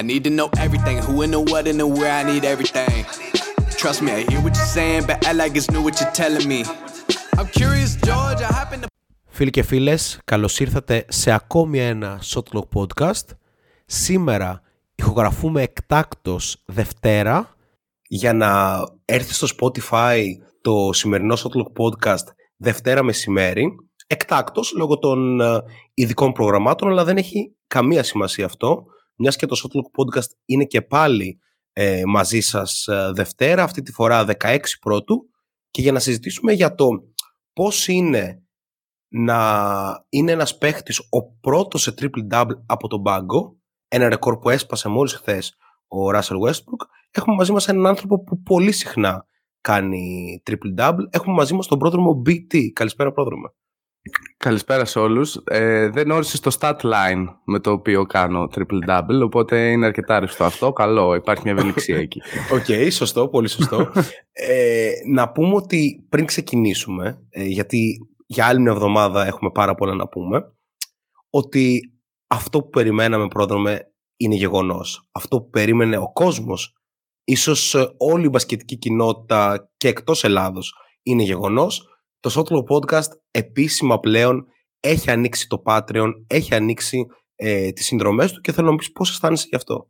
I 0.00 0.02
need 0.02 0.24
to 0.28 0.32
know 0.38 0.48
everything, 0.66 0.96
who 1.06 1.14
and 1.24 1.32
the 1.36 1.40
what 1.50 1.64
and 1.70 1.78
the 1.82 1.86
where, 1.96 2.14
I 2.20 2.22
need 2.32 2.44
everything. 2.54 3.04
Trust 3.80 4.00
me, 4.04 4.10
I 4.18 4.20
hear 4.30 4.40
what 4.44 4.54
you're 4.58 4.74
saying, 4.78 5.02
but 5.08 5.18
I 5.28 5.32
like 5.40 5.52
it's 5.58 5.70
new 5.72 5.82
what 5.86 5.94
you're 6.00 6.16
telling 6.22 6.46
me. 6.52 6.60
I'm 7.38 7.48
curious, 7.60 7.90
George, 8.08 8.40
I 8.48 8.50
happen 8.60 8.80
to... 8.80 8.86
Φίλοι 9.28 9.50
και 9.50 9.62
φίλες, 9.62 10.20
καλώς 10.24 10.60
ήρθατε 10.60 11.04
σε 11.08 11.30
ακόμη 11.30 11.78
ένα 11.78 12.20
Shotlock 12.24 12.68
Podcast. 12.74 13.24
Σήμερα 13.86 14.62
ηχογραφούμε 14.94 15.62
εκτάκτος 15.62 16.62
Δευτέρα 16.66 17.54
για 18.08 18.32
να 18.32 18.80
έρθει 19.04 19.34
στο 19.34 19.46
Spotify 19.58 20.22
το 20.60 20.92
σημερινό 20.92 21.34
Shotlock 21.34 21.82
Podcast 21.82 22.24
Δευτέρα 22.56 23.02
μεσημέρι. 23.02 23.68
Εκτάκτος 24.06 24.72
λόγω 24.76 24.98
των 24.98 25.40
ε, 25.40 25.62
ειδικών 25.94 26.32
προγραμμάτων, 26.32 26.88
αλλά 26.88 27.04
δεν 27.04 27.16
έχει 27.16 27.54
καμία 27.66 28.02
σημασία 28.02 28.44
αυτό, 28.44 28.84
μιας 29.20 29.36
και 29.36 29.46
το 29.46 29.56
Shotlock 29.62 30.00
Podcast 30.00 30.30
είναι 30.44 30.64
και 30.64 30.82
πάλι 30.82 31.40
ε, 31.72 32.02
μαζί 32.06 32.40
σας 32.40 32.86
ε, 32.86 33.10
Δευτέρα, 33.14 33.62
αυτή 33.62 33.82
τη 33.82 33.92
φορά 33.92 34.24
16 34.40 34.58
πρώτου, 34.80 35.30
και 35.70 35.82
για 35.82 35.92
να 35.92 35.98
συζητήσουμε 35.98 36.52
για 36.52 36.74
το 36.74 36.88
πώς 37.52 37.88
είναι 37.88 38.44
να 39.08 40.06
είναι 40.08 40.32
ένας 40.32 40.58
παίχτης 40.58 40.98
ο 40.98 41.32
πρώτος 41.40 41.82
σε 41.82 41.94
triple-double 41.98 42.62
από 42.66 42.88
τον 42.88 43.02
πάγκο, 43.02 43.58
ένα 43.88 44.08
ρεκόρ 44.08 44.38
που 44.38 44.50
έσπασε 44.50 44.88
μόλις 44.88 45.14
χθες 45.14 45.54
ο 45.88 46.08
Russell 46.08 46.48
Westbrook, 46.48 46.86
έχουμε 47.10 47.36
μαζί 47.36 47.52
μας 47.52 47.68
έναν 47.68 47.86
άνθρωπο 47.86 48.22
που 48.22 48.42
πολύ 48.42 48.72
συχνά 48.72 49.26
κάνει 49.60 50.42
triple-double. 50.50 51.04
Έχουμε 51.10 51.34
μαζί 51.34 51.54
μας 51.54 51.66
τον 51.66 51.78
πρόδρομο 51.78 52.22
BT. 52.26 52.68
Καλησπέρα 52.72 53.12
πρόδρομο. 53.12 53.54
Καλησπέρα 54.36 54.84
σε 54.84 54.98
όλους. 54.98 55.40
Ε, 55.44 55.88
δεν 55.88 56.10
όρισε 56.10 56.40
το 56.40 56.56
stat 56.60 56.76
line 56.76 57.24
με 57.44 57.60
το 57.60 57.70
οποίο 57.70 58.06
κάνω 58.06 58.48
triple-double, 58.54 59.20
οπότε 59.24 59.70
είναι 59.70 59.86
αρκετά 59.86 60.20
ρευστό 60.20 60.44
αυτό. 60.44 60.72
Καλό, 60.72 61.14
υπάρχει 61.14 61.42
μια 61.44 61.52
ευελιξία 61.52 61.98
εκεί. 62.06 62.22
Οκ, 62.52 62.64
okay, 62.68 62.88
σωστό, 62.90 63.28
πολύ 63.28 63.48
σωστό. 63.48 63.92
ε, 64.32 64.90
να 65.12 65.32
πούμε 65.32 65.54
ότι 65.54 66.06
πριν 66.08 66.24
ξεκινήσουμε, 66.24 67.26
ε, 67.30 67.44
γιατί 67.44 68.08
για 68.26 68.46
άλλη 68.46 68.60
μια 68.60 68.72
εβδομάδα 68.72 69.26
έχουμε 69.26 69.50
πάρα 69.50 69.74
πολλά 69.74 69.94
να 69.94 70.08
πούμε, 70.08 70.52
ότι 71.30 71.92
αυτό 72.26 72.60
που 72.60 72.68
περιμέναμε 72.68 73.28
πρόδρομε 73.28 73.92
είναι 74.16 74.34
γεγονός. 74.34 75.08
Αυτό 75.12 75.40
που 75.40 75.50
περίμενε 75.50 75.96
ο 75.96 76.12
κόσμος, 76.12 76.74
ίσως 77.24 77.74
ε, 77.74 77.94
όλη 77.96 78.24
η 78.24 78.30
μπασκετική 78.32 78.76
κοινότητα 78.76 79.70
και 79.76 79.88
εκτός 79.88 80.24
Ελλάδος 80.24 80.74
είναι 81.02 81.22
γεγονός, 81.22 81.88
το 82.20 82.30
Shotlow 82.34 82.76
Podcast 82.76 83.10
επίσημα 83.30 83.98
πλέον 83.98 84.46
έχει 84.80 85.10
ανοίξει 85.10 85.46
το 85.46 85.62
Patreon, 85.64 86.10
έχει 86.26 86.54
ανοίξει 86.54 87.06
ε, 87.34 87.70
τις 87.70 87.86
συνδρομές 87.86 88.32
του 88.32 88.40
και 88.40 88.52
θέλω 88.52 88.66
να 88.66 88.72
μου 88.72 88.78
πεις 88.78 88.92
πώς 88.92 89.10
αισθάνεσαι 89.10 89.46
γι' 89.48 89.56
αυτό. 89.56 89.88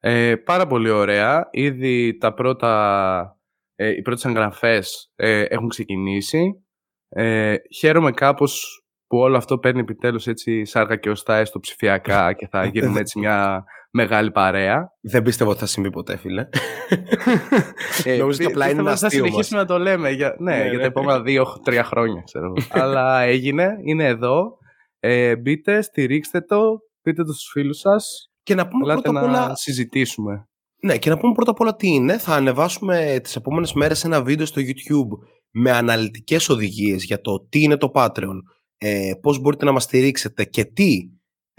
Ε, 0.00 0.36
πάρα 0.36 0.66
πολύ 0.66 0.90
ωραία. 0.90 1.48
Ήδη 1.50 2.16
τα 2.16 2.34
πρώτα, 2.34 3.38
ε, 3.74 3.88
οι 3.88 4.02
πρώτες 4.02 4.24
εγγραφές 4.24 5.12
ε, 5.16 5.42
έχουν 5.42 5.68
ξεκινήσει. 5.68 6.64
Ε, 7.08 7.54
χαίρομαι 7.78 8.10
κάπως 8.10 8.82
που 9.06 9.18
όλο 9.18 9.36
αυτό 9.36 9.58
παίρνει 9.58 9.80
επιτέλους 9.80 10.26
έτσι 10.26 10.64
σάρκα 10.64 10.96
και 10.96 11.10
οστά 11.10 11.36
έστω 11.36 11.60
ψηφιακά 11.60 12.32
και 12.32 12.48
θα 12.48 12.64
γίνουμε 12.72 13.00
έτσι 13.00 13.18
μια 13.18 13.64
μεγάλη 13.90 14.30
παρέα. 14.30 14.92
Δεν 15.00 15.22
πίστευα 15.22 15.50
ότι 15.50 15.58
θα 15.58 15.66
συμβεί 15.66 15.90
ποτέ, 15.90 16.16
φίλε. 16.16 16.48
ε, 18.04 18.16
Νομίζω 18.16 18.38
ότι 18.42 18.44
απλά 18.44 18.70
είναι 18.70 18.80
ένα 18.80 18.90
αστείο 18.90 19.08
Θα 19.08 19.14
συνεχίσουμε 19.14 19.60
να 19.60 19.66
το 19.66 19.78
λέμε 19.78 20.10
για, 20.10 20.36
ναι, 20.38 20.56
ναι, 20.56 20.62
για 20.62 20.70
τα 20.70 20.76
ναι. 20.76 20.84
επόμενα 20.84 21.22
δύο-τρία 21.22 21.84
χρόνια, 21.84 22.22
ξέρω. 22.24 22.52
Αλλά 22.82 23.20
έγινε, 23.20 23.76
είναι 23.84 24.04
εδώ. 24.04 24.56
Ε, 25.00 25.36
μπείτε, 25.36 25.82
στηρίξτε 25.82 26.40
το, 26.40 26.78
πείτε 27.02 27.24
το 27.24 27.32
στους 27.32 27.50
φίλους 27.52 27.78
σας. 27.78 28.30
Και 28.42 28.54
να 28.54 28.68
πούμε 28.68 28.92
πρώτα 28.92 29.10
απ' 29.10 29.16
όλα... 29.16 29.48
να 29.48 29.54
συζητήσουμε. 29.54 30.48
Ναι, 30.82 30.98
και 30.98 31.10
να 31.10 31.18
πούμε 31.18 31.32
πρώτα 31.32 31.50
απ' 31.50 31.60
όλα 31.60 31.76
τι 31.76 31.88
είναι. 31.88 32.18
Θα 32.18 32.34
ανεβάσουμε 32.34 33.20
τις 33.22 33.36
επόμενες 33.36 33.72
μέρες 33.72 34.04
ένα 34.04 34.22
βίντεο 34.22 34.46
στο 34.46 34.60
YouTube 34.60 35.28
με 35.50 35.70
αναλυτικές 35.70 36.48
οδηγίες 36.48 37.04
για 37.04 37.20
το 37.20 37.46
τι 37.48 37.62
είναι 37.62 37.76
το 37.76 37.90
Patreon, 37.94 38.36
ε, 38.78 39.10
πώς 39.20 39.38
μπορείτε 39.38 39.64
να 39.64 39.72
μας 39.72 39.82
στηρίξετε 39.82 40.44
και 40.44 40.64
τι 40.64 40.96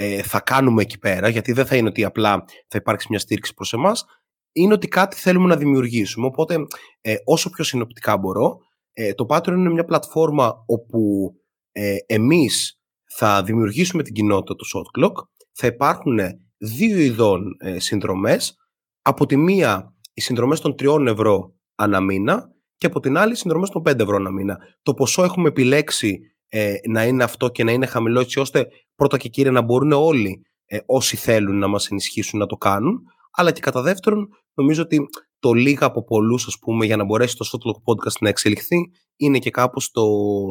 ε, 0.01 0.21
θα 0.21 0.39
κάνουμε 0.39 0.81
εκεί 0.81 0.97
πέρα, 0.97 1.29
γιατί 1.29 1.51
δεν 1.51 1.65
θα 1.65 1.75
είναι 1.75 1.87
ότι 1.87 2.03
απλά 2.03 2.43
θα 2.67 2.77
υπάρξει 2.77 3.07
μια 3.09 3.19
στήριξη 3.19 3.53
προς 3.53 3.73
εμάς, 3.73 4.05
είναι 4.51 4.73
ότι 4.73 4.87
κάτι 4.87 5.15
θέλουμε 5.15 5.47
να 5.47 5.55
δημιουργήσουμε. 5.55 6.25
Οπότε, 6.25 6.55
ε, 7.01 7.15
όσο 7.25 7.49
πιο 7.49 7.63
συνοπτικά 7.63 8.17
μπορώ, 8.17 8.57
ε, 8.93 9.13
το 9.13 9.25
Patreon 9.29 9.47
είναι 9.47 9.69
μια 9.69 9.85
πλατφόρμα 9.85 10.63
όπου 10.65 11.31
ε, 11.71 11.95
εμείς 12.05 12.79
θα 13.15 13.43
δημιουργήσουμε 13.43 14.03
την 14.03 14.13
κοινότητα 14.13 14.55
του 14.55 14.65
Shot 14.65 15.01
Clock. 15.01 15.23
Θα 15.51 15.67
υπάρχουν 15.67 16.19
δύο 16.57 16.97
ειδών 16.97 17.57
ε, 17.59 17.79
συνδρομές. 17.79 18.55
Από 19.01 19.25
τη 19.25 19.35
μία, 19.35 19.93
οι 20.13 20.21
συνδρομές 20.21 20.59
των 20.59 20.75
3 20.79 21.07
ευρώ 21.07 21.53
ανά 21.75 21.99
μήνα 21.99 22.49
και 22.77 22.85
από 22.85 22.99
την 22.99 23.17
άλλη, 23.17 23.31
οι 23.31 23.35
συνδρομές 23.35 23.69
των 23.69 23.81
5 23.81 23.99
ευρώ 23.99 24.15
ανά 24.15 24.31
μήνα. 24.31 24.57
Το 24.81 24.93
ποσό 24.93 25.23
έχουμε 25.23 25.47
επιλέξει 25.47 26.19
ε, 26.49 26.75
να 26.89 27.05
είναι 27.05 27.23
αυτό 27.23 27.49
και 27.49 27.63
να 27.63 27.71
είναι 27.71 27.85
χαμηλό 27.85 28.19
έτσι 28.19 28.39
ώστε 28.39 28.67
πρώτα 28.95 29.17
και 29.17 29.29
κύρια 29.29 29.51
να 29.51 29.61
μπορούν 29.61 29.91
όλοι 29.91 30.41
ε, 30.65 30.77
όσοι 30.85 31.17
θέλουν 31.17 31.57
να 31.57 31.67
μας 31.67 31.87
ενισχύσουν 31.87 32.39
να 32.39 32.45
το 32.45 32.55
κάνουν 32.55 33.01
αλλά 33.31 33.51
και 33.51 33.59
κατά 33.59 33.81
δεύτερον 33.81 34.27
νομίζω 34.53 34.81
ότι 34.81 34.99
το 35.39 35.53
λίγα 35.53 35.85
από 35.85 36.03
πολλούς 36.03 36.47
ας 36.47 36.57
πούμε 36.59 36.85
για 36.85 36.97
να 36.97 37.03
μπορέσει 37.03 37.35
το 37.35 37.45
Shotlock 37.51 37.93
Podcast 37.93 38.17
να 38.19 38.29
εξελιχθεί 38.29 38.77
είναι 39.15 39.39
και 39.39 39.49
κάπως 39.49 39.91
το, 39.91 40.05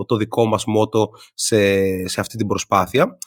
το 0.07 0.17
δικό 0.17 0.47
μας 0.47 0.65
μότο 0.65 1.09
σε, 1.35 1.59
σε 2.09 2.21
αυτή 2.21 2.37
την 2.37 2.47
προσπάθεια. 2.47 3.19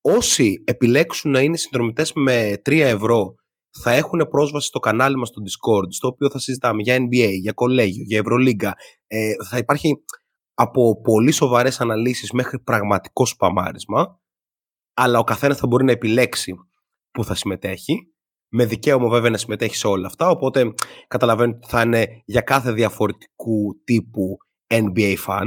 Όσοι 0.00 0.62
επιλέξουν 0.66 1.30
να 1.30 1.40
είναι 1.40 1.56
συνδρομητές 1.56 2.12
με 2.12 2.52
3 2.64 2.78
ευρώ 2.78 3.34
θα 3.70 3.92
έχουν 3.92 4.28
πρόσβαση 4.30 4.66
στο 4.66 4.78
κανάλι 4.78 5.16
μας 5.16 5.28
στο 5.28 5.42
Discord, 5.42 5.86
στο 5.88 6.08
οποίο 6.08 6.30
θα 6.30 6.38
συζητάμε 6.38 6.82
για 6.82 6.96
NBA, 6.96 7.30
για 7.40 7.52
κολέγιο, 7.52 8.02
για 8.06 8.18
Ευρωλίγκα. 8.18 8.74
Ε, 9.06 9.32
θα 9.48 9.58
υπάρχει 9.58 10.04
από 10.60 11.00
πολύ 11.00 11.30
σοβαρές 11.30 11.80
αναλύσεις 11.80 12.32
μέχρι 12.32 12.58
πραγματικό 12.58 13.26
σπαμάρισμα, 13.26 14.20
αλλά 14.94 15.18
ο 15.18 15.24
καθένας 15.24 15.58
θα 15.58 15.66
μπορεί 15.66 15.84
να 15.84 15.92
επιλέξει 15.92 16.54
που 17.10 17.24
θα 17.24 17.34
συμμετέχει, 17.34 18.12
με 18.52 18.64
δικαίωμα 18.64 19.08
βέβαια 19.08 19.30
να 19.30 19.36
συμμετέχει 19.36 19.74
σε 19.74 19.86
όλα 19.86 20.06
αυτά, 20.06 20.28
οπότε 20.28 20.72
καταλαβαίνετε 21.08 21.56
ότι 21.56 21.68
θα 21.68 21.82
είναι 21.82 22.22
για 22.24 22.40
κάθε 22.40 22.72
διαφορετικού 22.72 23.82
τύπου 23.84 24.36
NBA 24.66 25.16
fan 25.26 25.46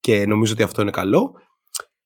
και 0.00 0.26
νομίζω 0.26 0.52
ότι 0.52 0.62
αυτό 0.62 0.82
είναι 0.82 0.90
καλό. 0.90 1.32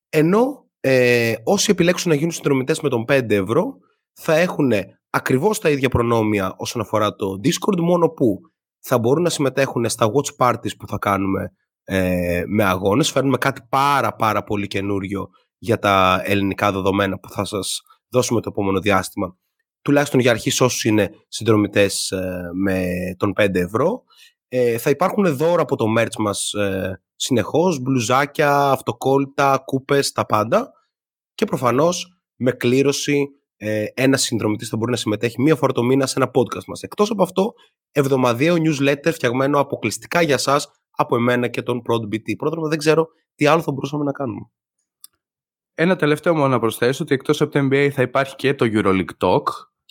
Ενώ 0.08 0.70
ε, 0.80 1.34
όσοι 1.44 1.70
επιλέξουν 1.70 2.10
να 2.10 2.16
γίνουν 2.16 2.32
συνδρομητές 2.32 2.80
με 2.80 2.88
τον 2.88 3.04
5 3.08 3.30
ευρώ 3.30 3.76
θα 4.12 4.36
έχουν 4.36 4.72
ακριβώς 5.10 5.58
τα 5.58 5.70
ίδια 5.70 5.88
προνόμια 5.88 6.54
όσον 6.56 6.82
αφορά 6.82 7.14
το 7.14 7.26
Discord, 7.44 7.80
μόνο 7.80 8.08
που 8.08 8.40
θα 8.78 8.98
μπορούν 8.98 9.22
να 9.22 9.30
συμμετέχουν 9.30 9.88
στα 9.88 10.06
watch 10.06 10.46
parties 10.46 10.76
που 10.78 10.86
θα 10.86 10.98
κάνουμε 10.98 11.52
ε, 11.88 12.42
με 12.46 12.64
αγώνες. 12.64 13.10
Φέρνουμε 13.10 13.36
κάτι 13.36 13.60
πάρα 13.68 14.14
πάρα 14.14 14.44
πολύ 14.44 14.66
καινούριο 14.66 15.28
για 15.58 15.78
τα 15.78 16.20
ελληνικά 16.24 16.72
δεδομένα 16.72 17.18
που 17.18 17.30
θα 17.30 17.44
σας 17.44 17.82
δώσουμε 18.08 18.40
το 18.40 18.48
επόμενο 18.52 18.80
διάστημα. 18.80 19.36
Τουλάχιστον 19.82 20.20
για 20.20 20.30
αρχής 20.30 20.60
όσους 20.60 20.84
είναι 20.84 21.10
συνδρομητές 21.28 22.10
ε, 22.10 22.50
με 22.52 22.86
τον 23.16 23.32
5 23.40 23.54
ευρώ. 23.54 24.02
Ε, 24.48 24.78
θα 24.78 24.90
υπάρχουν 24.90 25.36
δώρα 25.36 25.62
από 25.62 25.76
το 25.76 25.84
merch 25.98 26.16
μας 26.18 26.52
ε, 26.52 27.00
συνεχώς, 27.16 27.80
μπλουζάκια, 27.80 28.70
αυτοκόλλητα, 28.70 29.62
κούπες, 29.64 30.12
τα 30.12 30.26
πάντα. 30.26 30.72
Και 31.34 31.44
προφανώς 31.44 32.20
με 32.36 32.52
κλήρωση 32.52 33.28
ε, 33.56 33.84
ένας 33.94 34.22
συνδρομητής 34.22 34.68
θα 34.68 34.76
μπορεί 34.76 34.90
να 34.90 34.96
συμμετέχει 34.96 35.42
μία 35.42 35.56
φορά 35.56 35.72
το 35.72 35.82
μήνα 35.82 36.06
σε 36.06 36.14
ένα 36.16 36.30
podcast 36.34 36.64
μας. 36.66 36.82
Εκτός 36.82 37.10
από 37.10 37.22
αυτό, 37.22 37.52
εβδομαδιαίο 37.92 38.54
newsletter 38.58 39.12
φτιαγμένο 39.12 39.60
αποκλειστικά 39.60 40.22
για 40.22 40.38
σας 40.38 40.70
από 40.96 41.16
εμένα 41.16 41.48
και 41.48 41.62
τον 41.62 41.82
Prod 41.88 42.14
BT. 42.14 42.36
Πρόδρομο 42.38 42.68
δεν 42.68 42.78
ξέρω 42.78 43.08
τι 43.34 43.46
άλλο 43.46 43.62
θα 43.62 43.72
μπορούσαμε 43.72 44.04
να 44.04 44.12
κάνουμε. 44.12 44.50
Ένα 45.74 45.96
τελευταίο 45.96 46.34
μόνο 46.34 46.48
να 46.48 46.58
προσθέσω 46.58 47.02
ότι 47.02 47.14
εκτός 47.14 47.40
από 47.40 47.52
το 47.52 47.58
NBA 47.62 47.88
θα 47.92 48.02
υπάρχει 48.02 48.36
και 48.36 48.54
το 48.54 48.66
EuroLeague 48.72 49.26
Talk. 49.26 49.42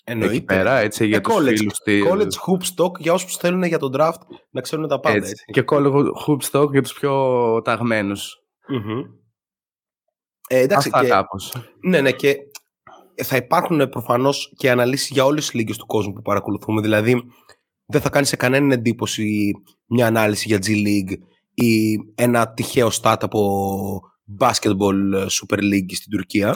Εννοείται. 0.03 0.35
Εκεί 0.35 0.45
πέρα, 0.45 0.77
έτσι, 0.77 1.05
για 1.05 1.17
ε, 1.17 1.19
τους 1.19 1.33
college, 1.33 1.55
φίλους 1.57 1.81
College 1.85 2.47
Hoops 2.47 2.83
Talk 2.83 2.99
για 2.99 3.13
όσους 3.13 3.35
θέλουν 3.35 3.63
για 3.63 3.79
τον 3.79 3.91
draft 3.97 4.19
να 4.49 4.61
ξέρουν 4.61 4.87
τα 4.87 4.99
πάντα. 4.99 5.15
Έτσι. 5.15 5.31
έτσι. 5.31 5.45
Και 5.45 5.63
College 5.67 6.05
Hoops 6.27 6.59
Talk 6.59 6.71
για 6.71 6.81
τους 6.81 6.93
πιο 6.93 7.61
ταγμένους. 7.63 8.43
Mm-hmm. 8.69 9.09
Ε, 10.47 10.59
εντάξει, 10.59 10.89
Αυτά 10.93 11.01
και, 11.03 11.09
κάπως. 11.09 11.53
Ναι, 11.81 12.01
ναι, 12.01 12.11
και 12.11 12.35
θα 13.23 13.35
υπάρχουν 13.35 13.89
προφανώς 13.89 14.53
και 14.57 14.71
αναλύσεις 14.71 15.09
για 15.09 15.25
όλες 15.25 15.45
τις 15.45 15.53
λίγες 15.53 15.77
του 15.77 15.85
κόσμου 15.85 16.13
που 16.13 16.21
παρακολουθούμε. 16.21 16.81
Δηλαδή, 16.81 17.23
δεν 17.85 18.01
θα 18.01 18.09
κάνει 18.09 18.25
σε 18.25 18.35
κανέναν 18.35 18.71
εντύπωση 18.71 19.51
μια 19.85 20.07
ανάλυση 20.07 20.47
για 20.47 20.57
G 20.57 20.67
League 20.67 21.17
ή 21.53 21.95
ένα 22.15 22.53
τυχαίο 22.53 22.89
stat 23.01 23.17
από 23.19 24.01
basketball 24.39 25.13
Super 25.13 25.59
League 25.59 25.91
στην 25.93 26.11
Τουρκία. 26.11 26.55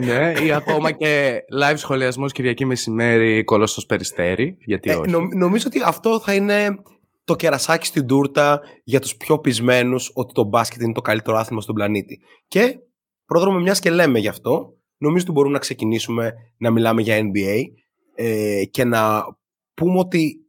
ναι, 0.00 0.32
ή 0.44 0.52
ακόμα 0.60 0.90
και 0.90 1.38
live 1.60 1.76
σχολιασμός 1.76 2.32
Κυριακή 2.32 2.64
μεσημέρι 2.64 3.44
κολόστος 3.44 3.86
Περιστέρη. 3.86 4.56
Γιατί 4.58 4.90
ε, 4.90 4.94
όχι. 4.94 5.10
νομίζω 5.36 5.64
ότι 5.66 5.80
αυτό 5.84 6.20
θα 6.20 6.34
είναι 6.34 6.82
το 7.24 7.36
κερασάκι 7.36 7.86
στην 7.86 8.06
τούρτα 8.06 8.60
για 8.84 9.00
τους 9.00 9.16
πιο 9.16 9.38
πεισμένους 9.38 10.10
ότι 10.14 10.32
το 10.32 10.44
μπάσκετ 10.44 10.82
είναι 10.82 10.92
το 10.92 11.00
καλύτερο 11.00 11.36
άθλημα 11.36 11.60
στον 11.60 11.74
πλανήτη. 11.74 12.20
Και 12.48 12.78
πρόδρομο 13.26 13.58
μιας 13.58 13.80
και 13.80 13.90
λέμε 13.90 14.18
γι' 14.18 14.28
αυτό, 14.28 14.74
νομίζω 14.96 15.24
ότι 15.24 15.32
μπορούμε 15.32 15.52
να 15.52 15.58
ξεκινήσουμε 15.58 16.32
να 16.56 16.70
μιλάμε 16.70 17.02
για 17.02 17.18
NBA 17.18 17.62
ε, 18.14 18.64
και 18.64 18.84
να 18.84 19.24
πούμε 19.80 19.98
ότι 19.98 20.46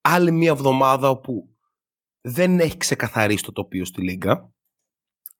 άλλη 0.00 0.30
μία 0.30 0.50
εβδομάδα 0.50 1.10
όπου 1.10 1.48
δεν 2.20 2.60
έχει 2.60 2.76
ξεκαθαρίσει 2.76 3.42
το 3.42 3.52
τοπίο 3.52 3.84
στη 3.84 4.02
Λίγκα. 4.02 4.52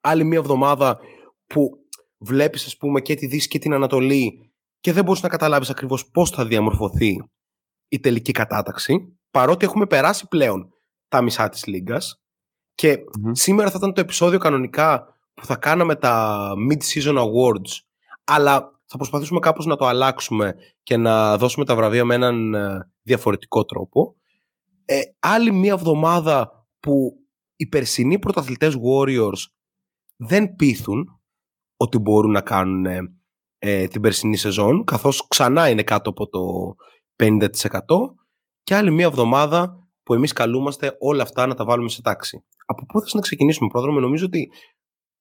Άλλη 0.00 0.24
μία 0.24 0.38
εβδομάδα 0.38 0.98
που 1.46 1.70
βλέπεις 2.18 2.66
ας 2.66 2.76
πούμε 2.76 3.00
και 3.00 3.14
τη 3.14 3.26
Δύση 3.26 3.48
και 3.48 3.58
την 3.58 3.72
Ανατολή 3.72 4.52
και 4.80 4.92
δεν 4.92 5.04
μπορείς 5.04 5.22
να 5.22 5.28
καταλάβεις 5.28 5.70
ακριβώς 5.70 6.10
πώς 6.10 6.30
θα 6.30 6.46
διαμορφωθεί 6.46 7.16
η 7.88 8.00
τελική 8.00 8.32
κατάταξη 8.32 9.18
παρότι 9.30 9.64
έχουμε 9.64 9.86
περάσει 9.86 10.28
πλέον 10.28 10.72
τα 11.08 11.22
μισά 11.22 11.48
της 11.48 11.66
Λίγκας 11.66 12.22
και 12.74 12.98
σήμερα 13.30 13.70
θα 13.70 13.76
ήταν 13.78 13.92
το 13.92 14.00
επεισόδιο 14.00 14.38
κανονικά 14.38 15.18
που 15.34 15.44
θα 15.44 15.56
κάναμε 15.56 15.94
τα 15.94 16.52
Mid-Season 16.70 17.16
Awards 17.16 17.80
αλλά 18.24 18.75
θα 18.86 18.96
προσπαθήσουμε 18.96 19.40
κάπως 19.40 19.66
να 19.66 19.76
το 19.76 19.86
αλλάξουμε 19.86 20.54
και 20.82 20.96
να 20.96 21.36
δώσουμε 21.36 21.64
τα 21.64 21.76
βραβεία 21.76 22.04
με 22.04 22.14
έναν 22.14 22.54
ε, 22.54 22.90
διαφορετικό 23.02 23.64
τρόπο. 23.64 24.16
Ε, 24.84 25.00
άλλη 25.18 25.52
μία 25.52 25.72
εβδομάδα 25.72 26.66
που 26.80 27.26
οι 27.56 27.66
περσινοί 27.66 28.18
πρωταθλητές 28.18 28.76
Warriors 28.76 29.50
δεν 30.16 30.54
πείθουν 30.54 31.20
ότι 31.76 31.98
μπορούν 31.98 32.30
να 32.30 32.40
κάνουν 32.40 32.86
ε, 32.86 32.98
ε, 33.58 33.86
την 33.86 34.00
περσινή 34.00 34.36
σεζόν 34.36 34.84
καθώς 34.84 35.28
ξανά 35.28 35.68
είναι 35.68 35.82
κάτω 35.82 36.10
από 36.10 36.28
το 36.28 36.74
50% 37.22 37.48
και 38.62 38.74
άλλη 38.74 38.90
μία 38.90 39.06
εβδομάδα 39.06 39.88
που 40.02 40.14
εμείς 40.14 40.32
καλούμαστε 40.32 40.96
όλα 40.98 41.22
αυτά 41.22 41.46
να 41.46 41.54
τα 41.54 41.64
βάλουμε 41.64 41.88
σε 41.88 42.02
τάξη. 42.02 42.44
Από 42.66 42.86
πού 42.86 43.00
θες 43.00 43.14
να 43.14 43.20
ξεκινήσουμε 43.20 43.68
πρόδρομο, 43.68 44.00
νομίζω 44.00 44.26
ότι 44.26 44.50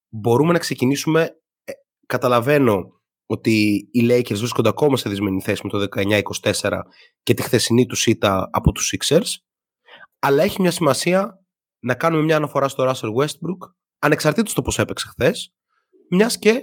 μπορούμε 0.09 0.51
να 0.53 0.59
ξεκινήσουμε, 0.59 1.21
ε, 1.63 1.71
καταλαβαίνω 2.05 3.01
ότι 3.25 3.87
οι 3.91 4.05
Lakers 4.09 4.37
βρίσκονται 4.37 4.69
ακόμα 4.69 4.97
σε 4.97 5.09
δυσμενή 5.09 5.41
θέση 5.41 5.61
με 5.63 5.69
το 5.69 5.87
19-24 6.41 6.79
και 7.23 7.33
τη 7.33 7.41
χθεσινή 7.41 7.85
τους 7.85 7.99
σίτα 7.99 8.49
από 8.51 8.71
τους 8.71 8.93
Sixers, 8.95 9.29
αλλά 10.19 10.43
έχει 10.43 10.61
μια 10.61 10.71
σημασία 10.71 11.45
να 11.79 11.95
κάνουμε 11.95 12.23
μια 12.23 12.35
αναφορά 12.35 12.67
στο 12.67 12.83
Russell 12.83 13.23
Westbrook, 13.23 13.71
ανεξαρτήτως 13.99 14.53
το 14.53 14.61
πώς 14.61 14.79
έπαιξε 14.79 15.07
χθες, 15.07 15.53
μιας 16.09 16.39
και 16.39 16.61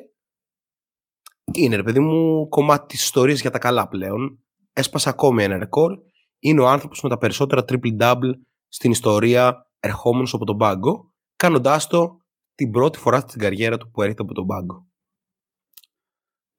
είναι, 1.52 1.76
ρε 1.76 1.82
παιδί 1.82 2.00
μου, 2.00 2.48
κομμάτι 2.48 2.86
της 2.86 3.02
ιστορίας 3.02 3.40
για 3.40 3.50
τα 3.50 3.58
καλά 3.58 3.88
πλέον. 3.88 4.44
Έσπασε 4.72 5.08
ακόμη 5.08 5.42
ένα 5.42 5.58
ρεκόρ. 5.58 5.98
Είναι 6.38 6.60
ο 6.60 6.68
άνθρωπος 6.68 7.02
με 7.02 7.08
τα 7.08 7.18
περισσότερα 7.18 7.64
triple-double 7.68 8.30
στην 8.68 8.90
ιστορία 8.90 9.70
ερχόμενος 9.80 10.34
από 10.34 10.44
τον 10.44 10.56
πάγκο, 10.56 11.12
κάνοντάς 11.36 11.86
το 11.86 12.16
την 12.54 12.70
πρώτη 12.70 12.98
φορά 12.98 13.20
στην 13.20 13.40
καριέρα 13.40 13.76
του 13.78 13.90
που 13.90 14.02
έρχεται 14.02 14.22
από 14.22 14.32
τον 14.32 14.46
πάγκο. 14.46 14.86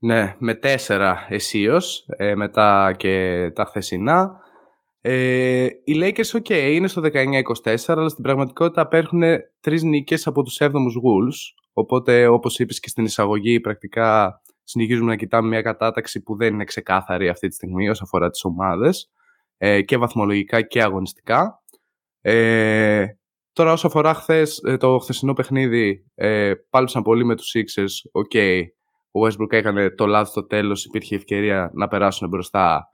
Ναι, 0.05 0.35
με 0.39 0.55
τέσσερα 0.55 1.25
αισίως, 1.29 2.05
ε, 2.07 2.35
μετά 2.35 2.93
και 2.97 3.51
τα 3.55 3.65
χθεσινά. 3.65 4.41
Ε, 5.01 5.67
οι 5.83 5.93
Lakers, 6.01 6.39
ok, 6.39 6.49
είναι 6.49 6.87
στο 6.87 7.01
19-24, 7.01 7.75
αλλά 7.85 8.09
στην 8.09 8.23
πραγματικότητα 8.23 8.81
απέρχουν 8.81 9.23
τρεις 9.59 9.83
νίκες 9.83 10.27
από 10.27 10.43
τους 10.43 10.57
7ους 10.59 10.95
Wolves. 11.03 11.63
Οπότε, 11.73 12.27
όπως 12.27 12.59
είπες 12.59 12.79
και 12.79 12.89
στην 12.89 13.05
εισαγωγή, 13.05 13.59
πρακτικά 13.59 14.41
συνεχίζουμε 14.63 15.09
να 15.09 15.15
κοιτάμε 15.15 15.47
μια 15.47 15.61
κατάταξη 15.61 16.21
που 16.21 16.35
δεν 16.35 16.53
είναι 16.53 16.63
ξεκάθαρη 16.63 17.29
αυτή 17.29 17.47
τη 17.47 17.53
στιγμή 17.53 17.89
όσο 17.89 18.03
αφορά 18.03 18.29
τις 18.29 18.43
ομάδες 18.43 19.11
ε, 19.57 19.81
και 19.81 19.97
βαθμολογικά 19.97 20.61
και 20.61 20.81
αγωνιστικά. 20.83 21.63
Ε, 22.21 23.05
τώρα 23.53 23.71
όσο 23.71 23.87
αφορά 23.87 24.13
χθες, 24.13 24.61
ε, 24.65 24.77
το 24.77 24.97
χθεσινό 24.97 25.33
παιχνίδι, 25.33 26.05
ε, 26.15 26.53
πάλεψαν 26.69 27.01
πολύ 27.01 27.25
με 27.25 27.35
τους 27.35 27.55
Sixers. 27.55 28.21
Okay, 28.23 28.61
ο 29.15 29.25
Westbrook 29.25 29.51
έκανε 29.51 29.89
το 29.89 30.05
λάθος 30.05 30.29
στο 30.29 30.45
τέλος, 30.45 30.85
υπήρχε 30.85 31.15
ευκαιρία 31.15 31.71
να 31.73 31.87
περάσουν 31.87 32.29
μπροστά. 32.29 32.87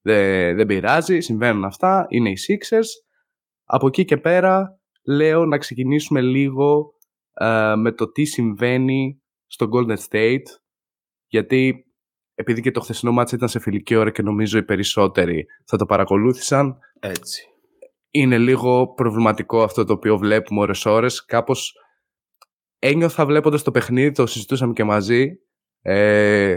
Δεν, 0.00 0.56
δεν 0.56 0.66
πειράζει, 0.66 1.20
συμβαίνουν 1.20 1.64
αυτά, 1.64 2.06
είναι 2.08 2.30
οι 2.30 2.36
Sixers. 2.48 2.86
Από 3.64 3.86
εκεί 3.86 4.04
και 4.04 4.16
πέρα 4.16 4.80
λέω 5.06 5.44
να 5.46 5.58
ξεκινήσουμε 5.58 6.20
λίγο 6.20 6.94
ε, 7.32 7.74
με 7.76 7.92
το 7.92 8.10
τι 8.10 8.24
συμβαίνει 8.24 9.22
στο 9.46 9.68
Golden 9.72 9.96
State 10.10 10.46
γιατί 11.26 11.88
επειδή 12.34 12.60
και 12.60 12.70
το 12.70 12.80
χθεσινό 12.80 13.12
μάτς 13.12 13.32
ήταν 13.32 13.48
σε 13.48 13.58
φιλική 13.58 13.94
ώρα 13.94 14.10
και 14.10 14.22
νομίζω 14.22 14.58
οι 14.58 14.64
περισσότεροι 14.64 15.46
θα 15.64 15.76
το 15.76 15.86
παρακολούθησαν. 15.86 16.78
Έτσι. 17.00 17.42
Είναι 18.10 18.38
λίγο 18.38 18.92
προβληματικό 18.92 19.62
αυτό 19.62 19.84
το 19.84 19.92
οποίο 19.92 20.18
βλέπουμε 20.18 20.60
ώρες 20.60 20.86
ώρες. 20.86 21.24
Κάπως 21.24 21.74
ένιωθα 22.78 23.26
βλέποντας 23.26 23.62
το 23.62 23.70
παιχνίδι, 23.70 24.12
το 24.12 24.26
συζητούσαμε 24.26 24.72
και 24.72 24.84
μαζί, 24.84 25.38
ε, 25.82 26.56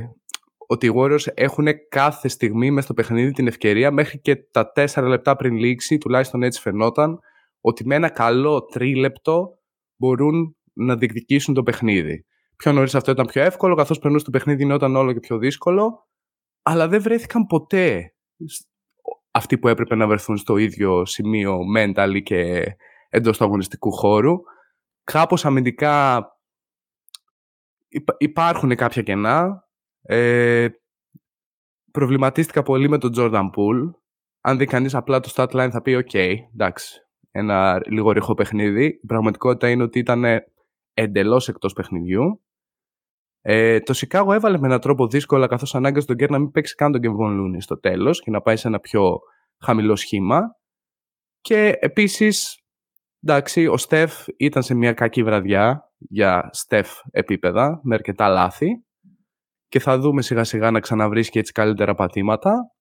ότι 0.68 0.88
οι 0.88 0.94
Warriors 0.96 1.28
έχουν 1.34 1.68
κάθε 1.90 2.28
στιγμή 2.28 2.72
μέσα 2.72 2.86
στο 2.86 2.94
παιχνίδι 2.94 3.32
την 3.32 3.48
ευκαιρία 3.48 3.92
μέχρι 3.92 4.20
και 4.20 4.36
τα 4.36 4.72
τέσσερα 4.72 5.08
λεπτά 5.08 5.36
πριν 5.36 5.56
λήξει, 5.56 5.98
τουλάχιστον 5.98 6.44
έτσι 6.44 6.62
φαινόταν, 6.62 7.20
ότι 7.62 7.86
με 7.86 7.96
ένα 7.96 8.10
καλό 8.10 8.66
τρίλεπτο 8.66 9.60
μπορούν 9.98 10.56
να 10.74 10.96
διεκδικήσουν 10.96 11.54
το 11.54 11.64
παιχνίδι. 11.64 12.26
Πιο 12.56 12.72
νωρίς 12.72 12.96
αυτό 12.96 13.12
ήταν 13.12 13.26
πιο 13.26 13.42
εύκολο, 13.42 13.76
καθώς 13.76 14.00
περνούσε 14.00 14.26
το 14.26 14.32
παιχνίδι 14.32 14.64
γινόταν 14.64 14.96
όλο 14.96 15.14
και 15.14 15.20
πιο 15.20 15.38
δύσκολο. 15.38 16.08
Αλλά 16.62 16.88
δεν 16.88 17.02
βρέθηκαν 17.02 17.46
ποτέ 17.46 18.14
αυτοί 19.32 19.58
που 19.58 19.68
έπρεπε 19.68 19.96
να 19.96 20.08
βρεθούν 20.08 20.38
στο 20.38 20.58
ίδιο 20.58 21.06
σημείο 21.06 21.60
mental 21.78 22.22
και 22.24 22.64
εντός 23.10 23.38
του 23.38 23.44
αγωνιστικού 23.44 23.92
χώρου. 23.92 24.34
Κάπως 25.04 25.46
αμυντικά 25.46 26.26
υπάρχουν 28.18 28.76
κάποια 28.76 29.02
κενά. 29.02 29.68
Ε, 30.02 30.68
προβληματίστηκα 31.92 32.64
πολύ 32.64 32.90
με 32.90 32.98
τον 32.98 33.12
Jordan 33.16 33.50
Poole. 33.56 33.92
Αν 34.42 34.58
δει 34.58 34.66
κανείς 34.66 34.96
απλά 34.96 35.20
το 35.20 35.32
stat 35.36 35.50
line 35.50 35.70
θα 35.72 35.82
πει 35.82 35.94
«ΟΚ, 35.94 36.14
εντάξει, 36.14 37.08
ένα 37.32 37.82
λίγο 37.86 38.12
ρηχό 38.12 38.34
παιχνίδι». 38.34 38.86
Η 38.86 39.06
πραγματικότητα 39.06 39.70
είναι 39.70 39.84
ότι 39.84 40.00
ήταν 40.00 40.24
εντελώς 40.94 41.48
εκτός 41.48 41.74
παιχνιδιού. 41.74 42.42
Ε, 43.42 43.80
το 43.80 43.94
Σικάγο 43.94 44.34
έβαλε 44.34 44.58
με 44.58 44.68
έναν 44.68 44.80
τρόπο 44.80 45.08
δύσκολα 45.08 45.48
καθώς 45.48 45.76
ανάγκασε 45.76 46.08
τον 46.08 46.16
Κέρ 46.16 46.30
να 46.30 46.40
μην 46.40 46.52
παίξει 46.52 46.76
καν 46.76 46.92
τον 46.92 47.02
Κεβόν 47.02 47.36
Λούνι 47.36 47.62
στο 47.62 47.80
τέλος 47.80 48.22
και 48.22 48.32
να 48.32 48.42
πάει 48.42 48.56
σε 48.56 48.68
ένα 48.68 48.80
πιο 48.80 49.20
χαμηλό 49.60 49.96
σχήμα. 49.96 50.42
Και 51.42 51.78
επίσης, 51.80 52.64
εντάξει, 53.24 53.68
ο 53.68 53.78
Στεφ 53.78 54.28
ήταν 54.38 54.64
σε 54.64 54.74
μια 54.74 54.94
κακή 54.94 55.24
βραδιά 55.24 55.91
για 56.10 56.50
Στεφ 56.52 56.90
επίπεδα, 57.12 57.80
με 57.84 57.96
αρκετά 57.96 58.28
λάθη. 58.28 58.84
Και 59.68 59.80
θα 59.80 60.00
δούμε 60.00 60.22
σιγά 60.22 60.44
σιγά 60.44 60.72
να 60.72 60.80
ξαναβρίσκει 60.80 61.40
έτσι 61.40 61.52
καλύτερα 61.52 61.96
πατήματα. 61.96 62.72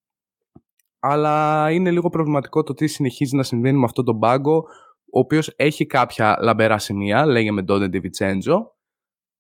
Αλλά 0.98 1.70
είναι 1.70 1.90
λίγο 1.90 2.08
προβληματικό 2.08 2.62
το 2.62 2.74
τι 2.74 2.86
συνεχίζει 2.86 3.36
να 3.36 3.42
συμβαίνει 3.42 3.78
με 3.78 3.84
αυτόν 3.84 4.04
τον 4.04 4.18
πάγκο, 4.18 4.56
ο 5.12 5.18
οποίος 5.18 5.52
έχει 5.56 5.86
κάποια 5.86 6.38
λαμπερά 6.40 6.78
σημεία, 6.78 7.26
λέγε 7.26 7.50
με 7.50 7.62
Ντόντε 7.62 7.88
Ντιβιτσέντζο, 7.88 8.76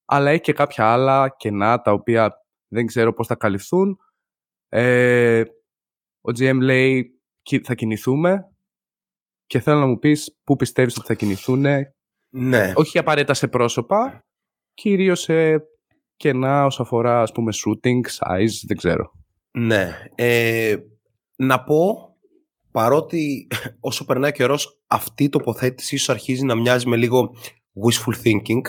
αλλά 0.04 0.30
έχει 0.30 0.40
και 0.40 0.52
κάποια 0.52 0.92
άλλα 0.92 1.34
κενά 1.36 1.80
τα 1.80 1.92
οποία 1.92 2.32
δεν 2.68 2.86
ξέρω 2.86 3.12
πώς 3.12 3.26
θα 3.26 3.34
καλυφθούν. 3.34 3.98
Ε, 4.68 5.42
ο 6.20 6.30
GM 6.38 6.58
λέει 6.60 7.20
θα 7.62 7.74
κινηθούμε 7.74 8.50
και 9.46 9.60
θέλω 9.60 9.78
να 9.78 9.86
μου 9.86 9.98
πεις 9.98 10.38
πού 10.44 10.56
πιστεύεις 10.56 10.96
ότι 10.96 11.06
θα 11.06 11.14
κινηθούν. 11.14 11.64
Ναι. 12.30 12.72
Όχι 12.74 12.98
απαραίτητα 12.98 13.34
σε 13.34 13.48
πρόσωπα, 13.48 14.24
κυρίως 14.74 15.20
σε 15.20 15.56
κενά 16.16 16.64
όσο 16.64 16.82
αφορά 16.82 17.22
ας 17.22 17.32
πούμε 17.32 17.52
shooting, 17.52 18.00
size, 18.18 18.64
δεν 18.66 18.76
ξέρω. 18.76 19.12
Ναι. 19.50 19.98
Ε, 20.14 20.76
να 21.36 21.64
πω 21.64 22.10
παρότι 22.70 23.46
όσο 23.80 24.04
περνάει 24.04 24.32
καιρός 24.32 24.82
αυτή 24.86 25.24
η 25.24 25.28
τοποθέτηση 25.28 25.94
ίσως 25.94 26.08
αρχίζει 26.08 26.44
να 26.44 26.54
μοιάζει 26.54 26.88
με 26.88 26.96
λίγο 26.96 27.34
wishful 27.84 28.26
thinking 28.26 28.60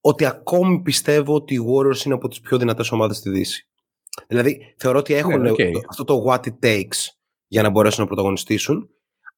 ότι 0.00 0.24
ακόμη 0.24 0.82
πιστεύω 0.82 1.34
ότι 1.34 1.54
οι 1.54 1.58
Warriors 1.58 2.04
είναι 2.04 2.14
από 2.14 2.28
τις 2.28 2.40
πιο 2.40 2.58
δυνατές 2.58 2.90
ομάδες 2.90 3.16
στη 3.16 3.30
Δύση. 3.30 3.68
Δηλαδή, 4.26 4.74
θεωρώ 4.78 4.98
ότι 4.98 5.14
έχουν 5.14 5.40
ναι, 5.40 5.50
αυτό 5.88 6.04
το 6.04 6.24
what 6.26 6.40
it 6.40 6.58
takes 6.62 7.08
για 7.46 7.62
να 7.62 7.70
μπορέσουν 7.70 8.00
να 8.00 8.06
πρωταγωνιστήσουν, 8.06 8.88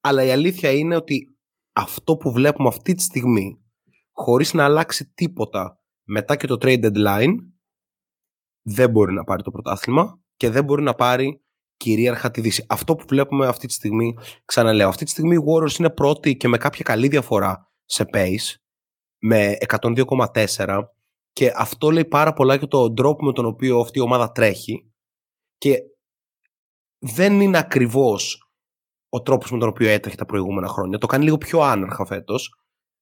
αλλά 0.00 0.25
η 0.25 0.30
αλήθεια 0.30 0.71
είναι 0.71 0.97
ότι 0.97 1.38
αυτό 1.73 2.17
που 2.17 2.33
βλέπουμε 2.33 2.69
αυτή 2.69 2.95
τη 2.95 3.03
στιγμή, 3.03 3.65
χωρίς 4.12 4.55
να 4.55 4.65
αλλάξει 4.65 5.12
τίποτα 5.15 5.81
μετά 6.05 6.37
και 6.37 6.47
το 6.47 6.57
trade 6.61 6.85
deadline, 6.85 7.35
δεν 8.62 8.91
μπορεί 8.91 9.12
να 9.12 9.25
πάρει 9.25 9.43
το 9.43 9.50
πρωτάθλημα 9.50 10.21
και 10.37 10.50
δεν 10.50 10.65
μπορεί 10.65 10.83
να 10.83 10.95
πάρει 10.95 11.45
κυρίαρχα 11.77 12.31
τη 12.31 12.41
Δύση. 12.41 12.65
Αυτό 12.69 12.95
που 12.95 13.05
βλέπουμε 13.09 13.47
αυτή 13.47 13.67
τη 13.67 13.73
στιγμή, 13.73 14.15
ξαναλέω, 14.45 14.89
αυτή 14.89 15.05
τη 15.05 15.11
στιγμή 15.11 15.35
οι 15.35 15.45
Warriors 15.47 15.79
είναι 15.79 15.91
πρώτοι 15.91 16.37
και 16.37 16.49
με 16.49 16.57
κάποια 16.57 16.83
καλή 16.85 17.09
διαφορά 17.09 17.73
σε 17.85 18.05
pace, 18.12 18.55
με 19.19 19.57
102,4 19.67 20.81
και 21.33 21.53
αυτό 21.57 21.91
λέει 21.91 22.05
πάρα 22.05 22.33
πολλά 22.33 22.55
για 22.55 22.67
τον 22.67 22.95
τρόπο 22.95 23.25
με 23.25 23.33
τον 23.33 23.47
οποίο 23.47 23.81
αυτή 23.81 23.99
η 23.99 24.03
ομάδα 24.03 24.33
τρέχει 24.33 24.93
και 25.59 25.79
δεν 26.99 27.41
είναι 27.41 27.59
ακριβώς 27.59 28.50
ο 29.11 29.23
τρόπος 29.23 29.50
με 29.50 29.59
τον 29.59 29.69
οποίο 29.69 29.88
έτρεχε 29.88 30.17
τα 30.17 30.25
προηγούμενα 30.25 30.69
χρόνια. 30.69 30.99
Το 30.99 31.07
κάνει 31.07 31.25
λίγο 31.25 31.38
πιο 31.38 31.61
άναρχα 31.61 32.07
φέτος 32.07 32.55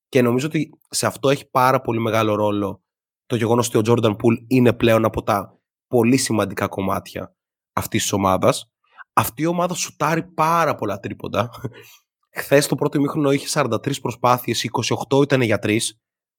και 0.08 0.22
νομίζω 0.22 0.46
ότι 0.46 0.70
σε 0.90 1.06
αυτό 1.06 1.28
έχει 1.28 1.50
πάρα 1.50 1.80
πολύ 1.80 2.00
μεγάλο 2.00 2.34
ρόλο 2.34 2.82
το 3.26 3.36
γεγονός 3.36 3.74
ότι 3.74 3.78
ο 3.78 3.94
Jordan 3.94 4.10
Poole 4.10 4.44
είναι 4.46 4.72
πλέον 4.72 5.04
από 5.04 5.22
τα 5.22 5.58
πολύ 5.86 6.16
σημαντικά 6.16 6.68
κομμάτια 6.68 7.34
αυτής 7.72 8.02
της 8.02 8.12
ομάδας. 8.12 8.72
Αυτή 9.12 9.42
η 9.42 9.46
ομάδα 9.46 9.74
σουτάρει 9.74 10.22
πάρα 10.22 10.74
πολλά 10.74 10.98
τρίποντα. 10.98 11.50
Χθες 12.30 12.66
το 12.66 12.74
πρώτο 12.74 12.98
ημίχρονο 12.98 13.30
είχε 13.30 13.60
43 13.60 14.00
προσπάθειες, 14.00 14.64
28 15.08 15.22
ήταν 15.22 15.40
για 15.40 15.58
3. 15.58 15.78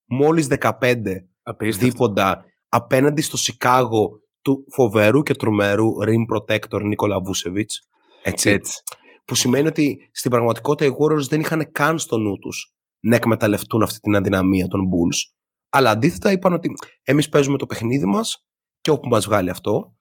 Μόλις 0.05 0.47
15 0.47 1.27
δίποντα 1.57 2.45
απέναντι 2.69 3.21
στο 3.21 3.37
Σικάγο 3.37 4.09
του 4.41 4.65
φοβερού 4.71 5.23
και 5.23 5.33
τρομερού 5.33 5.89
rim 6.05 6.35
protector 6.35 6.81
Νίκολα 6.81 7.21
Βούσεβιτς. 7.21 7.87
Έτσι. 8.23 8.49
Έτσι. 8.49 8.83
Που 9.29 9.35
σημαίνει 9.35 9.67
ότι 9.67 10.09
στην 10.11 10.31
πραγματικότητα 10.31 10.85
οι 10.85 10.95
Warriors 10.99 11.27
δεν 11.29 11.39
είχαν 11.39 11.71
καν 11.71 11.99
στο 11.99 12.17
νου 12.17 12.37
τους 12.39 12.73
να 12.99 13.15
εκμεταλλευτούν 13.15 13.81
αυτή 13.81 13.99
την 13.99 14.15
αδυναμία 14.15 14.67
των 14.67 14.81
Bulls. 14.81 15.33
Αλλά 15.69 15.89
αντίθετα 15.89 16.31
είπαν 16.31 16.53
ότι 16.53 16.69
εμείς 17.03 17.29
παίζουμε 17.29 17.57
το 17.57 17.65
παιχνίδι 17.65 18.05
μας 18.05 18.45
και 18.81 18.91
όπου 18.91 19.07
μας 19.07 19.25
βγάλει 19.25 19.49
αυτό. 19.49 19.95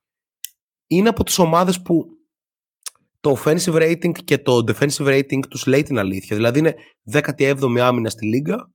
Είναι 0.86 1.08
από 1.08 1.24
τις 1.24 1.38
ομάδες 1.38 1.82
που 1.82 2.06
το 3.20 3.36
offensive 3.38 3.74
rating 3.74 4.12
και 4.24 4.38
το 4.38 4.64
defensive 4.66 5.06
rating 5.06 5.40
τους 5.48 5.66
λέει 5.66 5.82
την 5.82 5.98
αλήθεια. 5.98 6.36
Δηλαδή 6.36 6.58
είναι 6.58 6.74
17η 7.12 7.78
άμυνα 7.78 8.10
στη 8.10 8.26
Λίγκα 8.26 8.72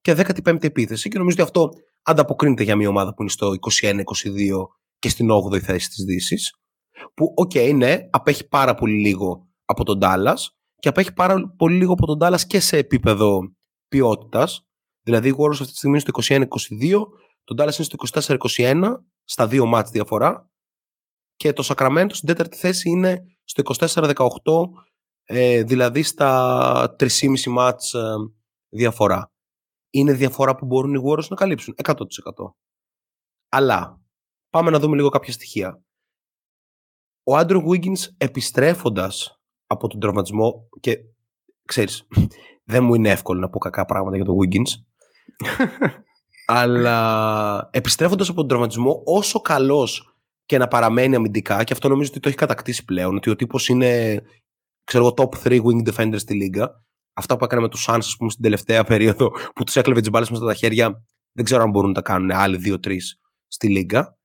και 0.00 0.12
15η 0.16 0.64
επίθεση 0.64 1.08
και 1.08 1.18
νομίζω 1.18 1.36
ότι 1.38 1.46
αυτό 1.46 1.70
ανταποκρίνεται 2.02 2.62
για 2.62 2.76
μια 2.76 2.88
ομάδα 2.88 3.14
που 3.14 3.22
είναι 3.22 3.30
στο 3.30 3.52
21-22 3.82 4.02
και 4.98 5.08
στην 5.08 5.28
8η 5.30 5.58
θέση 5.58 5.88
της 5.88 6.04
δύσης. 6.04 6.54
που 7.14 7.32
οκ 7.36 7.50
okay, 7.54 7.74
ναι, 7.74 7.98
απέχει 8.10 8.48
πάρα 8.48 8.74
πολύ 8.74 9.00
λίγο 9.00 9.45
από 9.66 9.84
τον 9.84 9.98
Dallas 10.02 10.36
και 10.76 10.88
απέχει 10.88 11.12
πάρα 11.12 11.54
πολύ 11.56 11.76
λίγο 11.76 11.92
από 11.92 12.06
τον 12.06 12.18
Dallas 12.20 12.40
και 12.46 12.60
σε 12.60 12.76
επίπεδο 12.76 13.40
ποιότητας. 13.88 14.66
Δηλαδή, 15.02 15.28
οι 15.28 15.34
Warriors 15.38 15.50
αυτή 15.50 15.66
τη 15.66 15.76
στιγμή 15.76 16.00
είναι 16.04 16.12
στο 16.18 16.36
21-22, 16.36 17.06
τον 17.44 17.56
Dallas 17.60 17.78
είναι 17.78 17.88
στο 18.10 18.36
24-21, 18.56 18.96
στα 19.24 19.46
δύο 19.46 19.66
μάτς 19.66 19.90
διαφορά. 19.90 20.50
Και 21.36 21.52
το 21.52 21.62
Sacramento 21.66 22.10
στην 22.10 22.28
τέταρτη 22.28 22.56
θέση 22.56 22.90
είναι 22.90 23.24
στο 23.44 23.62
24-18, 23.78 24.14
ε, 25.24 25.62
δηλαδή 25.62 26.02
στα 26.02 26.96
3,5 26.98 27.08
μάτς 27.46 27.94
ε, 27.94 28.14
διαφορά. 28.68 29.30
Είναι 29.90 30.12
διαφορά 30.12 30.54
που 30.54 30.66
μπορούν 30.66 30.94
οι 30.94 31.02
Warriors 31.04 31.28
να 31.28 31.36
καλύψουν, 31.36 31.74
100%. 31.84 31.94
Αλλά, 33.48 34.00
πάμε 34.50 34.70
να 34.70 34.78
δούμε 34.78 34.96
λίγο 34.96 35.08
κάποια 35.08 35.32
στοιχεία. 35.32 35.84
Ο 37.22 37.38
Andrew 37.38 37.64
Wiggins 37.66 38.14
επιστρέφοντας 38.16 39.35
από 39.66 39.88
τον 39.88 40.00
τραυματισμό 40.00 40.68
και 40.80 40.98
ξέρεις, 41.64 42.06
δεν 42.70 42.84
μου 42.84 42.94
είναι 42.94 43.10
εύκολο 43.10 43.40
να 43.40 43.48
πω 43.48 43.58
κακά 43.58 43.84
πράγματα 43.84 44.16
για 44.16 44.24
τον 44.24 44.36
Wiggins. 44.38 44.70
Αλλά 46.46 47.68
επιστρέφοντας 47.72 48.28
από 48.28 48.38
τον 48.38 48.48
τραυματισμό 48.48 49.02
όσο 49.04 49.40
καλός 49.40 50.16
και 50.44 50.58
να 50.58 50.68
παραμένει 50.68 51.14
αμυντικά 51.14 51.64
και 51.64 51.72
αυτό 51.72 51.88
νομίζω 51.88 52.10
ότι 52.10 52.20
το 52.20 52.28
έχει 52.28 52.36
κατακτήσει 52.36 52.84
πλέον 52.84 53.16
ότι 53.16 53.30
ο 53.30 53.36
τύπος 53.36 53.68
είναι 53.68 54.22
ξέρω 54.84 55.14
top 55.16 55.28
3 55.44 55.60
wing 55.62 55.92
defender 55.92 56.14
στη 56.16 56.34
λίγα. 56.34 56.84
Αυτά 57.12 57.36
που 57.36 57.44
έκανε 57.44 57.60
με 57.62 57.68
τους 57.68 57.86
Suns 57.88 57.98
ας 57.98 58.16
πούμε 58.18 58.30
στην 58.30 58.42
τελευταία 58.42 58.84
περίοδο 58.90 59.30
που 59.54 59.64
τους 59.64 59.76
έκλεβε 59.76 60.00
τις 60.00 60.10
μπάλες 60.10 60.30
μέσα 60.30 60.42
στα 60.42 60.54
χέρια 60.54 61.02
δεν 61.32 61.44
ξέρω 61.44 61.62
αν 61.62 61.70
μπορούν 61.70 61.88
να 61.88 61.94
τα 61.94 62.02
κάνουν 62.02 62.30
άλλοι 62.30 62.78
2-3 62.84 62.96
στη 63.46 63.68
λίγα. 63.68 64.18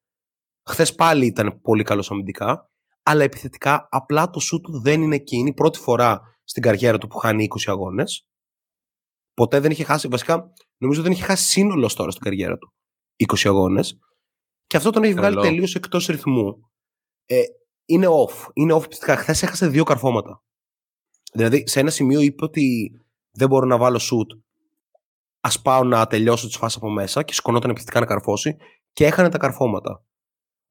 Χθες 0.69 0.95
πάλι 0.95 1.25
ήταν 1.25 1.61
πολύ 1.61 1.83
καλός 1.83 2.11
αμυντικά 2.11 2.70
αλλά 3.03 3.23
επιθετικά 3.23 3.87
απλά 3.91 4.29
το 4.29 4.39
σου 4.39 4.61
του 4.61 4.81
δεν 4.81 5.01
είναι 5.01 5.15
εκείνη. 5.15 5.49
η 5.49 5.53
πρώτη 5.53 5.79
φορά 5.79 6.21
στην 6.43 6.63
καριέρα 6.63 6.97
του 6.97 7.07
που 7.07 7.17
χάνει 7.17 7.47
20 7.49 7.61
αγώνες. 7.65 8.27
Ποτέ 9.33 9.59
δεν 9.59 9.71
είχε 9.71 9.83
χάσει, 9.83 10.07
βασικά 10.07 10.53
νομίζω 10.77 11.01
δεν 11.01 11.11
είχε 11.11 11.23
χάσει 11.23 11.45
σύνολος 11.45 11.95
τώρα 11.95 12.11
στην 12.11 12.23
καριέρα 12.23 12.57
του 12.57 12.73
20 13.33 13.35
αγώνες. 13.43 13.99
Και 14.67 14.77
αυτό 14.77 14.89
τον 14.89 15.03
έχει 15.03 15.13
βγάλει 15.13 15.41
τελείως 15.41 15.75
εκτός 15.75 16.05
ρυθμού. 16.05 16.69
Ε, 17.25 17.41
είναι 17.85 18.07
off. 18.09 18.49
Είναι 18.53 18.73
off 18.73 18.89
πιστικά. 18.89 19.15
Χθες 19.15 19.43
έχασε 19.43 19.67
δύο 19.67 19.83
καρφώματα. 19.83 20.43
Δηλαδή 21.33 21.67
σε 21.67 21.79
ένα 21.79 21.89
σημείο 21.89 22.19
είπε 22.19 22.43
ότι 22.43 22.91
δεν 23.31 23.47
μπορώ 23.47 23.65
να 23.65 23.77
βάλω 23.77 23.99
shoot. 24.01 24.39
Α 25.39 25.61
πάω 25.61 25.83
να 25.83 26.07
τελειώσω 26.07 26.47
τις 26.47 26.57
φάσεις 26.57 26.77
από 26.77 26.89
μέσα 26.89 27.23
και 27.23 27.33
σκονόταν 27.33 27.69
επιθετικά 27.69 27.99
να 27.99 28.05
καρφώσει 28.05 28.57
και 28.93 29.05
έχανε 29.05 29.29
τα 29.29 29.37
καρφώματα. 29.37 30.05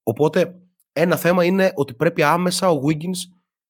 Οπότε 0.02 0.60
ένα 0.92 1.16
θέμα 1.16 1.44
είναι 1.44 1.72
ότι 1.74 1.94
πρέπει 1.94 2.22
άμεσα 2.22 2.70
ο 2.70 2.80
Wiggins 2.86 3.18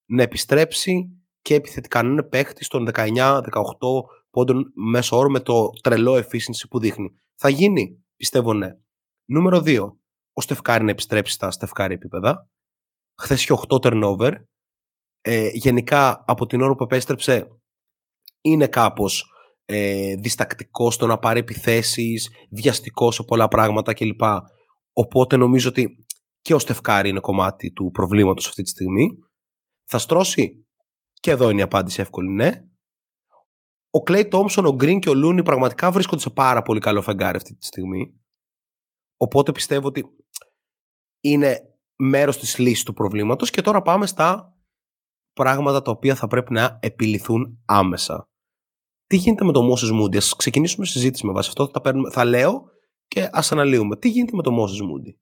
να 0.06 0.22
επιστρέψει 0.22 1.20
και 1.42 1.54
επιθετικά 1.54 2.02
να 2.02 2.10
είναι 2.10 2.22
παίχτη 2.22 2.66
των 2.66 2.88
19-18 2.94 3.42
πόντων 4.30 4.72
μέσω 4.74 5.16
όρο 5.16 5.30
με 5.30 5.40
το 5.40 5.70
τρελό 5.82 6.14
efficiency 6.14 6.68
που 6.70 6.78
δείχνει. 6.78 7.10
Θα 7.34 7.48
γίνει, 7.48 8.04
πιστεύω 8.16 8.52
ναι. 8.52 8.68
Νούμερο 9.24 9.62
2. 9.64 9.92
Ο 10.32 10.40
Στεφκάρη 10.40 10.84
να 10.84 10.90
επιστρέψει 10.90 11.32
στα 11.32 11.50
Στεφκάρη 11.50 11.94
επίπεδα. 11.94 12.48
Χθες 13.18 13.42
είχε 13.42 13.54
8 13.68 13.76
turnover. 13.80 14.32
Ε, 15.20 15.48
γενικά 15.52 16.24
από 16.26 16.46
την 16.46 16.60
ώρα 16.60 16.74
που 16.74 16.82
επέστρεψε 16.82 17.48
είναι 18.40 18.66
κάπως 18.66 19.32
ε, 19.64 20.14
διστακτικός 20.14 20.94
στο 20.94 21.06
να 21.06 21.18
πάρει 21.18 21.38
επιθέσεις, 21.38 22.30
βιαστικός 22.50 23.14
σε 23.14 23.22
πολλά 23.22 23.48
πράγματα 23.48 23.94
κλπ. 23.94 24.22
Οπότε 24.92 25.36
νομίζω 25.36 25.68
ότι 25.68 26.04
και 26.40 26.54
ο 26.54 26.58
Στεφκάρη 26.58 27.08
είναι 27.08 27.20
κομμάτι 27.20 27.72
του 27.72 27.90
προβλήματος 27.90 28.46
αυτή 28.46 28.62
τη 28.62 28.68
στιγμή. 28.68 29.08
Θα 29.84 29.98
στρώσει; 29.98 30.66
Και 31.12 31.30
εδώ 31.30 31.50
είναι 31.50 31.60
η 31.60 31.62
απάντηση 31.62 32.00
εύκολη 32.00 32.30
ναι. 32.30 32.64
Ο 33.90 34.02
Κλέι 34.02 34.28
Τόμσον, 34.28 34.66
ο 34.66 34.74
Γκριν 34.74 35.00
και 35.00 35.08
ο 35.08 35.14
Λούνι 35.14 35.42
πραγματικά 35.42 35.90
βρίσκονται 35.90 36.20
σε 36.20 36.30
πάρα 36.30 36.62
πολύ 36.62 36.80
καλό 36.80 37.02
φεγγάρι 37.02 37.36
αυτή 37.36 37.54
τη 37.54 37.66
στιγμή. 37.66 38.20
Οπότε 39.16 39.52
πιστεύω 39.52 39.86
ότι 39.86 40.04
είναι 41.20 41.60
μέρος 41.96 42.38
της 42.38 42.58
λύσης 42.58 42.84
του 42.84 42.92
προβλήματος 42.92 43.50
και 43.50 43.62
τώρα 43.62 43.82
πάμε 43.82 44.06
στα 44.06 44.56
πράγματα 45.32 45.82
τα 45.82 45.90
οποία 45.90 46.14
θα 46.14 46.26
πρέπει 46.26 46.52
να 46.52 46.78
επιληθούν 46.82 47.62
άμεσα. 47.64 48.28
Τι 49.06 49.16
γίνεται 49.16 49.44
με 49.44 49.52
το 49.52 49.60
Moses 49.60 50.00
Moody, 50.00 50.16
ας 50.16 50.36
ξεκινήσουμε 50.36 50.86
συζήτηση 50.86 51.26
με 51.26 51.32
βάση 51.32 51.48
αυτό, 51.48 51.68
θα, 51.68 51.80
παίρνουμε, 51.80 52.10
θα 52.10 52.24
λέω 52.24 52.62
και 53.06 53.28
ας 53.32 53.52
αναλύουμε. 53.52 53.96
Τι 53.96 54.08
γίνεται 54.08 54.36
με 54.36 54.42
το 54.42 54.50
Moses 54.50 54.82
Moody; 54.82 55.14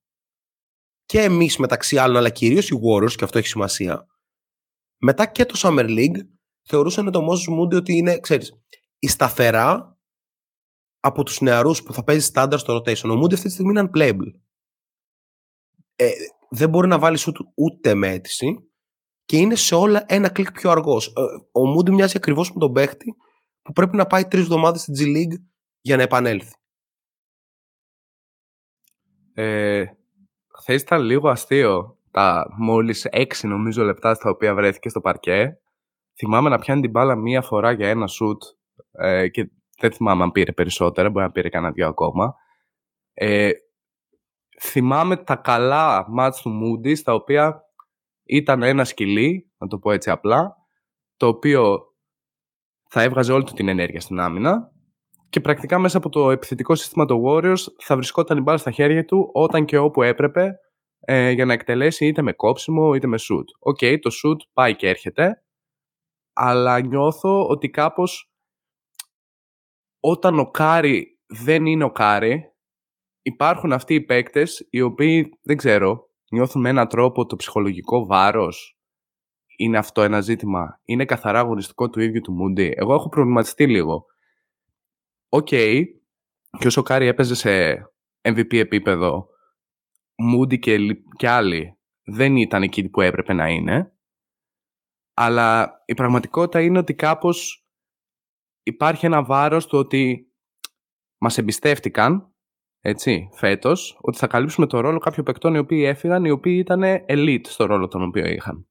Και 1.09 1.21
εμείς 1.21 1.57
μεταξύ 1.57 1.99
άλλων, 1.99 2.17
αλλά 2.17 2.31
κυρίως 2.31 2.69
οι 2.69 2.79
Warriors, 2.83 3.13
και 3.13 3.25
αυτό 3.25 3.39
έχει 3.39 3.47
σημασία, 3.47 4.07
μετά 5.01 5.27
και 5.27 5.45
το 5.45 5.55
Summer 5.63 5.89
League 5.89 6.27
θεωρούσαν 6.63 7.11
το 7.11 7.21
Moses 7.21 7.61
Moody 7.61 7.77
ότι 7.77 7.97
είναι, 7.97 8.19
ξέρεις, 8.19 8.53
η 8.99 9.09
σταθερά 9.09 9.99
από 11.01 11.23
τους 11.23 11.41
νεαρούς 11.41 11.83
που 11.83 11.93
θα 11.93 12.05
παίζει 12.05 12.31
standard 12.35 12.59
στο 12.59 12.77
rotation. 12.77 13.11
Ο 13.11 13.21
Moody 13.21 13.33
αυτή 13.33 13.47
τη 13.47 13.53
στιγμή 13.53 13.71
είναι 13.71 13.91
unplayable. 13.93 14.41
Ε, 15.97 16.11
δεν 16.51 16.69
μπορεί 16.69 16.89
να 16.89 16.99
βάλει 16.99 17.19
ούτε, 17.27 17.41
ούτε 17.55 17.95
με 17.95 18.09
αίτηση 18.09 18.71
και 19.25 19.37
είναι 19.37 19.55
σε 19.55 19.75
όλα 19.75 20.05
ένα 20.09 20.29
κλικ 20.29 20.53
πιο 20.53 20.71
αργός. 20.71 21.07
Ε, 21.07 21.21
ο 21.59 21.77
Moody 21.77 21.91
μοιάζει 21.91 22.17
ακριβώς 22.17 22.53
με 22.53 22.61
τον 22.61 22.73
παίχτη 22.73 23.15
που 23.63 23.73
πρέπει 23.73 23.97
να 23.97 24.07
πάει 24.07 24.27
τρεις 24.27 24.43
εβδομάδες 24.43 24.81
στην 24.81 24.95
G 24.99 25.17
League 25.17 25.45
για 25.81 25.97
να 25.97 26.03
επανέλθει. 26.03 26.53
Ε, 29.33 29.85
Χθε 30.71 30.81
ήταν 30.81 31.03
λίγο 31.03 31.29
αστείο 31.29 31.99
τα 32.11 32.47
μόλις 32.57 33.09
6 33.13 33.25
νομίζω 33.43 33.85
λεπτά 33.85 34.15
στα 34.15 34.31
οποία 34.31 34.55
βρέθηκε 34.55 34.89
στο 34.89 35.01
παρκέ. 35.01 35.59
Θυμάμαι 36.19 36.49
να 36.49 36.59
πιάνει 36.59 36.81
την 36.81 36.91
μπάλα 36.91 37.17
μία 37.17 37.43
φορά 37.43 37.73
για 37.73 37.89
ένα 37.89 38.07
σουτ 38.07 38.43
ε, 38.93 39.29
και 39.29 39.51
δεν 39.81 39.93
θυμάμαι 39.93 40.23
αν 40.23 40.33
πήρε 40.33 40.53
περισσότερα, 40.53 41.11
μπορεί 41.11 41.25
να 41.25 41.33
πήρε 41.33 41.49
κανένα 41.49 41.73
δυο 41.73 41.89
ακόμα. 41.89 42.35
Ε, 43.15 43.51
θυμάμαι 44.61 45.17
τα 45.17 45.37
καλά 45.37 46.07
μάτς 46.09 46.43
του 46.43 46.61
Moody, 46.63 46.97
στα 46.97 47.15
οποία 47.15 47.63
ήταν 48.25 48.63
ένα 48.63 48.85
σκυλί, 48.85 49.53
να 49.59 49.67
το 49.67 49.79
πω 49.79 49.91
έτσι 49.91 50.11
απλά, 50.11 50.57
το 51.17 51.27
οποίο 51.27 51.79
θα 52.89 53.03
έβγαζε 53.03 53.33
όλη 53.33 53.45
του 53.45 53.53
την 53.53 53.69
ενέργεια 53.69 54.01
στην 54.01 54.21
άμυνα 54.21 54.73
και 55.31 55.41
πρακτικά 55.41 55.79
μέσα 55.79 55.97
από 55.97 56.09
το 56.09 56.31
επιθετικό 56.31 56.75
σύστημα 56.75 57.07
του 57.07 57.23
Warriors 57.27 57.65
θα 57.79 57.95
βρισκόταν 57.95 58.39
η 58.39 58.41
μπάλα 58.41 58.59
στα 58.59 58.71
χέρια 58.71 59.05
του 59.05 59.31
όταν 59.33 59.65
και 59.65 59.79
όπου 59.79 60.03
έπρεπε 60.03 60.59
ε, 61.01 61.31
για 61.31 61.45
να 61.45 61.53
εκτελέσει 61.53 62.07
είτε 62.07 62.23
με 62.23 62.33
κόψιμο 62.33 62.95
είτε 62.95 63.07
με 63.07 63.17
shoot. 63.21 63.45
Οκ, 63.59 63.79
okay, 63.81 63.97
το 64.01 64.11
shoot 64.23 64.37
πάει 64.53 64.77
και 64.77 64.89
έρχεται, 64.89 65.43
αλλά 66.33 66.81
νιώθω 66.81 67.47
ότι 67.49 67.71
κάπως 67.71 68.33
όταν 70.01 70.39
ο 70.39 70.51
Κάρι 70.51 71.19
δεν 71.27 71.67
είναι 71.67 71.85
ο 71.85 71.91
Κάρι, 71.91 72.53
υπάρχουν 73.23 73.73
αυτοί 73.73 73.95
οι 73.95 74.05
παίκτες 74.05 74.67
οι 74.71 74.81
οποίοι, 74.81 75.39
δεν 75.43 75.57
ξέρω, 75.57 76.09
νιώθουν 76.31 76.61
με 76.61 76.69
έναν 76.69 76.89
τρόπο 76.89 77.27
το 77.27 77.37
ψυχολογικό 77.37 78.07
βάρος. 78.07 78.79
Είναι 79.57 79.79
αυτό 79.79 80.03
ένα 80.03 80.21
ζήτημα; 80.21 80.81
Είναι 80.85 81.05
καθαρά 81.05 81.39
αγωνιστικό 81.39 81.91
του 81.91 82.01
ίδιου 82.01 82.21
του 82.21 82.33
Μούντι; 82.33 82.73
Εγώ 82.77 82.95
έχω 82.95 83.09
προβληματιστεί 83.09 83.67
λίγο 83.67 84.07
οκ, 85.29 85.49
okay, 85.51 85.85
και 86.59 86.67
όσο 86.67 86.83
Κάρι 86.83 87.07
έπαιζε 87.07 87.35
σε 87.35 87.75
MVP 88.29 88.55
επίπεδο, 88.55 89.29
Moody 90.33 90.59
και, 90.59 90.79
και 91.17 91.29
άλλοι 91.29 91.79
δεν 92.05 92.37
ήταν 92.37 92.63
εκεί 92.63 92.89
που 92.89 93.01
έπρεπε 93.01 93.33
να 93.33 93.49
είναι. 93.49 93.93
Αλλά 95.15 95.83
η 95.87 95.95
πραγματικότητα 95.95 96.61
είναι 96.61 96.79
ότι 96.79 96.95
κάπως 96.95 97.67
υπάρχει 98.63 99.07
ένα 99.07 99.25
βάρος 99.25 99.67
του 99.67 99.79
ότι 99.79 100.33
μας 101.21 101.39
εμπιστεύτηκαν 101.39 102.33
έτσι, 102.81 103.29
φέτος, 103.33 103.99
ότι 104.01 104.19
θα 104.19 104.27
καλύψουμε 104.27 104.67
το 104.67 104.81
ρόλο 104.81 104.99
κάποιων 104.99 105.25
παικτών 105.25 105.55
οι 105.55 105.59
οποίοι 105.59 105.85
έφυγαν, 105.87 106.25
οι 106.25 106.31
οποίοι 106.31 106.57
ήταν 106.59 107.05
elite 107.09 107.47
στο 107.47 107.65
ρόλο 107.65 107.89
τον 107.89 108.03
οποίο 108.03 108.27
είχαν. 108.27 108.69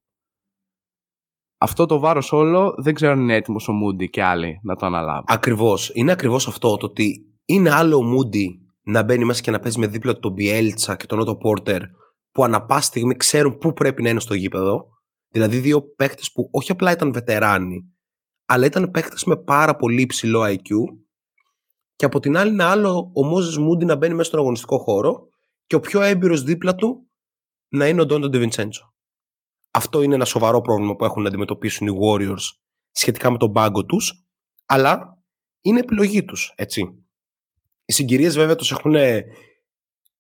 Αυτό 1.58 1.86
το 1.86 2.00
βάρος 2.00 2.32
όλο 2.32 2.74
δεν 2.78 2.94
ξέρω 2.94 3.12
αν 3.12 3.20
είναι 3.20 3.36
έτοιμος 3.36 3.68
ο 3.68 3.72
Μούντι 3.72 4.10
και 4.10 4.24
άλλοι 4.24 4.60
να 4.64 4.76
το 4.76 4.86
αναλάβουν. 4.86 5.26
Ακριβώς. 5.28 5.92
Είναι 5.94 6.12
ακριβώς 6.12 6.48
αυτό 6.48 6.78
το 6.78 6.86
ότι 6.86 7.26
είναι 7.46 7.72
άλλο 7.72 7.98
ο 7.98 8.04
Μούντι 8.04 8.62
να 8.82 9.04
μπαίνει 9.04 9.26
μέσα 9.26 9.42
και 9.42 9.52
να 9.52 9.60
παίζει 9.60 9.80
με 9.80 9.88
δίπλα 9.88 10.14
του 10.14 10.20
τον 10.20 10.32
Μπιέλτσα 10.32 10.96
και 10.96 11.06
τον 11.06 11.20
Ότο 11.20 11.36
Πόρτερ 11.36 11.82
που 12.32 12.44
ανα 12.44 12.66
πάση 12.66 12.88
στιγμή 12.88 13.16
ξέρουν 13.16 13.58
πού 13.58 13.74
πρέπει 13.74 14.02
να 14.02 14.10
είναι 14.10 14.20
στο 14.20 14.34
γήπεδο. 14.34 14.86
Δηλαδή 15.30 15.58
δύο 15.58 15.82
παίκτες 15.82 16.32
που 16.32 16.50
όχι 16.52 16.72
απλά 16.72 16.92
ήταν 16.92 17.14
βετεράνοι, 17.14 17.84
αλλά 18.46 18.66
ήταν 18.66 18.92
παίκτες 18.92 19.24
με 19.24 19.38
πάρα 19.38 19.76
πολύ 19.76 20.02
υψηλό 20.02 20.42
IQ. 20.46 20.70
Και 21.96 22.06
από 22.06 22.20
την 22.20 22.38
άλλη 22.38 22.52
είναι 22.52 22.64
άλλο 22.64 23.12
ο 23.14 23.26
Μόζες 23.26 23.58
Μούντι 23.58 23.86
να 23.86 23.96
μπαίνει 23.96 24.14
μέσα 24.14 24.28
στον 24.28 24.40
αγωνιστικό 24.40 24.78
χώρο 24.78 25.28
και 25.66 25.76
ο 25.76 25.80
πιο 25.80 26.02
έμπειρος 26.02 26.44
δίπλα 26.44 26.76
του 26.76 27.10
να 27.70 27.88
είναι 27.88 28.02
ο 28.02 28.06
Ντόντο 28.06 28.30
Ντεβιντσέντσο. 28.30 28.94
Αυτό 29.78 30.02
είναι 30.02 30.16
ένα 30.16 30.26
σοβαρό 30.26 30.62
πρόβλημα 30.62 30.96
που 30.96 31.06
έχουν 31.06 31.22
να 31.22 31.28
αντιμετωπίσουν 31.28 31.88
οι 31.88 31.98
Warriors 32.02 32.58
σχετικά 32.92 33.32
με 33.32 33.38
τον 33.38 33.52
πάγκο 33.52 33.86
τους, 33.86 34.26
αλλά 34.66 35.24
είναι 35.62 35.80
επιλογή 35.80 36.24
τους, 36.24 36.54
έτσι. 36.56 37.06
Οι 37.86 37.94
συγκυρίες 37.94 38.36
βέβαια 38.36 38.56
τους 38.56 38.72
έχουν 38.72 38.96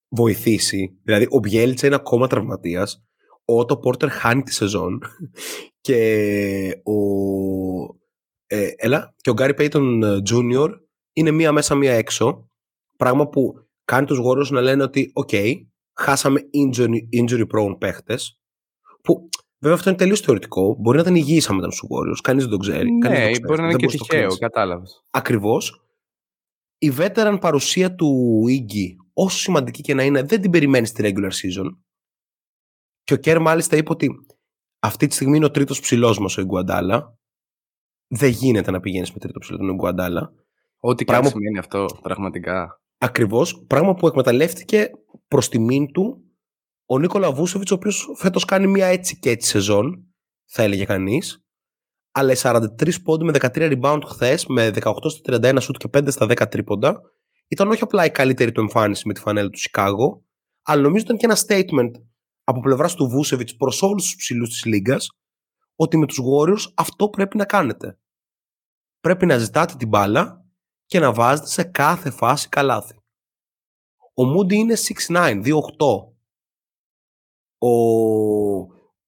βοηθήσει. 0.09 0.99
Δηλαδή, 1.03 1.27
ο 1.29 1.39
Μπιέλτσα 1.39 1.85
είναι 1.85 1.95
ακόμα 1.95 2.27
τραυματίας. 2.27 3.05
Ο 3.45 3.59
Ότο 3.59 3.77
Πόρτερ 3.77 4.09
χάνει 4.09 4.41
τη 4.41 4.53
σεζόν. 4.53 5.01
Και 5.85 6.81
ο. 6.83 6.95
Ε, 8.47 8.69
έλα, 8.75 9.15
και 9.17 9.29
ο 9.29 9.33
Γκάρι 9.33 9.53
Πέιτον 9.53 10.03
Jr. 10.29 10.69
είναι 11.13 11.31
μία 11.31 11.51
μέσα, 11.51 11.75
μία 11.75 11.93
έξω. 11.93 12.49
Πράγμα 12.97 13.27
που 13.27 13.53
κάνει 13.85 14.05
τους 14.05 14.17
γόρους 14.17 14.49
να 14.49 14.61
λένε 14.61 14.83
ότι 14.83 15.11
οκ, 15.13 15.29
okay, 15.31 15.53
χάσαμε 15.93 16.41
injury, 16.53 17.21
injury 17.21 17.45
prone 17.47 17.77
παίχτες 17.77 18.41
που 19.07 19.29
βέβαια 19.59 19.77
αυτό 19.77 19.89
είναι 19.89 19.97
τελείως 19.97 20.19
θεωρητικό 20.19 20.75
μπορεί 20.79 20.95
να 20.97 21.01
ήταν 21.03 21.15
υγιείς 21.15 21.49
άμα 21.49 21.57
ήταν 21.59 21.71
στους 21.71 21.89
Warriors 21.91 22.19
κανείς 22.23 22.43
δεν 22.43 22.51
το 22.51 22.57
ξέρει 22.57 22.91
Ναι, 22.91 22.99
κανείς 22.99 23.17
δεν 23.19 23.25
το 23.27 23.31
ξέρει, 23.31 23.45
μπορεί 23.47 23.61
να 23.61 23.67
είναι 23.67 23.71
δεν 23.71 23.79
και 23.79 23.85
μπορείς 23.85 23.97
το 23.99 24.03
τυχαίο, 24.05 24.19
κρίνεις. 24.21 24.37
κατάλαβες. 24.39 25.03
Ακριβώς. 25.11 25.81
Η 26.79 26.91
veteran 26.97 27.37
παρουσία 27.41 27.95
του 27.95 28.41
Iggy, 28.47 28.95
όσο 29.13 29.37
σημαντική 29.37 29.81
και 29.81 29.93
να 29.93 30.03
είναι, 30.03 30.21
δεν 30.23 30.41
την 30.41 30.51
περιμένεις 30.51 30.89
στη 30.89 31.03
regular 31.05 31.31
season. 31.31 31.69
Και 33.03 33.13
ο 33.13 33.17
Κέρ 33.17 33.39
μάλιστα 33.39 33.77
είπε 33.77 33.91
ότι 33.91 34.09
αυτή 34.79 35.07
τη 35.07 35.13
στιγμή 35.15 35.37
είναι 35.37 35.45
ο 35.45 35.51
τρίτος 35.51 35.79
ψηλός 35.79 36.19
μας 36.19 36.37
ο 36.37 36.41
Ιγκουαντάλα. 36.41 37.17
Δεν 38.07 38.29
γίνεται 38.29 38.71
να 38.71 38.79
πηγαίνεις 38.79 39.11
με 39.13 39.19
τρίτο 39.19 39.39
ψηλό 39.39 39.57
τον 39.57 39.69
Ιγκουαντάλα. 39.69 40.33
Ό,τι 40.79 40.97
και 40.97 41.11
Πράγμα- 41.11 41.25
αν 41.27 41.31
σημαίνει 41.33 41.57
αυτό, 41.57 41.85
πραγματικά. 42.01 42.81
Ακριβώς, 42.97 43.63
πράγμα 43.67 43.93
που 43.93 44.07
εκμεταλλεύτηκε 44.07 44.91
προς 45.27 45.49
τιμήν 45.49 45.91
του 45.91 46.26
ο 46.89 46.99
Νίκολα 46.99 47.31
Βούσεβιτς, 47.31 47.71
ο 47.71 47.75
οποίος 47.75 48.11
φέτος 48.15 48.45
κάνει 48.45 48.67
μια 48.67 48.85
έτσι 48.85 49.19
και 49.19 49.29
έτσι 49.29 49.49
σεζόν, 49.49 50.07
θα 50.45 50.63
έλεγε 50.63 50.85
κανείς. 50.85 51.45
Αλλά 52.11 52.31
οι 52.31 52.35
43 52.37 53.01
πόντοι 53.03 53.23
με 53.23 53.31
13 53.31 53.79
rebound 53.79 54.01
χθες, 54.05 54.45
με 54.45 54.69
18 54.69 55.09
στα 55.09 55.39
31 55.53 55.57
σουτ 55.61 55.77
και 55.77 55.87
5 55.97 56.11
στα 56.11 56.25
10 56.25 56.49
τρίποντα, 56.49 57.01
ήταν 57.47 57.69
όχι 57.69 57.83
απλά 57.83 58.05
η 58.05 58.11
καλύτερη 58.11 58.51
του 58.51 58.61
εμφάνιση 58.61 59.07
με 59.07 59.13
τη 59.13 59.19
φανέλα 59.19 59.49
του 59.49 59.59
Σικάγο, 59.59 60.25
αλλά 60.63 60.81
νομίζω 60.81 61.03
ήταν 61.03 61.17
και 61.17 61.25
ένα 61.25 61.37
statement 61.47 61.91
από 62.43 62.59
πλευράς 62.59 62.95
του 62.95 63.07
Βούσεβιτς 63.07 63.55
προς 63.55 63.81
όλους 63.81 64.03
τους 64.03 64.15
ψηλούς 64.15 64.49
της 64.49 64.65
Λίγκας, 64.65 65.09
ότι 65.75 65.97
με 65.97 66.05
τους 66.05 66.19
Warriors 66.19 66.71
αυτό 66.75 67.09
πρέπει 67.09 67.37
να 67.37 67.45
κάνετε. 67.45 67.99
Πρέπει 68.99 69.25
να 69.25 69.37
ζητάτε 69.37 69.75
την 69.75 69.87
μπάλα 69.87 70.45
και 70.85 70.99
να 70.99 71.13
βάζετε 71.13 71.47
σε 71.47 71.63
κάθε 71.63 72.09
φάση 72.09 72.49
καλάθι. 72.49 72.95
Ο 74.13 74.23
Moody 74.23 74.53
είναι 74.53 74.75
6'9, 75.07 75.41
2'8. 75.43 76.16
Ο, 77.57 77.69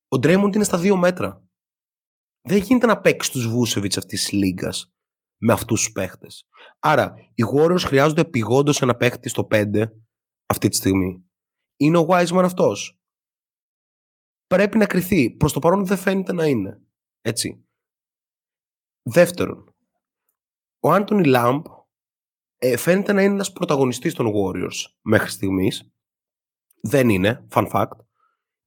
ο 0.07 0.17
Draymond 0.21 0.55
είναι 0.55 0.63
στα 0.63 0.79
2 0.79 0.95
μέτρα. 0.95 1.43
Δεν 2.41 2.57
γίνεται 2.57 2.85
να 2.85 3.01
παίξει 3.01 3.31
τους 3.31 3.47
Βούσεβιτς 3.47 3.97
αυτής 3.97 4.23
της 4.23 4.31
λίγκας 4.31 4.93
με 5.41 5.53
αυτούς 5.53 5.83
τους 5.83 5.91
παίχτες. 5.91 6.47
Άρα, 6.79 7.15
οι 7.33 7.43
Warriors 7.55 7.79
χρειάζονται 7.79 8.21
επιγόντως 8.21 8.81
ένα 8.81 8.95
παίχτη 8.95 9.29
στο 9.29 9.47
5 9.51 9.91
αυτή 10.45 10.69
τη 10.69 10.75
στιγμή. 10.75 11.29
Είναι 11.77 11.97
ο 11.97 12.05
Wiseman 12.09 12.41
αυτός. 12.43 12.99
Πρέπει 14.47 14.77
να 14.77 14.85
κρυθεί. 14.85 15.31
Προς 15.31 15.53
το 15.53 15.59
παρόν 15.59 15.85
δεν 15.85 15.97
φαίνεται 15.97 16.33
να 16.33 16.45
είναι. 16.45 16.81
Έτσι. 17.21 17.65
Δεύτερον, 19.01 19.75
ο 20.79 20.91
Άντωνι 20.91 21.25
Λάμπ 21.25 21.65
ε, 22.57 22.77
φαίνεται 22.77 23.13
να 23.13 23.21
είναι 23.21 23.33
ένας 23.33 23.51
πρωταγωνιστής 23.51 24.13
των 24.13 24.31
Warriors 24.35 24.93
μέχρι 25.01 25.29
στιγμής. 25.29 25.93
Δεν 26.81 27.09
είναι, 27.09 27.47
fun 27.51 27.71
fact. 27.71 28.08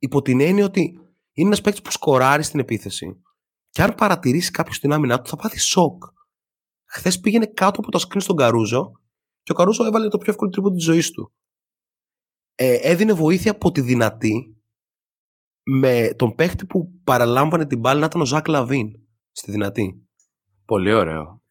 Υπό 0.05 0.23
την 0.23 0.41
έννοια 0.41 0.65
ότι 0.65 0.81
είναι 1.33 1.47
ένας 1.47 1.61
παίκτης 1.61 1.83
που 1.83 1.91
σκοράρει 1.91 2.43
στην 2.43 2.61
επίθεση. 2.61 3.23
Και 3.71 3.83
αν 3.83 3.95
παρατηρήσει 3.95 4.51
κάποιος 4.51 4.79
την 4.79 4.93
άμυνά 4.93 5.21
του, 5.21 5.29
θα 5.29 5.37
πάθει 5.37 5.59
σοκ. 5.59 6.03
Χθες 6.85 7.21
πήγαινε 7.21 7.47
κάτω 7.47 7.81
από 7.81 7.91
το 7.91 8.07
screen 8.07 8.21
στον 8.21 8.37
Καρούζο 8.37 8.93
και 9.43 9.53
ο 9.53 9.55
Καρούζο 9.55 9.85
έβαλε 9.85 10.09
το 10.09 10.19
πιο 10.19 10.33
εύκολο 10.33 10.51
τρίπο 10.51 10.71
της 10.71 10.85
ζωής 10.85 11.11
του. 11.11 11.33
Ε, 12.55 12.75
έδινε 12.75 13.12
βοήθεια 13.12 13.51
από 13.51 13.71
τη 13.71 13.81
δυνατή 13.81 14.62
με 15.62 16.15
τον 16.17 16.35
παίχτη 16.35 16.67
που 16.67 17.01
παραλάμβανε 17.05 17.67
την 17.67 17.79
μπάλα 17.79 18.01
να 18.01 18.07
ήταν 18.07 18.21
ο 18.21 18.25
Ζακ 18.25 18.49
Λαβίν 18.49 18.88
στη 19.31 19.51
δυνατή. 19.51 20.07
Πολύ 20.65 20.93
ωραίο. 20.93 21.41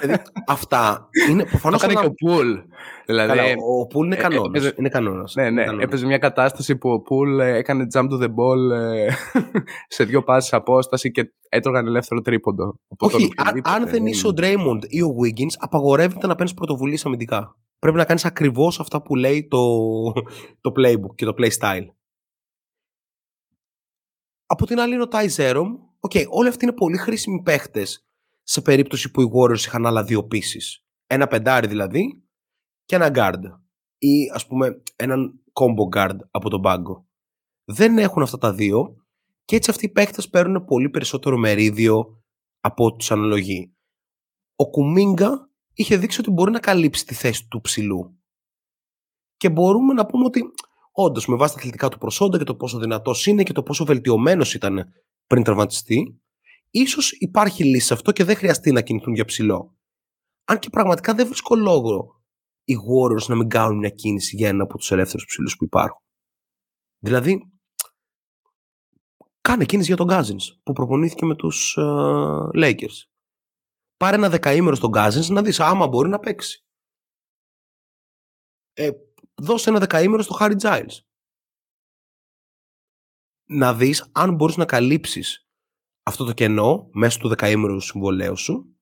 Δηλαδή, 0.00 0.22
αυτά 0.46 1.08
είναι 1.28 1.42
Το 1.42 1.48
προφανώ. 1.48 1.76
έκανε 1.76 1.94
και 1.94 2.06
ο 2.06 2.12
Πουλ. 2.12 2.54
Δηλαδή, 3.06 3.28
Καλά, 3.36 3.42
ο 3.80 3.86
Πούλ 3.86 4.06
είναι 4.06 4.14
ε, 4.14 4.18
κανόνα. 4.18 4.46
έπαιζε- 4.46 4.78
είναι 4.78 4.88
κανόνας. 4.88 5.34
ναι, 5.34 5.42
Είναι 5.42 5.50
ναι, 5.50 5.64
κανόνας. 5.64 5.84
έπαιζε 5.84 6.06
μια 6.06 6.18
κατάσταση 6.18 6.76
που 6.76 6.90
ο 6.90 7.00
Πουλ 7.00 7.40
ε, 7.40 7.56
έκανε 7.56 7.86
jump 7.94 8.02
to 8.10 8.22
the 8.22 8.26
ball 8.28 8.70
ε, 8.72 9.08
σε 9.96 10.04
δύο 10.04 10.22
πάσεις 10.22 10.52
απόσταση 10.52 11.10
και 11.10 11.32
έτρωγαν 11.48 11.86
ελεύθερο 11.86 12.20
τρίποντο. 12.20 12.74
Από 12.88 13.08
τον 13.10 13.20
Όχι, 13.20 13.32
αν, 13.36 13.46
οποιοδήποτε, 13.46 13.74
αν 13.74 13.86
δεν 13.88 14.02
ναι. 14.02 14.10
είσαι 14.10 14.26
ο 14.26 14.30
Draymond 14.36 14.80
ή 14.88 15.02
ο 15.02 15.14
Wiggins, 15.22 15.54
απαγορεύεται 15.58 16.26
να 16.26 16.34
παίρνεις 16.34 16.54
πρωτοβουλίες 16.54 17.06
αμυντικά. 17.06 17.56
Πρέπει 17.78 17.96
να 17.96 18.04
κάνεις 18.04 18.24
ακριβώς 18.24 18.80
αυτά 18.80 19.02
που 19.02 19.14
λέει 19.14 19.48
το, 19.48 19.58
το 20.60 20.72
playbook 20.78 21.14
και 21.14 21.24
το 21.24 21.34
play 21.38 21.50
style. 21.60 21.86
Από 24.46 24.66
την 24.66 24.80
άλλη 24.80 24.94
είναι 24.94 25.02
ο 25.02 25.08
Ty 25.10 25.26
Zerom. 25.36 25.66
Οκ, 26.00 26.12
όλοι 26.28 26.48
αυτοί 26.48 26.64
είναι 26.64 26.74
πολύ 26.74 26.96
χρήσιμοι 26.96 27.42
παίχτες 27.42 28.06
σε 28.42 28.60
περίπτωση 28.60 29.10
που 29.10 29.22
οι 29.22 29.30
Warriors 29.34 29.58
είχαν 29.58 29.86
άλλα 29.86 30.04
δύο 30.04 30.24
πίσει. 30.24 30.58
Ένα 31.06 31.26
πεντάρι 31.26 31.66
δηλαδή 31.66 32.22
και 32.84 32.94
ένα 32.94 33.10
guard. 33.14 33.42
Ή 33.98 34.30
ας 34.34 34.46
πούμε 34.46 34.82
έναν 34.96 35.40
combo 35.52 35.96
guard 35.96 36.16
από 36.30 36.50
τον 36.50 36.60
πάγκο. 36.60 37.08
Δεν 37.64 37.98
έχουν 37.98 38.22
αυτά 38.22 38.38
τα 38.38 38.52
δύο 38.52 38.96
και 39.44 39.56
έτσι 39.56 39.70
αυτοί 39.70 39.84
οι 39.84 39.90
παίχτες 39.90 40.28
παίρνουν 40.28 40.64
πολύ 40.64 40.90
περισσότερο 40.90 41.36
μερίδιο 41.36 42.22
από 42.60 42.84
ό,τι 42.84 42.96
τους 42.96 43.10
αναλογεί. 43.10 43.74
Ο 44.56 44.70
Κουμίγκα 44.70 45.50
είχε 45.72 45.96
δείξει 45.96 46.20
ότι 46.20 46.30
μπορεί 46.30 46.50
να 46.50 46.60
καλύψει 46.60 47.06
τη 47.06 47.14
θέση 47.14 47.48
του 47.48 47.60
ψηλού. 47.60 48.18
Και 49.36 49.50
μπορούμε 49.50 49.92
να 49.92 50.06
πούμε 50.06 50.24
ότι 50.24 50.42
όντως 50.92 51.26
με 51.26 51.36
βάση 51.36 51.54
τα 51.54 51.58
αθλητικά 51.58 51.88
του 51.88 51.98
προσόντα 51.98 52.38
και 52.38 52.44
το 52.44 52.54
πόσο 52.54 52.78
δυνατός 52.78 53.26
είναι 53.26 53.42
και 53.42 53.52
το 53.52 53.62
πόσο 53.62 53.84
βελτιωμένος 53.84 54.54
ήταν 54.54 54.92
πριν 55.26 55.42
τραυματιστεί, 55.42 56.19
ίσως 56.70 57.12
υπάρχει 57.12 57.64
λύση 57.64 57.86
σε 57.86 57.94
αυτό 57.94 58.12
και 58.12 58.24
δεν 58.24 58.36
χρειαστεί 58.36 58.72
να 58.72 58.82
κινηθούν 58.82 59.14
για 59.14 59.24
ψηλό. 59.24 59.78
Αν 60.44 60.58
και 60.58 60.70
πραγματικά 60.70 61.14
δεν 61.14 61.26
βρίσκω 61.26 61.54
λόγο 61.54 62.22
οι 62.64 62.74
Warriors 62.74 63.26
να 63.28 63.36
μην 63.36 63.48
κάνουν 63.48 63.78
μια 63.78 63.90
κίνηση 63.90 64.36
για 64.36 64.48
ένα 64.48 64.62
από 64.62 64.76
τους 64.78 64.90
ελεύθερους 64.90 65.24
ψηλούς 65.24 65.56
που 65.56 65.64
υπάρχουν. 65.64 66.02
Δηλαδή, 66.98 67.52
κάνε 69.40 69.64
κίνηση 69.64 69.94
για 69.94 69.96
τον 69.96 70.08
Cousins 70.10 70.60
που 70.62 70.72
προπονήθηκε 70.72 71.24
με 71.24 71.36
τους 71.36 71.76
ε, 71.76 71.82
Lakers. 72.54 73.08
Πάρε 73.96 74.16
ένα 74.16 74.28
δεκαήμερο 74.28 74.76
στον 74.76 74.90
Cousins 74.94 75.26
να 75.28 75.42
δεις 75.42 75.60
άμα 75.60 75.88
μπορεί 75.88 76.08
να 76.08 76.18
παίξει. 76.18 76.64
Ε, 78.72 78.90
δώσε 79.34 79.70
ένα 79.70 79.78
δεκαήμερο 79.78 80.22
στο 80.22 80.36
Harry 80.40 80.60
Giles. 80.60 80.98
Να 83.48 83.74
δεις 83.74 84.10
αν 84.12 84.34
μπορείς 84.34 84.56
να 84.56 84.64
καλύψεις 84.64 85.49
αυτό 86.02 86.24
το 86.24 86.32
κενό 86.32 86.88
μέσω 86.92 87.18
του 87.18 87.28
δεκαήμερου 87.28 87.74
του 87.74 87.80
συμβολέου 87.80 88.36
σου 88.36 88.76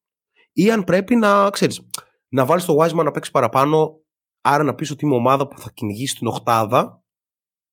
ή 0.53 0.71
αν 0.71 0.85
πρέπει 0.85 1.17
να, 1.17 1.51
ξέρεις, 1.51 1.89
να 2.29 2.45
βάλεις 2.45 2.65
το 2.65 2.77
Wiseman 2.81 3.05
να 3.05 3.11
παίξει 3.11 3.31
παραπάνω 3.31 4.01
άρα 4.41 4.63
να 4.63 4.75
πεις 4.75 4.91
ότι 4.91 5.05
είμαι 5.05 5.15
ομάδα 5.15 5.49
που 5.49 5.59
θα 5.59 5.71
κυνηγήσει 5.71 6.17
την 6.17 6.27
οχτάδα 6.27 7.05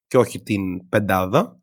και 0.08 0.18
όχι 0.18 0.42
την 0.42 0.90
πεντάδα 0.90 1.60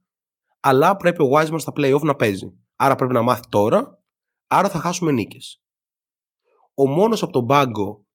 αλλά 0.62 0.96
πρέπει 0.96 1.22
ο 1.22 1.28
Wiseman 1.32 1.56
στα 1.58 1.72
play-off 1.76 2.00
να 2.00 2.14
παίζει. 2.14 2.52
Άρα 2.76 2.94
πρέπει 2.94 3.12
να 3.12 3.22
μάθει 3.22 3.42
τώρα, 3.48 4.02
άρα 4.46 4.68
θα 4.68 4.78
χάσουμε 4.78 5.12
νίκες. 5.12 5.62
Ο 6.74 6.86
μόνος 6.86 7.22
από 7.22 7.32
τον 7.32 7.46
πάγκο 7.46 8.06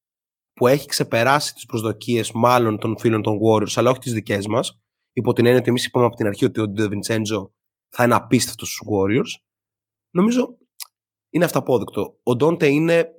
που 0.53 0.67
έχει 0.67 0.87
ξεπεράσει 0.87 1.53
τις 1.53 1.65
προσδοκίες 1.65 2.31
μάλλον 2.31 2.77
των 2.77 2.97
φίλων 2.99 3.21
των 3.21 3.37
Warriors, 3.41 3.73
αλλά 3.75 3.89
όχι 3.89 3.99
τις 3.99 4.13
δικές 4.13 4.47
μας, 4.47 4.81
υπό 5.11 5.33
την 5.33 5.45
έννοια 5.45 5.59
ότι 5.59 5.69
εμείς 5.69 5.85
είπαμε 5.85 6.05
από 6.05 6.15
την 6.15 6.27
αρχή 6.27 6.45
ότι 6.45 6.61
ο 6.61 6.73
De 6.77 6.81
Vincenzo 6.81 7.49
θα 7.89 8.03
είναι 8.03 8.15
απίστευτος 8.15 8.67
στους 8.67 8.81
Warriors, 8.91 9.46
νομίζω 10.09 10.57
είναι 11.29 11.45
αυταπόδεικτο. 11.45 12.19
Ο 12.23 12.35
Ντόντε 12.35 12.67
είναι 12.67 13.11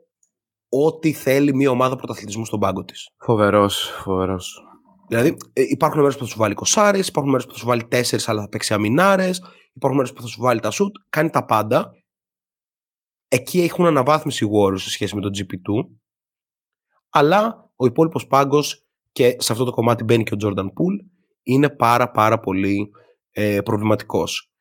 ό,τι 0.68 1.12
θέλει 1.12 1.54
μια 1.54 1.70
ομάδα 1.70 1.96
πρωταθλητισμού 1.96 2.44
στον 2.44 2.60
πάγκο 2.60 2.84
της. 2.84 3.08
Φοβερός, 3.18 3.90
φοβερός. 4.02 4.62
Δηλαδή, 5.08 5.36
ε, 5.52 5.62
υπάρχουν 5.62 6.00
μέρες 6.00 6.16
που 6.16 6.24
θα 6.24 6.30
σου 6.30 6.38
βάλει 6.38 6.54
κοσάρε, 6.54 6.98
υπάρχουν 6.98 7.30
μέρες 7.30 7.46
που 7.46 7.52
θα 7.52 7.58
σου 7.58 7.66
βάλει 7.66 7.84
τέσσερις, 7.84 8.28
αλλά 8.28 8.40
θα 8.40 8.48
παίξει 8.48 8.74
αμινάρε, 8.74 9.30
υπάρχουν 9.72 10.00
μέρες 10.00 10.12
που 10.12 10.20
θα 10.20 10.26
σου 10.26 10.40
βάλει 10.40 10.60
τα 10.60 10.70
σουτ. 10.70 10.96
Κάνει 11.08 11.30
τα 11.30 11.44
πάντα. 11.44 11.92
Εκεί 13.28 13.60
έχουν 13.60 13.86
αναβάθμιση 13.86 14.44
οι 14.44 14.48
Warriors 14.52 14.80
σε 14.80 14.90
σχέση 14.90 15.14
με 15.14 15.20
τον 15.20 15.30
GP2. 15.34 15.96
Αλλά 17.08 17.70
ο 17.76 17.86
υπόλοιπος 17.86 18.26
πάγκος 18.26 18.86
και 19.12 19.36
σε 19.38 19.52
αυτό 19.52 19.64
το 19.64 19.70
κομμάτι 19.70 20.04
μπαίνει 20.04 20.22
και 20.22 20.34
ο 20.34 20.36
Jordan 20.44 20.64
Poole 20.64 21.06
είναι 21.42 21.70
πάρα 21.70 22.10
πάρα 22.10 22.38
πολύ 22.38 22.90
ε, 23.30 23.60
προβληματικός. 23.60 24.52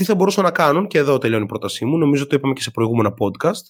Τι 0.00 0.06
θα 0.06 0.14
μπορούσαν 0.14 0.44
να 0.44 0.50
κάνουν, 0.50 0.86
και 0.86 0.98
εδώ 0.98 1.18
τελειώνει 1.18 1.44
η 1.44 1.46
πρότασή 1.46 1.84
μου, 1.84 1.98
νομίζω 1.98 2.26
το 2.26 2.36
είπαμε 2.36 2.54
και 2.54 2.62
σε 2.62 2.70
προηγούμενα 2.70 3.14
podcast. 3.18 3.64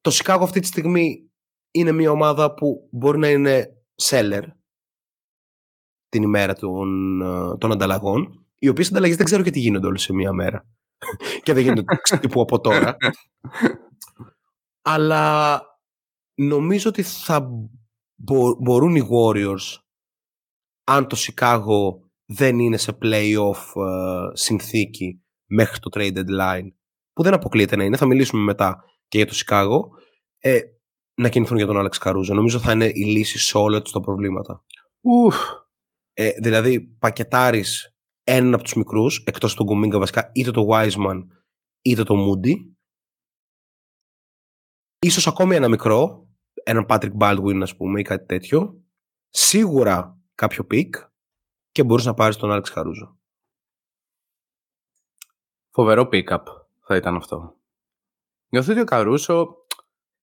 Το 0.00 0.10
Σικάγο 0.10 0.44
αυτή 0.44 0.60
τη 0.60 0.66
στιγμή 0.66 1.30
είναι 1.70 1.92
μια 1.92 2.10
ομάδα 2.10 2.54
που 2.54 2.88
μπορεί 2.90 3.18
να 3.18 3.30
είναι 3.30 3.66
seller 4.02 4.42
την 6.08 6.22
ημέρα 6.22 6.54
των, 6.54 7.20
ε, 7.20 7.56
των 7.56 7.72
ανταλλαγών, 7.72 8.46
οι 8.58 8.68
οποίες 8.68 8.88
ανταλλαγές 8.88 9.16
δεν 9.16 9.24
ξέρω 9.24 9.42
γιατί 9.42 9.58
γίνονται 9.58 9.86
όλες 9.86 10.02
σε 10.02 10.12
μία 10.12 10.32
μέρα. 10.32 10.66
και 11.42 11.52
δεν 11.52 11.62
γίνονται 11.62 11.84
τύπου 12.20 12.40
από 12.40 12.60
τώρα. 12.60 12.96
Αλλά 14.82 15.60
νομίζω 16.34 16.88
ότι 16.88 17.02
θα 17.02 17.50
μπορούν 18.58 18.96
οι 18.96 19.08
Warriors 19.10 19.78
αν 20.84 21.06
το 21.06 21.16
Chicago 21.18 22.03
δεν 22.26 22.58
είναι 22.58 22.76
σε 22.76 22.98
playoff 23.02 23.74
uh, 23.74 24.30
συνθήκη 24.32 25.22
μέχρι 25.46 25.78
το 25.78 25.90
trade 25.94 26.16
deadline 26.16 26.68
που 27.12 27.22
δεν 27.22 27.34
αποκλείεται 27.34 27.76
να 27.76 27.84
είναι, 27.84 27.96
θα 27.96 28.06
μιλήσουμε 28.06 28.42
μετά 28.42 28.84
και 29.08 29.18
για 29.18 29.26
το 29.26 29.34
Chicago 29.34 29.98
ε, 30.38 30.60
να 31.14 31.28
κινηθούν 31.28 31.56
για 31.56 31.66
τον 31.66 31.86
Alex 31.86 32.08
Caruso. 32.08 32.34
Νομίζω 32.34 32.58
θα 32.58 32.72
είναι 32.72 32.86
η 32.86 33.04
λύση 33.04 33.38
σε 33.38 33.58
όλα 33.58 33.82
τους 33.82 33.92
τα 33.92 34.00
προβλήματα. 34.00 34.64
Ουφ. 35.00 35.36
Ε, 36.12 36.30
δηλαδή 36.30 36.80
πακετάρεις 36.80 37.96
έναν 38.24 38.54
από 38.54 38.62
τους 38.62 38.74
μικρούς, 38.74 39.22
εκτός 39.26 39.54
του 39.54 39.66
Kuminga 39.68 39.98
βασικά, 39.98 40.30
είτε 40.34 40.50
το 40.50 40.68
Wiseman 40.70 41.26
είτε 41.82 42.02
το 42.02 42.14
Moody. 42.14 42.54
Ίσως 44.98 45.26
ακόμη 45.26 45.54
ένα 45.54 45.68
μικρό, 45.68 46.28
έναν 46.64 46.86
Patrick 46.88 47.16
Baldwin 47.18 47.58
ας 47.62 47.76
πούμε 47.76 48.00
ή 48.00 48.02
κάτι 48.02 48.26
τέτοιο. 48.26 48.84
Σίγουρα 49.28 50.18
κάποιο 50.34 50.64
pick 50.64 50.94
και 51.74 51.84
μπορείς 51.84 52.04
να 52.04 52.14
πάρεις 52.14 52.36
τον 52.36 52.50
Alex 52.52 52.64
Caruso. 52.70 53.18
Φοβερό 55.70 56.08
pick-up 56.12 56.42
θα 56.80 56.96
ήταν 56.96 57.16
αυτό. 57.16 57.56
Νιώθω 58.48 58.72
ότι 58.72 58.80
ο 58.80 58.84
Caruso 58.84 59.54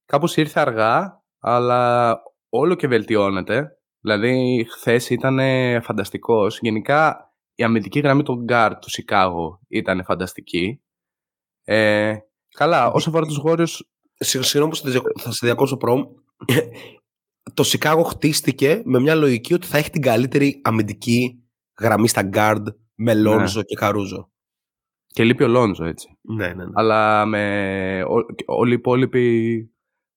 κάπως 0.06 0.38
ήρθε 0.38 0.60
αργά, 0.60 1.24
αλλά 1.40 2.16
όλο 2.50 2.76
και 2.76 2.88
βελτιώνεται. 2.88 3.78
Δηλαδή, 4.00 4.66
χθες 4.70 5.10
ήταν 5.10 5.40
φανταστικός. 5.82 6.60
Γενικά, 6.60 7.34
η 7.56 7.64
αμυντική 7.64 8.00
γραμμή 8.00 8.24
των 8.24 8.44
Γκάρ 8.44 8.80
του 8.80 8.90
Σικάγο 8.90 9.60
ήταν 9.68 10.04
φανταστική. 10.04 10.82
Ε, 11.64 12.18
καλά, 12.50 12.92
όσο 12.92 13.10
αφορά 13.10 13.26
τους 13.26 13.42
Warriors... 13.46 13.80
Συγγνώμη 14.24 14.72
που 14.72 15.20
θα 15.20 15.32
σε 15.32 15.46
διακόψω 15.46 15.78
πρόμ 15.78 16.04
το 17.54 17.64
Σικάγο 17.64 18.04
χτίστηκε 18.04 18.82
με 18.86 19.00
μια 19.00 19.16
λογική 19.16 19.54
ότι 19.54 19.68
θα 19.68 19.78
έχει 19.78 19.90
την 19.90 20.02
καλύτερη 20.02 20.62
αμυντική 20.64 21.41
γραμμή 21.82 22.08
στα 22.08 22.30
guard 22.34 22.64
με 22.96 23.14
Λόνζο 23.14 23.60
ναι. 23.60 23.64
και 23.64 23.76
Καρούζο. 23.76 24.32
Και 25.08 25.24
λείπει 25.24 25.44
ο 25.44 25.48
Λόνζο 25.48 25.86
έτσι. 25.86 26.18
Ναι, 26.22 26.48
ναι, 26.48 26.54
ναι. 26.54 26.72
Αλλά 26.74 27.26
με... 27.26 28.04
όλοι 28.46 28.72
οι 28.72 28.76
υπόλοιποι 28.76 29.66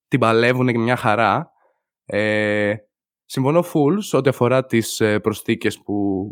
την 0.09 0.21
παλεύουν 0.21 0.67
και 0.67 0.79
μια 0.79 0.97
χαρά. 0.97 1.53
Ε, 2.05 2.75
συμφωνώ 3.25 3.61
full 3.61 3.97
σε 3.99 4.17
ό,τι 4.17 4.29
αφορά 4.29 4.65
τις 4.65 5.01
ε, 5.01 5.21
προσθήκες 5.21 5.81
που 5.81 6.27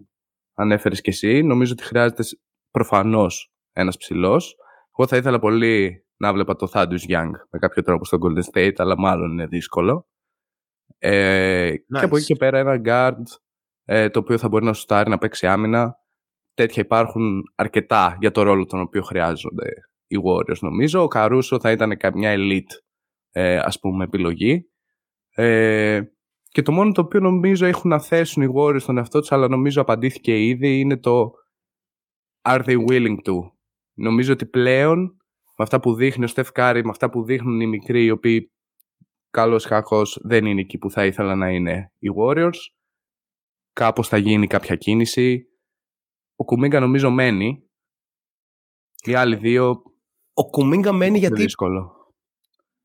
ανέφερες 0.55 1.01
και 1.01 1.11
εσύ. 1.11 1.42
Νομίζω 1.42 1.73
ότι 1.73 1.83
χρειάζεται 1.83 2.23
προφανώς 2.71 3.53
ένας 3.73 3.97
ψηλός. 3.97 4.57
Εγώ 4.99 5.09
θα 5.09 5.16
ήθελα 5.16 5.38
πολύ 5.38 6.07
να 6.16 6.33
βλέπα 6.33 6.57
το 6.57 6.71
Thaddeus 6.73 7.09
Young 7.09 7.31
με 7.51 7.59
κάποιο 7.59 7.83
τρόπο 7.83 8.05
στο 8.05 8.18
Golden 8.21 8.55
State, 8.55 8.75
αλλά 8.77 8.99
μάλλον 8.99 9.31
είναι 9.31 9.47
δύσκολο. 9.47 10.07
Ε, 10.99 11.75
Και 11.77 12.05
από 12.05 12.16
εκεί 12.16 12.27
και 12.27 12.37
πέρα 12.37 12.59
ένα 12.59 12.81
guard 12.85 13.23
ε, 13.85 14.09
το 14.09 14.18
οποίο 14.18 14.38
θα 14.38 14.49
μπορεί 14.49 14.64
να 14.64 14.73
σουτάρει, 14.73 15.11
να 15.11 15.18
παίξει 15.18 15.47
άμυνα. 15.47 15.95
Τέτοια 16.55 16.83
υπάρχουν 16.83 17.42
αρκετά 17.55 18.16
για 18.21 18.31
το 18.31 18.42
ρόλο 18.42 18.64
τον 18.64 18.81
οποίο 18.81 19.03
χρειάζονται 19.03 19.71
οι 20.07 20.16
Warriors 20.25 20.59
νομίζω. 20.61 21.03
Ο 21.03 21.09
Καρούσο 21.09 21.61
θα 21.61 21.71
ήταν 21.71 21.97
μια 22.14 22.35
elite 22.37 22.77
ε, 23.31 23.59
ας 23.59 23.81
πούμε 23.81 24.05
επιλογή. 24.05 24.66
Ε, 25.35 26.01
και 26.49 26.62
το 26.62 26.73
μόνο 26.73 26.92
το 26.92 27.01
οποίο 27.01 27.21
νομίζω 27.21 27.66
έχουν 27.66 27.90
να 27.90 28.01
θέσουν 28.01 28.42
οι 28.42 28.53
Warriors 28.57 28.81
στον 28.81 28.97
εαυτό 28.97 29.21
τους 29.21 29.33
αλλά 29.33 29.49
νομίζω 29.49 29.81
απαντήθηκε 29.81 30.47
ήδη 30.47 30.79
είναι 30.81 30.97
το 30.97 31.31
are 32.42 32.64
they 32.64 32.87
willing 32.88 33.16
to. 33.25 33.35
Νομίζω 33.95 34.33
ότι 34.33 34.47
πλέον 34.47 35.16
με 35.57 35.64
αυτά 35.64 35.81
που 35.81 35.95
δείχνει 35.95 36.25
ο 36.25 36.27
Στεφ 36.27 36.49
με 36.57 36.83
αυτά 36.90 37.11
που 37.11 37.25
δείχνουν 37.25 37.61
οι 37.61 37.66
μικροί 37.66 38.05
οι 38.05 38.11
οποίοι 38.11 38.53
καλός 39.31 39.66
κακός 39.66 40.21
δεν 40.23 40.47
είναι 40.47 40.61
εκεί 40.61 40.79
που 40.79 40.90
θα 40.90 41.07
ήθελα 41.07 41.35
να 41.35 41.51
είναι 41.51 41.92
οι 41.99 42.09
Warriors. 42.16 42.59
Κάπως 43.73 44.09
θα 44.09 44.17
γίνει 44.17 44.47
κάποια 44.47 44.77
κίνηση. 44.77 45.47
Ο 46.37 46.45
Κουμίγκα 46.45 46.81
νομίζω 46.81 47.11
μένει. 47.11 47.71
Οι 49.05 49.15
άλλοι 49.15 49.37
δύο... 49.37 49.83
Ο 50.33 50.51
Κουμίγκα 50.51 50.93
μένει 50.93 51.19
γιατί... 51.19 51.43
Δύσκολο. 51.43 51.97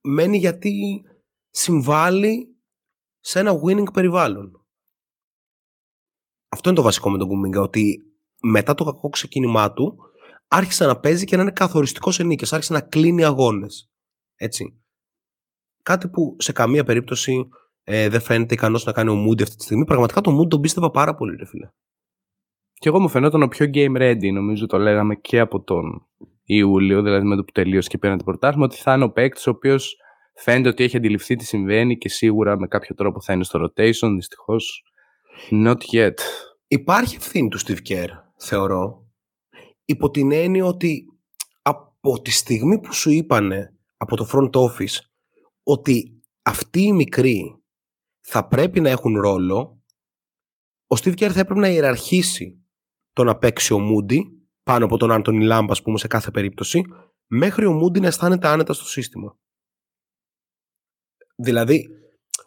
Μένει 0.02 0.38
γιατί 0.38 1.02
συμβάλλει 1.50 2.58
σε 3.20 3.40
ένα 3.40 3.52
winning 3.64 3.94
περιβάλλον. 3.94 4.66
Αυτό 6.50 6.70
είναι 6.70 6.78
το 6.78 6.84
βασικό 6.84 7.10
με 7.10 7.18
τον 7.18 7.28
Κουμίγκα, 7.28 7.62
ότι 7.62 8.02
μετά 8.42 8.74
το 8.74 8.84
κακό 8.84 9.10
ξεκίνημά 9.10 9.74
του 9.74 9.98
άρχισε 10.48 10.86
να 10.86 11.00
παίζει 11.00 11.26
και 11.26 11.36
να 11.36 11.42
είναι 11.42 11.52
καθοριστικός 11.52 12.16
σε 12.16 12.24
νίκες, 12.24 12.54
άρχισε 12.54 12.74
να 12.74 12.82
κλείνει 12.82 13.24
αγώνες. 13.24 13.92
Έτσι. 14.36 14.82
Κάτι 15.84 16.10
που 16.10 16.36
σε 16.40 16.52
καμία 16.52 16.84
περίπτωση 16.84 17.48
ε, 17.90 18.10
δεν 18.10 18.22
φαίνεται 18.22 18.54
ικανός 18.54 18.86
να 18.86 18.92
κάνει 18.92 19.10
ο 19.10 19.26
Moody 19.26 19.42
αυτή 19.42 19.56
τη 19.56 19.64
στιγμή. 19.64 19.86
Πραγματικά 19.86 20.22
το 20.22 20.40
Moody 20.40 20.50
τον 20.50 20.62
πίστευα 20.62 20.92
πάρα 20.92 21.16
πολύ, 21.16 21.36
ρε 21.36 21.46
φίλε. 21.46 21.70
Και 22.74 22.90
εγώ 22.90 23.00
μου 23.00 23.10
φαινόταν 23.10 23.42
ο 23.42 23.48
πιο 23.48 23.66
game 23.74 23.98
ready, 23.98 24.32
νομίζω 24.34 24.66
το 24.66 24.78
λέγαμε 24.78 25.16
και 25.16 25.40
από 25.40 25.62
τον 25.64 26.08
Ιούλιο, 26.44 27.02
δηλαδή 27.02 27.26
με 27.26 27.36
το 27.36 27.44
που 27.44 27.52
τελείωσε 27.52 27.90
και 27.90 27.98
πήραν 27.98 28.18
το 28.18 28.24
πρωτάθλημα, 28.24 28.66
ότι 28.66 28.76
θα 28.76 28.94
είναι 28.94 29.04
ο 29.04 29.12
παίκτης 29.12 29.48
ο 29.48 29.50
οποίος 29.50 29.98
φαίνεται 30.36 30.70
ότι 30.70 30.84
έχει 30.84 30.98
αντιληφθεί 30.98 31.36
τι 31.36 31.46
συμβαίνει 31.46 31.98
και 31.98 32.10
σίγουρα 32.10 32.60
με 32.60 32.68
κάποιο 32.68 32.96
τρόπο 32.96 33.22
θα 33.22 33.34
είναι 33.34 33.44
στο 33.44 33.64
rotation. 33.64 34.12
Δυστυχώς, 34.16 34.84
not 35.52 35.82
yet. 35.92 36.14
Υπάρχει 36.68 37.16
ευθύνη 37.16 37.50
του 37.50 37.60
Steve 37.60 37.90
Kerr, 37.90 38.10
θεωρώ, 38.38 39.06
υπό 39.86 40.10
την 40.10 40.32
έννοια 40.32 40.66
ότι 40.66 41.06
από 41.62 42.22
τη 42.22 42.32
στιγμή 42.32 42.80
που 42.80 42.94
σου 42.94 43.12
είπανε 43.12 43.74
από 43.98 44.16
το 44.16 44.28
front 44.34 44.62
office 44.62 45.00
ότι 45.64 46.22
αυτοί 46.42 46.82
οι 46.82 46.94
μικροί 46.94 47.62
θα 48.30 48.48
πρέπει 48.48 48.80
να 48.80 48.90
έχουν 48.90 49.20
ρόλο, 49.20 49.84
ο 50.88 50.96
Steve 51.00 51.14
Kerr 51.14 51.30
θα 51.30 51.40
έπρεπε 51.40 51.60
να 51.60 51.68
ιεραρχήσει 51.68 52.66
το 53.14 53.24
να 53.24 53.38
παίξει 53.38 53.74
ο 53.74 53.80
Moody 53.80 54.48
πάνω 54.64 54.86
από 54.86 54.98
τον 54.98 55.12
Anthony 55.12 55.44
Lamb, 55.44 55.72
ας 55.72 55.82
πούμε, 55.82 55.98
σε 55.98 56.08
κάθε 56.08 56.32
περίπτωση, 56.32 56.84
μέχρι 57.28 57.66
ο 57.66 57.74
Moody 57.74 58.00
να 58.00 58.08
αισθάνεται 58.08 58.48
άνετα 58.48 58.74
στο 58.74 58.86
σύστημα. 58.86 59.38
Δηλαδή, 61.36 61.88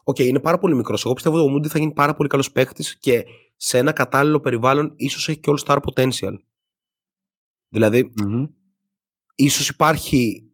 OK, 0.05 0.17
okay, 0.17 0.25
είναι 0.25 0.41
πάρα 0.41 0.59
πολύ 0.59 0.75
μικρός. 0.75 1.05
Εγώ 1.05 1.15
πιστεύω 1.15 1.37
ότι 1.37 1.47
ο 1.47 1.51
Moody 1.51 1.69
θα 1.69 1.79
γίνει 1.79 1.93
πάρα 1.93 2.15
πολύ 2.15 2.29
καλός 2.29 2.53
παίκτης 2.53 2.99
και 2.99 3.25
σε 3.57 3.79
ένα 3.79 3.93
κατάλληλο 3.93 4.41
περιβάλλον 4.41 4.93
ίσως 4.97 5.29
έχει 5.29 5.41
και 5.41 5.53
all 5.55 5.65
star 5.65 5.79
potential. 5.79 6.35
Δηλαδή, 7.69 8.13
mm 8.23 8.49
ίσως 9.35 9.69
υπάρχει 9.69 10.51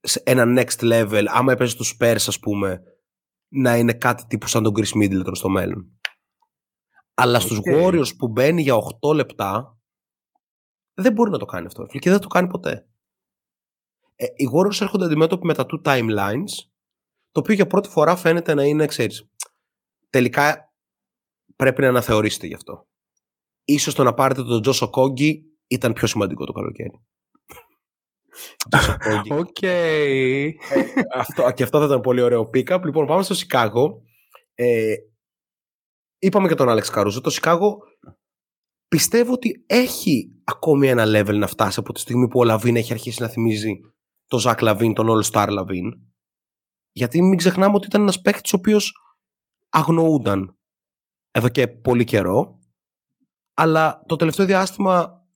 σε 0.00 0.22
ένα 0.24 0.62
next 0.62 0.80
level, 0.80 1.24
άμα 1.28 1.52
έπαιζε 1.52 1.70
στους 1.70 1.96
Spurs 1.98 2.24
ας 2.26 2.38
πούμε, 2.38 2.82
να 3.48 3.76
είναι 3.76 3.92
κάτι 3.92 4.26
τύπου 4.26 4.46
σαν 4.46 4.62
τον 4.62 4.72
Khris 4.76 5.02
Middleton 5.02 5.32
στο 5.32 5.48
μέλλον. 5.48 5.98
Αλλά 7.14 7.38
okay. 7.38 7.42
στους 7.42 7.58
Warriors 7.74 8.16
που 8.18 8.28
μπαίνει 8.28 8.62
για 8.62 8.74
8 9.00 9.14
λεπτά, 9.14 9.78
δεν 10.94 11.12
μπορεί 11.12 11.30
να 11.30 11.38
το 11.38 11.44
κάνει 11.44 11.66
αυτό. 11.66 11.86
Και 11.86 12.10
δεν 12.10 12.20
το 12.20 12.26
κάνει 12.26 12.48
ποτέ. 12.48 12.88
Ε, 14.16 14.24
οι 14.24 14.48
Warriors 14.54 14.80
έρχονται 14.80 15.04
αντιμέτωποι 15.04 15.46
με 15.46 15.54
τα 15.54 15.66
two 15.68 15.82
timelines, 15.82 16.52
το 17.30 17.40
οποίο 17.40 17.54
για 17.54 17.66
πρώτη 17.66 17.88
φορά 17.88 18.16
φαίνεται 18.16 18.54
να 18.54 18.64
είναι, 18.64 18.86
ξέρεις, 18.86 19.30
τελικά 20.10 20.72
πρέπει 21.56 21.80
να 21.80 21.88
αναθεωρήσετε 21.88 22.46
γι' 22.46 22.54
αυτό. 22.54 22.88
Ίσως 23.64 23.94
το 23.94 24.02
να 24.02 24.14
πάρετε 24.14 24.44
τον 24.44 24.62
Josh 24.62 24.90
Okogie 24.90 25.42
ήταν 25.66 25.92
πιο 25.92 26.06
σημαντικό 26.06 26.44
το 26.44 26.52
καλοκαίρι. 26.52 27.04
Οκ. 29.30 29.62
Ε, 29.62 30.50
αυτό, 31.14 31.52
και 31.52 31.62
αυτό 31.62 31.78
θα 31.78 31.84
ήταν 31.84 32.00
πολύ 32.00 32.20
ωραίο 32.20 32.50
pick-up. 32.54 32.80
Λοιπόν, 32.84 33.06
πάμε 33.06 33.22
στο 33.22 33.34
Σικάγο. 33.34 34.02
Ε, 34.54 34.94
είπαμε 36.18 36.48
και 36.48 36.54
τον 36.54 36.68
Alex 36.68 36.90
Caruso. 36.90 37.20
Το 37.20 37.30
Σικάγο 37.30 37.78
πιστεύω 38.88 39.32
ότι 39.32 39.64
έχει 39.66 40.40
ακόμη 40.44 40.88
ένα 40.88 41.04
level 41.06 41.34
να 41.34 41.46
φτάσει 41.46 41.80
από 41.80 41.92
τη 41.92 42.00
στιγμή 42.00 42.28
που 42.28 42.40
ο 42.40 42.44
LaVine 42.44 42.76
έχει 42.76 42.92
αρχίσει 42.92 43.22
να 43.22 43.28
θυμίζει 43.28 43.80
το 44.26 44.38
Zach 44.38 44.60
LaVine, 44.60 44.94
τον 44.94 45.06
All 45.10 45.30
Star 45.32 45.48
LaVine. 45.50 45.92
Γιατί 46.92 47.22
μην 47.22 47.36
ξεχνάμε 47.36 47.74
ότι 47.74 47.86
ήταν 47.86 48.00
ένας 48.00 48.20
παίκτης 48.20 48.52
ο 48.52 48.56
οποίος 48.56 48.92
αγνοούνταν 49.68 50.58
εδώ 51.30 51.48
και 51.48 51.68
πολύ 51.68 52.04
καιρό, 52.04 52.58
αλλά 53.54 54.02
το 54.06 54.16
τελευταίο 54.16 54.46
διάστημα 54.46 55.26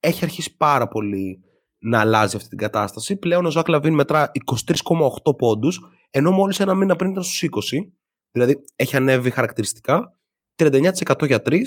έχει 0.00 0.24
αρχίσει 0.24 0.56
πάρα 0.56 0.88
πολύ 0.88 1.44
να 1.86 2.00
αλλάζει 2.00 2.36
αυτή 2.36 2.48
την 2.48 2.58
κατάσταση. 2.58 3.16
Πλέον 3.16 3.46
ο 3.46 3.50
Zach 3.50 3.68
LaVine 3.68 3.94
μετρά 3.94 4.30
23,8 4.44 5.36
πόντους, 5.36 5.80
ενώ 6.10 6.30
μόλις 6.30 6.60
ένα 6.60 6.74
μήνα 6.74 6.96
πριν 6.96 7.10
ήταν 7.10 7.22
στους 7.22 7.42
20, 7.42 7.92
δηλαδή 8.30 8.64
έχει 8.76 8.96
ανέβει 8.96 9.30
χαρακτηριστικά, 9.30 10.18
39% 10.56 11.26
για 11.26 11.42
3 11.44 11.60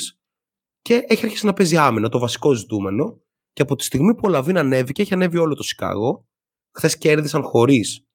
και 0.81 1.03
έχει 1.07 1.25
αρχίσει 1.25 1.45
να 1.45 1.53
παίζει 1.53 1.77
άμυνα, 1.77 2.09
το 2.09 2.19
βασικό 2.19 2.53
ζητούμενο. 2.53 3.21
Και 3.53 3.61
από 3.61 3.75
τη 3.75 3.83
στιγμή 3.83 4.15
που 4.15 4.21
ο 4.25 4.29
LaVine 4.29 4.57
ανέβηκε, 4.57 5.01
έχει 5.01 5.13
ανέβει 5.13 5.37
όλο 5.37 5.55
το 5.55 5.63
Σικάγο. 5.63 6.27
Χθες 6.77 6.97
κέρδισαν 6.97 7.43
χωρίς 7.43 8.07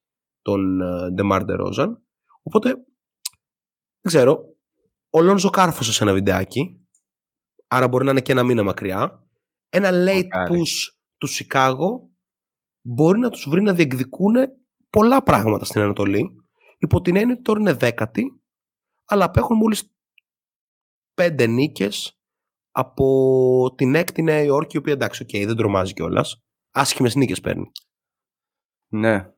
τον 0.43 0.81
DeMar 1.13 1.45
DeRozan. 1.45 2.03
Οπότε, 2.43 2.69
δεν 2.69 2.85
ξέρω, 4.13 4.57
ο 5.11 5.21
Lonzo 5.21 5.51
κάρφωσε 5.51 5.93
σε 5.93 6.05
ένα 6.05 6.13
βιντεάκι. 6.13 6.87
Άρα 7.69 7.89
μπορεί 7.89 8.05
να 8.05 8.11
είναι 8.11 8.21
και 8.21 8.33
ένα 8.33 8.43
μήνα 8.43 8.63
μακριά. 8.63 9.27
Ένα 9.69 9.91
late 9.93 10.51
push 10.51 10.94
του 11.25 11.33
Σικάγο 11.33 12.11
μπορεί 12.81 13.19
να 13.19 13.31
τους 13.31 13.49
βρει 13.49 13.63
να 13.63 13.75
διεκδικούν 13.75 14.35
πολλά 14.91 15.23
πράγματα 15.23 15.65
στην 15.65 15.81
Ανατολή. 15.81 16.31
Υπό 16.79 17.01
την 17.01 17.17
έννοια 17.17 17.35
ότι 17.35 17.43
τώρα 17.43 17.61
είναι 17.61 17.73
δέκατη, 17.73 18.43
αλλά 19.05 19.25
απέχουν 19.25 19.57
μόλις 19.57 19.95
πέντε 21.15 21.47
νίκες 21.47 22.19
από 22.71 23.75
την 23.77 23.95
έκτη 23.95 24.23
Νέα 24.23 24.43
Υόρκη, 24.43 24.77
η 24.77 24.79
οποία 24.79 24.93
εντάξει, 24.93 25.25
okay, 25.29 25.45
δεν 25.47 25.57
τρομάζει 25.57 25.93
κιόλας. 25.93 26.45
Άσχημες 26.71 27.15
νίκες 27.15 27.41
παίρνει. 27.41 27.71
Ναι. 28.89 29.29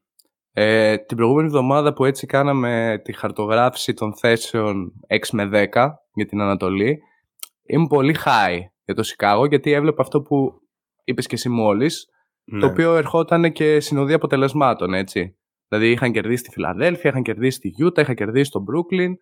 Ε, 0.52 0.98
την 0.98 1.16
προηγούμενη 1.16 1.46
εβδομάδα 1.46 1.92
που 1.92 2.04
έτσι 2.04 2.26
κάναμε 2.26 3.00
τη 3.04 3.12
χαρτογράφηση 3.12 3.94
των 3.94 4.16
θέσεων 4.16 4.92
6 5.08 5.18
με 5.32 5.68
10 5.72 5.88
για 6.12 6.26
την 6.26 6.40
Ανατολή, 6.40 6.98
ήμουν 7.62 7.86
πολύ 7.86 8.16
high 8.24 8.60
για 8.84 8.94
το 8.94 9.02
Σικάγο, 9.02 9.46
γιατί 9.46 9.72
έβλεπα 9.72 10.02
αυτό 10.02 10.22
που 10.22 10.65
είπες 11.06 11.26
και 11.26 11.34
εσύ 11.34 11.48
μόλις, 11.48 12.08
το 12.44 12.56
ναι. 12.56 12.66
οποίο 12.66 12.96
ερχόταν 12.96 13.52
και 13.52 13.80
συνοδεία 13.80 14.16
αποτελεσμάτων, 14.16 14.94
έτσι. 14.94 15.36
Δηλαδή 15.68 15.90
είχαν 15.90 16.12
κερδίσει 16.12 16.42
τη 16.42 16.50
Φιλαδέλφια, 16.50 17.10
είχαν 17.10 17.22
κερδίσει 17.22 17.58
τη 17.58 17.68
Γιούτα, 17.68 18.00
είχαν 18.00 18.14
κερδίσει 18.14 18.50
τον 18.50 18.62
Μπρούκλιν. 18.62 19.16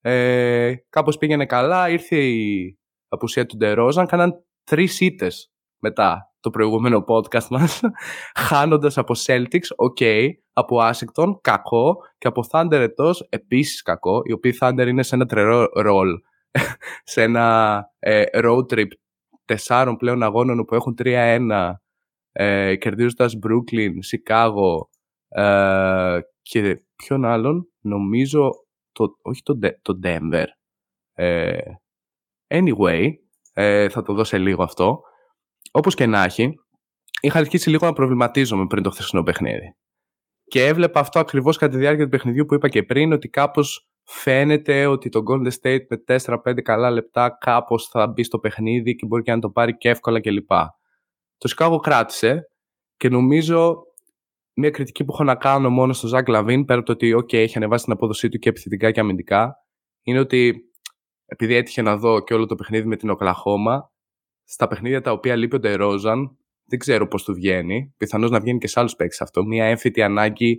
Ε, 0.00 0.74
κάπως 0.88 1.18
πήγαινε 1.18 1.46
καλά, 1.46 1.88
ήρθε 1.88 2.16
η 2.16 2.78
απουσία 3.08 3.46
του 3.46 3.56
Ντερόζαν, 3.56 4.06
κάναν 4.06 4.44
τρεις 4.64 5.00
ήττες 5.00 5.52
μετά 5.78 6.34
το 6.40 6.50
προηγούμενο 6.50 7.04
podcast 7.08 7.46
μας, 7.48 7.80
χάνοντας 8.48 8.98
από 8.98 9.14
Celtics, 9.26 9.68
ok, 9.76 10.28
από 10.52 10.76
Washington, 10.80 11.32
κακό, 11.40 11.96
και 12.18 12.28
από 12.28 12.44
Thunder 12.50 12.72
ετός, 12.72 13.26
επίσης 13.28 13.82
κακό, 13.82 14.22
οι 14.24 14.32
οποίοι 14.32 14.58
Thunder 14.60 14.86
είναι 14.86 15.02
σε 15.02 15.14
ένα 15.14 15.26
τρερό 15.26 15.68
ρολ, 15.74 16.08
σε 17.12 17.22
ένα 17.22 17.84
ε, 17.98 18.24
road 18.32 18.66
trip 18.72 18.88
τεσσάρων 19.50 19.96
πλέον 19.96 20.22
αγώνων 20.22 20.64
που 20.64 20.74
έχουν 20.74 20.94
3-1, 20.98 21.72
ε, 22.32 22.76
κερδίζοντας 22.76 23.38
Brooklyn, 23.42 23.90
Chicago 24.10 24.80
ε, 25.28 26.18
και 26.42 26.84
ποιον 26.96 27.24
άλλον, 27.24 27.68
νομίζω, 27.80 28.50
το, 28.92 29.04
όχι 29.22 29.42
το, 29.42 29.58
το 29.82 29.98
Denver, 30.02 30.46
ε, 31.14 31.58
Anyway, 32.54 33.08
ε, 33.52 33.88
θα 33.88 34.02
το 34.02 34.14
δώσω 34.14 34.38
λίγο 34.38 34.62
αυτό. 34.62 35.00
Όπως 35.70 35.94
και 35.94 36.06
να 36.06 36.24
έχει, 36.24 36.54
είχα 37.20 37.38
αρχίσει 37.38 37.70
λίγο 37.70 37.86
να 37.86 37.92
προβληματίζομαι 37.92 38.66
πριν 38.66 38.82
το 38.82 38.90
χθεσινό 38.90 39.22
παιχνίδι. 39.22 39.76
Και 40.44 40.66
έβλεπα 40.66 41.00
αυτό 41.00 41.18
ακριβώς 41.18 41.56
κατά 41.56 41.72
τη 41.72 41.78
διάρκεια 41.78 42.04
του 42.04 42.10
παιχνιδιού 42.10 42.44
που 42.44 42.54
είπα 42.54 42.68
και 42.68 42.82
πριν, 42.82 43.12
ότι 43.12 43.28
κάπως 43.28 43.89
φαίνεται 44.12 44.86
ότι 44.86 45.08
το 45.08 45.22
Golden 45.30 45.50
State 45.62 45.86
με 45.88 46.18
4-5 46.26 46.60
καλά 46.62 46.90
λεπτά 46.90 47.36
κάπως 47.40 47.88
θα 47.88 48.06
μπει 48.06 48.22
στο 48.22 48.38
παιχνίδι 48.38 48.94
και 48.94 49.06
μπορεί 49.06 49.22
και 49.22 49.32
να 49.32 49.38
το 49.38 49.50
πάρει 49.50 49.76
και 49.76 49.88
εύκολα 49.88 50.20
κλπ. 50.20 50.48
Το 51.38 51.54
Chicago 51.56 51.78
κράτησε 51.82 52.50
και 52.96 53.08
νομίζω 53.08 53.82
μια 54.54 54.70
κριτική 54.70 55.04
που 55.04 55.12
έχω 55.12 55.24
να 55.24 55.34
κάνω 55.34 55.70
μόνο 55.70 55.92
στο 55.92 56.06
Ζακ 56.06 56.28
Λαβίν, 56.28 56.64
πέρα 56.64 56.78
από 56.78 56.86
το 56.86 56.92
ότι 56.92 57.14
okay, 57.18 57.34
έχει 57.34 57.56
ανεβάσει 57.56 57.84
την 57.84 57.92
απόδοσή 57.92 58.28
του 58.28 58.38
και 58.38 58.48
επιθετικά 58.48 58.90
και 58.90 59.00
αμυντικά, 59.00 59.54
είναι 60.02 60.18
ότι 60.18 60.60
επειδή 61.24 61.54
έτυχε 61.54 61.82
να 61.82 61.96
δω 61.96 62.20
και 62.24 62.34
όλο 62.34 62.46
το 62.46 62.54
παιχνίδι 62.54 62.86
με 62.86 62.96
την 62.96 63.10
Οκλαχώμα, 63.10 63.92
στα 64.44 64.68
παιχνίδια 64.68 65.00
τα 65.00 65.12
οποία 65.12 65.36
λείπει 65.36 65.56
ο 65.56 65.58
Ντερόζαν, 65.58 66.36
δεν 66.64 66.78
ξέρω 66.78 67.06
πώς 67.06 67.24
του 67.24 67.34
βγαίνει. 67.34 67.94
Πιθανώς 67.96 68.30
να 68.30 68.40
βγαίνει 68.40 68.58
και 68.58 68.66
σε 68.66 68.80
άλλους 68.80 68.96
παίξει 68.96 69.22
αυτό. 69.22 69.44
Μια 69.44 69.64
έμφυτη 69.64 70.02
ανάγκη 70.02 70.58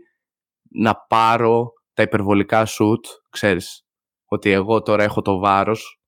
να 0.70 0.96
πάρω 0.96 1.74
τα 1.94 2.04
υπερβολικά 2.04 2.66
σουτ, 2.66 3.06
ξέρεις, 3.30 3.86
ότι 4.26 4.50
εγώ 4.50 4.82
τώρα 4.82 5.04
έχω 5.04 5.22
το 5.22 5.38
βάρος, 5.38 6.02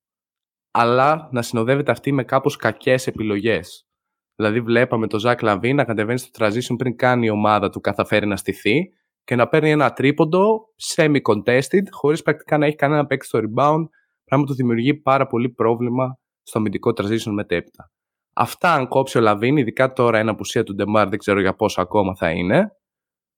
αλλά 0.72 1.30
να 1.32 1.42
συνοδεύεται 1.42 1.92
αυτή 1.92 2.12
με 2.12 2.24
κάπως 2.24 2.56
κακές 2.56 3.08
επιλογές. 3.08 3.88
Δηλαδή, 4.36 4.62
βλέπαμε 4.62 5.08
τον 5.08 5.20
Zach 5.20 5.42
LaVine 5.42 5.74
να 5.74 5.84
κατεβαίνει 5.84 6.20
στο 6.20 6.30
transition 6.46 6.76
πριν 6.78 6.96
κάνει 6.96 7.26
η 7.26 7.30
ομάδα 7.30 7.70
του 7.70 7.80
καταφέρει 7.80 8.26
να 8.26 8.36
στηθεί 8.36 8.94
και 9.24 9.36
να 9.36 9.48
παίρνει 9.48 9.72
ένα 9.72 9.94
τρίποντο 9.94 10.60
semi-contested, 10.96 11.84
χωρίς 11.90 12.22
πρακτικά 12.22 12.58
να 12.58 12.66
έχει 12.66 12.76
κανένα 12.76 13.06
παίξει 13.06 13.28
στο 13.28 13.40
rebound 13.40 13.86
Πράγμα 14.26 14.46
που 14.46 14.54
δημιουργεί 14.54 14.94
πάρα 14.94 15.28
πολύ 15.28 15.50
πρόβλημα 15.50 16.20
στο 16.44 16.58
αμυντικό 16.58 16.90
transition 16.90 17.32
μετέπειτα. 17.32 17.92
Αυτά 18.34 18.74
αν 18.74 18.88
κόψει 18.88 19.18
ο 19.18 19.22
LaVine, 19.22 19.58
ειδικά 19.58 19.94
τώρα 19.94 20.20
εν 20.20 20.32
απουσία 20.32 20.64
του 20.64 20.76
DeMar, 20.76 21.10
δεν 21.10 21.20
ξέρω 21.20 21.40
για 21.40 21.56
πόσο 21.56 21.82
ακόμα 21.82 22.16
θα 22.16 22.30
είναι. 22.30 22.72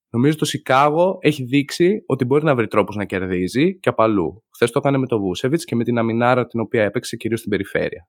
Νομίζω 0.09 0.37
το 0.37 0.45
Σικάγο 0.45 1.17
έχει 1.21 1.43
δείξει 1.43 2.03
ότι 2.05 2.25
μπορεί 2.25 2.43
να 2.43 2.55
βρει 2.55 2.67
τρόπους 2.67 2.95
να 2.95 3.05
κερδίζει 3.05 3.79
και 3.79 3.89
από 3.89 4.07
αλλού. 4.07 4.43
Χθες 4.55 4.71
το 4.71 4.79
έκανε 4.79 4.97
με 4.97 5.07
το 5.07 5.19
Vucevic 5.19 5.61
και 5.63 5.75
με 5.75 5.83
την 5.83 5.97
αμινάρα 5.97 6.45
την 6.45 6.59
οποία 6.59 6.83
έπαιξε 6.83 7.15
κυρίως 7.15 7.39
στην 7.39 7.51
περιφέρεια. 7.51 8.07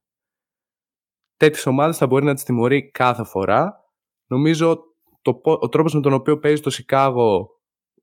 Τέτοιες 1.37 1.67
ομάδες 1.67 1.97
θα 1.97 2.07
μπορεί 2.07 2.25
να 2.25 2.35
τις 2.35 2.45
τιμωρεί 2.45 2.91
κάθε 2.91 3.25
φορά. 3.25 3.75
Νομίζω 4.27 4.79
το, 5.23 5.41
ο 5.43 5.69
τρόπος 5.69 5.95
με 5.95 6.01
τον 6.01 6.13
οποίο 6.13 6.39
παίζει 6.39 6.63
το 6.63 6.71
Σικάγο 6.71 7.57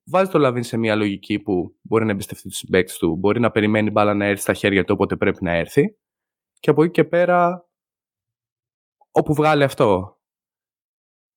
βάζει 0.04 0.30
το 0.30 0.38
Λαβίν 0.38 0.62
σε 0.62 0.76
μια 0.76 0.94
λογική 0.94 1.40
που 1.40 1.76
μπορεί 1.82 2.04
να 2.04 2.10
εμπιστευτεί 2.10 2.48
τους 2.48 2.56
συμπαίκτες 2.56 2.98
του, 2.98 3.16
μπορεί 3.16 3.40
να 3.40 3.50
περιμένει 3.50 3.90
μπάλα 3.90 4.14
να 4.14 4.24
έρθει 4.24 4.42
στα 4.42 4.54
χέρια 4.54 4.84
του 4.84 4.92
όποτε 4.94 5.16
πρέπει 5.16 5.44
να 5.44 5.52
έρθει. 5.52 5.96
Και 6.60 6.70
από 6.70 6.82
εκεί 6.82 6.92
και 6.92 7.04
πέρα, 7.04 7.68
όπου 9.10 9.34
βγάλει 9.34 9.62
αυτό, 9.62 10.18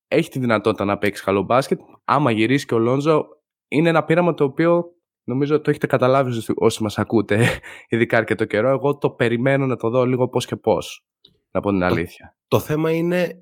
έχει 0.08 0.30
τη 0.30 0.40
δυνατότητα 0.40 0.86
να 0.86 0.98
παίξει 0.98 1.24
καλό 1.24 1.42
μπάσκετ. 1.42 1.80
Άμα 2.06 2.32
γυρίσει 2.32 2.66
και 2.66 2.74
ο 2.74 2.78
Λόνζο, 2.78 3.26
είναι 3.68 3.90
ένα 3.90 4.04
πείραμα 4.04 4.34
το 4.34 4.44
οποίο 4.44 4.84
νομίζω 5.24 5.62
το 5.62 5.70
έχετε 5.70 5.88
καταλάβει 5.88 6.42
όσοι 6.56 6.84
μας 6.84 6.98
ακούτε, 6.98 7.48
ειδικά 7.90 8.18
αρκετό 8.18 8.46
καιρό. 8.46 8.70
Εγώ 8.70 8.98
το 8.98 9.10
περιμένω 9.10 9.66
να 9.66 9.76
το 9.76 9.90
δω 9.90 10.06
λίγο 10.06 10.28
πώς 10.28 10.46
και 10.46 10.56
πώς. 10.56 11.06
Να 11.52 11.60
πω 11.62 11.70
την 11.70 11.84
αλήθεια. 11.84 12.36
Το, 12.48 12.58
το 12.58 12.64
θέμα 12.64 12.92
είναι 12.92 13.42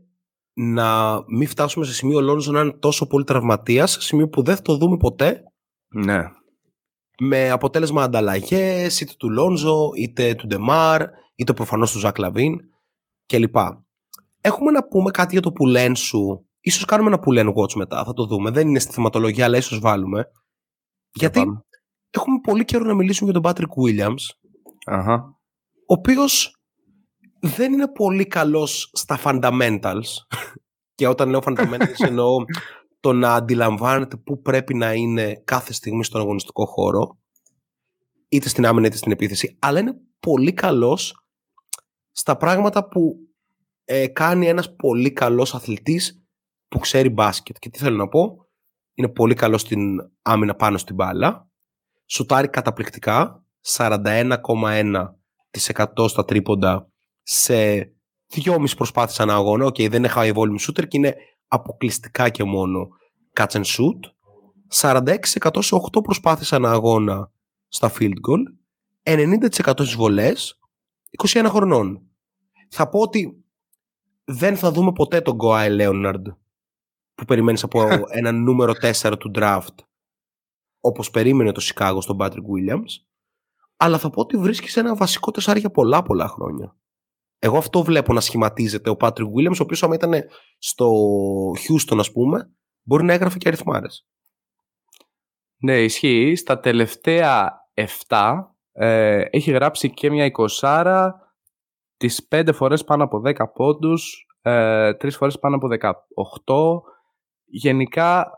να 0.54 1.20
μην 1.28 1.48
φτάσουμε 1.48 1.86
σε 1.86 1.94
σημείο 1.94 2.18
ο 2.18 2.22
Lonzo 2.22 2.52
να 2.52 2.62
είναι 2.62 2.74
τόσο 2.74 3.08
πολύ 3.08 3.24
τραυματίας, 3.24 3.92
σε 3.92 4.02
σημείο 4.02 4.30
που 4.30 4.44
δεν 4.44 4.56
θα 4.56 4.62
το 4.62 4.78
δούμε 4.78 4.98
ποτέ. 4.98 5.44
Ναι. 5.88 6.20
Με 7.20 7.50
αποτέλεσμα 7.50 8.04
ανταλλαγές 8.04 9.00
είτε 9.02 9.14
του 9.18 9.30
Lonzo, 9.30 9.90
είτε 9.96 10.36
του 10.36 10.48
DeMar, 10.48 11.02
είτε 11.36 11.54
προφανώς 11.54 11.92
του 11.92 12.00
Zach 12.00 12.18
LaVine 12.18 12.60
κλπ. 13.26 13.56
Έχουμε 14.42 14.72
να 14.72 14.88
πούμε 14.88 15.12
κάτι 15.12 15.32
για 15.32 15.42
το 15.42 15.52
πουλέν 15.52 15.96
σου. 15.96 16.48
Ίσως 16.66 16.86
κάνουμε 16.86 17.10
ένα 17.10 17.20
πουλέν 17.20 17.54
watch 17.56 17.74
μετά, 17.74 18.04
θα 18.04 18.14
το 18.14 18.26
δούμε. 18.26 18.52
Δεν 18.52 18.68
είναι 18.68 18.80
στη 18.80 18.94
θεματολογία, 18.94 19.46
αλλά 19.46 19.58
ίσως 19.58 19.80
βάλουμε. 19.80 20.26
Γιατί 21.14 21.40
έχουμε 22.10 22.40
πολύ 22.42 22.66
καιρό 22.66 22.86
να 22.86 22.94
μιλήσουμε 22.94 23.32
για 23.32 23.42
τον 23.42 23.52
Patrick 23.52 23.84
Williams. 23.84 24.52
Αχα. 24.86 25.14
Ο 25.72 25.94
οποίος 25.94 26.56
δεν 27.40 27.74
είναι 27.74 27.88
πολύ 27.92 28.28
καλός 28.28 28.90
στα 28.94 29.20
fundamentals 29.24 30.04
και 30.96 31.08
όταν 31.08 31.30
λέω 31.30 31.42
fundamentals 31.46 32.06
εννοώ 32.10 32.44
το 33.00 33.14
να 33.14 33.34
αντιλαμβάνεται 33.34 34.18
πού 34.18 34.42
πρέπει 34.42 34.74
να 34.74 34.94
είναι 34.94 35.42
κάθε 35.46 35.74
στιγμή 35.74 36.04
στον 36.04 36.22
αγωνιστικό 36.22 36.66
χώρο 36.66 37.18
είτε 38.28 38.50
στην 38.50 38.66
άμυνα 38.66 38.88
είτε 38.88 38.98
στην 38.98 39.12
επίθεση 39.12 39.58
αλλά 39.62 39.80
είναι 39.80 39.96
πολύ 40.20 40.54
καλός 40.54 41.16
στα 42.12 42.38
πράγματα 42.38 42.88
που 42.88 43.16
ε, 43.84 44.08
κάνει 44.08 44.48
ένας 44.48 44.76
πολύ 44.76 45.12
καλός 45.12 45.56
αθλητής 45.56 46.25
που 46.76 46.82
ξέρει 46.82 47.10
μπάσκετ 47.10 47.56
και 47.60 47.70
τι 47.70 47.80
θέλω 47.80 47.98
να 47.98 48.08
πω 48.08 48.48
είναι 48.94 49.08
πολύ 49.08 49.34
καλός 49.34 49.62
στην 49.62 49.80
άμυνα 50.22 50.56
πάνω 50.56 50.78
στην 50.78 50.96
μπάλα 50.96 51.50
σουτάρει 52.06 52.48
καταπληκτικά 52.48 53.44
41,1% 53.78 56.08
στα 56.08 56.26
τρίποντα 56.26 56.88
σε 57.24 57.56
δυόμιση 58.28 58.76
προσπάθειες 58.76 59.20
ανά 59.20 59.34
αγώνα. 59.34 59.66
OK, 59.66 59.76
okay, 59.78 59.90
δεν 59.90 60.04
είναι 60.04 60.14
high 60.16 60.34
volume 60.34 60.60
shooter 60.68 60.88
και 60.88 60.98
είναι 60.98 61.16
αποκλειστικά 61.48 62.30
και 62.30 62.44
μόνο 62.44 62.88
catch 63.34 63.52
and 63.52 63.64
shoot. 63.64 64.00
46% 64.74 65.16
σε 65.60 65.76
8 65.96 66.04
προσπάθειες 66.04 66.54
ανά 66.54 66.72
αγώνα 66.72 67.32
στα 67.68 67.92
field 68.00 68.16
goal. 68.30 68.44
90% 69.04 69.74
στις 69.74 69.96
βολές. 69.96 70.60
21 71.24 71.46
χρονών. 71.50 72.02
Θα 72.70 72.90
πω 72.90 73.00
ότι 73.00 73.44
δεν 74.24 74.58
θα 74.58 74.72
δούμε 74.72 74.92
ποτέ 74.92 75.22
τον 75.22 75.38
Kawhi 75.44 75.80
Leonard 75.80 76.22
που 77.16 77.26
περιμένεις 77.26 77.64
από 77.64 77.84
ένα 78.20 78.32
νούμερο 78.32 78.74
4 78.82 79.14
του 79.20 79.32
draft 79.36 79.76
όπως 80.80 81.12
περίμενε 81.12 81.52
το 81.52 81.60
Σικάγο 81.60 82.02
στον 82.02 82.18
Patrick 82.20 82.46
Williams, 82.56 82.92
αλλά 83.78 83.98
θα 83.98 84.10
πω 84.10 84.22
ότι 84.22 84.38
βρίσκεις 84.38 84.72
σε 84.72 84.80
ένα 84.80 84.96
βασικό 84.96 85.32
τεσάρι 85.32 85.60
για 85.60 85.72
πολλά 85.72 86.04
πολλά 86.04 86.28
χρόνια. 86.28 86.78
Εγώ 87.40 87.58
αυτό 87.58 87.84
βλέπω 87.84 88.14
να 88.14 88.20
σχηματίζεται 88.20 88.90
ο 88.90 88.96
Patrick 89.00 89.32
Williams, 89.38 89.58
ο 89.60 89.64
οποίος 89.64 89.84
άμα 89.84 89.96
ήταν 89.96 90.14
στο 90.58 90.92
Houston 91.52 91.98
ας 92.00 92.12
πούμε, 92.12 92.52
μπορεί 92.84 93.04
να 93.04 93.14
έγραφε 93.14 93.38
και 93.38 93.48
αριθμάρες. 93.48 94.08
Ναι, 95.58 95.84
ισχύει. 95.84 96.36
Στα 96.36 96.60
τελευταία 96.60 97.52
7 98.08 98.44
ε, 98.72 99.22
έχει 99.30 99.52
γράψει 99.52 99.94
και 99.94 100.10
μια 100.10 100.26
εικοσάρα, 100.26 101.16
τις 101.98 102.28
5 102.32 102.50
φορές 102.54 102.84
πάνω 102.84 103.04
από 103.04 103.22
10 103.26 103.34
πόντους, 103.54 104.28
ε, 104.42 104.94
3 104.94 105.18
φορές 105.18 105.40
πάνω 105.40 105.56
από 105.56 105.68
18. 105.68 106.82
Γενικά, 107.46 108.32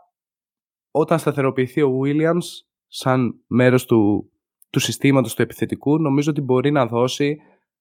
όταν 0.90 1.18
σταθεροποιηθεί 1.18 1.82
ο 1.82 2.00
Williams 2.04 2.46
σαν 2.86 3.44
μέρος 3.46 3.84
του, 3.86 4.30
του 4.70 4.78
συστήματος 4.78 5.34
του 5.34 5.42
επιθετικού, 5.42 5.98
νομίζω 5.98 6.30
ότι 6.30 6.40
μπορεί 6.40 6.70
να 6.70 6.86
δώσει 6.86 7.36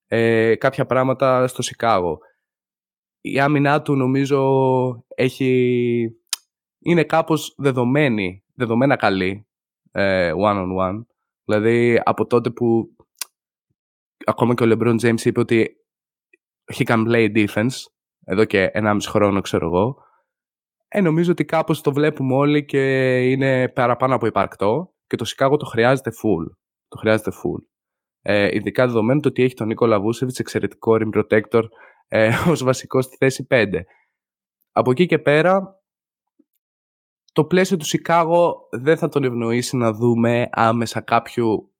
ε, 0.07 0.55
κάποια 0.55 0.85
πράγματα 0.85 1.47
στο 1.47 1.61
Σικάγο. 1.61 2.17
Η 3.21 3.39
άμυνά 3.39 3.81
του 3.81 3.95
νομίζω 3.95 5.05
έχει... 5.15 6.09
είναι 6.79 7.03
κάπως 7.03 7.55
δεδομένη, 7.57 8.43
δεδομένα 8.53 8.95
καλή 8.95 9.47
ε, 9.91 10.31
one 10.35 10.55
on 10.55 10.89
one. 10.89 11.05
Δηλαδή 11.43 12.01
από 12.03 12.25
τότε 12.25 12.49
που 12.49 12.95
ακόμα 14.25 14.53
και 14.53 14.63
ο 14.63 14.67
LeBron 14.69 14.99
James 15.01 15.21
είπε 15.25 15.39
ότι 15.39 15.77
he 16.73 16.83
can 16.85 17.07
play 17.07 17.47
defense 17.47 17.75
εδώ 18.25 18.45
και 18.45 18.71
1,5 18.73 18.97
χρόνο 19.07 19.41
ξέρω 19.41 19.65
εγώ 19.65 20.06
ε, 20.87 21.01
νομίζω 21.01 21.31
ότι 21.31 21.45
κάπως 21.45 21.81
το 21.81 21.93
βλέπουμε 21.93 22.35
όλοι 22.35 22.65
και 22.65 22.81
είναι 23.31 23.69
παραπάνω 23.69 24.15
από 24.15 24.25
υπαρκτό 24.25 24.93
και 25.07 25.15
το 25.15 25.25
Σικάγο 25.25 25.57
το 25.57 25.65
χρειάζεται 25.65 26.09
full. 26.09 26.45
Το 26.87 26.97
χρειάζεται 26.97 27.31
full. 27.31 27.65
Ε, 28.21 28.55
ειδικά 28.55 28.85
δεδομένου 28.85 29.19
ότι 29.23 29.43
έχει 29.43 29.53
τον 29.53 29.67
Νίκολα 29.67 29.99
Βούσεβιτς 29.99 30.39
εξαιρετικό 30.39 30.97
rim 30.99 31.09
protector 31.19 31.63
ε, 32.07 32.31
ως 32.51 32.63
βασικό 32.63 33.01
στη 33.01 33.15
θέση 33.15 33.47
5. 33.49 33.81
Από 34.71 34.91
εκεί 34.91 35.05
και 35.05 35.19
πέρα 35.19 35.81
το 37.31 37.45
πλαίσιο 37.45 37.77
του 37.77 37.85
Σικάγο 37.85 38.67
δεν 38.71 38.97
θα 38.97 39.09
τον 39.09 39.23
ευνοήσει 39.23 39.77
να 39.77 39.93
δούμε 39.93 40.47
άμεσα 40.51 41.01
κάποιο 41.01 41.71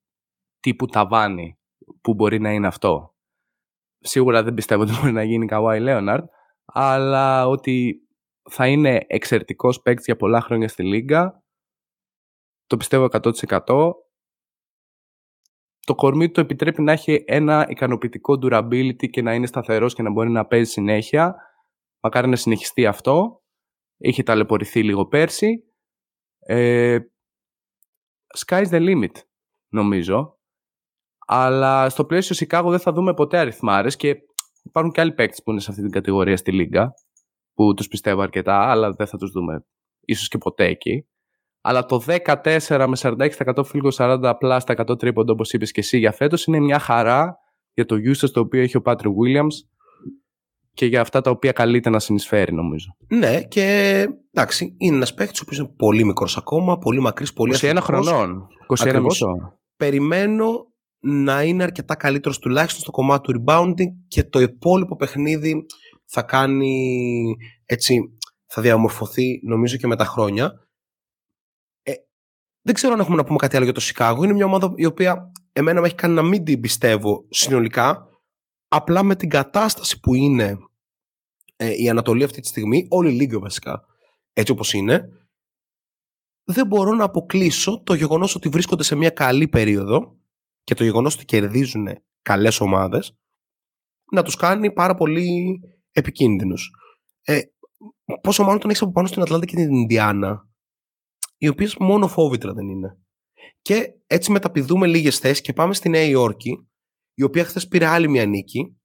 τύπου 0.60 0.86
ταβάνι 0.86 1.60
που 2.02 2.14
μπορεί 2.14 2.40
να 2.40 2.52
είναι 2.52 2.68
αυτό. 2.68 3.16
Σίγουρα 4.00 4.44
δεν 4.44 4.54
πιστεύω 4.54 4.82
ότι 4.82 4.92
μπορεί 5.00 5.12
να 5.12 5.24
γίνει 5.24 5.46
Καουάι 5.46 5.80
Λέοναρντ, 5.80 6.26
αλλά 6.66 7.48
ότι 7.48 8.07
θα 8.50 8.68
είναι 8.68 9.06
εξαιρετικός 9.08 9.82
παίκτης 9.82 10.06
για 10.06 10.16
πολλά 10.16 10.42
χρόνια 10.42 10.68
στη 10.68 10.84
Λίγκα, 10.84 11.44
το 12.66 12.78
πιστεύω 12.78 13.08
100%. 13.12 13.92
Το 15.80 15.96
κορμί 15.96 16.32
του 16.32 16.40
επιτρέπει 16.40 16.82
να 16.82 16.92
έχει 16.92 17.24
ένα 17.28 17.66
ικανοποιητικό 17.70 18.34
durability 18.42 19.10
και 19.10 19.22
να 19.22 19.34
είναι 19.34 19.48
σταθερός 19.48 19.94
και 19.94 20.02
να 20.02 20.12
μπορεί 20.12 20.30
να 20.30 20.46
παίζει 20.46 20.72
συνέχεια. 20.72 21.36
Μακάρι 22.00 22.28
να 22.28 22.36
συνεχιστεί 22.36 22.86
αυτό 22.86 23.42
είχε 23.98 24.24
ταλαιπωρηθεί 24.24 24.84
λίγο 24.84 25.08
πέρσι. 25.08 25.64
Ε, 26.40 27.00
sky's 28.46 28.70
the 28.70 28.82
limit, 28.90 29.22
νομίζω. 29.74 30.40
Αλλά 31.28 31.90
στο 31.90 32.06
πλαίσιο 32.06 32.36
Σικάγο 32.36 32.70
δεν 32.70 32.80
θα 32.80 32.92
δούμε 32.92 33.14
ποτέ 33.14 33.38
αριθμάρες 33.38 33.96
και 33.96 34.16
υπάρχουν 34.64 34.94
και 34.94 35.02
άλλοι 35.02 35.14
παίκτες 35.14 35.44
που 35.44 35.52
είναι 35.52 35.60
σε 35.60 35.70
αυτή 35.70 35.82
την 35.82 35.92
κατηγορία 35.92 36.38
στη 36.38 36.52
Λίγκα 36.52 36.94
που 37.58 37.74
τους 37.74 37.88
πιστεύω 37.88 38.22
αρκετά, 38.22 38.72
αλλά 38.72 38.92
δεν 38.92 39.08
θα 39.08 39.18
τους 39.18 39.32
δούμε 39.32 39.66
ίσως 40.02 40.28
και 40.28 40.38
ποτέ 40.38 40.66
εκεί. 40.66 41.08
Αλλά 41.62 41.86
το 41.86 42.04
14 42.08 42.86
με 42.88 42.98
46% 43.46 43.64
φίλγο 43.66 43.90
40 43.98 44.20
απλά 44.24 44.60
στα 44.60 44.74
100 44.88 44.98
τρίποντο 45.00 45.34
όπως 45.34 45.54
είπες 45.54 45.72
και 45.72 45.80
εσύ 45.80 45.98
για 45.98 46.12
φέτος 46.12 46.46
είναι 46.46 46.60
μια 46.60 46.80
χαρά 46.80 47.38
για 47.74 47.86
το 47.86 47.96
usage 47.96 48.30
το 48.30 48.40
οποίο 48.40 48.62
έχει 48.62 48.78
ο 48.78 48.82
Patrick 48.86 48.96
Williams 48.96 49.56
και 50.74 50.86
για 50.86 51.02
αυτά 51.02 51.22
τα 51.22 51.30
οποία 51.30 51.52
καλείται 51.52 51.90
να 51.90 52.00
συνεισφέρει, 52.00 52.54
νομίζω. 52.54 52.96
Ναι, 53.08 53.42
και 53.42 53.64
εντάξει, 54.34 54.76
είναι 54.78 54.96
ένας 54.96 55.14
παίκτης 55.14 55.40
ο 55.40 55.44
οποίος 55.46 55.60
είναι 55.60 55.74
πολύ 55.78 56.04
μικρός 56.06 56.38
ακόμα, 56.38 56.78
πολύ 56.78 57.00
μακρύς, 57.00 57.34
πολύ 57.34 57.56
21 57.62 57.78
χρονών. 57.82 58.48
21 58.78 59.00
μισό. 59.02 59.60
Περιμένω 59.78 60.66
να 61.00 61.44
είναι 61.44 61.64
αρκετά 61.64 61.96
καλύτερος 61.96 62.40
τουλάχιστον 62.40 62.82
στο 62.82 62.92
κομμάτι 62.92 63.22
του 63.22 63.44
rebounding 63.44 63.92
και 64.08 64.24
το 64.24 64.40
υπόλοιπο 64.40 64.96
παιχνίδι 64.96 65.66
θα 66.10 66.24
κάνει 66.24 67.36
έτσι, 67.66 68.18
θα 68.46 68.62
διαμορφωθεί 68.62 69.42
νομίζω 69.44 69.78
και 69.78 69.88
με 69.88 69.96
τα 69.96 70.06
χρόνια. 70.06 70.68
Ε, 71.84 71.94
δεν 72.62 72.74
ξέρω 72.74 72.94
αν 72.94 73.00
έχουμε 73.00 73.16
να 73.16 73.24
πούμε 73.24 73.38
κάτι 73.38 73.56
άλλο 73.56 73.66
για 73.66 73.74
το 73.74 73.80
Σικάγο. 73.80 74.24
Είναι 74.24 74.34
μια 74.34 74.46
ομάδα 74.46 74.74
η 74.76 74.86
οποία 74.86 75.32
εμένα 75.54 75.82
με 75.82 75.88
έχει 75.88 75.96
κάνει 75.96 76.14
να 76.14 76.24
μην 76.24 76.44
την 76.44 76.62
πιστεύω 76.62 77.26
συνολικά. 77.30 78.10
Απλά 78.68 79.04
με 79.04 79.16
την 79.16 79.30
κατάσταση 79.30 80.00
που 80.00 80.14
είναι 80.14 80.58
ε, 81.56 81.74
η 81.82 81.90
Ανατολή 81.90 82.24
αυτή 82.24 82.42
τη 82.42 82.48
στιγμή, 82.48 82.88
όλη 82.90 83.10
η 83.10 83.16
λίγκα 83.16 83.40
βασικά, 83.40 83.86
έτσι 84.34 84.52
όπως 84.52 84.74
είναι, 84.74 85.10
δεν 86.44 86.68
μπορώ 86.68 86.94
να 86.94 87.04
αποκλείσω 87.04 87.82
το 87.84 87.94
γεγονός 87.94 88.36
ότι 88.36 88.50
βρίσκονται 88.50 88.84
σε 88.84 88.96
μια 88.96 89.10
καλή 89.10 89.48
περίοδο 89.48 90.18
και 90.64 90.74
το 90.74 90.84
γεγονός 90.84 91.14
ότι 91.14 91.26
κερδίζουν 91.26 91.88
καλές 92.22 92.60
ομάδες 92.60 93.18
να 94.12 94.24
τους 94.24 94.36
κάνει 94.36 94.74
πάρα 94.74 94.96
πολύ 94.96 95.60
επικίνδυνους. 95.98 96.70
Ε, 97.22 97.42
πόσο 98.22 98.44
μάλλον 98.44 98.60
τον 98.60 98.70
έχεις 98.70 98.82
από 98.82 98.92
πάνω 98.92 99.08
στην 99.08 99.22
Ατλάντα 99.22 99.46
και 99.46 99.56
την 99.56 99.74
Ινδιάνα, 99.74 100.48
οι 101.38 101.48
οποίες 101.48 101.78
μόνο 101.78 102.08
φόβητρα 102.08 102.54
δεν 102.54 102.68
είναι. 102.68 102.98
Και 103.62 103.94
έτσι 104.08 104.32
μεταπηδούμε 104.32 104.88
λίγες 104.88 105.20
θέσεις 105.20 105.42
και 105.42 105.54
πάμε 105.54 105.74
στη 105.74 105.90
Νέα 105.90 106.04
Υόρκη, 106.04 106.68
η 107.14 107.24
οποία 107.24 107.46
χθες 107.46 107.68
πήρε 107.68 107.86
άλλη 107.86 108.10
μια 108.10 108.26
νίκη. 108.26 108.78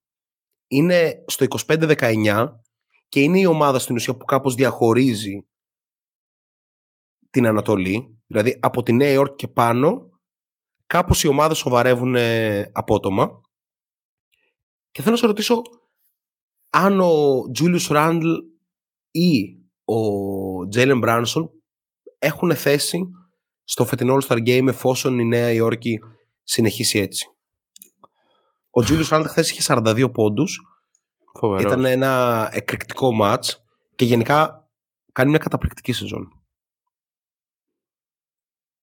Είναι 0.67 1.25
στο 1.27 1.47
25-19 1.67 2.49
και 3.09 3.21
είναι 3.21 3.39
η 3.39 3.47
ομάδα 3.47 3.79
στην 3.79 3.95
ουσία 3.95 4.17
που 4.17 4.25
κάπως 4.25 4.55
διαχωρίζει 4.55 5.47
την 7.31 7.47
Ανατολή, 7.47 8.23
δηλαδή 8.27 8.59
από 8.63 8.83
τη 8.83 8.93
Νέα 8.93 9.11
Υόρκη 9.11 9.35
και 9.35 9.53
πάνω, 9.53 10.11
κάπως 10.87 11.23
οι 11.23 11.29
ομάδες 11.29 11.59
σοβαρεύουν 11.59 12.17
απότομα. 12.73 13.41
Και 14.91 15.01
θέλω 15.01 15.15
να 15.15 15.21
σε 15.21 15.27
ρωτήσω 15.27 15.63
αν 16.75 17.01
ο 17.01 17.43
Τζούλιους 17.53 17.87
Ράντλ 17.89 18.31
ή 19.11 19.59
ο 19.85 20.69
Τζέιλεν 20.69 20.99
Μπράνσον 20.99 21.51
έχουν 22.19 22.55
θέση 22.55 23.09
στο 23.65 23.85
φετινό 23.85 24.17
All-Star 24.17 24.47
Game 24.47 24.67
εφόσον 24.69 25.19
η 25.19 25.25
Νέα 25.25 25.53
Υόρκη 25.53 25.99
συνεχίσει 26.43 26.99
έτσι. 26.99 27.27
Ο 28.71 28.83
Τζούλιους 28.83 29.09
Ράντλ 29.09 29.27
χθες 29.27 29.51
είχε 29.51 29.75
42 29.75 30.13
πόντους 30.13 30.61
ήταν 31.61 31.85
ένα 31.85 32.49
εκρηκτικό 32.53 33.13
μάτς 33.13 33.65
και 33.95 34.05
γενικά 34.05 34.69
κάνει 35.13 35.31
μια 35.31 35.39
καταπληκτική 35.39 35.93
σεζόν. 35.93 36.29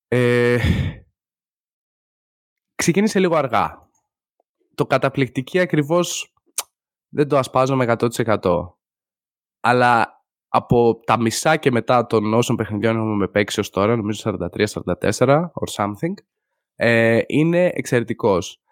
Ε, 0.08 0.58
ξεκίνησε 2.74 3.18
λίγο 3.18 3.36
αργά. 3.36 3.88
Το 4.74 4.86
καταπληκτική 4.86 5.58
ακριβώς 5.58 6.34
δεν 7.12 7.28
το 7.28 7.38
ασπάζω 7.38 7.76
με 7.76 7.94
100%. 7.98 8.74
Αλλά 9.60 10.22
από 10.48 11.00
τα 11.06 11.20
μισά 11.20 11.56
και 11.56 11.70
μετά 11.70 12.06
των 12.06 12.34
όσων 12.34 12.56
παιχνιδιών 12.56 12.96
έχουμε 12.96 13.28
παίξει 13.28 13.60
ως 13.60 13.70
τώρα, 13.70 13.96
νομίζω 13.96 14.38
43-44 15.04 15.50
or 15.54 15.68
something, 15.76 16.14
ε, 16.74 17.20
είναι 17.26 17.70
εξαιρετικός 17.74 18.62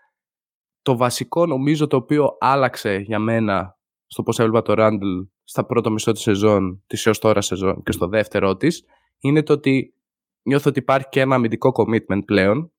το 0.83 0.97
βασικό 0.97 1.47
νομίζω 1.47 1.87
το 1.87 1.97
οποίο 1.97 2.37
άλλαξε 2.41 2.97
για 2.97 3.19
μένα 3.19 3.79
στο 4.07 4.23
πώς 4.23 4.39
έβλεπα 4.39 4.63
το 4.63 4.75
Ράντλ 4.75 5.19
στα 5.45 5.67
πρώτο 5.67 5.91
μισό 5.91 6.13
της 6.13 6.23
σεζόν, 6.23 6.83
της 6.87 7.07
έως 7.07 7.19
τώρα 7.19 7.41
σεζόν 7.41 7.83
και 7.83 7.93
στο 7.93 8.07
δεύτερό 8.09 8.57
της, 8.57 8.85
είναι 9.19 9.43
το 9.43 9.53
ότι 9.53 9.95
νιώθω 10.43 10.71
ότι 10.71 10.79
υπάρχει 10.79 11.09
και 11.09 11.21
ένα 11.21 11.35
αμυντικό 11.35 11.73
commitment 11.75 12.25
πλέον 12.25 12.73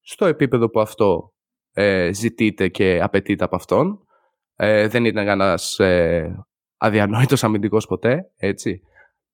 στο 0.00 0.26
επίπεδο 0.26 0.70
που 0.70 0.80
αυτό 0.80 1.34
ε, 1.72 2.12
ζητείται 2.12 2.68
και 2.68 3.00
απαιτείται 3.02 3.44
από 3.44 3.56
αυτόν. 3.56 4.06
Ε, 4.56 4.88
δεν 4.88 5.04
ήταν 5.04 5.24
κανένας 5.24 5.78
ε, 5.78 6.46
αδιανόητος 6.76 7.44
αμυντικός 7.44 7.86
ποτέ, 7.86 8.32
έτσι. 8.36 8.80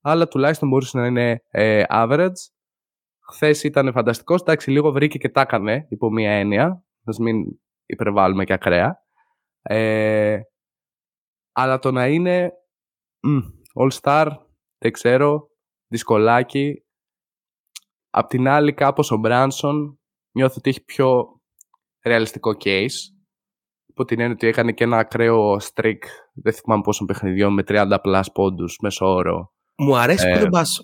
Αλλά 0.01 0.27
τουλάχιστον 0.27 0.69
μπορούσε 0.69 0.97
να 0.97 1.05
είναι 1.05 1.43
ε, 1.49 1.83
average. 1.89 2.31
Χθες 3.31 3.63
ήταν 3.63 3.91
φανταστικός. 3.91 4.41
Εντάξει, 4.41 4.71
λίγο 4.71 4.91
βρήκε 4.91 5.17
και 5.17 5.29
τα 5.29 5.41
έκανε 5.41 5.85
υπό 5.89 6.09
μία 6.11 6.31
έννοια. 6.31 6.65
Α 7.03 7.21
μην 7.21 7.43
υπερβάλλουμε 7.85 8.43
και 8.43 8.53
ακραία. 8.53 9.03
Ε, 9.61 10.39
αλλά 11.51 11.79
το 11.79 11.91
να 11.91 12.07
είναι 12.07 12.51
All 13.79 13.99
Star, 14.01 14.27
δεν 14.77 14.91
ξέρω, 14.91 15.49
δυσκολάκι. 15.87 16.85
Απ' 18.09 18.27
την 18.27 18.47
άλλη 18.47 18.73
κάπως 18.73 19.11
ο 19.11 19.17
Μπράνσον 19.17 19.99
νιώθω 20.31 20.55
ότι 20.57 20.69
έχει 20.69 20.83
πιο 20.83 21.41
ρεαλιστικό 22.05 22.51
case. 22.63 22.99
Υπό 23.91 24.05
την 24.05 24.19
έννοια 24.19 24.35
ότι 24.35 24.47
έκανε 24.47 24.71
και 24.71 24.83
ένα 24.83 24.97
ακραίο 24.97 25.55
streak, 25.55 25.99
δεν 26.33 26.53
θυμάμαι 26.53 26.81
πόσο 26.81 27.05
παιχνιδιών, 27.05 27.53
με 27.53 27.63
30 27.67 27.97
plus 28.03 28.23
πόντους 28.33 28.77
μέσω 28.81 29.05
όρο. 29.05 29.53
Μου 29.77 29.97
αρέσει 29.97 30.25
που 30.25 30.37
ε, 30.37 30.39
δεν 30.39 30.49
πας 30.49 30.83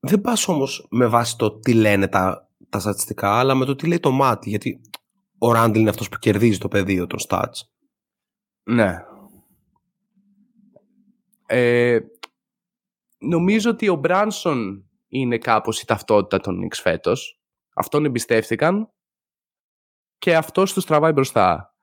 δεν 0.00 0.20
πας 0.20 0.48
όμως 0.48 0.86
με 0.90 1.06
βάση 1.06 1.36
το 1.36 1.58
τι 1.58 1.74
λένε 1.74 2.08
τα, 2.08 2.50
τα 2.68 2.78
στατιστικά, 2.78 3.38
αλλά 3.38 3.54
με 3.54 3.64
το 3.64 3.74
τι 3.74 3.86
λέει 3.86 4.00
το 4.00 4.10
μάτι, 4.10 4.48
γιατί 4.48 4.80
ο 5.38 5.52
Ράντλ 5.52 5.78
είναι 5.78 5.90
αυτός 5.90 6.08
που 6.08 6.18
κερδίζει 6.18 6.58
το 6.58 6.68
πεδίο 6.68 7.06
των 7.06 7.18
stats. 7.28 7.60
Ναι. 8.62 9.04
Ε, 11.46 11.98
νομίζω 13.18 13.70
ότι 13.70 13.88
ο 13.88 13.94
Μπράνσον 13.94 14.90
είναι 15.08 15.38
κάπως 15.38 15.80
η 15.80 15.86
ταυτότητα 15.86 16.38
των 16.38 16.58
Knicks 16.60 16.78
φέτος. 16.82 17.40
Αυτόν 17.74 18.04
εμπιστεύτηκαν 18.04 18.92
και 20.18 20.36
αυτός 20.36 20.72
τους 20.72 20.84
τραβάει 20.84 21.12
μπροστά. 21.12 21.75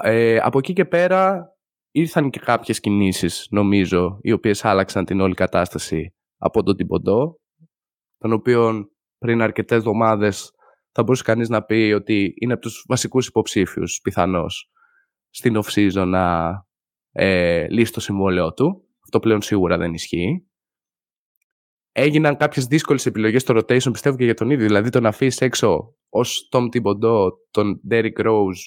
Ε, 0.00 0.38
από 0.38 0.58
εκεί 0.58 0.72
και 0.72 0.84
πέρα 0.84 1.46
ήρθαν 1.90 2.30
και 2.30 2.38
κάποιες 2.38 2.80
κινήσεις, 2.80 3.46
νομίζω, 3.50 4.18
οι 4.20 4.32
οποίες 4.32 4.64
άλλαξαν 4.64 5.04
την 5.04 5.20
όλη 5.20 5.34
κατάσταση 5.34 6.14
από 6.36 6.62
τον 6.62 6.76
Τιμποντό, 6.76 7.40
τον 8.18 8.32
οποίο 8.32 8.90
πριν 9.18 9.42
αρκετές 9.42 9.78
εβδομάδες 9.78 10.50
θα 10.92 11.02
μπορούσε 11.02 11.22
κανείς 11.22 11.48
να 11.48 11.62
πει 11.62 11.92
ότι 11.96 12.34
είναι 12.40 12.52
από 12.52 12.62
τους 12.62 12.84
βασικούς 12.88 13.26
υποψήφιους, 13.26 14.00
πιθανώς, 14.02 14.70
στην 15.30 15.60
off-season 15.62 16.06
να 16.06 16.50
ε, 17.12 17.66
λύσει 17.68 17.92
το 17.92 18.00
συμβόλαιό 18.00 18.52
του. 18.52 18.88
Αυτό 19.04 19.18
πλέον 19.18 19.42
σίγουρα 19.42 19.78
δεν 19.78 19.94
ισχύει. 19.94 20.46
Έγιναν 21.92 22.36
κάποιες 22.36 22.64
δύσκολες 22.64 23.06
επιλογές 23.06 23.42
στο 23.42 23.54
rotation, 23.56 23.92
πιστεύω 23.92 24.16
και 24.16 24.24
για 24.24 24.34
τον 24.34 24.50
ίδιο. 24.50 24.66
Δηλαδή 24.66 24.90
το 24.90 25.00
να 25.00 25.08
αφήσεις 25.08 25.40
έξω 25.40 25.96
ως 26.08 26.48
Tom 26.52 26.64
Thibodeau 26.64 27.28
τον 27.50 27.80
Derrick 27.90 28.18
Rose 28.24 28.62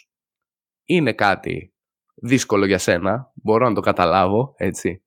είναι 0.86 1.14
κάτι 1.14 1.74
δύσκολο 2.16 2.66
για 2.66 2.78
σένα. 2.78 3.32
Μπορώ 3.36 3.68
να 3.68 3.74
το 3.74 3.82
καταλάβω, 3.82 4.54
έτσι. 4.58 5.04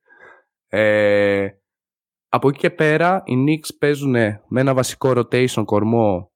Ε, 0.66 1.48
από 2.28 2.48
εκεί 2.48 2.58
και 2.58 2.70
πέρα, 2.70 3.22
οι 3.24 3.34
Knicks 3.46 3.76
παίζουν 3.78 4.10
με 4.48 4.60
ένα 4.60 4.74
βασικό 4.74 5.10
rotation 5.10 5.62
κορμό 5.64 6.32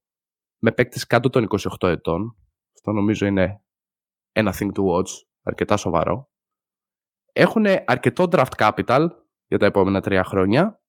με 0.59 0.73
παίκτες 0.73 1.07
κάτω 1.07 1.31
των 1.31 1.49
28 1.81 1.89
ετών. 1.89 2.37
Αυτό 2.75 2.93
νομίζω 2.93 3.27
είναι 3.27 3.63
ένα 4.33 4.55
thing 4.59 4.71
to 4.73 4.83
watch, 4.85 5.11
αρκετά 5.43 5.77
σοβαρό. 5.77 6.31
Έχουν 7.33 7.65
αρκετό 7.85 8.29
draft 8.31 8.57
capital 8.57 9.09
για 9.47 9.59
τα 9.59 9.67
επόμενα 9.67 10.01
τρία 10.01 10.25
χρόνια 10.25 10.83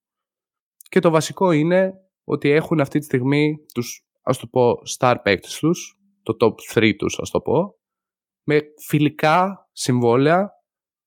και 0.90 1.00
το 1.00 1.10
βασικό 1.10 1.52
είναι 1.52 1.94
ότι 2.24 2.50
έχουν 2.50 2.80
αυτή 2.80 3.00
τη 3.00 3.06
στιγμή 3.06 3.58
τους, 3.74 4.06
ας 4.22 4.38
το 4.38 4.48
πω, 4.48 4.78
star 4.98 5.16
παίκτες 5.24 5.60
τους, 5.60 6.00
το 6.24 6.38
top 6.40 6.54
3 6.74 6.96
τους, 6.98 7.20
ας 7.20 7.30
το 7.30 7.42
πω, 7.42 7.76
με 8.44 8.62
φιλικά 8.88 9.70
συμβόλαια, 9.72 10.52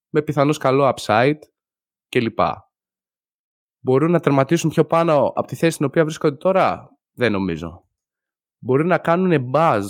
με 0.08 0.22
πιθανώς 0.22 0.58
καλό 0.58 0.94
upside 0.96 1.38
κλπ. 2.08 2.38
Μπορούν 3.80 4.10
να 4.10 4.20
τερματίσουν 4.20 4.70
πιο 4.70 4.84
πάνω 4.84 5.32
από 5.34 5.46
τη 5.46 5.56
θέση 5.56 5.72
στην 5.72 5.86
οποία 5.86 6.04
βρίσκονται 6.04 6.36
τώρα, 6.36 6.90
δεν 7.12 7.32
νομίζω. 7.32 7.84
Μπορούν 8.58 8.86
να 8.86 8.98
κάνουν 8.98 9.50
buzz 9.54 9.82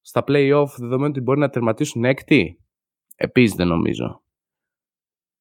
στα 0.00 0.24
play-off 0.26 0.68
δεδομένου 0.76 1.10
ότι 1.10 1.20
μπορεί 1.20 1.38
να 1.38 1.50
τερματίσουν 1.50 2.04
έκτη, 2.04 2.64
επίσης 3.16 3.56
δεν 3.56 3.66
νομίζω. 3.66 4.22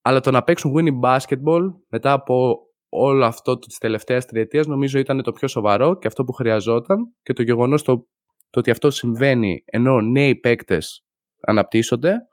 Αλλά 0.01 0.19
το 0.19 0.31
να 0.31 0.43
παίξουν 0.43 0.73
winning 0.75 0.99
basketball 1.01 1.61
μετά 1.87 2.11
από 2.11 2.67
όλο 2.89 3.25
αυτό 3.25 3.57
τη 3.57 3.77
τελευταία 3.77 4.21
τριετία 4.21 4.63
νομίζω 4.67 4.99
ήταν 4.99 5.23
το 5.23 5.31
πιο 5.31 5.47
σοβαρό 5.47 5.97
και 5.97 6.07
αυτό 6.07 6.23
που 6.23 6.31
χρειαζόταν 6.31 7.15
και 7.21 7.33
το 7.33 7.41
γεγονός 7.41 7.83
το, 7.83 8.07
το 8.49 8.59
ότι 8.59 8.71
αυτό 8.71 8.91
συμβαίνει 8.91 9.63
ενώ 9.65 10.01
νέοι 10.01 10.35
παίκτες 10.35 11.06
αναπτύσσονται 11.47 12.27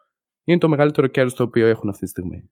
είναι 0.44 0.58
το 0.58 0.68
μεγαλύτερο 0.68 1.06
κέρδος 1.06 1.34
το 1.34 1.42
οποίο 1.42 1.66
έχουν 1.66 1.88
αυτή 1.88 2.04
τη 2.04 2.10
στιγμή. 2.10 2.50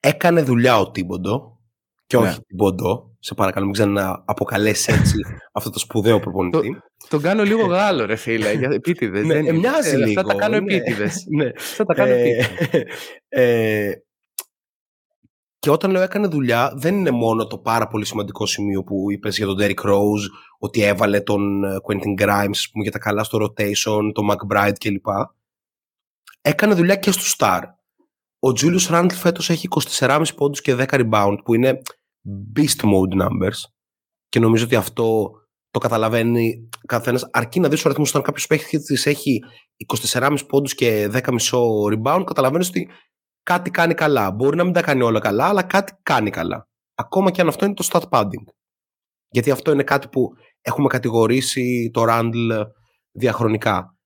Έκανε 0.00 0.42
δουλειά 0.42 0.78
ο 0.78 0.90
Τίμποντο 0.90 1.60
και 2.06 2.16
όχι 2.16 2.26
ναι. 2.26 2.42
Τίμποντο. 2.46 3.16
Σε 3.18 3.34
παρακαλώ, 3.34 3.64
μην 3.64 3.74
ξαναποκαλέσει 3.74 4.92
έτσι 4.92 5.16
αυτό 5.58 5.70
το 5.70 5.78
σπουδαίο 5.78 6.20
προπονητή. 6.20 6.70
Το, 6.70 7.08
τον 7.08 7.22
κάνω 7.22 7.42
λίγο 7.42 7.66
Γάλλο, 7.66 8.04
ρε 8.04 8.16
φίλε, 8.16 8.52
για 8.52 8.68
επίτηδες. 8.72 9.26
ναι, 9.26 9.42
δεν 9.42 9.56
μοιάζει 9.56 9.94
ε, 9.94 9.96
λίγο. 9.96 10.22
Θα 10.22 10.28
τα 10.28 10.34
κάνω 10.34 10.60
ναι. 10.60 10.74
επίτηδες. 10.74 11.24
ναι. 11.36 11.50
Θα 11.54 11.84
τα 11.84 11.94
κάνω 11.94 12.12
ε, 12.12 12.46
ε, 13.28 13.92
και 15.58 15.70
όταν 15.70 15.90
λέω 15.90 16.02
έκανε 16.02 16.26
δουλειά, 16.26 16.72
δεν 16.76 16.94
είναι 16.94 17.10
μόνο 17.10 17.46
το 17.46 17.58
πάρα 17.58 17.86
πολύ 17.86 18.04
σημαντικό 18.04 18.46
σημείο 18.46 18.82
που 18.82 19.10
είπες 19.10 19.36
για 19.36 19.46
τον 19.46 19.56
Derrick 19.60 19.84
Rose, 19.84 20.26
ότι 20.58 20.82
έβαλε 20.82 21.20
τον 21.20 21.64
ε, 21.64 21.76
Quentin 21.88 22.22
Grimes 22.22 22.60
πούμε, 22.72 22.82
για 22.82 22.90
τα 22.92 22.98
καλά 22.98 23.24
στο 23.24 23.38
rotation, 23.38 24.10
τον 24.12 24.28
McBride 24.30 24.72
κλπ. 24.78 25.06
Έκανε 26.40 26.74
δουλειά 26.74 26.96
και 26.96 27.10
στο 27.10 27.22
Star. 27.38 27.60
Ο 28.38 28.48
Julius 28.48 28.88
Randle 28.88 29.12
φέτος 29.12 29.50
έχει 29.50 29.68
24,5 29.98 30.24
πόντους 30.36 30.60
και 30.60 30.76
10 30.78 30.84
rebound, 30.86 31.36
που 31.44 31.54
είναι 31.54 31.82
beast 32.56 32.84
mode 32.84 33.22
numbers. 33.22 33.60
Και 34.28 34.40
νομίζω 34.40 34.64
ότι 34.64 34.76
αυτό 34.76 35.30
το 35.70 35.78
καταλαβαίνει 35.78 36.68
καθένας. 36.86 37.28
Αρκεί 37.32 37.60
να 37.60 37.68
δεις 37.68 37.80
ο 37.80 37.82
αριθμός 37.84 38.08
όταν 38.08 38.22
κάποιος 38.22 38.46
παίχτης 38.46 39.06
έχει 39.06 39.40
24,5 40.12 40.36
πόντους 40.48 40.74
και 40.74 41.08
10,5 41.12 41.20
rebound, 41.92 42.22
καταλαβαίνεις 42.26 42.68
ότι 42.68 42.88
κάτι 43.48 43.70
κάνει 43.70 43.94
καλά. 43.94 44.30
Μπορεί 44.30 44.56
να 44.56 44.64
μην 44.64 44.72
τα 44.72 44.82
κάνει 44.82 45.02
όλα 45.02 45.20
καλά, 45.20 45.44
αλλά 45.48 45.62
κάτι 45.62 45.92
κάνει 46.02 46.30
καλά. 46.30 46.68
Ακόμα 46.94 47.30
και 47.30 47.40
αν 47.40 47.48
αυτό 47.48 47.64
είναι 47.64 47.74
το 47.74 47.88
stat 47.92 48.08
padding. 48.08 48.44
Γιατί 49.28 49.50
αυτό 49.50 49.72
είναι 49.72 49.82
κάτι 49.82 50.08
που 50.08 50.28
έχουμε 50.60 50.88
κατηγορήσει 50.88 51.90
το 51.92 52.04
Randall 52.08 52.64
διαχρονικά. 53.10 53.96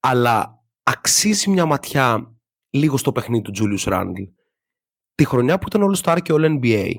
Αλλά 0.00 0.62
αξίζει 0.82 1.50
μια 1.50 1.66
ματιά 1.66 2.36
λίγο 2.70 2.96
στο 2.96 3.12
παιχνίδι 3.12 3.42
του 3.42 3.52
Julius 3.56 3.92
Randle. 3.92 4.26
Τη 5.14 5.24
χρονιά 5.24 5.58
που 5.58 5.66
ήταν 5.66 5.82
όλο 5.82 6.00
Star 6.04 6.18
και 6.22 6.32
όλο 6.32 6.58
NBA, 6.62 6.90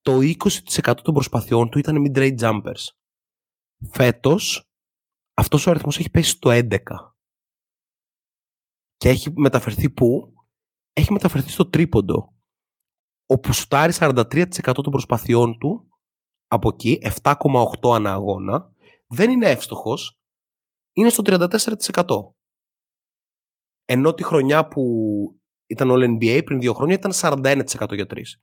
το 0.00 0.18
20% 0.20 0.94
των 1.02 1.14
προσπαθειών 1.14 1.68
του 1.68 1.78
ήταν 1.78 1.96
mid-range 2.06 2.38
jumpers. 2.38 2.84
Φέτος, 3.92 4.70
αυτός 5.34 5.66
ο 5.66 5.70
αριθμός 5.70 5.98
έχει 5.98 6.10
πέσει 6.10 6.30
στο 6.30 6.50
11. 6.50 6.78
Και 8.96 9.08
έχει 9.08 9.32
μεταφερθεί 9.34 9.90
πού; 9.90 10.34
Έχει 11.00 11.12
μεταφερθεί 11.12 11.50
στο 11.50 11.68
τρίποντο, 11.68 12.34
όπου 13.26 13.52
σουτάρει 13.52 13.92
43% 13.96 14.72
των 14.74 14.90
προσπαθειών 14.90 15.58
του 15.58 15.88
από 16.46 16.68
εκεί, 16.68 16.98
7,8 17.22 17.94
ανά 17.94 18.12
αγώνα, 18.12 18.72
δεν 19.06 19.30
είναι 19.30 19.50
εύστοχος, 19.50 20.20
είναι 20.92 21.08
στο 21.08 21.22
34%. 21.22 22.34
Ενώ 23.84 24.14
τη 24.14 24.22
χρονιά 24.22 24.68
που 24.68 24.82
ήταν 25.66 25.88
all 25.90 26.04
NBA 26.04 26.42
πριν 26.44 26.60
δύο 26.60 26.74
χρόνια 26.74 26.94
ήταν 26.94 27.12
41% 27.14 27.92
για 27.92 28.06
τρεις. 28.06 28.42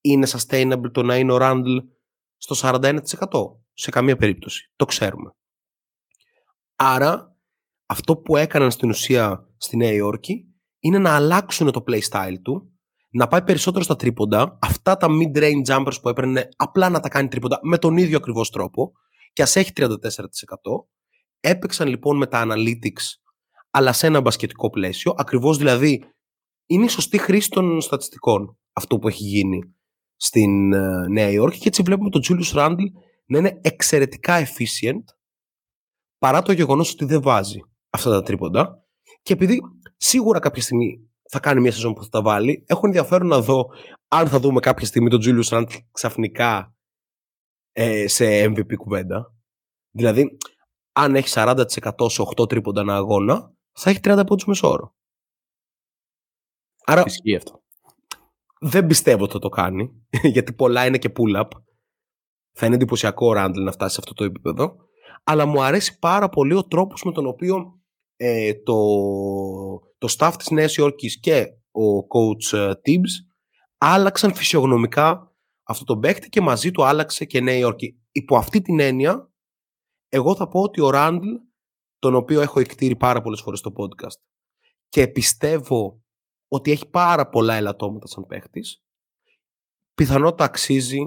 Είναι 0.00 0.26
sustainable 0.30 0.90
το 0.92 1.02
να 1.02 1.16
είναι 1.16 1.32
ο 1.32 1.38
Randall 1.40 1.78
στο 2.36 2.54
41% 2.68 3.00
σε 3.72 3.90
καμία 3.90 4.16
περίπτωση. 4.16 4.72
Το 4.76 4.84
ξέρουμε. 4.84 5.30
Άρα 6.76 7.36
αυτό 7.86 8.16
που 8.16 8.36
έκαναν 8.36 8.70
στην 8.70 8.88
ουσία 8.88 9.48
στη 9.56 9.76
Νέα 9.76 9.92
Υόρκη 9.92 10.55
είναι 10.86 10.98
να 10.98 11.14
αλλάξουν 11.14 11.72
το 11.72 11.84
playstyle 11.86 12.36
του, 12.42 12.70
να 13.10 13.28
πάει 13.28 13.42
περισσότερο 13.42 13.84
στα 13.84 13.96
τρίποντα, 13.96 14.58
αυτά 14.60 14.96
τα 14.96 15.08
mid-range 15.10 15.64
jumpers 15.66 15.96
που 16.02 16.08
έπαιρνε 16.08 16.48
απλά 16.56 16.88
να 16.88 17.00
τα 17.00 17.08
κάνει 17.08 17.28
τρίποντα 17.28 17.58
με 17.62 17.78
τον 17.78 17.96
ίδιο 17.96 18.16
ακριβώς 18.16 18.50
τρόπο 18.50 18.92
και 19.32 19.42
ας 19.42 19.56
έχει 19.56 19.72
34%. 19.76 19.86
Έπαιξαν 21.40 21.88
λοιπόν 21.88 22.16
με 22.16 22.26
τα 22.26 22.46
analytics, 22.46 23.02
αλλά 23.70 23.92
σε 23.92 24.06
ένα 24.06 24.20
μπασκετικό 24.20 24.70
πλαίσιο, 24.70 25.14
ακριβώς 25.16 25.56
δηλαδή 25.56 26.04
είναι 26.66 26.84
η 26.84 26.88
σωστή 26.88 27.18
χρήση 27.18 27.50
των 27.50 27.80
στατιστικών 27.80 28.58
αυτό 28.72 28.98
που 28.98 29.08
έχει 29.08 29.24
γίνει 29.24 29.74
στην 30.16 30.74
uh, 30.74 31.08
Νέα 31.10 31.30
Υόρκη 31.30 31.58
και 31.58 31.68
έτσι 31.68 31.82
βλέπουμε 31.82 32.10
τον 32.10 32.20
Julius 32.28 32.54
Randle 32.54 32.90
να 33.26 33.38
είναι 33.38 33.60
εξαιρετικά 33.62 34.46
efficient 34.46 35.04
παρά 36.18 36.42
το 36.42 36.52
γεγονός 36.52 36.92
ότι 36.92 37.04
δεν 37.04 37.22
βάζει 37.22 37.60
αυτά 37.90 38.10
τα 38.10 38.22
τρίποντα. 38.22 38.84
Και 39.22 39.32
επειδή 39.32 39.60
Σίγουρα 39.96 40.38
κάποια 40.38 40.62
στιγμή 40.62 41.10
θα 41.28 41.40
κάνει 41.40 41.60
μια 41.60 41.72
σεζόν 41.72 41.92
που 41.92 42.02
θα 42.02 42.08
τα 42.08 42.22
βάλει. 42.22 42.64
Έχω 42.66 42.86
ενδιαφέρον 42.86 43.26
να 43.26 43.40
δω 43.40 43.66
αν 44.08 44.28
θα 44.28 44.40
δούμε 44.40 44.60
κάποια 44.60 44.86
στιγμή 44.86 45.10
τον 45.10 45.20
Julius 45.22 45.48
Randle 45.48 45.78
ξαφνικά 45.92 46.74
ε, 47.72 48.08
σε 48.08 48.44
MVP 48.44 48.76
κουβέντα. 48.76 49.34
Δηλαδή, 49.90 50.36
αν 50.92 51.14
έχει 51.14 51.28
40% 51.34 51.64
σε 52.06 52.22
8 52.36 52.48
τρίποντα 52.48 52.80
ένα 52.80 52.94
αγώνα, 52.94 53.54
θα 53.72 53.90
έχει 53.90 53.98
30 54.02 54.22
πόντους 54.26 54.44
μεσόωρο. 54.44 54.94
Άρα, 56.84 57.02
Ισχύει 57.06 57.36
αυτό. 57.36 57.62
Δεν 58.60 58.86
πιστεύω 58.86 59.24
ότι 59.24 59.32
θα 59.32 59.38
το 59.38 59.48
κάνει, 59.48 60.06
γιατί 60.34 60.52
πολλά 60.52 60.86
είναι 60.86 60.98
και 60.98 61.12
pull-up. 61.16 61.48
Θα 62.52 62.66
είναι 62.66 62.74
εντυπωσιακό 62.74 63.26
ο 63.26 63.32
Ράντλ 63.32 63.62
να 63.62 63.72
φτάσει 63.72 63.94
σε 63.94 64.00
αυτό 64.00 64.14
το 64.14 64.24
επίπεδο. 64.24 64.76
Αλλά 65.24 65.46
μου 65.46 65.62
αρέσει 65.62 65.98
πάρα 65.98 66.28
πολύ 66.28 66.54
ο 66.54 66.64
τρόπος 66.64 67.02
με 67.02 67.12
τον 67.12 67.26
οποίο 67.26 67.80
ε, 68.16 68.54
το, 68.54 68.74
το 69.98 70.14
staff 70.18 70.32
της 70.38 70.50
Νέας 70.50 70.76
Υόρκης 70.76 71.20
και 71.20 71.46
ο 71.70 71.98
coach 71.98 72.58
ε, 72.58 72.72
Tibbs 72.84 73.34
άλλαξαν 73.78 74.34
φυσιογνωμικά 74.34 75.34
αυτό 75.62 75.84
το 75.84 75.98
παίκτη 75.98 76.28
και 76.28 76.40
μαζί 76.40 76.70
του 76.70 76.84
άλλαξε 76.84 77.24
και 77.24 77.40
Νέα 77.40 77.56
Υόρκη. 77.56 78.00
Υπό 78.12 78.36
αυτή 78.36 78.60
την 78.60 78.80
έννοια, 78.80 79.32
εγώ 80.08 80.34
θα 80.34 80.48
πω 80.48 80.60
ότι 80.60 80.80
ο 80.80 80.90
Ράντλ, 80.90 81.28
τον 81.98 82.14
οποίο 82.14 82.40
έχω 82.40 82.60
εκτήρει 82.60 82.96
πάρα 82.96 83.22
πολλές 83.22 83.40
φορές 83.40 83.58
στο 83.58 83.72
podcast 83.76 84.20
και 84.88 85.08
πιστεύω 85.08 86.02
ότι 86.48 86.70
έχει 86.70 86.90
πάρα 86.90 87.28
πολλά 87.28 87.54
ελαττώματα 87.54 88.06
σαν 88.06 88.26
παίχτης, 88.26 88.84
πιθανότατα 89.94 90.44
αξίζει 90.44 91.00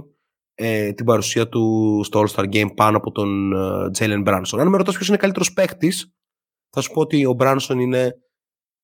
ε, 0.54 0.94
την 0.94 1.06
παρουσία 1.06 1.50
του 1.50 2.02
στο 2.04 2.24
All-Star 2.24 2.54
Game 2.54 2.76
πάνω 2.76 2.98
από 2.98 3.12
τον 3.12 3.54
ε, 3.54 3.92
Jalen 3.98 4.28
Branson. 4.28 4.60
Αν 4.60 4.68
με 4.68 4.78
ρωτάς 4.78 4.96
ποιος 4.96 5.08
είναι 5.08 5.18
καλύτερος 5.18 5.54
παίχτης, 5.54 6.14
θα 6.70 6.82
σου 6.82 6.92
πω 6.92 7.02
ότι 7.02 7.26
ο 7.26 7.36
Branson 7.40 7.76
είναι 7.80 8.14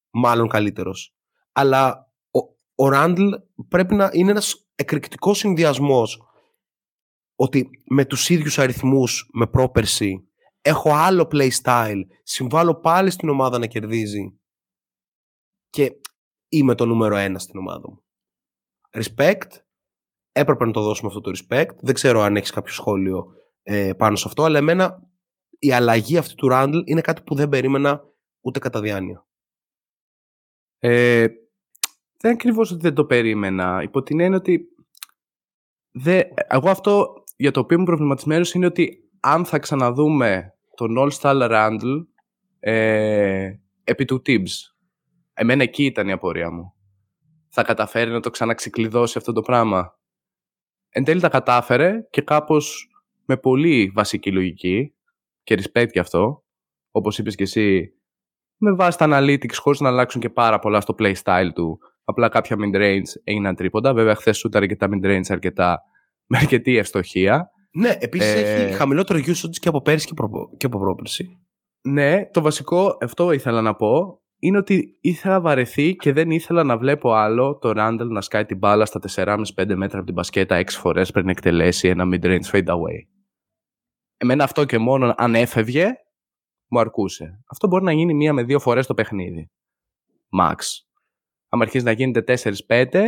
μάλλον 0.10 0.48
καλύτερος. 0.48 1.16
Αλλά 1.52 2.12
ο, 2.32 2.40
ο 2.84 2.90
Randall 2.94 3.30
πρέπει 3.68 3.96
να 3.96 4.10
είναι 4.14 4.32
ένας 4.32 4.68
εκρηκτικός 4.76 5.38
συνδυασμός 5.38 6.22
ότι 7.36 7.70
με 7.90 8.06
τους 8.06 8.30
ίδιους 8.30 8.60
αριθμούς 8.60 9.30
με 9.34 9.48
πρόπερση 9.48 10.30
έχω 10.62 10.94
άλλο 10.94 11.28
play 11.32 11.50
style, 11.64 12.02
συμβάλλω 12.24 12.76
πάλι 12.80 13.10
στην 13.10 13.30
ομάδα 13.30 13.60
να 13.60 13.68
κερδίζει 13.68 14.40
και 15.70 15.92
είμαι 16.50 16.76
το 16.76 16.86
νούμερο 16.86 17.16
ένα 17.16 17.40
στην 17.40 17.60
ομάδα 17.60 17.90
μου. 17.90 18.04
Respect, 18.92 19.50
έπρεπε 20.32 20.66
να 20.66 20.72
το 20.72 20.82
δώσουμε 20.82 21.08
αυτό 21.08 21.22
το 21.22 21.32
respect. 21.36 21.76
Δεν 21.82 21.94
ξέρω 21.94 22.22
αν 22.22 22.36
έχεις 22.36 22.52
κάποιο 22.52 22.74
σχόλιο 22.74 23.26
ε, 23.64 23.94
πάνω 23.94 24.16
σε 24.16 24.28
αυτό, 24.28 24.44
αλλά 24.44 24.58
εμένα 24.58 25.10
η 25.66 25.72
αλλαγή 25.72 26.18
αυτή 26.18 26.36
του 26.36 26.50
Randall 26.52 26.82
είναι 26.86 27.02
κάτι 27.02 27.22
που 27.22 27.36
δεν 27.36 27.50
περίμενα 27.50 28.04
ούτε 28.42 28.60
κατά 28.60 28.82
διάνοια. 28.82 29.26
Ε, 30.80 31.28
δεν 32.18 32.34
ακριβώς 32.34 32.72
ότι 32.72 32.82
δεν 32.82 32.94
το 32.94 33.06
περίμενα. 33.06 33.82
Υπό 33.84 34.04
την 34.04 34.20
έννοια 34.20 34.38
ότι 34.38 34.68
δε, 35.92 36.22
εγώ 36.48 36.70
αυτό 36.70 37.24
για 37.36 37.52
το 37.52 37.60
οποίο 37.60 37.78
είμαι 37.78 37.86
προβληματισμένος 37.86 38.54
είναι 38.54 38.66
ότι 38.66 39.10
αν 39.20 39.46
θα 39.46 39.60
ξαναδούμε 39.60 40.54
τον 40.76 40.96
All 40.98 41.12
Star 41.12 41.50
Randall 41.52 42.06
ε, 42.60 43.54
επί 43.84 44.06
του 44.06 44.22
Tibbs. 44.26 44.74
Εμένα 45.34 45.64
εκεί 45.64 45.86
ήταν 45.86 46.08
η 46.08 46.12
απορία 46.12 46.52
μου. 46.52 46.74
Θα 47.50 47.64
καταφέρει 47.64 48.12
να 48.12 48.20
το 48.20 48.30
ξαναξυκλειδώσει 48.30 49.18
αυτό 49.18 49.32
το 49.32 49.42
πράγμα. 49.42 50.00
Εν 50.90 51.04
τέλει 51.04 51.22
τα 51.22 51.30
κατάφερε 51.30 52.08
και 52.10 52.22
κάπως 52.22 52.90
με 53.26 53.38
πολύ 53.38 53.92
βασική 53.96 54.32
λογική 54.32 54.95
και 55.46 55.56
respect 55.56 55.90
γι' 55.92 56.00
αυτό, 56.00 56.44
όπως 56.92 57.18
είπες 57.18 57.36
και 57.36 57.44
εσύ, 57.44 57.94
με 58.58 58.74
βάση 58.74 58.98
τα 58.98 59.08
analytics 59.10 59.56
χωρίς 59.56 59.80
να 59.80 59.90
αλλάξουν 59.90 60.22
και 60.22 60.30
πάρα 60.30 60.60
πολλά 60.60 60.82
στο 60.82 60.96
playstyle 61.00 61.50
του. 61.54 61.78
Απλά 62.04 62.30
κάποια 62.30 62.56
mid-range 62.60 63.22
έγιναν 63.24 63.56
τρίποντα. 63.56 63.94
Βέβαια, 63.94 64.16
χθες 64.16 64.38
σούταρε 64.38 64.68
και 64.68 64.76
τα 64.76 64.88
mid-range 64.92 65.30
αρκετά, 65.30 65.82
με 66.30 66.38
αρκετή 66.38 66.78
ευστοχία. 66.78 67.50
Ναι, 67.72 67.98
επίσης 68.00 68.34
ε... 68.34 68.64
έχει 68.64 68.74
χαμηλότερο 68.74 69.20
usage 69.20 69.56
και 69.60 69.68
από 69.68 69.82
πέρυσι 69.82 70.08
και, 70.08 70.14
προ... 70.14 70.30
και 70.58 70.66
από 70.66 70.80
πρόπερση. 70.80 71.40
Ναι, 71.82 72.26
το 72.26 72.42
βασικό, 72.42 72.98
αυτό 73.02 73.32
ήθελα 73.32 73.62
να 73.62 73.76
πω, 73.76 74.22
είναι 74.40 74.58
ότι 74.58 74.98
ήθελα 75.02 75.42
βαρεθεί 75.42 75.96
και 75.96 76.14
δεν 76.14 76.32
ήθελα 76.32 76.64
να 76.64 76.78
βλέπω 76.78 77.14
άλλο 77.14 77.58
το 77.58 77.72
Randall 77.76 78.08
να 78.10 78.22
σκάει 78.22 78.46
την 78.46 78.58
μπάλα 78.58 78.86
στα 78.86 79.00
4,5-5 79.16 79.76
μέτρα 79.76 79.98
από 79.98 80.06
την 80.06 80.14
μπασκέτα 80.14 80.60
6 80.60 80.64
φορές 80.68 81.12
πριν 81.12 81.30
εκτελέσει 81.30 81.88
ένα 81.88 82.06
mid-range 82.12 82.52
fade 82.52 82.68
away. 82.68 83.15
Εμένα 84.18 84.44
αυτό 84.44 84.66
και 84.66 84.78
μόνο 84.78 85.14
αν 85.18 85.36
έφευγε, 85.36 85.86
μου 86.68 86.80
αρκούσε. 86.80 87.44
Αυτό 87.50 87.68
μπορεί 87.68 87.84
να 87.84 87.92
γίνει 87.92 88.14
μία 88.14 88.34
με 88.34 88.44
δύο 88.44 88.60
φορές 88.60 88.88
το 88.88 88.94
παιχνίδι. 88.94 89.52
Max. 90.42 90.56
Αν 91.50 91.62
αρχίσει 91.62 91.84
να 91.86 91.92
γίνεται 91.92 92.38
4-5, 92.68 93.02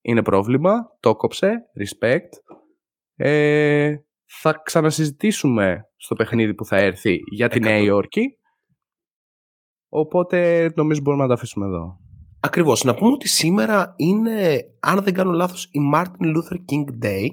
είναι 0.00 0.22
πρόβλημα, 0.22 0.96
το 1.00 1.16
κόψε, 1.16 1.52
respect. 1.80 2.28
Ε, 3.16 3.96
θα 4.24 4.60
ξανασυζητήσουμε 4.64 5.90
στο 5.96 6.14
παιχνίδι 6.14 6.54
που 6.54 6.64
θα 6.64 6.76
έρθει 6.76 7.18
για 7.32 7.48
τη 7.48 7.60
Νέα 7.60 7.78
Υόρκη. 7.78 8.38
Οπότε 9.88 10.70
νομίζω 10.74 11.00
μπορούμε 11.00 11.22
να 11.22 11.28
τα 11.28 11.34
αφήσουμε 11.34 11.66
εδώ. 11.66 11.98
Ακριβώς. 12.40 12.84
Να 12.84 12.94
πούμε 12.94 13.12
ότι 13.12 13.28
σήμερα 13.28 13.94
είναι, 13.96 14.60
αν 14.80 15.02
δεν 15.02 15.14
κάνω 15.14 15.32
λάθος, 15.32 15.64
η 15.64 15.78
Martin 15.94 16.36
Luther 16.36 16.56
King 16.56 17.04
Day. 17.04 17.26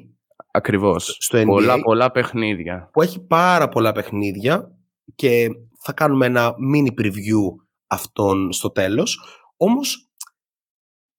Ακριβώς. 0.51 1.17
Στο 1.19 1.39
NBA, 1.41 1.45
πολλά, 1.45 1.81
πολλά 1.81 2.11
παιχνίδια. 2.11 2.89
Που 2.93 3.01
έχει 3.01 3.19
πάρα 3.19 3.69
πολλά 3.69 3.91
παιχνίδια 3.91 4.71
και 5.15 5.47
θα 5.79 5.93
κάνουμε 5.93 6.25
ένα 6.25 6.53
mini 6.73 7.01
preview 7.01 7.65
αυτών 7.87 8.51
στο 8.51 8.71
τέλος. 8.71 9.19
Όμως, 9.57 10.09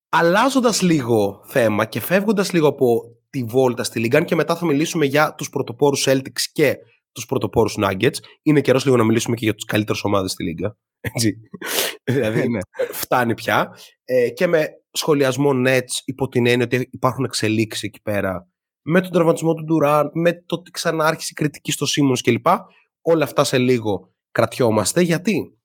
αλλάζοντας 0.08 0.82
λίγο 0.82 1.42
θέμα 1.44 1.84
και 1.84 2.00
φεύγοντας 2.00 2.52
λίγο 2.52 2.68
από 2.68 3.02
τη 3.30 3.44
βόλτα 3.44 3.84
στη 3.84 3.98
Λίγκα 3.98 4.24
και 4.24 4.34
μετά 4.34 4.56
θα 4.56 4.66
μιλήσουμε 4.66 5.04
για 5.04 5.34
τους 5.34 5.48
πρωτοπόρους 5.50 6.04
Celtics 6.08 6.42
και 6.52 6.76
τους 7.12 7.26
πρωτοπόρους 7.26 7.76
Nuggets. 7.78 8.16
Είναι 8.42 8.60
καιρός 8.60 8.84
λίγο 8.84 8.96
να 8.96 9.04
μιλήσουμε 9.04 9.36
και 9.36 9.44
για 9.44 9.54
τους 9.54 9.64
καλύτερους 9.64 10.04
ομάδες 10.04 10.30
στη 10.30 10.44
Λίγκα. 10.44 10.76
Έτσι. 11.00 11.36
δηλαδή 12.12 12.48
ναι. 12.48 12.58
φτάνει 12.92 13.34
πια. 13.34 13.76
Ε, 14.04 14.30
και 14.30 14.46
με 14.46 14.68
σχολιασμό 14.90 15.50
Nets 15.66 16.02
υπό 16.04 16.28
την 16.28 16.46
έννοια 16.46 16.64
ότι 16.64 16.88
υπάρχουν 16.92 17.24
εξελίξεις 17.24 17.82
εκεί 17.82 18.02
πέρα 18.02 18.51
με 18.83 19.01
τον 19.01 19.11
τραυματισμό 19.11 19.55
του 19.55 19.64
Durant, 19.68 20.09
με 20.12 20.33
το 20.33 20.55
ότι 20.55 20.70
ξανά 20.70 21.05
άρχισε 21.05 21.28
η 21.30 21.35
κριτική 21.35 21.72
στο 21.72 21.87
Simmons 21.87 22.18
κλπ. 22.22 22.47
Όλα 23.01 23.24
αυτά 23.24 23.45
σε 23.45 23.59
λίγο 23.59 24.14
κρατιόμαστε. 24.30 25.01
Γιατί; 25.01 25.57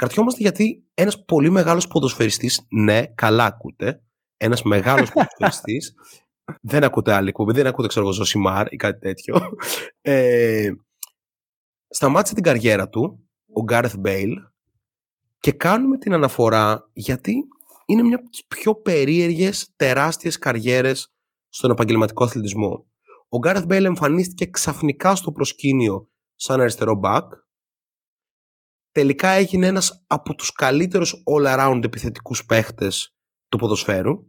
Κρατιόμαστε 0.00 0.40
γιατί 0.42 0.84
ένας 0.94 1.24
πολύ 1.24 1.50
μεγάλος 1.50 1.86
ποδοσφαιριστής, 1.86 2.66
ναι, 2.68 3.06
καλά 3.06 3.44
ακούτε, 3.44 4.02
ένας 4.36 4.62
μεγάλος 4.62 5.10
ποδοσφαιριστής 5.10 5.94
δεν 6.70 6.84
ακούτε 6.84 7.12
άλλη 7.12 7.28
εκπομπή, 7.28 7.52
δεν 7.52 7.66
ακούτε 7.66 7.88
ξέρω 7.88 8.04
εγώ 8.04 8.14
Ζωσιμάρ 8.14 8.72
ή 8.72 8.76
κάτι 8.76 8.98
τέτοιο. 8.98 9.56
Ε, 10.00 10.70
σταμάτησε 11.88 12.34
την 12.34 12.42
καριέρα 12.42 12.88
του, 12.88 13.28
ο 13.52 13.62
Gareth 13.62 13.94
Bale, 13.98 14.32
και 15.40 15.52
κάνουμε 15.52 15.98
την 15.98 16.12
αναφορά 16.12 16.90
γιατί 16.92 17.34
είναι 17.86 18.02
μια 18.02 18.16
από 18.16 18.28
τις 18.28 18.44
πιο 18.46 18.74
περίεργες, 18.74 19.72
τεράστιες 19.76 20.38
καριέρες 20.38 21.12
στον 21.50 21.70
επαγγελματικό 21.70 22.24
αθλητισμό. 22.24 22.86
Ο 23.28 23.38
Γκάρεθ 23.38 23.64
Μπέιλ 23.64 23.84
εμφανίστηκε 23.84 24.46
ξαφνικά 24.46 25.14
στο 25.14 25.32
προσκήνιο 25.32 26.10
σαν 26.34 26.60
αριστερό 26.60 26.94
μπακ. 26.94 27.32
Τελικά 28.92 29.28
έγινε 29.28 29.66
ένας 29.66 30.04
από 30.06 30.34
τους 30.34 30.52
καλύτερους 30.52 31.22
all-around 31.32 31.80
επιθετικούς 31.84 32.44
παίχτες 32.44 33.16
του 33.48 33.58
ποδοσφαίρου. 33.58 34.26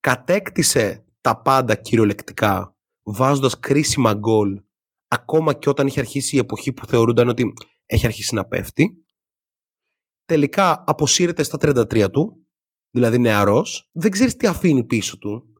Κατέκτησε 0.00 1.06
τα 1.20 1.40
πάντα 1.42 1.74
κυριολεκτικά, 1.74 2.76
βάζοντας 3.02 3.58
κρίσιμα 3.58 4.14
γκολ, 4.14 4.62
ακόμα 5.08 5.54
και 5.54 5.68
όταν 5.68 5.86
είχε 5.86 6.00
αρχίσει 6.00 6.36
η 6.36 6.38
εποχή 6.38 6.72
που 6.72 6.86
θεωρούνταν 6.86 7.28
ότι 7.28 7.52
έχει 7.86 8.06
αρχίσει 8.06 8.34
να 8.34 8.44
πέφτει. 8.44 9.04
Τελικά 10.24 10.84
αποσύρεται 10.86 11.42
στα 11.42 11.58
33 11.60 12.10
του, 12.10 12.46
δηλαδή 12.90 13.18
νεαρός, 13.18 13.90
δεν 13.92 14.10
ξέρεις 14.10 14.36
τι 14.36 14.46
αφήνει 14.46 14.84
πίσω 14.84 15.18
του, 15.18 15.51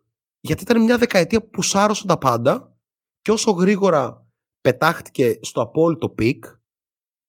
γιατί 0.44 0.62
ήταν 0.62 0.82
μια 0.82 0.98
δεκαετία 0.98 1.48
που 1.48 1.62
σάρωσε 1.62 2.06
τα 2.06 2.18
πάντα 2.18 2.76
και 3.20 3.30
όσο 3.30 3.50
γρήγορα 3.50 4.26
πετάχτηκε 4.60 5.38
στο 5.42 5.60
απόλυτο 5.60 6.10
peak, 6.10 6.44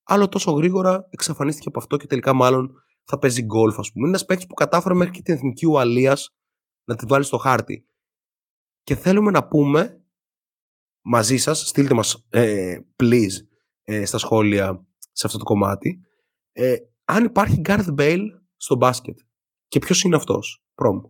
άλλο 0.04 0.30
τόσο 0.30 0.52
γρήγορα 0.52 1.08
εξαφανίστηκε 1.10 1.68
από 1.68 1.80
αυτό 1.80 1.98
και 1.98 2.08
τελικά 2.08 2.34
μάλλον 2.34 2.74
θα 3.04 3.20
παίζει 3.20 3.42
γκολφ, 3.42 3.80
ας 3.80 3.92
πούμε. 3.92 4.00
Είναι 4.00 4.16
ένας 4.16 4.26
παίκτης 4.26 4.48
που 4.48 4.54
κατάφερε 4.54 4.94
μέχρι 4.94 5.14
και 5.14 5.22
την 5.22 5.34
εθνική 5.34 5.66
Ουαλίας 5.66 6.36
να 6.84 6.96
τη 6.96 7.06
βάλει 7.06 7.24
στο 7.24 7.38
χάρτη 7.38 7.88
και 8.84 8.96
θέλουμε 8.96 9.32
να 9.32 9.48
πούμε 9.48 10.04
μαζί 11.06 11.38
σας, 11.38 11.68
στείλτε 11.68 11.94
μας 11.94 12.26
ε, 12.30 12.80
please 13.04 13.48
ε, 13.84 14.06
στα 14.06 14.18
σχόλια 14.18 14.86
σε 15.12 15.28
αυτό 15.28 15.38
το 15.38 15.44
κομμάτι, 15.44 16.02
ε, 16.52 16.76
αν 17.04 17.24
υπάρχει 17.24 17.62
Gareth 17.66 17.96
Bale 17.98 18.28
στο 18.56 18.76
μπάσκετ 18.76 19.20
και 19.68 19.80
ποιος 19.80 20.04
είναι 20.04 20.16
αυτός, 20.16 20.64
πρόμ. 20.74 21.02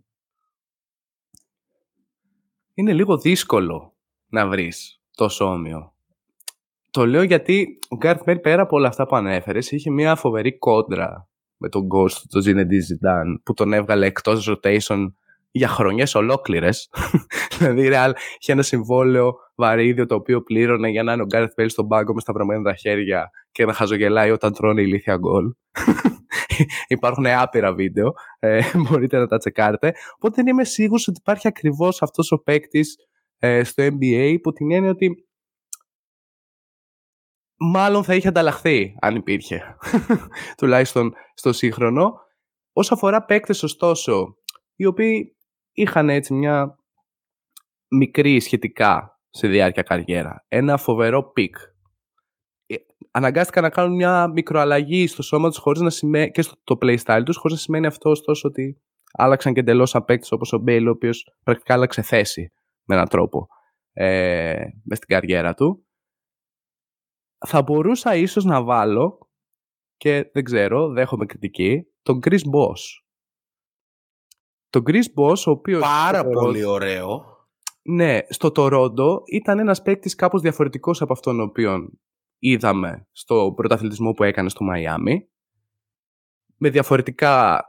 Είναι 2.73 2.93
λίγο 2.93 3.17
δύσκολο 3.17 3.93
να 4.27 4.47
βρεις 4.47 5.01
τόσο 5.15 5.45
όμοιο. 5.45 5.93
Το 6.91 7.05
λέω 7.05 7.23
γιατί 7.23 7.79
ο 7.89 7.97
Gareth 8.01 8.23
Bale 8.25 8.41
πέρα 8.41 8.61
από 8.61 8.75
όλα 8.75 8.87
αυτά 8.87 9.05
που 9.05 9.15
ανέφερες 9.15 9.71
είχε 9.71 9.89
μια 9.89 10.15
φοβερή 10.15 10.57
κόντρα 10.57 11.27
με 11.57 11.69
τον 11.69 11.87
Ghost, 11.93 12.17
τον 12.29 12.41
Zinedine 12.45 13.07
Zidane, 13.07 13.41
που 13.43 13.53
τον 13.53 13.73
έβγαλε 13.73 14.05
εκτός 14.05 14.49
rotation 14.51 15.13
για 15.51 15.67
χρονιές 15.67 16.15
ολόκληρες. 16.15 16.89
δηλαδή, 17.57 17.89
Real 17.91 18.11
είχε 18.39 18.51
ένα 18.51 18.61
συμβόλαιο 18.61 19.35
βαρύδιο 19.55 20.05
το 20.05 20.15
οποίο 20.15 20.41
πλήρωνε 20.41 20.89
για 20.89 21.03
να 21.03 21.13
είναι 21.13 21.21
ο 21.21 21.25
Γκάρεθ 21.25 21.53
Μπέιλ 21.55 21.69
στον 21.69 21.87
πάγκο 21.87 22.13
με 22.13 22.19
σταυρωμένα 22.19 22.63
τα 22.63 22.75
χέρια 22.75 23.31
και 23.53 23.65
να 23.65 23.73
χαζογελάει 23.73 24.31
όταν 24.31 24.53
τρώνε 24.53 24.81
ηλίθια 24.81 25.17
γκολ. 25.17 25.53
Υπάρχουν 26.87 27.25
άπειρα 27.25 27.73
βίντεο, 27.73 28.13
ε, 28.39 28.61
μπορείτε 28.81 29.17
να 29.17 29.27
τα 29.27 29.37
τσεκάρετε. 29.37 29.93
Οπότε 30.15 30.35
δεν 30.35 30.47
είμαι 30.47 30.63
σίγουρος 30.63 31.07
ότι 31.07 31.19
υπάρχει 31.19 31.47
ακριβώς 31.47 32.01
αυτός 32.01 32.31
ο 32.31 32.37
παίκτης 32.37 32.95
ε, 33.37 33.63
στο 33.63 33.83
NBA 33.83 34.29
υπό 34.31 34.51
την 34.51 34.71
έννοια 34.71 34.91
ότι 34.91 35.27
μάλλον 37.57 38.03
θα 38.03 38.15
είχε 38.15 38.27
ανταλλαχθεί 38.27 38.95
αν 39.01 39.15
υπήρχε. 39.15 39.77
Τουλάχιστον 40.57 41.13
στο 41.33 41.53
σύγχρονο. 41.53 42.21
Όσο 42.75 42.93
αφορά 42.93 43.25
παίκτες 43.25 43.63
ωστόσο, 43.63 44.35
οι 44.75 44.85
οποίοι 44.85 45.35
είχαν 45.71 46.09
έτσι 46.09 46.33
μια 46.33 46.77
μικρή 47.87 48.39
σχετικά 48.39 49.19
σε 49.29 49.47
διάρκεια 49.47 49.83
καριέρα. 49.83 50.45
Ένα 50.47 50.77
φοβερό 50.77 51.23
peak. 51.23 51.55
Ε, 53.13 53.19
αναγκάστηκαν 53.19 53.63
να 53.63 53.69
κάνουν 53.69 53.95
μια 53.95 54.27
μικροαλλαγή 54.27 55.07
στο 55.07 55.21
σώμα 55.21 55.49
τους 55.49 55.57
χωρίς 55.57 55.81
να 55.81 55.89
σημαίνει, 55.89 56.31
και 56.31 56.41
στο 56.41 56.55
το 56.63 56.77
playstyle 56.81 57.21
τους 57.25 57.37
χωρίς 57.37 57.55
να 57.55 57.63
σημαίνει 57.63 57.85
αυτό 57.85 58.09
ωστόσο 58.09 58.47
ότι 58.47 58.81
άλλαξαν 59.11 59.53
και 59.53 59.59
εντελώς 59.59 59.95
παίκτη 59.95 60.33
όπως 60.33 60.53
ο 60.53 60.57
Μπέιλ, 60.57 60.87
ο 60.87 60.91
οποίος 60.91 61.35
πρακτικά 61.43 61.73
άλλαξε 61.73 62.01
θέση 62.01 62.53
με 62.83 62.95
έναν 62.95 63.07
τρόπο 63.07 63.47
ε, 63.93 64.55
μες 64.83 64.97
στην 64.97 65.09
καριέρα 65.09 65.53
του. 65.53 65.85
Θα 67.45 67.61
μπορούσα 67.61 68.15
ίσως 68.15 68.43
να 68.43 68.63
βάλω 68.63 69.17
και 69.97 70.29
δεν 70.33 70.43
ξέρω, 70.43 70.87
δέχομαι 70.87 71.25
κριτική, 71.25 71.83
τον 72.01 72.19
Chris 72.23 72.39
Boss. 72.39 73.01
Τον 74.69 74.83
Chris 74.85 75.03
Boss, 75.15 75.37
ο 75.45 75.51
οποίος... 75.51 75.81
Πάρα 75.81 76.25
πολύ 76.25 76.63
ωραίο. 76.63 77.25
Ναι, 77.81 78.19
στο 78.29 78.51
Τορόντο 78.51 79.21
ήταν 79.25 79.59
ένας 79.59 79.81
παίκτης 79.81 80.15
κάπως 80.15 80.41
διαφορετικός 80.41 81.01
από 81.01 81.13
αυτόν 81.13 81.37
τον 81.37 81.45
οποίο 81.45 81.89
είδαμε 82.43 83.07
στο 83.11 83.53
πρωταθλητισμό 83.55 84.11
που 84.11 84.23
έκανε 84.23 84.49
στο 84.49 84.63
Μαϊάμι. 84.63 85.27
Με, 86.57 86.69
διαφορετικά, 86.69 87.63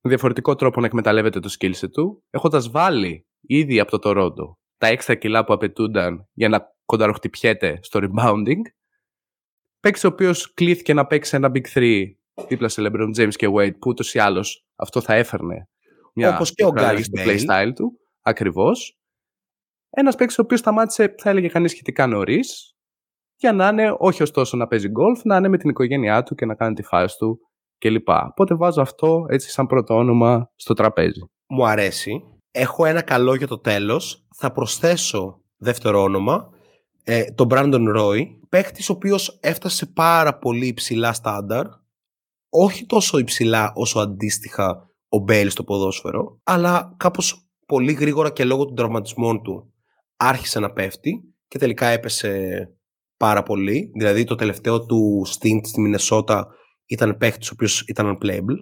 με 0.00 0.10
διαφορετικό 0.10 0.54
τρόπο 0.54 0.80
να 0.80 0.86
εκμεταλλεύεται 0.86 1.40
το 1.40 1.54
skillset 1.58 1.90
του, 1.92 2.22
έχοντας 2.30 2.70
βάλει 2.70 3.26
ήδη 3.40 3.80
από 3.80 3.90
το 3.90 3.98
Τορόντο 3.98 4.58
τα 4.78 4.86
έξτρα 4.86 5.14
κιλά 5.14 5.44
που 5.44 5.52
απαιτούνταν 5.52 6.28
για 6.32 6.48
να 6.48 6.74
κονταροχτυπιέται 6.84 7.78
στο 7.82 8.00
rebounding. 8.02 8.60
Παίξει 9.80 10.06
ο 10.06 10.10
οποίος 10.12 10.54
κλείθηκε 10.54 10.94
να 10.94 11.06
παίξει 11.06 11.36
ένα 11.36 11.50
Big 11.54 11.66
3 11.74 12.04
δίπλα 12.48 12.68
σε 12.68 12.82
LeBron 12.84 13.16
James 13.16 13.34
και 13.34 13.48
Wade, 13.54 13.78
που 13.78 13.90
ούτως 13.90 14.14
ή 14.14 14.18
άλλως 14.18 14.66
αυτό 14.76 15.00
θα 15.00 15.14
έφερνε 15.14 15.68
μια 16.14 16.34
Όπως 16.34 16.54
και 16.54 16.64
ο 16.64 16.72
Gary 16.76 17.00
στο 17.02 17.22
playstyle 17.24 17.72
του. 17.74 18.00
Ακριβώς. 18.22 18.98
Ένας 19.90 20.14
παίκτης 20.14 20.38
ο 20.38 20.42
οποίος 20.42 20.60
σταμάτησε, 20.60 21.14
θα 21.18 21.30
έλεγε 21.30 21.48
κανείς 21.48 21.70
σχετικά 21.70 22.06
νωρίς, 22.06 22.75
για 23.36 23.52
να 23.52 23.68
είναι 23.68 23.96
όχι 23.98 24.22
ωστόσο 24.22 24.56
να 24.56 24.66
παίζει 24.66 24.88
golf, 24.88 25.20
να 25.24 25.36
είναι 25.36 25.48
με 25.48 25.58
την 25.58 25.70
οικογένειά 25.70 26.22
του 26.22 26.34
και 26.34 26.46
να 26.46 26.54
κάνει 26.54 26.74
τη 26.74 26.82
φάση 26.82 27.16
του 27.18 27.38
κλπ. 27.78 28.08
Οπότε 28.08 28.54
βάζω 28.54 28.82
αυτό 28.82 29.26
έτσι 29.28 29.50
σαν 29.50 29.66
πρώτο 29.66 29.94
όνομα 29.94 30.50
στο 30.56 30.74
τραπέζι. 30.74 31.20
Μου 31.46 31.66
αρέσει. 31.66 32.22
Έχω 32.50 32.84
ένα 32.84 33.02
καλό 33.02 33.34
για 33.34 33.46
το 33.46 33.58
τέλος. 33.58 34.26
Θα 34.36 34.52
προσθέσω 34.52 35.40
δεύτερο 35.56 36.02
όνομα, 36.02 36.50
ε, 37.04 37.24
τον 37.24 37.48
Brandon 37.50 37.96
Roy, 37.96 38.26
παίχτης 38.48 38.88
ο 38.88 38.92
οποίος 38.92 39.38
έφτασε 39.40 39.86
πάρα 39.86 40.38
πολύ 40.38 40.66
υψηλά 40.66 41.12
στάνταρ, 41.12 41.66
όχι 42.48 42.86
τόσο 42.86 43.18
υψηλά 43.18 43.72
όσο 43.74 44.00
αντίστοιχα 44.00 44.90
ο 45.08 45.18
Μπέιλ 45.18 45.50
στο 45.50 45.64
ποδόσφαιρο, 45.64 46.40
αλλά 46.44 46.94
κάπως 46.96 47.48
πολύ 47.66 47.92
γρήγορα 47.92 48.30
και 48.30 48.44
λόγω 48.44 48.64
των 48.64 48.74
τραυματισμών 48.74 49.42
του 49.42 49.74
άρχισε 50.16 50.60
να 50.60 50.72
πέφτει 50.72 51.34
και 51.48 51.58
τελικά 51.58 51.86
έπεσε 51.86 52.70
πάρα 53.16 53.42
πολύ. 53.42 53.90
Δηλαδή 53.94 54.24
το 54.24 54.34
τελευταίο 54.34 54.86
του 54.86 55.22
stint 55.26 55.60
στη 55.62 55.80
Μινεσότα 55.80 56.46
ήταν 56.86 57.16
παίχτης 57.16 57.48
ο 57.48 57.52
οποίος 57.54 57.80
ήταν 57.80 58.18
unplayable 58.18 58.56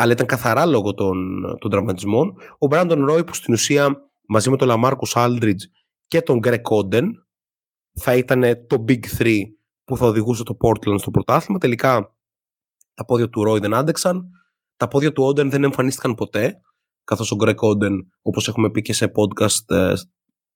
αλλά 0.00 0.12
ήταν 0.12 0.26
καθαρά 0.26 0.66
λόγω 0.66 0.94
των, 0.94 1.40
των 1.58 1.70
τραυματισμών. 1.70 2.34
Ο 2.58 2.66
Μπράντον 2.66 3.04
Ρόι 3.04 3.24
που 3.24 3.34
στην 3.34 3.54
ουσία 3.54 4.10
μαζί 4.28 4.50
με 4.50 4.56
τον 4.56 4.68
Λαμάρκους 4.68 5.16
Άλντριτζ 5.16 5.64
και 6.06 6.22
τον 6.22 6.38
Γκρέκ 6.38 6.70
Όντεν 6.70 7.26
θα 7.92 8.16
ήταν 8.16 8.42
το 8.66 8.84
Big 8.88 9.00
3 9.18 9.40
που 9.84 9.96
θα 9.96 10.06
οδηγούσε 10.06 10.42
το 10.42 10.56
Portland 10.60 10.98
στο 10.98 11.10
πρωτάθλημα. 11.10 11.58
Τελικά 11.58 12.16
τα 12.94 13.04
πόδια 13.04 13.28
του 13.28 13.44
Ρόι 13.44 13.58
δεν 13.58 13.74
άντεξαν. 13.74 14.30
Τα 14.76 14.88
πόδια 14.88 15.12
του 15.12 15.24
Όντεν 15.24 15.50
δεν 15.50 15.64
εμφανίστηκαν 15.64 16.14
ποτέ. 16.14 16.60
Καθώς 17.04 17.30
ο 17.30 17.36
Γκρέκ 17.36 17.62
Όντεν, 17.62 18.12
όπως 18.22 18.48
έχουμε 18.48 18.70
πει 18.70 18.82
και 18.82 18.92
σε 18.92 19.12
podcast 19.14 19.74
ε, 19.74 19.92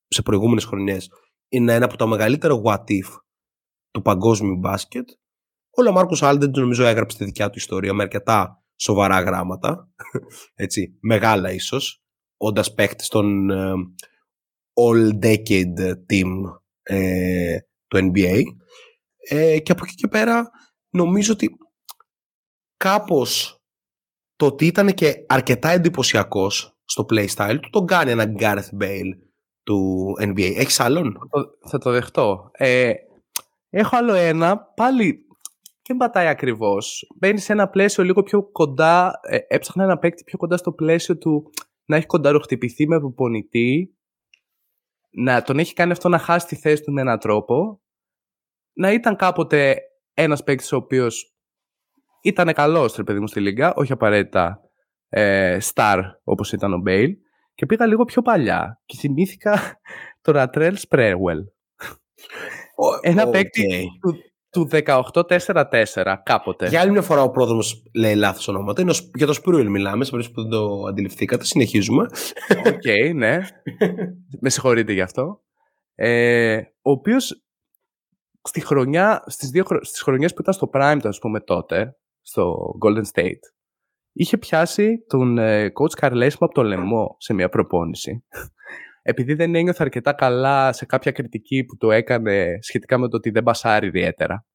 σε 0.08 0.22
προηγούμενες 0.22 0.64
χρονιές, 0.64 1.10
είναι 1.54 1.74
ένα 1.74 1.84
από 1.84 1.96
τα 1.96 2.06
μεγαλύτερα 2.06 2.60
what 2.64 2.84
if 2.84 3.18
του 3.90 4.02
παγκόσμιου 4.02 4.56
μπάσκετ. 4.56 5.08
Ο 5.70 5.82
Λαμάρκος 5.82 6.22
Άλντριτζ 6.22 6.58
νομίζω 6.58 6.84
έγραψε 6.84 7.18
τη 7.18 7.24
δικιά 7.24 7.50
του 7.50 7.58
ιστορία 7.58 7.92
με 7.92 8.02
αρκετά 8.02 8.64
σοβαρά 8.76 9.20
γράμματα, 9.20 9.90
έτσι, 10.64 10.98
μεγάλα 11.00 11.52
ίσως, 11.52 12.02
όντας 12.36 12.74
παίχτη 12.74 13.04
στον 13.04 13.50
ε, 13.50 13.72
all-decade 14.80 15.92
team 16.10 16.30
ε, 16.82 17.58
του 17.86 18.10
NBA. 18.12 18.42
Ε, 19.28 19.58
και 19.58 19.72
από 19.72 19.84
εκεί 19.84 19.94
και 19.94 20.08
πέρα 20.08 20.50
νομίζω 20.90 21.32
ότι 21.32 21.50
κάπως 22.76 23.58
το 24.36 24.46
ότι 24.46 24.66
ήταν 24.66 24.94
και 24.94 25.24
αρκετά 25.28 25.68
εντυπωσιακός 25.68 26.78
στο 26.84 27.06
playstyle 27.10 27.58
του 27.62 27.70
τον 27.70 27.86
κάνει 27.86 28.10
έναν 28.10 28.36
Gareth 28.38 28.80
Bale 28.80 29.12
του 29.64 30.12
NBA. 30.18 30.52
Έχεις 30.56 30.80
άλλον; 30.80 31.18
Θα 31.68 31.78
το, 31.78 31.90
δεχτώ. 31.90 32.50
Ε, 32.52 32.92
έχω 33.70 33.96
άλλο 33.96 34.14
ένα, 34.14 34.58
πάλι 34.58 35.26
και 35.82 35.94
πατάει 35.94 36.26
ακριβώς. 36.26 37.06
Μπαίνει 37.18 37.38
σε 37.38 37.52
ένα 37.52 37.68
πλαίσιο 37.68 38.04
λίγο 38.04 38.22
πιο 38.22 38.42
κοντά. 38.42 39.20
Ε, 39.22 39.38
έψαχνα 39.48 39.84
ένα 39.84 39.98
παίκτη 39.98 40.24
πιο 40.24 40.38
κοντά 40.38 40.56
στο 40.56 40.72
πλαίσιο 40.72 41.18
του 41.18 41.50
να 41.84 41.96
έχει 41.96 42.06
κονταροχτυπηθεί 42.06 42.88
με 42.88 42.98
προπονητή. 42.98 43.96
Να 45.10 45.42
τον 45.42 45.58
έχει 45.58 45.74
κάνει 45.74 45.92
αυτό 45.92 46.08
να 46.08 46.18
χάσει 46.18 46.46
τη 46.46 46.56
θέση 46.56 46.82
του 46.82 46.92
με 46.92 47.00
έναν 47.00 47.18
τρόπο. 47.18 47.80
Να 48.72 48.92
ήταν 48.92 49.16
κάποτε 49.16 49.78
ένας 50.14 50.42
παίκτης 50.42 50.72
ο 50.72 50.76
οποίος 50.76 51.34
ήταν 52.22 52.52
καλός, 52.52 52.96
ρε 52.96 53.02
παιδί 53.02 53.20
μου, 53.20 53.26
στη 53.26 53.40
Λίγκα, 53.40 53.74
όχι 53.74 53.92
απαραίτητα 53.92 54.60
ε, 55.08 55.58
star 55.74 56.00
όπως 56.24 56.52
ήταν 56.52 56.72
ο 56.72 56.78
Μπέιλ. 56.78 57.16
Και 57.54 57.66
πήγα 57.66 57.86
λίγο 57.86 58.04
πιο 58.04 58.22
παλιά 58.22 58.82
και 58.84 58.96
θυμήθηκα 58.96 59.80
το 60.22 60.32
Ρατρέλ 60.32 60.76
Σπρέουελ. 60.76 61.44
Ένα 63.00 63.28
παίκτη 63.28 63.88
του 64.50 64.68
18-4-4 64.70 66.16
κάποτε. 66.22 66.68
Για 66.68 66.80
άλλη 66.80 66.90
μια 66.90 67.02
φορά 67.02 67.22
ο 67.22 67.30
πρόδρομος 67.30 67.82
λέει 67.94 68.14
λάθος 68.14 68.48
ονόματα. 68.48 68.82
Είναι 68.82 68.94
για 69.14 69.26
το 69.26 69.32
Σπρούιλ 69.32 69.70
μιλάμε, 69.70 70.04
σε 70.04 70.10
περίπτωση 70.10 70.34
που 70.34 70.50
δεν 70.50 70.60
το 70.60 70.82
αντιληφθήκατε. 70.88 71.44
Συνεχίζουμε. 71.44 72.06
OK, 72.66 72.80
okay, 72.84 73.14
ναι. 73.14 73.38
Με 74.40 74.48
συγχωρείτε 74.50 74.92
γι' 74.92 75.00
αυτό. 75.00 75.40
Ε, 75.94 76.56
ο 76.82 76.90
οποίος 76.90 77.44
στη 78.42 78.60
χρονιά, 78.60 79.24
στις, 79.26 79.50
δύο, 79.50 79.64
στις 79.80 80.02
χρονιές 80.02 80.34
που 80.34 80.40
ήταν 80.40 80.54
στο 80.54 80.70
Prime 80.72 80.98
του, 81.02 81.08
ας 81.08 81.18
πούμε, 81.18 81.40
τότε, 81.40 81.96
στο 82.20 82.74
Golden 82.84 83.04
State, 83.14 83.40
είχε 84.14 84.38
πιάσει 84.38 85.04
τον 85.06 85.38
ε, 85.38 85.72
coach 85.80 85.92
Καρλέσιμο 85.96 86.46
από 86.46 86.54
το 86.54 86.62
λαιμό 86.62 87.16
σε 87.18 87.32
μια 87.32 87.48
προπόνηση 87.48 88.24
επειδή 89.06 89.34
δεν 89.34 89.54
ένιωθε 89.54 89.82
αρκετά 89.82 90.12
καλά 90.12 90.72
σε 90.72 90.86
κάποια 90.86 91.12
κριτική 91.12 91.64
που 91.64 91.76
το 91.76 91.90
έκανε 91.90 92.58
σχετικά 92.60 92.98
με 92.98 93.08
το 93.08 93.16
ότι 93.16 93.30
δεν 93.30 93.42
πασάρει 93.42 93.86
ιδιαίτερα. 93.86 94.46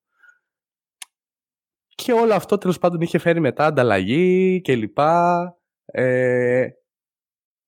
Και 1.96 2.12
όλο 2.12 2.34
αυτό 2.34 2.58
τέλος 2.58 2.80
πάντων 2.80 3.02
είχε 3.02 3.18
φέρει 3.18 3.40
μετά 3.40 3.66
ανταλλαγή 3.66 4.62
κλπ. 4.62 4.98
Ε, 5.86 6.68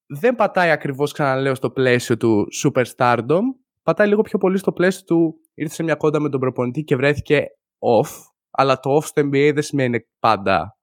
δεν 0.06 0.36
πατάει 0.36 0.70
ακριβώς 0.70 1.12
ξαναλέω 1.12 1.56
στο 1.56 1.72
πλαίσιο 1.72 2.18
του 2.18 2.48
superstardom, 2.64 3.42
πατάει 3.82 4.08
λίγο 4.08 4.22
πιο 4.22 4.38
πολύ 4.38 4.58
στο 4.58 4.72
πλαίσιο 4.72 5.04
του 5.06 5.34
ήρθε 5.54 5.74
σε 5.74 5.84
μια 5.84 5.96
κόντα 5.96 6.20
με 6.20 6.30
τον 6.30 6.40
προπονητή 6.40 6.84
και 6.84 6.96
βρέθηκε 6.96 7.46
off, 7.80 8.12
αλλά 8.52 8.80
το 8.80 8.98
off 8.98 9.04
στο 9.04 9.22
NBA 9.22 9.52
δεν 9.54 9.64
σημαίνει 9.64 10.00
πάντα 10.20 10.78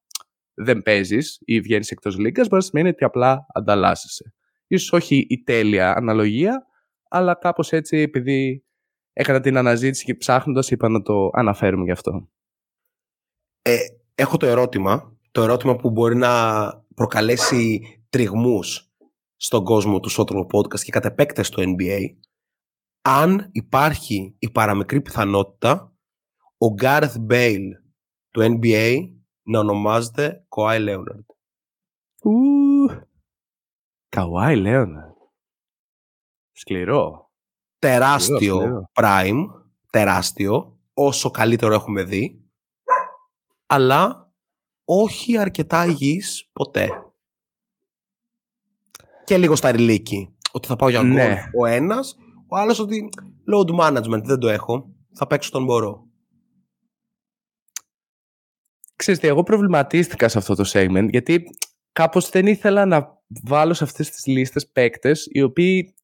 δεν 0.59 0.83
παίζεις 0.83 1.39
ή 1.45 1.61
βγαίνεις 1.61 1.91
εκτός 1.91 2.19
λίγκας, 2.19 2.49
μπορεί 2.49 2.63
να 2.63 2.69
σημαίνει 2.69 2.89
ότι 2.89 3.05
απλά 3.05 3.47
ανταλλάσσεσαι. 3.55 4.35
Ίσως 4.67 4.93
όχι 4.93 5.27
η 5.29 5.43
τέλεια 5.43 5.95
αναλογία, 5.97 6.67
αλλά 7.09 7.35
κάπως 7.35 7.73
έτσι 7.73 7.97
επειδή 7.97 8.65
έκανα 9.13 9.41
την 9.41 9.57
αναζήτηση 9.57 10.05
και 10.05 10.15
ψάχνοντας 10.15 10.71
είπα 10.71 10.89
να 10.89 11.03
το 11.03 11.31
αναφέρουμε 11.33 11.85
γι' 11.85 11.91
αυτό. 11.91 12.29
Ε, 13.63 13.77
έχω 14.15 14.37
το 14.37 14.47
ερώτημα, 14.47 15.17
το 15.31 15.43
ερώτημα 15.43 15.77
που 15.77 15.91
μπορεί 15.91 16.17
να 16.17 16.69
προκαλέσει 16.95 17.83
τριγμούς 18.09 18.91
στον 19.37 19.65
κόσμο 19.65 20.01
του 20.01 20.11
Sotro 20.11 20.47
Podcast 20.47 20.81
και 20.81 20.91
κατ' 20.91 21.05
επέκταση 21.05 21.53
στο 21.53 21.63
NBA. 21.63 22.01
Αν 23.03 23.49
υπάρχει 23.53 24.37
η 24.39 24.51
παραμικρή 24.51 25.01
πιθανότητα 25.01 25.93
ο 26.59 26.75
Gareth 26.81 27.15
Bale 27.31 27.71
του 28.31 28.59
NBA 28.61 29.18
να 29.49 29.59
ονομάζεται 29.59 30.44
Kawhi 30.49 30.88
Leonard. 30.88 31.24
Καουάι 34.09 34.57
Λέωνα. 34.57 35.14
Σκληρό. 36.53 37.30
Τεράστιο 37.78 38.84
prime. 38.92 39.46
Τεράστιο. 39.90 40.78
Όσο 40.94 41.30
καλύτερο 41.30 41.74
έχουμε 41.74 42.03
δει. 42.03 42.44
Αλλά 43.66 44.32
όχι 44.84 45.38
αρκετά 45.38 45.86
υγιής 45.86 46.51
ποτέ. 46.53 46.88
Και 49.24 49.38
λίγο 49.38 49.57
στα 49.57 49.70
ρηλίκη. 49.70 50.36
Ότι 50.53 50.66
θα 50.66 50.76
πάω 50.76 50.88
για 50.88 51.01
γκολ 51.01 51.12
ναι. 51.12 51.51
ο 51.61 51.66
ένας. 51.66 52.16
Ο 52.49 52.57
άλλος 52.57 52.78
ότι 52.78 53.09
load 53.53 53.80
management 53.80 54.22
δεν 54.24 54.38
το 54.38 54.49
έχω. 54.49 54.94
Θα 55.14 55.26
παίξω 55.26 55.51
τον 55.51 55.64
μπορώ. 55.64 56.08
Ξέρετε, 58.99 59.28
εγώ 59.28 59.42
προβληματίστηκα 59.42 60.28
σε 60.28 60.38
αυτό 60.38 60.55
το 60.55 60.70
segment 60.72 61.07
γιατί 61.11 61.44
κάπως 61.92 62.28
δεν 62.28 62.46
ήθελα 62.46 62.86
να 62.86 63.22
βάλω 63.44 63.74
σε 63.74 63.84
αυτές 63.84 64.11
τις 64.11 64.26
λίστες 64.26 64.68
παίκτες 64.68 65.28
οι 65.30 65.42
οποίοι 65.42 65.94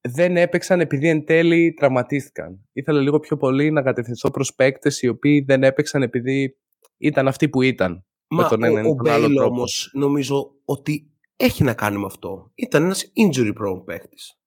δεν 0.00 0.36
έπαιξαν 0.36 0.80
επειδή 0.80 1.08
εν 1.08 1.24
τέλει 1.24 1.72
τραυματίστηκαν. 1.72 2.68
Ήθελα 2.72 3.00
λίγο 3.00 3.20
πιο 3.20 3.36
πολύ 3.36 3.70
να 3.70 3.82
κατευθυνθώ 3.82 4.30
προς 4.30 4.54
παίκτες 4.54 5.02
οι 5.02 5.08
οποίοι 5.08 5.40
δεν 5.40 5.62
έπαιξαν 5.62 6.02
επειδή 6.02 6.56
ήταν 6.96 7.28
αυτοί 7.28 7.48
που 7.48 7.62
ήταν. 7.62 8.04
Μα 8.28 8.48
τον 8.48 8.62
ο, 8.62 8.88
ο 8.88 8.94
Μπέιλ 8.94 9.38
όμως 9.38 9.90
νομίζω 9.92 10.50
ότι 10.64 11.10
έχει 11.36 11.62
να 11.62 11.74
κάνει 11.74 11.98
με 11.98 12.06
αυτό. 12.06 12.50
Ήταν 12.54 12.82
ένας 12.84 13.04
injury 13.04 13.52
prone 13.52 13.84
παίχτης. 13.84 14.38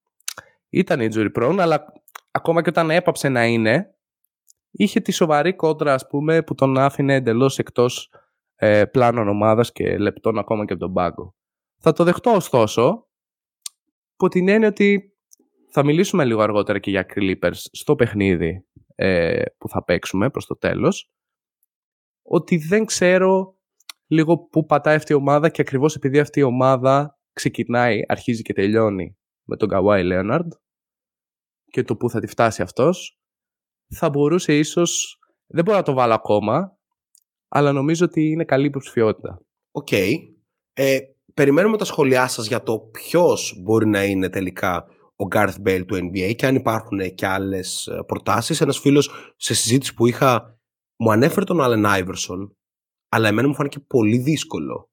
Ήταν 0.69 0.99
injury 1.01 1.31
prone, 1.39 1.57
αλλά 1.59 1.85
ακόμα 2.31 2.61
και 2.61 2.69
όταν 2.69 2.89
έπαψε 2.91 3.29
να 3.29 3.45
είναι, 3.45 3.96
είχε 4.71 4.99
τη 4.99 5.11
σοβαρή 5.11 5.55
κόντρα, 5.55 5.93
ας 5.93 6.07
πούμε, 6.07 6.43
που 6.43 6.55
τον 6.55 6.77
άφηνε 6.77 7.13
εντελώς 7.13 7.59
εκτός 7.59 8.11
ε, 8.55 8.85
πλάνων 8.85 9.27
ομάδας 9.27 9.71
και 9.71 9.97
λεπτών 9.97 10.37
ακόμα 10.37 10.65
και 10.65 10.73
από 10.73 10.81
τον 10.81 10.93
πάγκο. 10.93 11.35
Θα 11.79 11.93
το 11.93 12.03
δεχτώ 12.03 12.31
ωστόσο, 12.31 13.07
που 14.15 14.27
την 14.27 14.47
έννοια 14.47 14.67
ότι 14.67 15.17
θα 15.71 15.83
μιλήσουμε 15.83 16.25
λίγο 16.25 16.41
αργότερα 16.41 16.79
και 16.79 16.89
για 16.89 17.05
Clippers 17.15 17.59
στο 17.71 17.95
παιχνίδι 17.95 18.65
ε, 18.95 19.41
που 19.57 19.69
θα 19.69 19.83
παίξουμε 19.83 20.29
προς 20.29 20.45
το 20.45 20.57
τέλος, 20.57 21.11
ότι 22.21 22.57
δεν 22.57 22.85
ξέρω 22.85 23.57
λίγο 24.07 24.37
πού 24.37 24.65
πατάει 24.65 24.95
αυτή 24.95 25.11
η 25.11 25.15
ομάδα 25.15 25.49
και 25.49 25.61
ακριβώς 25.61 25.95
επειδή 25.95 26.19
αυτή 26.19 26.39
η 26.39 26.43
ομάδα 26.43 27.19
ξεκινάει, 27.33 28.01
αρχίζει 28.07 28.41
και 28.41 28.53
τελειώνει 28.53 29.17
με 29.43 29.57
τον 29.57 29.69
Καουάι 29.69 30.03
Λέοναρντ 30.03 30.51
και 31.65 31.83
το 31.83 31.95
πού 31.95 32.09
θα 32.09 32.19
τη 32.19 32.27
φτάσει 32.27 32.61
αυτός, 32.61 33.19
θα 33.89 34.09
μπορούσε 34.09 34.57
ίσως, 34.57 35.19
δεν 35.47 35.63
μπορώ 35.63 35.77
να 35.77 35.83
το 35.83 35.93
βάλω 35.93 36.13
ακόμα, 36.13 36.77
αλλά 37.47 37.71
νομίζω 37.71 38.05
ότι 38.05 38.29
είναι 38.29 38.43
καλή 38.43 38.65
υποψηφιότητα. 38.65 39.41
OK. 39.71 39.87
Okay. 39.91 40.13
Ε, 40.73 40.99
περιμένουμε 41.33 41.77
τα 41.77 41.85
σχόλιά 41.85 42.27
σας 42.27 42.47
για 42.47 42.63
το 42.63 42.79
ποιος 42.79 43.59
μπορεί 43.63 43.87
να 43.87 44.03
είναι 44.03 44.29
τελικά 44.29 44.85
ο 45.15 45.27
Gareth 45.35 45.55
Bale 45.65 45.83
του 45.87 45.95
NBA 45.95 46.33
και 46.35 46.45
αν 46.45 46.55
υπάρχουν 46.55 47.15
και 47.15 47.27
άλλες 47.27 47.87
ε, 47.87 48.03
προτάσεις. 48.05 48.61
Ένας 48.61 48.79
φίλος 48.79 49.09
σε 49.35 49.53
συζήτηση 49.53 49.93
που 49.93 50.07
είχα 50.07 50.59
μου 50.97 51.11
ανέφερε 51.11 51.45
τον 51.45 51.57
Allen 51.61 51.85
Iverson 51.85 52.49
αλλά 53.09 53.27
εμένα 53.27 53.47
μου 53.47 53.53
φάνηκε 53.53 53.79
πολύ 53.79 54.17
δύσκολο 54.17 54.89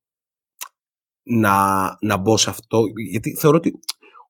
να, 1.22 1.86
να 2.00 2.16
μπω 2.16 2.36
σε 2.36 2.50
αυτό 2.50 2.82
γιατί 3.08 3.36
θεωρώ 3.36 3.56
ότι 3.56 3.72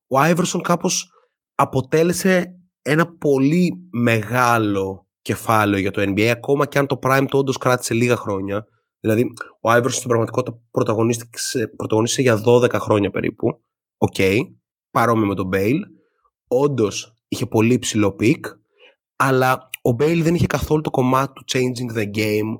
ο 0.06 0.16
Iverson 0.18 0.60
κάπως 0.62 1.12
αποτέλεσε 1.54 2.58
ένα 2.86 3.06
πολύ 3.06 3.88
μεγάλο 3.90 5.06
κεφάλαιο 5.22 5.80
για 5.80 5.90
το 5.90 6.02
NBA 6.02 6.26
ακόμα 6.26 6.66
και 6.66 6.78
αν 6.78 6.86
το 6.86 6.98
Prime 7.02 7.24
του 7.28 7.38
όντως 7.38 7.58
κράτησε 7.58 7.94
λίγα 7.94 8.16
χρόνια 8.16 8.66
δηλαδή 9.00 9.32
ο 9.60 9.72
Iverson 9.72 9.90
στην 9.90 10.08
πραγματικότητα 10.08 10.60
πρωταγωνίστησε, 10.70 11.66
πρωταγωνίστησε 11.76 12.22
για 12.22 12.42
12 12.46 12.70
χρόνια 12.72 13.10
περίπου 13.10 13.60
OK, 13.96 14.14
okay, 14.16 14.38
παρόμοιο 14.90 15.26
με 15.26 15.34
τον 15.34 15.50
Bale 15.52 15.80
όντως 16.48 17.14
είχε 17.28 17.46
πολύ 17.46 17.78
ψηλό 17.78 18.12
peak 18.12 18.46
αλλά 19.16 19.70
ο 19.82 19.90
Bale 19.90 20.20
δεν 20.22 20.34
είχε 20.34 20.46
καθόλου 20.46 20.80
το 20.80 20.90
κομμάτι 20.90 21.32
του 21.32 21.44
changing 21.52 21.98
the 21.98 22.16
game 22.16 22.58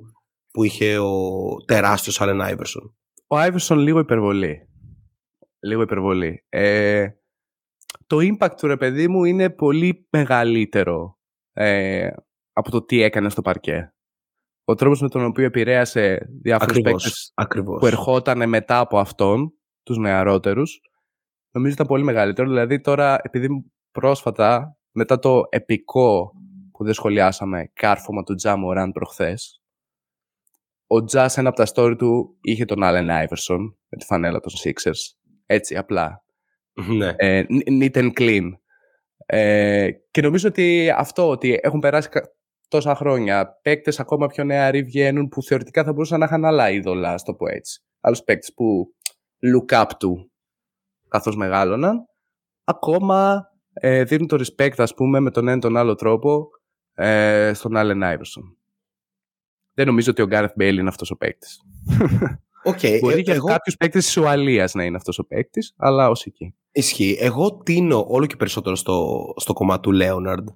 που 0.50 0.64
είχε 0.64 0.98
ο 0.98 1.30
τεράστιος 1.64 2.18
Allen 2.20 2.40
Iverson. 2.40 2.90
Ο 3.26 3.36
Iverson 3.36 3.76
λίγο 3.76 3.98
υπερβολή. 3.98 4.68
Λίγο 5.60 5.82
υπερβολή. 5.82 6.44
Ε, 6.48 7.08
το 8.06 8.16
impact 8.20 8.54
του 8.56 8.66
ρε 8.66 8.76
παιδί 8.76 9.08
μου 9.08 9.24
είναι 9.24 9.50
πολύ 9.50 10.06
μεγαλύτερο 10.10 11.18
ε, 11.52 12.10
από 12.52 12.70
το 12.70 12.84
τι 12.84 13.02
έκανε 13.02 13.28
στο 13.28 13.42
παρκέ. 13.42 13.94
Ο 14.64 14.74
τρόπος 14.74 15.00
με 15.00 15.08
τον 15.08 15.24
οποίο 15.24 15.44
επηρέασε 15.44 16.28
διάφορους 16.42 16.80
παίκτες 16.80 17.32
που 17.78 17.86
ερχόταν 17.86 18.48
μετά 18.48 18.78
από 18.78 18.98
αυτόν, 18.98 19.52
τους 19.82 19.96
νεαρότερους, 19.96 20.80
νομίζω 21.50 21.74
ήταν 21.74 21.86
πολύ 21.86 22.04
μεγαλύτερο. 22.04 22.48
Δηλαδή 22.48 22.80
τώρα, 22.80 23.18
επειδή 23.22 23.48
πρόσφατα, 23.90 24.78
μετά 24.90 25.18
το 25.18 25.42
επικό 25.48 26.32
που 26.72 26.84
δεν 26.84 26.94
σχολιάσαμε, 26.94 27.70
κάρφωμα 27.72 28.22
του 28.22 28.34
Τζάμο 28.34 28.68
προχθές, 28.92 29.62
ο 30.86 31.04
Τζα 31.04 31.30
ένα 31.36 31.48
από 31.48 31.64
τα 31.64 31.66
story 31.74 31.94
του 31.98 32.38
είχε 32.40 32.64
τον 32.64 32.78
Allen 32.82 33.08
Iverson 33.08 33.58
με 33.88 33.98
τη 33.98 34.04
φανέλα 34.04 34.40
των 34.40 34.52
Sixers. 34.64 35.16
Έτσι, 35.46 35.76
απλά. 35.76 36.23
Ναι. 36.74 37.14
Ε, 37.16 37.44
neat 37.80 37.92
and 37.92 38.10
clean. 38.20 38.50
Ε, 39.26 39.90
και 40.10 40.20
νομίζω 40.20 40.48
ότι 40.48 40.90
αυτό, 40.96 41.28
ότι 41.28 41.58
έχουν 41.62 41.80
περάσει 41.80 42.08
τόσα 42.68 42.94
χρόνια, 42.94 43.58
παίκτες 43.62 44.00
ακόμα 44.00 44.26
πιο 44.26 44.44
νεαροί 44.44 44.82
βγαίνουν 44.82 45.28
που 45.28 45.42
θεωρητικά 45.42 45.84
θα 45.84 45.92
μπορούσαν 45.92 46.18
να 46.18 46.24
είχαν 46.24 46.44
άλλα 46.44 46.70
είδωλα, 46.70 47.12
ας 47.12 47.22
το 47.22 47.34
πω 47.34 47.46
έτσι. 47.48 47.82
Άλλους 48.00 48.22
παίκτες 48.22 48.52
που 48.54 48.94
look 49.40 49.74
up 49.74 49.86
to 49.86 50.08
καθώς 51.08 51.36
μεγάλωναν, 51.36 52.04
ακόμα 52.64 53.48
ε, 53.72 54.04
δίνουν 54.04 54.26
το 54.26 54.36
respect, 54.36 54.74
ας 54.76 54.94
πούμε, 54.94 55.20
με 55.20 55.30
τον 55.30 55.48
ένα 55.48 55.60
τον 55.60 55.76
άλλο 55.76 55.94
τρόπο 55.94 56.48
ε, 56.94 57.52
στον 57.54 57.72
Allen 57.76 58.02
Iverson 58.02 58.56
δεν 59.74 59.86
νομίζω 59.86 60.10
ότι 60.10 60.22
ο 60.22 60.26
Γκάρεθ 60.26 60.52
Μπέιλ 60.56 60.78
είναι 60.78 60.88
αυτός 60.88 61.10
ο 61.10 61.16
παίκτης. 61.16 61.60
Okay, 62.66 62.98
Μπορεί 63.00 63.18
ε, 63.18 63.20
για 63.20 63.34
εγώ... 63.34 63.46
κάποιου 63.46 63.72
παίκτε 63.78 63.98
της 63.98 64.16
Ουαλίας 64.16 64.74
να 64.74 64.84
είναι 64.84 64.96
αυτός 64.96 65.18
ο 65.18 65.26
παίκτης, 65.26 65.74
αλλά 65.76 66.08
ως 66.08 66.24
εκεί. 66.24 66.54
Ισχύει. 66.76 67.16
Εγώ 67.20 67.54
τίνω 67.54 68.04
όλο 68.08 68.26
και 68.26 68.36
περισσότερο 68.36 68.76
στο, 68.76 69.24
στο 69.36 69.52
κομμάτι 69.52 69.80
του 69.80 69.92
Λέοναρντ. 69.92 70.48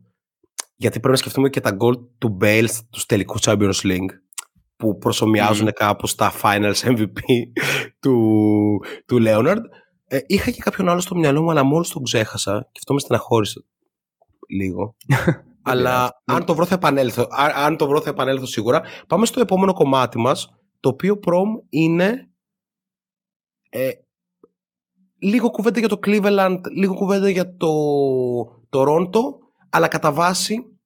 Γιατί 0.77 0.99
πρέπει 0.99 1.13
να 1.13 1.21
σκεφτούμε 1.21 1.49
και 1.49 1.61
τα 1.61 1.71
γκολ 1.71 1.99
του 2.19 2.29
Μπέιλ 2.29 2.69
στου 2.69 3.07
τελικούς 3.07 3.41
Champions 3.45 3.81
League 3.83 4.09
που 4.77 4.99
προσωμιάζουν 4.99 5.69
mm. 5.69 5.73
κάπως 5.73 6.15
τα 6.15 6.33
finals 6.43 6.75
MVP 6.85 7.21
του, 8.01 8.17
του 9.07 9.19
Λέοναρντ. 9.19 9.65
Ε, 10.07 10.19
είχα 10.27 10.51
και 10.51 10.61
κάποιον 10.61 10.89
άλλο 10.89 11.01
στο 11.01 11.17
μυαλό 11.17 11.43
μου, 11.43 11.51
αλλά 11.51 11.65
μόλις 11.65 11.89
τον 11.89 12.03
ξέχασα 12.03 12.69
και 12.73 12.79
αυτό 12.79 12.95
με 12.95 13.01
στεναχώρησε 13.01 13.65
λίγο. 14.49 14.97
Αλλά 15.63 16.23
αν 16.25 16.45
το 16.45 16.55
βρω 16.55 16.65
θα 16.65 16.75
επανέλθω. 16.75 17.27
Αν 17.55 17.77
το 17.77 17.87
βρω 17.87 18.01
θα 18.01 18.11
επανέλθω 18.11 18.47
σίγουρα. 18.47 18.83
Πάμε 19.07 19.27
στο 19.27 19.41
επόμενο 19.41 19.73
κομμάτι 19.73 20.19
μας, 20.19 20.55
το 20.81 20.89
οποίο 20.89 21.19
προμ 21.19 21.49
είναι 21.69 22.31
ε, 23.71 23.91
λίγο 25.19 25.51
κουβέντα 25.51 25.79
για 25.79 25.89
το 25.89 25.99
Cleveland, 26.07 26.61
λίγο 26.77 26.95
κουβέντα 26.95 27.29
για 27.29 27.57
το 27.57 27.69
Toronto, 28.71 29.21
αλλά 29.71 29.89
κατά 29.89 30.13
βάση 30.13 30.79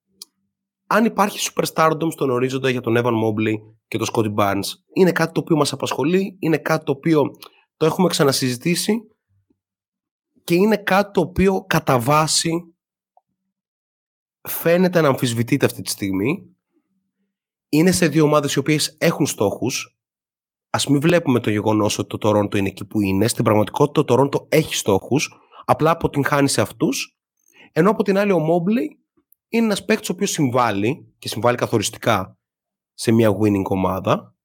αν 0.87 1.05
υπάρχει 1.05 1.49
superstardom 1.51 2.07
στον 2.11 2.29
ορίζοντα 2.29 2.69
για 2.69 2.81
τον 2.81 2.95
Evan 2.97 3.13
Mobley 3.23 3.53
και 3.87 3.97
τον 3.97 4.07
Scotty 4.13 4.35
Barnes, 4.35 4.65
είναι 4.93 5.11
κάτι 5.11 5.31
το 5.31 5.39
οποίο 5.39 5.55
μας 5.55 5.73
απασχολεί, 5.73 6.37
είναι 6.39 6.57
κάτι 6.57 6.85
το 6.85 6.91
οποίο 6.91 7.21
το 7.77 7.85
έχουμε 7.85 8.07
ξανασυζητήσει 8.07 9.07
και 10.43 10.55
είναι 10.55 10.77
κάτι 10.77 11.11
το 11.11 11.21
οποίο 11.21 11.65
κατά 11.67 11.99
βάση 11.99 12.51
φαίνεται 14.41 15.01
να 15.01 15.07
αμφισβητείται 15.07 15.65
αυτή 15.65 15.81
τη 15.81 15.89
στιγμή. 15.89 16.55
Είναι 17.69 17.91
σε 17.91 18.07
δύο 18.07 18.23
ομάδες 18.23 18.53
οι 18.53 18.59
οποίες 18.59 18.95
έχουν 18.99 19.25
στόχους. 19.25 19.97
Α 20.75 20.79
μην 20.89 21.01
βλέπουμε 21.01 21.39
το 21.39 21.49
γεγονός 21.49 21.97
ότι 21.97 22.07
το 22.07 22.17
Τωρόντο 22.17 22.57
είναι 22.57 22.67
εκεί 22.67 22.85
που 22.85 23.01
είναι. 23.01 23.27
Στην 23.27 23.43
πραγματικότητα 23.43 23.91
το 23.91 24.03
Τωρόντο 24.03 24.45
έχει 24.49 24.75
στόχους. 24.75 25.33
Απλά 25.65 25.91
αποτυγχάνει 25.91 26.49
σε 26.49 26.61
αυτούς. 26.61 27.17
Ενώ 27.71 27.89
από 27.89 28.03
την 28.03 28.17
άλλη 28.17 28.31
ο 28.31 28.39
Μόμπλεϊ 28.39 28.99
είναι 29.47 29.65
ένας 29.65 29.85
παίκτης 29.85 30.09
ο 30.09 30.13
οποίος 30.13 30.31
συμβάλλει 30.31 31.13
και 31.17 31.27
συμβάλλει 31.27 31.57
καθοριστικά 31.57 32.37
σε 32.93 33.11
μια 33.11 33.29
winning 33.29 33.63
ομάδα. 33.63 34.35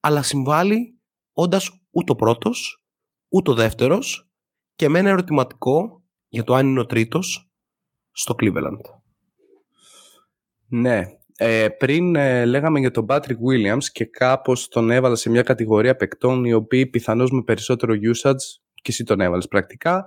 Αλλά 0.00 0.22
συμβάλλει 0.22 1.00
όντας 1.32 1.70
ούτε 1.90 2.12
ο 2.12 2.14
πρώτος, 2.14 2.84
ούτε 3.28 3.50
ο 3.50 3.54
δεύτερος 3.54 4.30
και 4.74 4.88
με 4.88 4.98
ένα 4.98 5.08
ερωτηματικό 5.08 6.02
για 6.28 6.44
το 6.44 6.54
αν 6.54 6.66
είναι 6.66 6.80
ο 6.80 6.86
τρίτος 6.86 7.50
στο 8.10 8.34
Cleveland. 8.38 8.80
Ναι. 10.66 11.19
Ε, 11.42 11.68
πριν 11.68 12.16
ε, 12.16 12.44
λέγαμε 12.44 12.78
για 12.78 12.90
τον 12.90 13.06
Patrick 13.08 13.36
Williams 13.50 13.84
και 13.92 14.04
κάπως 14.04 14.68
τον 14.68 14.90
έβαλα 14.90 15.14
σε 15.14 15.30
μια 15.30 15.42
κατηγορία 15.42 15.96
παικτών 15.96 16.44
οι 16.44 16.52
οποίοι 16.52 16.86
πιθανώς 16.86 17.30
με 17.30 17.42
περισσότερο 17.42 17.94
usage 17.94 18.60
και 18.74 18.90
εσύ 18.90 19.04
τον 19.04 19.20
έβαλες 19.20 19.48
πρακτικά 19.48 20.04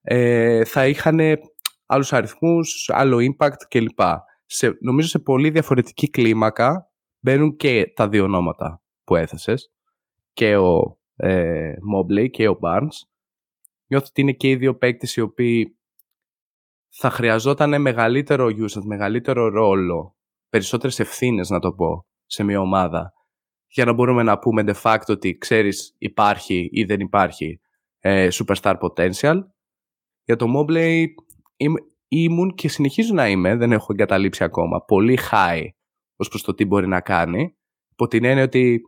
ε, 0.00 0.64
θα 0.64 0.86
είχαν 0.86 1.20
άλλους 1.86 2.12
αριθμούς, 2.12 2.90
άλλο 2.92 3.18
impact 3.18 3.56
κλπ. 3.68 4.00
Σε, 4.46 4.76
νομίζω 4.80 5.08
σε 5.08 5.18
πολύ 5.18 5.50
διαφορετική 5.50 6.10
κλίμακα 6.10 6.90
μπαίνουν 7.20 7.56
και 7.56 7.92
τα 7.94 8.08
δύο 8.08 8.24
ονόματα 8.24 8.82
που 9.04 9.16
έθεσες 9.16 9.72
και 10.32 10.56
ο 10.56 10.98
ε, 11.16 11.72
Mobley 11.94 12.30
και 12.30 12.48
ο 12.48 12.58
Barnes. 12.62 12.96
Νιώθω 13.86 14.06
ότι 14.08 14.20
είναι 14.20 14.32
και 14.32 14.48
οι 14.48 14.56
δύο 14.56 14.76
παίκτες 14.76 15.16
οι 15.16 15.20
οποίοι 15.20 15.78
θα 16.88 17.10
χρειαζόταν 17.10 17.80
μεγαλύτερο 17.80 18.46
usage, 18.46 18.84
μεγαλύτερο 18.84 19.48
ρόλο, 19.48 20.14
περισσότερες 20.50 20.98
ευθύνες 20.98 21.50
να 21.50 21.58
το 21.58 21.72
πω, 21.72 22.06
σε 22.26 22.42
μια 22.42 22.60
ομάδα, 22.60 23.12
για 23.66 23.84
να 23.84 23.92
μπορούμε 23.92 24.22
να 24.22 24.38
πούμε 24.38 24.64
de 24.66 24.74
facto 24.82 25.08
ότι 25.08 25.36
ξέρεις 25.36 25.94
υπάρχει 25.98 26.68
ή 26.72 26.84
δεν 26.84 27.00
υπάρχει 27.00 27.60
ε, 27.98 28.28
superstar 28.32 28.74
potential. 28.80 29.36
Για 30.24 30.36
το 30.36 30.46
Mobley 30.56 31.04
ήμουν 32.08 32.54
και 32.54 32.68
συνεχίζω 32.68 33.14
να 33.14 33.28
είμαι, 33.28 33.56
δεν 33.56 33.72
έχω 33.72 33.86
εγκαταλείψει 33.92 34.44
ακόμα, 34.44 34.84
πολύ 34.84 35.18
high 35.30 35.64
ως 36.16 36.28
προς 36.28 36.42
το 36.42 36.54
τι 36.54 36.64
μπορεί 36.64 36.86
να 36.88 37.00
κάνει, 37.00 37.56
υπό 37.90 38.06
την 38.06 38.24
έννοια 38.24 38.44
ότι 38.44 38.80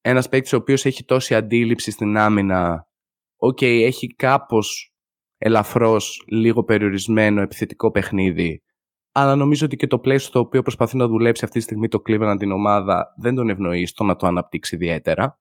ένας 0.00 0.28
παίκτης 0.28 0.52
ο 0.52 0.56
οποίος 0.56 0.84
έχει 0.84 1.04
τόση 1.04 1.34
αντίληψη 1.34 1.90
στην 1.90 2.16
άμυνα, 2.16 2.88
OK, 3.36 3.58
okay, 3.60 3.80
έχει 3.82 4.06
κάπως 4.06 4.94
ελαφρώς 5.38 6.24
λίγο 6.26 6.64
περιορισμένο 6.64 7.40
επιθετικό 7.40 7.90
παιχνίδι, 7.90 8.62
αλλά 9.16 9.36
νομίζω 9.36 9.66
ότι 9.66 9.76
και 9.76 9.86
το 9.86 9.98
πλαίσιο 9.98 10.28
στο 10.28 10.38
οποίο 10.38 10.62
προσπαθεί 10.62 10.96
να 10.96 11.06
δουλέψει 11.06 11.44
αυτή 11.44 11.58
τη 11.58 11.64
στιγμή 11.64 11.88
το 11.88 12.02
Cleveland 12.08 12.36
την 12.38 12.52
ομάδα 12.52 13.14
δεν 13.16 13.34
τον 13.34 13.48
ευνοεί 13.48 13.86
στο 13.86 14.04
να 14.04 14.16
το 14.16 14.26
αναπτύξει 14.26 14.74
ιδιαίτερα. 14.74 15.40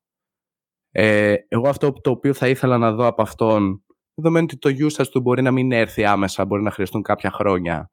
Ε, 0.91 1.36
εγώ 1.47 1.69
αυτό 1.69 1.93
το 1.93 2.09
οποίο 2.11 2.34
θα 2.34 2.47
ήθελα 2.47 2.78
να 2.78 2.91
δω 2.91 3.05
από 3.05 3.21
αυτόν, 3.21 3.84
δεδομένου 4.13 4.47
ότι 4.51 4.57
το 4.57 4.88
usage 4.88 5.07
του 5.07 5.21
μπορεί 5.21 5.41
να 5.41 5.51
μην 5.51 5.71
έρθει 5.71 6.05
άμεσα, 6.05 6.45
μπορεί 6.45 6.63
να 6.63 6.71
χρειαστούν 6.71 7.01
κάποια 7.01 7.32
χρόνια 7.32 7.91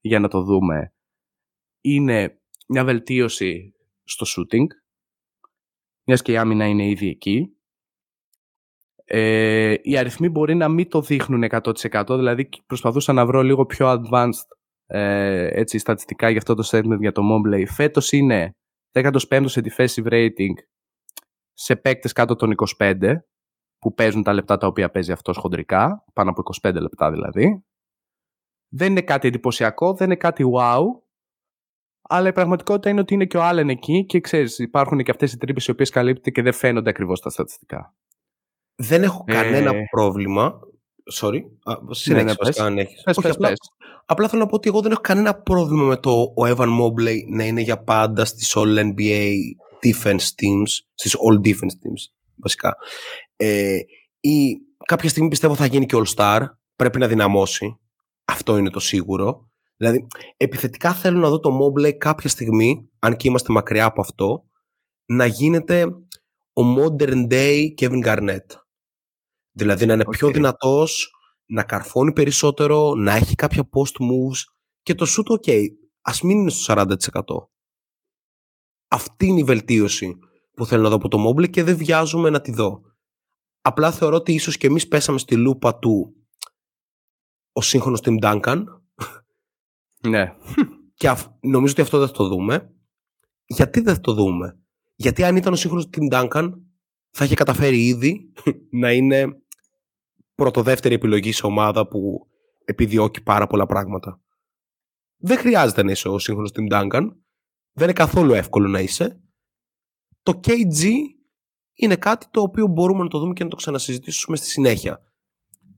για 0.00 0.20
να 0.20 0.28
το 0.28 0.42
δούμε, 0.42 0.94
είναι 1.80 2.40
μια 2.68 2.84
βελτίωση 2.84 3.74
στο 4.04 4.26
shooting, 4.28 4.66
μιας 6.04 6.22
και 6.22 6.32
η 6.32 6.36
άμυνα 6.36 6.66
είναι 6.66 6.88
ήδη 6.88 7.08
εκεί. 7.08 7.56
Ε, 9.04 9.74
οι 9.82 9.96
αριθμοί 9.96 10.28
μπορεί 10.28 10.54
να 10.54 10.68
μην 10.68 10.88
το 10.88 11.00
δείχνουν 11.00 11.44
100%, 11.50 12.04
δηλαδή 12.08 12.48
προσπαθούσα 12.66 13.12
να 13.12 13.26
βρω 13.26 13.42
λίγο 13.42 13.66
πιο 13.66 13.86
advanced 13.92 14.46
ε, 14.94 15.60
έτσι, 15.60 15.78
στατιστικά 15.78 16.28
για 16.28 16.38
αυτό 16.38 16.54
το 16.54 16.68
statement 16.70 16.98
για 17.00 17.12
το 17.12 17.22
Mobley. 17.22 17.64
Φέτος 17.68 18.12
είναι 18.12 18.50
15ο 18.92 19.44
σε 19.44 19.60
defensive 19.64 20.06
rating 20.12 20.54
σε 21.52 21.76
παίκτες 21.76 22.12
κάτω 22.12 22.34
των 22.36 22.54
25 22.78 22.98
που 23.78 23.94
παίζουν 23.94 24.22
τα 24.22 24.32
λεπτά 24.32 24.56
τα 24.56 24.66
οποία 24.66 24.90
παίζει 24.90 25.12
αυτός 25.12 25.36
χοντρικά, 25.36 26.04
πάνω 26.12 26.30
από 26.30 26.42
25 26.62 26.74
λεπτά 26.74 27.10
δηλαδή. 27.10 27.64
Δεν 28.68 28.90
είναι 28.90 29.02
κάτι 29.02 29.28
εντυπωσιακό, 29.28 29.94
δεν 29.94 30.06
είναι 30.06 30.16
κάτι 30.16 30.44
wow, 30.56 30.82
αλλά 32.02 32.28
η 32.28 32.32
πραγματικότητα 32.32 32.90
είναι 32.90 33.00
ότι 33.00 33.14
είναι 33.14 33.26
και 33.26 33.36
ο 33.36 33.42
Άλεν 33.42 33.68
εκεί 33.68 34.04
και 34.06 34.20
ξέρεις, 34.20 34.58
υπάρχουν 34.58 35.02
και 35.02 35.10
αυτές 35.10 35.32
οι 35.32 35.36
τρύπες 35.38 35.66
οι 35.66 35.70
οποίες 35.70 35.90
καλύπτει 35.90 36.32
και 36.32 36.42
δεν 36.42 36.52
φαίνονται 36.52 36.90
ακριβώς 36.90 37.20
τα 37.20 37.30
στατιστικά. 37.30 37.94
Δεν 38.74 39.02
έχω 39.02 39.24
κανένα 39.24 39.70
Ε, 39.74 39.82
πρόβλημα. 39.90 40.60
Sorry. 41.20 41.40
Α, 41.62 41.74
συνέχισε 41.90 42.12
ναι, 42.12 42.22
βασικά, 42.22 42.44
πες. 42.44 42.58
αν 42.60 42.78
έχεις. 42.78 43.02
Πες, 43.02 43.16
Όχι, 43.16 43.26
πες, 43.26 43.34
απλά, 43.36 43.48
πες. 43.48 43.58
Απλά 44.06 44.28
θέλω 44.28 44.42
να 44.42 44.48
πω 44.48 44.54
ότι 44.54 44.68
εγώ 44.68 44.80
δεν 44.80 44.90
έχω 44.90 45.00
κανένα 45.00 45.34
πρόβλημα 45.34 45.84
με 45.84 45.96
το 45.96 46.10
ο 46.20 46.46
Evan 46.46 46.68
Mobley 46.80 47.16
να 47.28 47.44
είναι 47.44 47.60
για 47.60 47.82
πάντα 47.82 48.24
στις 48.24 48.52
All 48.56 48.78
NBA 48.78 49.32
defense 49.82 50.14
teams, 50.14 50.68
στις 50.94 51.16
All 51.16 51.46
defense 51.46 51.76
teams 51.82 52.02
βασικά. 52.42 52.76
Ε, 53.36 53.78
ή 54.20 54.56
κάποια 54.86 55.08
στιγμή 55.08 55.28
πιστεύω 55.28 55.54
θα 55.54 55.66
γίνει 55.66 55.86
και 55.86 55.96
All 55.98 56.14
Star, 56.14 56.46
πρέπει 56.76 56.98
να 56.98 57.06
δυναμώσει. 57.06 57.76
Αυτό 58.24 58.56
είναι 58.56 58.70
το 58.70 58.80
σίγουρο. 58.80 59.50
Δηλαδή, 59.76 60.06
επιθετικά 60.36 60.94
θέλω 60.94 61.18
να 61.18 61.28
δω 61.28 61.40
το 61.40 61.58
Mobley 61.60 61.92
κάποια 61.92 62.28
στιγμή, 62.28 62.90
αν 62.98 63.16
και 63.16 63.28
είμαστε 63.28 63.52
μακριά 63.52 63.84
από 63.84 64.00
αυτό, 64.00 64.44
να 65.04 65.26
γίνεται 65.26 65.84
ο 66.52 66.62
modern 66.76 67.26
day 67.30 67.66
Kevin 67.80 68.04
Garnett. 68.04 68.46
Δηλαδή 69.52 69.86
να 69.86 69.92
είναι 69.92 70.04
πιο 70.04 70.28
Οκ. 70.28 70.34
δυνατός, 70.34 71.10
να 71.52 71.62
καρφώνει 71.64 72.12
περισσότερο, 72.12 72.94
να 72.94 73.12
έχει 73.12 73.34
κάποια 73.34 73.68
post 73.72 74.00
moves 74.02 74.38
και 74.82 74.94
το 74.94 75.06
shoot 75.08 75.36
OK, 75.40 75.66
ας 76.00 76.22
μην 76.22 76.38
είναι 76.38 76.50
στο 76.50 76.74
40%. 76.76 77.48
Αυτή 78.88 79.26
είναι 79.26 79.40
η 79.40 79.44
βελτίωση 79.44 80.18
που 80.54 80.66
θέλω 80.66 80.82
να 80.82 80.88
δω 80.88 80.94
από 80.94 81.08
το 81.08 81.28
Mobley 81.28 81.50
και 81.50 81.62
δεν 81.62 81.76
βιάζομαι 81.76 82.30
να 82.30 82.40
τη 82.40 82.52
δω. 82.52 82.80
Απλά 83.60 83.92
θεωρώ 83.92 84.16
ότι 84.16 84.32
ίσως 84.32 84.56
και 84.56 84.66
εμείς 84.66 84.88
πέσαμε 84.88 85.18
στη 85.18 85.36
λούπα 85.36 85.78
του 85.78 86.14
ο 87.52 87.60
σύγχρονος 87.62 88.00
Tim 88.02 88.18
Duncan 88.22 88.64
Ναι. 90.08 90.34
και 90.94 91.08
αυ- 91.08 91.32
νομίζω 91.44 91.72
ότι 91.72 91.80
αυτό 91.82 91.98
δεν 91.98 92.06
θα 92.06 92.12
το 92.14 92.28
δούμε. 92.28 92.74
Γιατί 93.44 93.80
δεν 93.80 93.94
θα 93.94 94.00
το 94.00 94.12
δούμε; 94.12 94.58
Γιατί 94.94 95.24
αν 95.24 95.36
ήταν 95.36 95.52
ο 95.52 95.56
σύγχρονος 95.56 95.88
Tim 95.92 96.12
Duncan 96.12 96.52
θα 97.10 97.24
είχε 97.24 97.34
καταφέρει 97.34 97.86
ήδη 97.86 98.32
να 98.70 98.92
είναι 98.92 99.41
πρωτοδεύτερη 100.42 100.94
επιλογή 100.94 101.32
σε 101.32 101.46
ομάδα 101.46 101.88
που 101.88 102.28
επιδιώκει 102.64 103.22
πάρα 103.22 103.46
πολλά 103.46 103.66
πράγματα. 103.66 104.20
Δεν 105.16 105.38
χρειάζεται 105.38 105.82
να 105.82 105.90
είσαι 105.90 106.08
ο 106.08 106.18
σύγχρονος 106.18 106.50
Tim 106.54 106.72
Duncan. 106.72 107.08
Δεν 107.72 107.84
είναι 107.84 107.92
καθόλου 107.92 108.32
εύκολο 108.32 108.68
να 108.68 108.80
είσαι. 108.80 109.22
Το 110.22 110.40
KG 110.44 110.90
είναι 111.74 111.96
κάτι 111.96 112.26
το 112.30 112.40
οποίο 112.40 112.66
μπορούμε 112.66 113.02
να 113.02 113.08
το 113.08 113.18
δούμε 113.18 113.32
και 113.32 113.44
να 113.44 113.50
το 113.50 113.56
ξανασυζητήσουμε 113.56 114.36
στη 114.36 114.46
συνέχεια. 114.46 115.02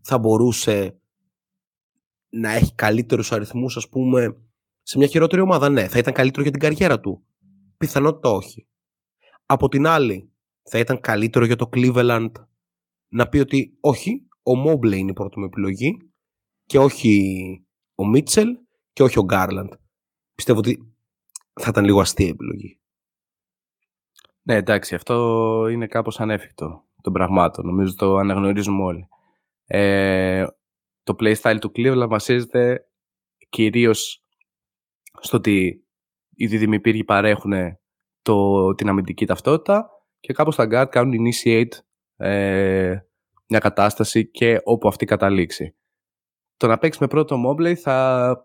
Θα 0.02 0.18
μπορούσε 0.18 1.00
να 2.28 2.52
έχει 2.52 2.74
καλύτερους 2.74 3.32
αριθμούς 3.32 3.76
ας 3.76 3.88
πούμε 3.88 4.36
σε 4.82 4.98
μια 4.98 5.06
χειρότερη 5.06 5.42
ομάδα. 5.42 5.68
Ναι, 5.68 5.88
θα 5.88 5.98
ήταν 5.98 6.12
καλύτερο 6.12 6.42
για 6.42 6.50
την 6.50 6.60
καριέρα 6.60 7.00
του. 7.00 7.26
Πιθανότητα 7.76 8.30
όχι. 8.30 8.68
Από 9.46 9.68
την 9.68 9.86
άλλη, 9.86 10.32
θα 10.62 10.78
ήταν 10.78 11.00
καλύτερο 11.00 11.44
για 11.44 11.56
το 11.56 11.68
Cleveland 11.72 12.30
να 13.08 13.28
πει 13.28 13.38
ότι 13.38 13.76
όχι, 13.80 14.23
ο 14.44 14.52
Mobley 14.66 14.96
είναι 14.96 15.10
η 15.10 15.14
πρώτη 15.14 15.38
μου 15.38 15.44
επιλογή 15.44 16.12
και 16.64 16.78
όχι 16.78 17.66
ο 17.94 18.06
Μίτσελ 18.06 18.48
και 18.92 19.02
όχι 19.02 19.18
ο 19.18 19.24
Γκάρλαντ. 19.24 19.72
Πιστεύω 20.34 20.58
ότι 20.58 20.96
θα 21.60 21.68
ήταν 21.68 21.84
λίγο 21.84 22.00
αστεία 22.00 22.26
η 22.26 22.30
επιλογή. 22.30 22.78
Ναι, 24.42 24.54
εντάξει, 24.54 24.94
αυτό 24.94 25.68
είναι 25.70 25.86
κάπως 25.86 26.20
ανέφικτο 26.20 26.84
των 27.02 27.12
πραγμάτων. 27.12 27.66
Νομίζω 27.66 27.94
το 27.94 28.16
αναγνωρίζουμε 28.16 28.82
όλοι. 28.82 29.08
Ε, 29.66 30.46
το 31.02 31.16
playstyle 31.18 31.56
του 31.60 31.72
Cleveland 31.74 32.06
βασίζεται 32.08 32.88
κυρίως 33.48 34.24
στο 35.20 35.36
ότι 35.36 35.84
οι 36.36 36.46
δίδυμοι 36.46 36.80
πύργοι 36.80 37.04
παρέχουν 37.04 37.52
το, 38.22 38.74
την 38.74 38.88
αμυντική 38.88 39.26
ταυτότητα 39.26 39.90
και 40.20 40.32
κάπως 40.32 40.56
τα 40.56 40.66
guard 40.70 40.88
κάνουν 40.90 41.14
initiate 41.24 41.78
ε, 42.16 42.98
μια 43.48 43.58
κατάσταση 43.58 44.30
και 44.30 44.60
όπου 44.64 44.88
αυτή 44.88 45.04
καταλήξει. 45.04 45.76
Το 46.56 46.66
να 46.66 46.78
παίξεις 46.78 47.00
με 47.00 47.06
πρώτο 47.06 47.36
Mobley 47.46 47.74
θα 47.74 48.36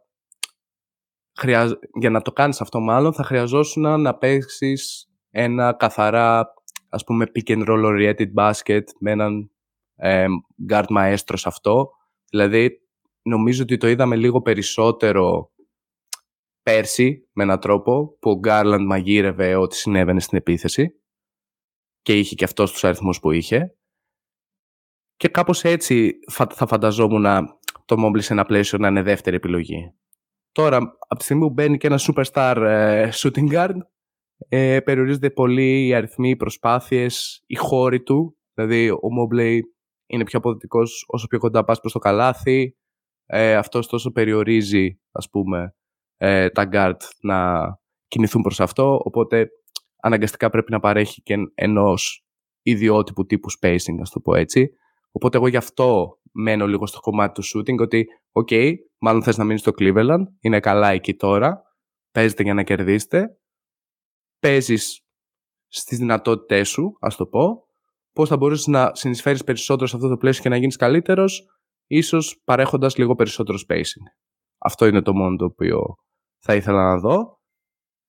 χρειαζ... 1.38 1.72
για 2.00 2.10
να 2.10 2.22
το 2.22 2.32
κάνεις 2.32 2.62
αυτό 2.62 2.80
μάλλον 2.80 3.14
θα 3.14 3.24
χρειαζόσουν 3.24 4.02
να 4.02 4.18
παίξεις 4.18 5.10
ένα 5.30 5.74
καθαρά 5.74 6.54
ας 6.90 7.04
πούμε 7.04 7.26
pick 7.34 7.52
and 7.52 7.68
roll 7.68 7.86
oriented 7.86 8.34
basket 8.36 8.84
με 9.00 9.12
έναν 9.12 9.52
ε, 9.96 10.26
guard 10.70 10.88
maestro 10.98 11.34
σε 11.34 11.48
αυτό. 11.48 11.90
Δηλαδή 12.30 12.82
νομίζω 13.22 13.64
ότι 13.64 13.78
το 13.78 13.88
είδαμε 13.88 14.16
λίγο 14.16 14.42
περισσότερο 14.42 15.52
πέρσι 16.62 17.30
με 17.32 17.44
έναν 17.44 17.60
τρόπο 17.60 18.18
που 18.20 18.32
ο 18.32 18.40
Garland 18.44 18.84
μαγείρευε 18.86 19.56
ό,τι 19.56 19.76
συνέβαινε 19.76 20.20
στην 20.20 20.38
επίθεση 20.38 21.02
και 22.02 22.18
είχε 22.18 22.36
και 22.36 22.44
αυτός 22.44 22.72
τους 22.72 22.84
αριθμούς 22.84 23.20
που 23.20 23.32
είχε. 23.32 23.78
Και 25.20 25.28
κάπως 25.28 25.64
έτσι 25.64 26.20
φα- 26.32 26.54
θα 26.54 26.68
φανταζόμουν 26.68 27.26
το 27.86 27.96
Mobley 28.06 28.22
σε 28.22 28.34
ένα 28.34 28.46
πλαίσιο 28.46 28.78
να 28.78 28.88
είναι 28.88 29.02
δεύτερη 29.02 29.36
επιλογή. 29.36 29.94
Τώρα, 30.52 30.78
από 30.78 31.16
τη 31.18 31.24
στιγμή 31.24 31.42
που 31.42 31.50
μπαίνει 31.50 31.78
και 31.78 31.88
ένα 31.88 32.00
superstar 32.00 32.56
ε, 32.56 33.10
shooting 33.14 33.52
guard, 33.54 33.76
ε, 34.50 34.80
περιορίζονται 34.80 35.30
πολύ 35.30 35.86
οι 35.88 35.94
αριθμοί, 35.94 36.30
οι 36.30 36.36
προσπάθειες, 36.36 37.44
οι 37.46 37.56
χώροι 37.56 38.02
του. 38.04 38.38
Δηλαδή, 38.54 38.90
ο 38.90 39.00
Mobley 39.20 39.60
είναι 40.06 40.24
πιο 40.24 40.40
αποδοτικός 40.40 41.06
όσο 41.08 41.28
πιο 41.28 41.40
κοντά 41.40 41.64
πας 41.64 41.80
προς 41.80 41.92
το 41.92 42.00
καλάθι. 42.00 42.76
Ε, 43.26 43.56
αυτός 43.56 43.88
τόσο 43.88 44.12
περιορίζει, 44.12 45.00
ας 45.12 45.30
πούμε, 45.30 45.76
ε, 46.18 46.50
τα 46.50 46.70
guard 46.72 47.00
να 47.22 47.68
κινηθούν 48.08 48.42
προς 48.42 48.60
αυτό. 48.60 49.02
Οπότε, 49.04 49.50
αναγκαστικά 50.02 50.50
πρέπει 50.50 50.72
να 50.72 50.80
παρέχει 50.80 51.22
και 51.22 51.36
ενός 51.56 52.26
ιδιότυπου 52.62 53.26
τύπου 53.26 53.48
spacing, 53.52 53.98
ας 54.02 54.10
το 54.10 54.20
πω 54.20 54.36
έτσι. 54.36 54.70
Οπότε 55.12 55.38
εγώ 55.38 55.48
γι' 55.48 55.58
αυτό 55.58 56.18
μένω 56.32 56.68
λίγο 56.68 56.88
στο 56.88 57.00
κομμάτι 57.00 57.42
του 57.42 57.48
shooting, 57.48 57.78
ότι 57.80 58.08
οκ, 58.32 58.50
μάλλον 58.98 59.24
θες 59.24 59.38
να 59.38 59.44
μείνεις 59.44 59.62
στο 59.62 59.72
Cleveland, 59.80 60.24
είναι 60.40 60.60
καλά 60.60 60.90
εκεί 60.90 61.16
τώρα, 61.16 61.62
παίζετε 62.12 62.44
για 62.44 62.54
να 62.54 62.64
κερδίσετε, 62.64 63.40
παίζεις 64.40 65.02
στις 65.68 65.98
δυνατότητές 65.98 66.70
σου, 66.70 66.98
ας 67.00 67.16
το 67.16 67.26
πω, 67.26 67.64
πώς 68.14 68.30
θα 68.30 68.38
μπορείς 68.38 68.68
να 68.68 68.92
συνεισφέρεις 68.96 69.44
περισσότερο 69.44 69.88
σε 69.88 69.96
αυτό 69.96 70.08
το 70.08 70.18
πλαίσιο 70.18 70.44
και 70.44 70.50
να 70.50 70.58
γίνεις 70.58 70.76
καλύτερος, 70.76 71.46
ίσως 71.88 72.42
παρέχοντας 72.44 72.98
λίγο 72.98 73.16
περισσότερο 73.16 73.58
spacing. 73.68 74.06
Αυτό 74.58 74.86
είναι 74.86 75.02
το 75.02 75.14
μόνο 75.14 75.36
το 75.36 75.46
οποίο 75.46 75.96
θα 76.40 76.56
ήθελα 76.56 76.84
να 76.84 77.00
δω. 77.00 77.40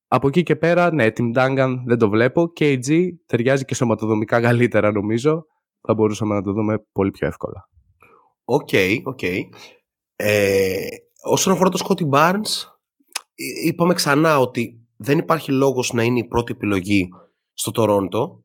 Από 0.07 0.28
εκεί 0.28 0.42
και 0.42 0.57
πέρα, 0.57 0.92
ναι, 0.92 1.07
Tim 1.07 1.36
Duncan 1.36 1.74
δεν 1.86 1.98
το 1.98 2.09
βλέπω. 2.09 2.53
KG 2.61 3.09
ταιριάζει 3.26 3.64
και 3.64 3.74
σωματοδομικά 3.74 4.40
καλύτερα 4.46 4.92
νομίζω. 4.92 5.44
Θα 5.81 5.95
μπορούσαμε 5.95 6.35
να 6.35 6.43
το 6.43 6.53
δούμε 6.53 6.78
πολύ 6.93 7.11
πιο 7.11 7.26
εύκολα. 7.26 7.68
OK, 8.44 8.68
OK. 9.05 9.22
Ε, 10.16 10.87
όσον 11.22 11.53
αφορά 11.53 11.68
το 11.68 11.87
Scottie 11.88 12.09
Barnes, 12.11 12.64
εί- 13.35 13.66
είπαμε 13.66 13.95
ξανά 13.95 14.39
ότι 14.39 14.89
δεν 14.97 15.18
υπάρχει 15.18 15.53
λόγος 15.53 15.93
να 15.93 16.03
είναι 16.03 16.18
η 16.18 16.26
πρώτη 16.26 16.53
επιλογή 16.53 17.09
στο 17.53 17.70
Τορόντο. 17.70 18.45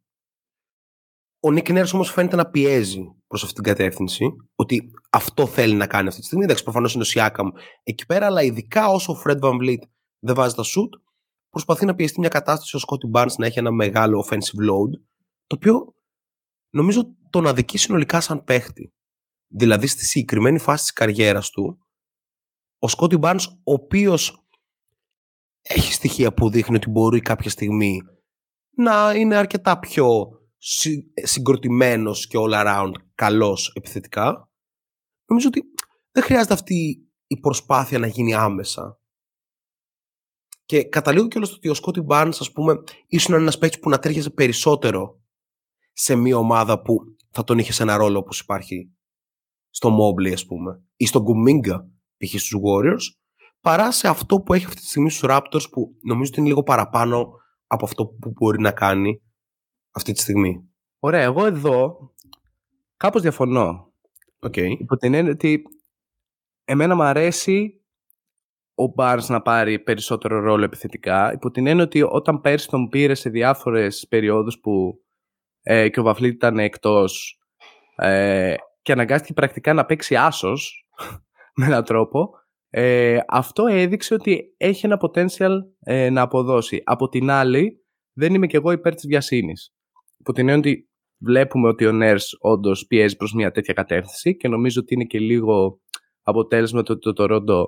Ο 1.40 1.52
Νικ 1.52 1.70
Νερς 1.70 1.94
όμως 1.94 2.12
φαίνεται 2.12 2.36
να 2.36 2.50
πιέζει 2.50 3.16
προς 3.28 3.44
αυτή 3.44 3.56
την 3.56 3.64
κατεύθυνση, 3.64 4.26
ότι 4.56 4.92
αυτό 5.10 5.48
θέλει 5.48 5.74
να 5.74 5.88
κάνει 5.88 6.08
αυτή 6.08 6.20
τη 6.20 6.26
στιγμή. 6.26 6.44
Εντάξει, 6.44 6.64
προφανώς 6.64 6.94
είναι 6.94 7.04
ο 7.04 7.08
Siakam 7.14 7.50
εκεί 7.84 8.06
πέρα, 8.06 8.26
αλλά 8.26 8.44
ειδικά 8.44 8.88
όσο 8.88 9.14
ο 9.14 9.22
Fred 9.26 9.40
Van 9.40 9.54
Vliet 9.62 9.82
δεν 10.20 10.36
βάζει 10.36 10.56
τα 10.56 10.64
shoot, 10.64 11.00
προσπαθεί 11.50 11.86
να 11.86 11.96
πιεστεί 11.96 12.20
μια 12.20 12.30
κατάσταση 12.30 12.78
ο 12.78 12.80
Scotty 12.88 13.20
Barnes 13.20 13.36
να 13.38 13.46
έχει 13.46 13.60
ένα 13.60 13.72
μεγάλο 13.72 14.26
offensive 14.28 14.70
load, 14.70 14.92
το 15.48 15.56
οποίο 15.56 15.95
νομίζω 16.76 17.16
τον 17.30 17.48
αδικεί 17.48 17.78
συνολικά 17.78 18.22
σαν 18.22 18.44
παίχτη. 18.44 18.94
Δηλαδή 19.48 19.88
στη 19.88 20.06
συγκεκριμένη 20.06 20.60
φάση 20.60 20.84
της 20.84 20.94
καριέρας 20.94 21.50
του, 21.50 21.88
ο 22.80 22.88
Σκότι 22.88 23.18
Barnes, 23.22 23.46
ο 23.64 23.74
οποίος 23.74 24.48
έχει 25.62 25.94
στοιχεία 25.94 26.34
που 26.34 26.50
δείχνει 26.50 26.76
ότι 26.76 26.90
μπορεί 26.90 27.20
κάποια 27.20 27.50
στιγμή 27.50 28.02
να 28.76 29.14
είναι 29.14 29.36
αρκετά 29.36 29.80
πιο 29.80 30.30
συγκροτημένος 31.24 32.28
και 32.28 32.38
all 32.40 32.66
around 32.66 32.92
καλός 33.16 33.72
επιθετικά. 33.76 34.50
Νομίζω 35.26 35.48
ότι 35.48 35.62
δεν 36.12 36.24
χρειάζεται 36.24 36.54
αυτή 36.54 37.08
η 37.28 37.40
προσπάθεια 37.40 38.00
να 38.00 38.08
γίνει 38.08 38.34
άμεσα. 38.34 39.00
Και 40.66 40.84
καταλήγω 40.84 41.28
κιόλας 41.28 41.54
ότι 41.54 41.70
ο 41.70 41.74
Σκότι 41.74 42.06
Barnes, 42.10 42.38
ας 42.40 42.52
πούμε, 42.52 42.76
ήσουν 43.08 43.34
ένας 43.34 43.58
παίκτης 43.58 43.80
που 43.80 43.90
να 43.90 44.00
τέριαζε 44.00 44.30
περισσότερο 44.30 45.25
σε 45.98 46.16
μια 46.16 46.38
ομάδα 46.38 46.82
που 46.82 46.98
θα 47.30 47.44
τον 47.44 47.58
είχε 47.58 47.74
σε 47.74 47.84
ένα 47.84 47.98
ρόλο 47.98 48.18
όπως 48.20 48.40
υπάρχει 48.40 48.92
στο 49.70 49.98
Mobley, 49.98 50.32
ας 50.34 50.46
πούμε, 50.46 50.84
ή 50.96 51.06
στο 51.06 51.24
Kuminga, 51.24 51.80
π.χ. 52.18 52.30
στους 52.30 52.56
Warriors, 52.64 53.18
παρά 53.62 53.92
σε 53.92 54.08
αυτό 54.08 54.42
που 54.42 54.54
έχει 54.54 54.66
αυτή 54.66 54.82
τη 54.82 54.88
στιγμή 54.88 55.10
στους 55.10 55.30
Raptors, 55.32 55.70
που 55.72 55.96
νομίζω 56.04 56.30
ότι 56.32 56.40
είναι 56.40 56.50
λίγο 56.50 56.64
παραπάνω 56.64 57.32
από 57.68 57.86
αυτό 57.86 58.06
που 58.06 58.32
μπορεί 58.32 58.62
να 58.62 58.72
κάνει 58.72 59.22
αυτή 59.92 60.12
τη 60.12 60.20
στιγμή. 60.20 60.70
Ωραία, 61.00 61.22
εγώ 61.22 61.46
εδώ 61.46 61.98
κάπως 62.98 63.22
διαφωνώ. 63.22 63.94
Okay. 64.40 64.76
Υπό 64.80 64.98
την 64.98 65.14
έννοια 65.14 65.32
ότι 65.32 65.62
εμένα 66.66 66.96
μου 66.96 67.04
αρέσει 67.04 67.86
ο 68.76 68.84
Barnes 68.98 69.26
να 69.28 69.42
πάρει 69.42 69.80
περισσότερο 69.80 70.40
ρόλο 70.40 70.64
επιθετικά. 70.64 71.34
Υπό 71.34 71.52
την 71.52 71.68
έννοια 71.68 71.84
ότι 71.84 72.02
όταν 72.02 72.42
πέρσι 72.42 72.68
τον 72.68 72.88
πήρε 72.88 73.14
σε 73.14 73.30
διάφορες 73.30 74.08
περιόδους 74.10 74.60
που 74.60 75.05
ε, 75.68 75.90
και 75.90 76.00
ο 76.00 76.04
Βαφλίτ 76.04 76.34
ήταν 76.34 76.60
εκτός 76.60 77.40
ε, 77.96 78.56
και 78.82 78.92
αναγκάστηκε 78.92 79.34
πρακτικά 79.34 79.74
να 79.74 79.86
παίξει 79.86 80.16
άσος 80.16 80.88
με 81.58 81.66
έναν 81.66 81.84
τρόπο, 81.84 82.30
ε, 82.70 83.20
αυτό 83.28 83.66
έδειξε 83.66 84.14
ότι 84.14 84.54
έχει 84.58 84.86
ένα 84.86 85.00
potential 85.02 85.52
ε, 85.80 86.10
να 86.10 86.22
αποδώσει. 86.22 86.82
Από 86.86 87.10
την 87.10 87.30
άλλη, 87.30 87.86
δεν 88.14 88.34
είμαι 88.34 88.48
κι 88.48 88.56
εγώ 88.56 88.72
υπέρ 88.72 88.96
της 88.96 89.08
βιασύνης. 89.08 89.74
Υπό 90.18 90.32
την 90.32 90.50
έννοια 90.50 90.58
ότι 90.58 90.90
βλέπουμε 91.18 91.68
ότι 91.68 91.86
ο 91.86 91.92
Νέρς 91.92 92.38
όντως 92.40 92.86
πιέζει 92.88 93.16
προς 93.16 93.34
μια 93.34 93.52
τέτοια 93.52 93.74
κατεύθυνση 93.74 94.38
και 94.38 94.48
νομίζω 94.48 94.82
ότι 94.82 94.94
είναι 94.94 95.04
και 95.04 95.20
λίγο 95.20 95.82
αποτέλεσμα 96.22 96.84
το 96.84 96.94
ότι 96.94 97.14
το 97.14 97.24
Toronto 97.24 97.66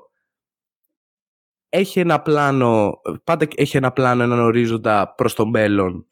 έχει 1.69 1.99
ένα 1.99 2.21
πλάνο, 2.21 2.93
πάντα 3.23 3.47
έχει 3.55 3.77
ένα 3.77 3.91
πλάνο, 3.91 4.23
έναν 4.23 4.39
ορίζοντα 4.39 5.13
προς 5.13 5.33
το 5.33 5.45
μέλλον. 5.45 6.07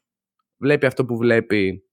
Βλέπει 0.56 0.86
αυτό 0.86 1.04
που 1.04 1.16
βλέπει 1.16 1.86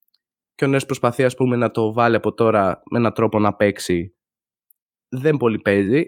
και 0.55 0.65
ο 0.65 0.67
Νέρς 0.67 0.85
προσπαθεί 0.85 1.23
ας 1.23 1.35
πούμε 1.35 1.55
να 1.55 1.71
το 1.71 1.93
βάλει 1.93 2.15
από 2.15 2.33
τώρα 2.33 2.81
με 2.91 2.97
έναν 2.97 3.13
τρόπο 3.13 3.39
να 3.39 3.55
παίξει. 3.55 4.15
Δεν 5.09 5.37
πολύ 5.37 5.59
παίζει. 5.59 6.03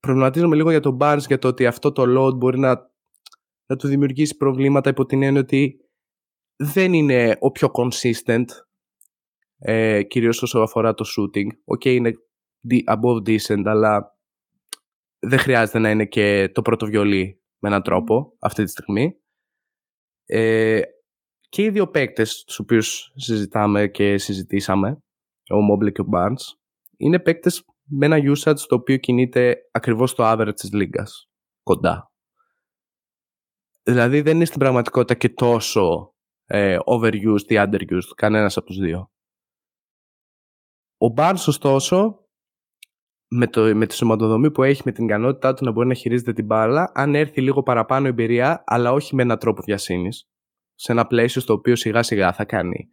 Προβληματίζομαι 0.00 0.56
λίγο 0.56 0.70
για 0.70 0.80
τον 0.80 0.96
Barnes 1.00 1.24
για 1.26 1.38
το 1.38 1.48
ότι 1.48 1.66
αυτό 1.66 1.92
το 1.92 2.02
load 2.06 2.36
μπορεί 2.36 2.58
να, 2.58 2.90
να 3.66 3.76
του 3.76 3.88
δημιουργήσει 3.88 4.36
προβλήματα 4.36 4.90
υπό 4.90 5.04
την 5.04 5.22
έννοια 5.22 5.40
ότι 5.40 5.78
δεν 6.56 6.92
είναι 6.92 7.36
ο 7.40 7.50
πιο 7.50 7.70
consistent 7.74 8.44
ε, 9.58 10.02
κυρίως 10.02 10.42
όσο 10.42 10.58
αφορά 10.58 10.94
το 10.94 11.04
shooting. 11.16 11.46
OK, 11.64 11.80
okay, 11.84 11.94
είναι 11.94 12.12
above 12.86 13.28
decent, 13.28 13.62
αλλά 13.64 14.18
δεν 15.18 15.38
χρειάζεται 15.38 15.78
να 15.78 15.90
είναι 15.90 16.06
και 16.06 16.50
το 16.54 16.62
πρώτο 16.62 16.86
βιολί 16.86 17.42
με 17.58 17.68
έναν 17.68 17.82
τρόπο 17.82 18.36
αυτή 18.38 18.64
τη 18.64 18.70
στιγμή. 18.70 19.16
Ε, 20.26 20.80
και 21.54 21.62
οι 21.62 21.70
δύο 21.70 21.88
παίκτες 21.88 22.44
τους 22.46 22.58
οποίους 22.58 23.12
συζητάμε 23.14 23.88
και 23.88 24.18
συζητήσαμε, 24.18 24.90
ο 25.50 25.56
Mobley 25.72 25.92
και 25.92 26.00
ο 26.00 26.06
Barnes, 26.12 26.56
είναι 26.96 27.18
παίκτες 27.18 27.64
με 27.84 28.06
ένα 28.06 28.16
usage 28.16 28.58
το 28.58 28.74
οποίο 28.74 28.96
κινείται 28.96 29.56
ακριβώς 29.70 30.10
στο 30.10 30.24
average 30.26 30.54
της 30.54 30.72
λίγας, 30.72 31.28
κοντά. 31.62 32.12
Δηλαδή 33.82 34.20
δεν 34.20 34.36
είναι 34.36 34.44
στην 34.44 34.58
πραγματικότητα 34.58 35.14
και 35.14 35.28
τόσο 35.28 36.14
ε, 36.44 36.76
overused 36.84 37.46
ή 37.46 37.54
underused, 37.54 38.12
κανένας 38.16 38.56
από 38.56 38.66
τους 38.66 38.78
δύο. 38.78 39.10
Ο 40.96 41.06
Barnes, 41.16 41.44
ωστόσο, 41.46 42.26
με, 43.28 43.46
το, 43.46 43.74
με 43.74 43.86
τη 43.86 43.94
σωματοδομή 43.94 44.50
που 44.50 44.62
έχει, 44.62 44.82
με 44.84 44.92
την 44.92 45.04
ικανότητά 45.04 45.54
του 45.54 45.64
να 45.64 45.70
μπορεί 45.70 45.88
να 45.88 45.94
χειρίζεται 45.94 46.32
την 46.32 46.44
μπάλα, 46.44 46.92
αν 46.94 47.14
έρθει 47.14 47.40
λίγο 47.40 47.62
παραπάνω 47.62 48.06
εμπειρία, 48.06 48.62
αλλά 48.66 48.92
όχι 48.92 49.14
με 49.14 49.22
έναν 49.22 49.38
τρόπο 49.38 49.62
βιασύνης, 49.62 50.28
σε 50.74 50.92
ένα 50.92 51.06
πλαίσιο 51.06 51.40
στο 51.40 51.52
οποίο 51.52 51.76
σιγά 51.76 52.02
σιγά 52.02 52.32
θα 52.32 52.44
κάνει 52.44 52.88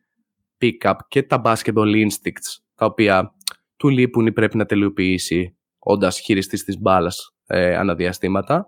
pick-up 0.62 0.96
και 1.08 1.24
τα 1.24 1.42
basketball 1.46 2.06
instincts, 2.06 2.62
τα 2.76 2.86
οποία 2.86 3.36
του 3.76 3.90
λείπουν 3.90 4.26
ή 4.26 4.32
πρέπει 4.32 4.58
να 4.58 4.66
τελειοποιήσει 4.66 5.58
όντας 5.80 6.20
χειριστής 6.20 6.64
της 6.64 6.80
μπάλας 6.80 7.36
ε, 7.46 7.76
αναδιαστήματα, 7.76 8.68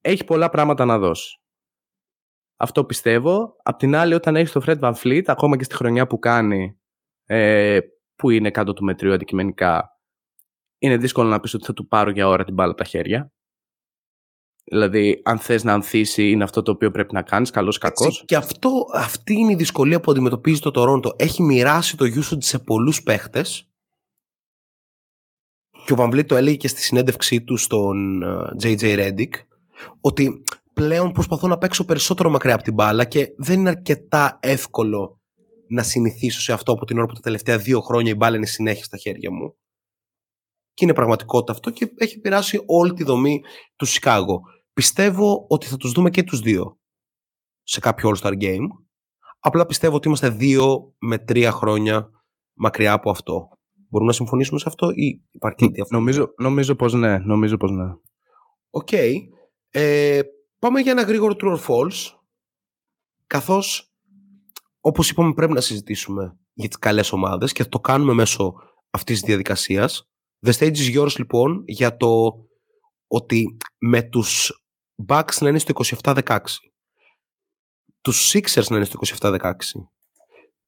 έχει 0.00 0.24
πολλά 0.24 0.48
πράγματα 0.48 0.84
να 0.84 0.98
δώσει. 0.98 1.38
Αυτό 2.56 2.84
πιστεύω. 2.84 3.56
Απ' 3.62 3.78
την 3.78 3.94
άλλη, 3.94 4.14
όταν 4.14 4.36
έχεις 4.36 4.52
το 4.52 4.62
Fred 4.66 4.78
Van 4.80 4.94
Fleet, 4.94 5.22
ακόμα 5.26 5.56
και 5.56 5.64
στη 5.64 5.74
χρονιά 5.74 6.06
που 6.06 6.18
κάνει, 6.18 6.78
ε, 7.24 7.78
που 8.16 8.30
είναι 8.30 8.50
κάτω 8.50 8.72
του 8.72 8.84
μετρίου 8.84 9.12
αντικειμενικά, 9.12 9.88
είναι 10.78 10.96
δύσκολο 10.96 11.28
να 11.28 11.40
πεις 11.40 11.54
ότι 11.54 11.64
θα 11.64 11.72
του 11.72 11.86
πάρω 11.86 12.10
για 12.10 12.28
ώρα 12.28 12.44
την 12.44 12.54
μπάλα 12.54 12.70
από 12.70 12.82
τα 12.82 12.88
χέρια. 12.88 13.32
Δηλαδή, 14.64 15.20
αν 15.24 15.38
θες 15.38 15.64
να 15.64 15.72
ανθίσει, 15.72 16.30
είναι 16.30 16.44
αυτό 16.44 16.62
το 16.62 16.70
οποίο 16.70 16.90
πρέπει 16.90 17.14
να 17.14 17.22
κάνεις, 17.22 17.50
καλός 17.50 17.76
ή 17.76 17.78
κακός. 17.78 18.22
Και 18.26 18.36
αυτό, 18.36 18.86
αυτή 18.92 19.34
είναι 19.34 19.52
η 19.52 19.56
δυσκολία 19.56 20.00
που 20.00 20.10
αντιμετωπίζει 20.10 20.60
το 20.60 20.70
Toronto. 20.74 21.20
Έχει 21.20 21.42
μοιράσει 21.42 21.96
το 21.96 22.04
usage 22.04 22.42
σε 22.42 22.58
πολλούς 22.58 23.02
παίχτες. 23.02 23.68
Και 25.84 25.92
ο 25.92 25.96
Βαμβλή 25.96 26.24
το 26.24 26.36
έλεγε 26.36 26.56
και 26.56 26.68
στη 26.68 26.80
συνέντευξή 26.80 27.42
του 27.42 27.56
στον 27.56 28.22
JJ 28.62 28.82
ε, 28.82 28.96
Reddick, 28.98 29.32
ότι 30.00 30.42
πλέον 30.72 31.12
προσπαθώ 31.12 31.48
να 31.48 31.58
παίξω 31.58 31.84
περισσότερο 31.84 32.30
μακριά 32.30 32.54
από 32.54 32.62
την 32.62 32.74
μπάλα 32.74 33.04
και 33.04 33.34
δεν 33.36 33.58
είναι 33.58 33.68
αρκετά 33.68 34.38
εύκολο 34.42 35.20
να 35.68 35.82
συνηθίσω 35.82 36.40
σε 36.40 36.52
αυτό 36.52 36.72
από 36.72 36.84
την 36.84 36.96
ώρα 36.98 37.06
που 37.06 37.14
τα 37.14 37.20
τελευταία 37.20 37.58
δύο 37.58 37.80
χρόνια 37.80 38.12
η 38.12 38.14
μπάλα 38.14 38.36
είναι 38.36 38.46
συνέχεια 38.46 38.84
στα 38.84 38.96
χέρια 38.96 39.30
μου 39.30 39.56
και 40.74 40.84
είναι 40.84 40.94
πραγματικότητα 40.94 41.52
αυτό 41.52 41.70
και 41.70 41.92
έχει 41.96 42.20
πειράξει 42.20 42.62
όλη 42.66 42.92
τη 42.92 43.04
δομή 43.04 43.42
του 43.76 43.84
Σικάγο. 43.84 44.40
Πιστεύω 44.74 45.46
ότι 45.48 45.66
θα 45.66 45.76
τους 45.76 45.92
δούμε 45.92 46.10
και 46.10 46.22
τους 46.22 46.40
δύο 46.40 46.78
σε 47.62 47.80
κάποιο 47.80 48.10
All-Star 48.10 48.42
Game. 48.42 48.66
Απλά 49.38 49.66
πιστεύω 49.66 49.96
ότι 49.96 50.08
είμαστε 50.08 50.28
δύο 50.28 50.94
με 50.98 51.18
τρία 51.18 51.50
χρόνια 51.50 52.10
μακριά 52.52 52.92
από 52.92 53.10
αυτό. 53.10 53.48
Μπορούμε 53.88 54.10
να 54.10 54.16
συμφωνήσουμε 54.16 54.58
σε 54.58 54.64
αυτό 54.68 54.90
ή 54.90 55.22
υπάρχει 55.30 55.70
και 55.70 55.80
αυτό; 55.80 55.96
Νομίζω, 55.96 56.34
νομίζω 56.38 56.74
πως 56.74 56.92
ναι. 56.92 57.18
Νομίζω 57.18 57.56
πως 57.56 57.70
ναι. 57.70 57.92
OK. 58.70 58.88
Okay. 58.90 59.12
Ε, 59.70 60.20
πάμε 60.58 60.80
για 60.80 60.92
ένα 60.92 61.02
γρήγορο 61.02 61.34
true 61.38 61.56
or 61.56 61.60
false. 61.66 62.12
Καθώς, 63.26 63.94
όπως 64.80 65.10
είπαμε, 65.10 65.32
πρέπει 65.32 65.52
να 65.52 65.60
συζητήσουμε 65.60 66.38
για 66.52 66.68
τις 66.68 66.78
καλές 66.78 67.12
ομάδες 67.12 67.52
και 67.52 67.62
θα 67.62 67.68
το 67.68 67.80
κάνουμε 67.80 68.12
μέσω 68.12 68.54
αυτής 68.90 69.18
της 69.18 69.28
διαδικασίας. 69.28 70.08
The 70.46 70.52
stage 70.52 70.76
is 70.76 70.98
yours 70.98 71.16
λοιπόν 71.16 71.62
για 71.66 71.96
το 71.96 72.32
ότι 73.06 73.56
με 73.78 74.02
τους 74.02 74.63
Bucks 75.08 75.38
να 75.40 75.48
είναι 75.48 75.58
στο 75.58 75.72
27-16 76.02 76.38
τους 78.00 78.32
Sixers 78.32 78.66
να 78.68 78.76
είναι 78.76 78.84
στο 78.84 78.98
27-16 79.18 79.52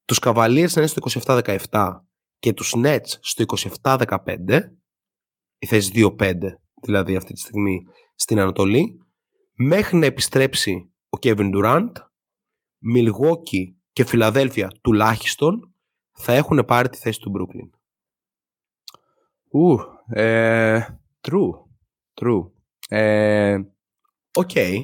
τους 0.04 0.18
Cavaliers 0.22 0.72
να 0.74 0.82
είναι 0.82 0.86
στο 0.86 1.22
27-17 1.70 2.00
και 2.38 2.52
τους 2.52 2.74
Nets 2.76 3.08
στο 3.20 3.44
27-15 3.82 4.60
η 5.58 5.66
θέση 5.66 5.90
2-5 6.18 6.34
δηλαδή 6.82 7.16
αυτή 7.16 7.32
τη 7.32 7.40
στιγμή 7.40 7.82
στην 8.14 8.38
Ανατολή 8.38 9.06
μέχρι 9.54 9.96
να 9.96 10.06
επιστρέψει 10.06 10.92
ο 11.08 11.18
Kevin 11.22 11.54
Durant 11.54 11.92
Milwaukee 12.96 13.74
και 13.92 14.04
Φιλαδέλφια 14.04 14.70
τουλάχιστον 14.80 15.74
θα 16.12 16.32
έχουν 16.32 16.64
πάρει 16.64 16.88
τη 16.88 16.98
θέση 16.98 17.20
του 17.20 17.32
Brooklyn. 17.36 17.70
Ου, 19.50 19.78
ε, 20.18 20.80
true, 21.20 21.50
true. 22.14 22.50
Ε, 22.88 23.58
OK. 24.36 24.50
Okay. 24.54 24.82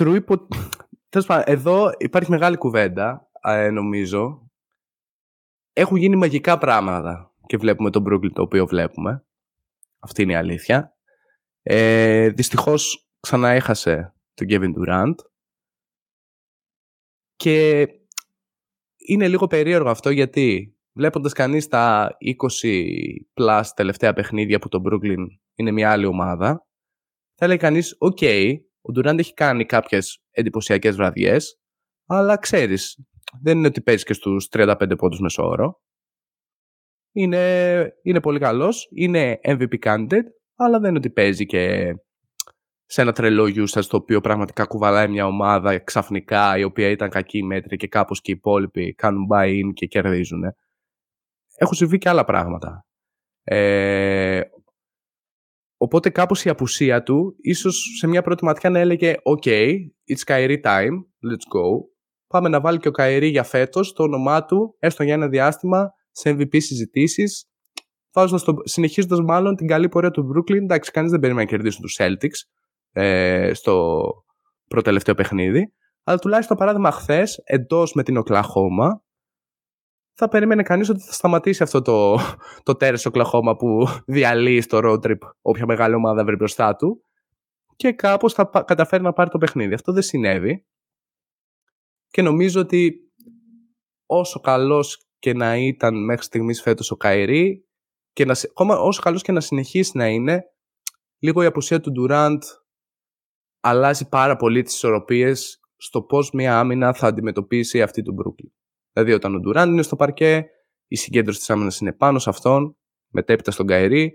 True 0.00 0.14
υπο... 0.14 0.48
πάντων, 1.26 1.42
εδώ 1.46 1.92
υπάρχει 1.98 2.30
μεγάλη 2.30 2.56
κουβέντα, 2.56 3.30
ε, 3.42 3.70
νομίζω. 3.70 4.50
Έχουν 5.72 5.96
γίνει 5.96 6.16
μαγικά 6.16 6.58
πράγματα 6.58 7.34
και 7.46 7.56
βλέπουμε 7.56 7.90
τον 7.90 8.04
Brooklyn 8.08 8.32
το 8.32 8.42
οποίο 8.42 8.66
βλέπουμε. 8.66 9.24
Αυτή 9.98 10.22
είναι 10.22 10.32
η 10.32 10.36
αλήθεια. 10.36 10.96
Ε, 11.62 12.28
δυστυχώς 12.28 13.08
ξανά 13.20 13.48
έχασε 13.48 14.14
τον 14.34 14.46
Kevin 14.50 14.72
Durant. 14.74 15.14
Και 17.36 17.86
είναι 18.96 19.28
λίγο 19.28 19.46
περίεργο 19.46 19.90
αυτό 19.90 20.10
γιατί 20.10 20.76
βλέποντας 20.92 21.32
κανείς 21.32 21.68
τα 21.68 22.16
20 22.62 22.68
plus 23.34 23.62
τελευταία 23.74 24.12
παιχνίδια 24.12 24.58
που 24.58 24.68
το 24.68 24.82
Brooklyn 24.84 25.26
είναι 25.54 25.70
μια 25.70 25.90
άλλη 25.90 26.06
ομάδα, 26.06 26.66
θα 27.40 27.48
λέει 27.48 27.56
κανείς, 27.56 27.96
OK, 27.98 28.18
okay, 28.20 28.54
ο 28.80 28.92
Durant 28.96 29.18
έχει 29.18 29.34
κάνει 29.34 29.64
κάποιες 29.64 30.22
εντυπωσιακές 30.30 30.96
βραδιές, 30.96 31.60
αλλά 32.06 32.36
ξέρεις, 32.36 33.04
δεν 33.42 33.58
είναι 33.58 33.66
ότι 33.66 33.80
παίζει 33.80 34.04
και 34.04 34.12
στους 34.12 34.48
35 34.50 34.92
πόντους 34.98 35.20
μέσο 35.20 35.51
όρο. 35.51 35.82
Είναι, 37.12 37.94
είναι 38.02 38.20
πολύ 38.20 38.38
καλός, 38.38 38.88
είναι 38.94 39.40
MVP 39.42 39.78
candidate, 39.82 40.26
αλλά 40.54 40.78
δεν 40.78 40.88
είναι 40.88 40.98
ότι 40.98 41.10
παίζει 41.10 41.46
και 41.46 41.94
σε 42.84 43.00
ένα 43.02 43.12
τρελό 43.12 43.44
usage 43.44 43.84
το 43.84 43.96
οποίο 43.96 44.20
πραγματικά 44.20 44.64
κουβαλάει 44.64 45.08
μια 45.08 45.26
ομάδα 45.26 45.78
ξαφνικά 45.78 46.58
η 46.58 46.62
οποία 46.62 46.88
ήταν 46.88 47.10
κακή 47.10 47.42
μέτρη 47.42 47.76
και 47.76 47.88
κάπως 47.88 48.20
και 48.20 48.30
οι 48.30 48.34
υπόλοιποι 48.34 48.94
κάνουν 48.94 49.26
buy-in 49.32 49.72
και 49.74 49.86
κερδίζουν. 49.86 50.42
Έχουν 51.56 51.74
συμβεί 51.74 51.98
και 51.98 52.08
άλλα 52.08 52.24
πράγματα. 52.24 52.86
Ε, 53.42 54.40
οπότε 55.82 56.10
κάπως 56.10 56.44
η 56.44 56.48
απουσία 56.48 57.02
του 57.02 57.36
ίσως 57.40 57.96
σε 57.98 58.06
μια 58.06 58.22
πρώτη 58.22 58.44
ματιά 58.44 58.70
να 58.70 58.78
έλεγε 58.78 59.14
«Ok, 59.22 59.48
it's 60.12 60.24
Kyrie 60.26 60.60
time, 60.62 60.96
let's 61.30 61.46
go». 61.54 61.88
Πάμε 62.26 62.48
να 62.48 62.60
βάλει 62.60 62.78
και 62.78 62.88
ο 62.88 62.92
Kyrie 62.98 63.28
για 63.30 63.42
φέτος 63.42 63.92
το 63.92 64.02
όνομά 64.02 64.44
του, 64.44 64.76
έστω 64.78 65.02
για 65.02 65.14
ένα 65.14 65.28
διάστημα, 65.28 65.90
σε 66.10 66.30
MVP 66.30 66.62
συζητήσεις, 66.62 67.50
συνεχίζοντας 68.64 69.20
μάλλον 69.20 69.56
την 69.56 69.66
καλή 69.66 69.88
πορεία 69.88 70.10
του 70.10 70.30
Brooklyn. 70.32 70.62
Εντάξει, 70.62 70.90
κανείς 70.90 71.10
δεν 71.10 71.20
περιμένει 71.20 71.44
να 71.44 71.50
κερδίσουν 71.50 71.82
τους 71.82 71.96
Celtics 72.00 72.48
ε, 72.92 73.50
στο 73.54 74.04
προτελευταίο 74.68 75.14
παιχνίδι. 75.14 75.72
Αλλά 76.04 76.18
τουλάχιστον 76.18 76.56
παράδειγμα 76.56 76.90
χθες, 76.90 77.40
εντός 77.44 77.92
με 77.92 78.02
την 78.02 78.16
Οκλαχώμα, 78.16 79.02
θα 80.20 80.28
περίμενε 80.28 80.62
κανείς 80.62 80.88
ότι 80.88 81.00
θα 81.00 81.12
σταματήσει 81.12 81.62
αυτό 81.62 81.82
το, 81.82 82.18
το 82.62 82.76
τέρε 82.76 82.96
Οκλαχώμα 83.04 83.56
που 83.56 83.86
διαλύει 84.06 84.60
στο 84.60 84.80
road 84.82 85.06
trip 85.06 85.18
όποια 85.42 85.66
μεγάλη 85.66 85.94
ομάδα 85.94 86.24
βρει 86.24 86.36
μπροστά 86.36 86.76
του 86.76 87.04
και 87.76 87.92
κάπως 87.92 88.32
θα 88.32 88.64
καταφέρει 88.66 89.02
να 89.02 89.12
πάρει 89.12 89.30
το 89.30 89.38
παιχνίδι. 89.38 89.74
Αυτό 89.74 89.92
δεν 89.92 90.02
συνέβη. 90.02 90.66
Και 92.08 92.22
νομίζω 92.22 92.60
ότι 92.60 93.12
όσο 94.06 94.40
καλός 94.40 95.06
και 95.18 95.34
να 95.34 95.56
ήταν 95.56 96.04
μέχρι 96.04 96.22
στιγμής 96.22 96.62
φέτος 96.62 96.90
ο 96.90 96.96
Κάιρι 96.96 97.68
και 98.12 98.24
να, 98.24 98.34
ακόμα 98.50 98.78
όσο 98.78 99.02
καλός 99.02 99.22
και 99.22 99.32
να 99.32 99.40
συνεχίσει 99.40 99.96
να 99.96 100.08
είναι 100.08 100.42
λίγο 101.18 101.42
η 101.42 101.46
απουσία 101.46 101.80
του 101.80 101.92
Durant 101.98 102.38
αλλάζει 103.60 104.08
πάρα 104.08 104.36
πολύ 104.36 104.62
τις 104.62 104.74
ισορροπίες 104.74 105.60
στο 105.76 106.02
πώς 106.02 106.30
μια 106.30 106.58
άμυνα 106.58 106.92
θα 106.92 107.06
αντιμετωπίσει 107.06 107.82
αυτή 107.82 108.02
του 108.02 108.14
Brooklyn. 108.18 108.59
Δηλαδή 108.92 109.12
όταν 109.12 109.34
ο 109.34 109.40
Durant 109.46 109.66
είναι 109.66 109.82
στο 109.82 109.96
παρκέ, 109.96 110.46
η 110.86 110.96
συγκέντρωση 110.96 111.38
της 111.38 111.50
άμυνας 111.50 111.80
είναι 111.80 111.92
πάνω 111.92 112.18
σε 112.18 112.30
αυτόν, 112.30 112.76
μετέπειτα 113.08 113.50
στον 113.50 113.66
Κάιρι. 113.66 114.12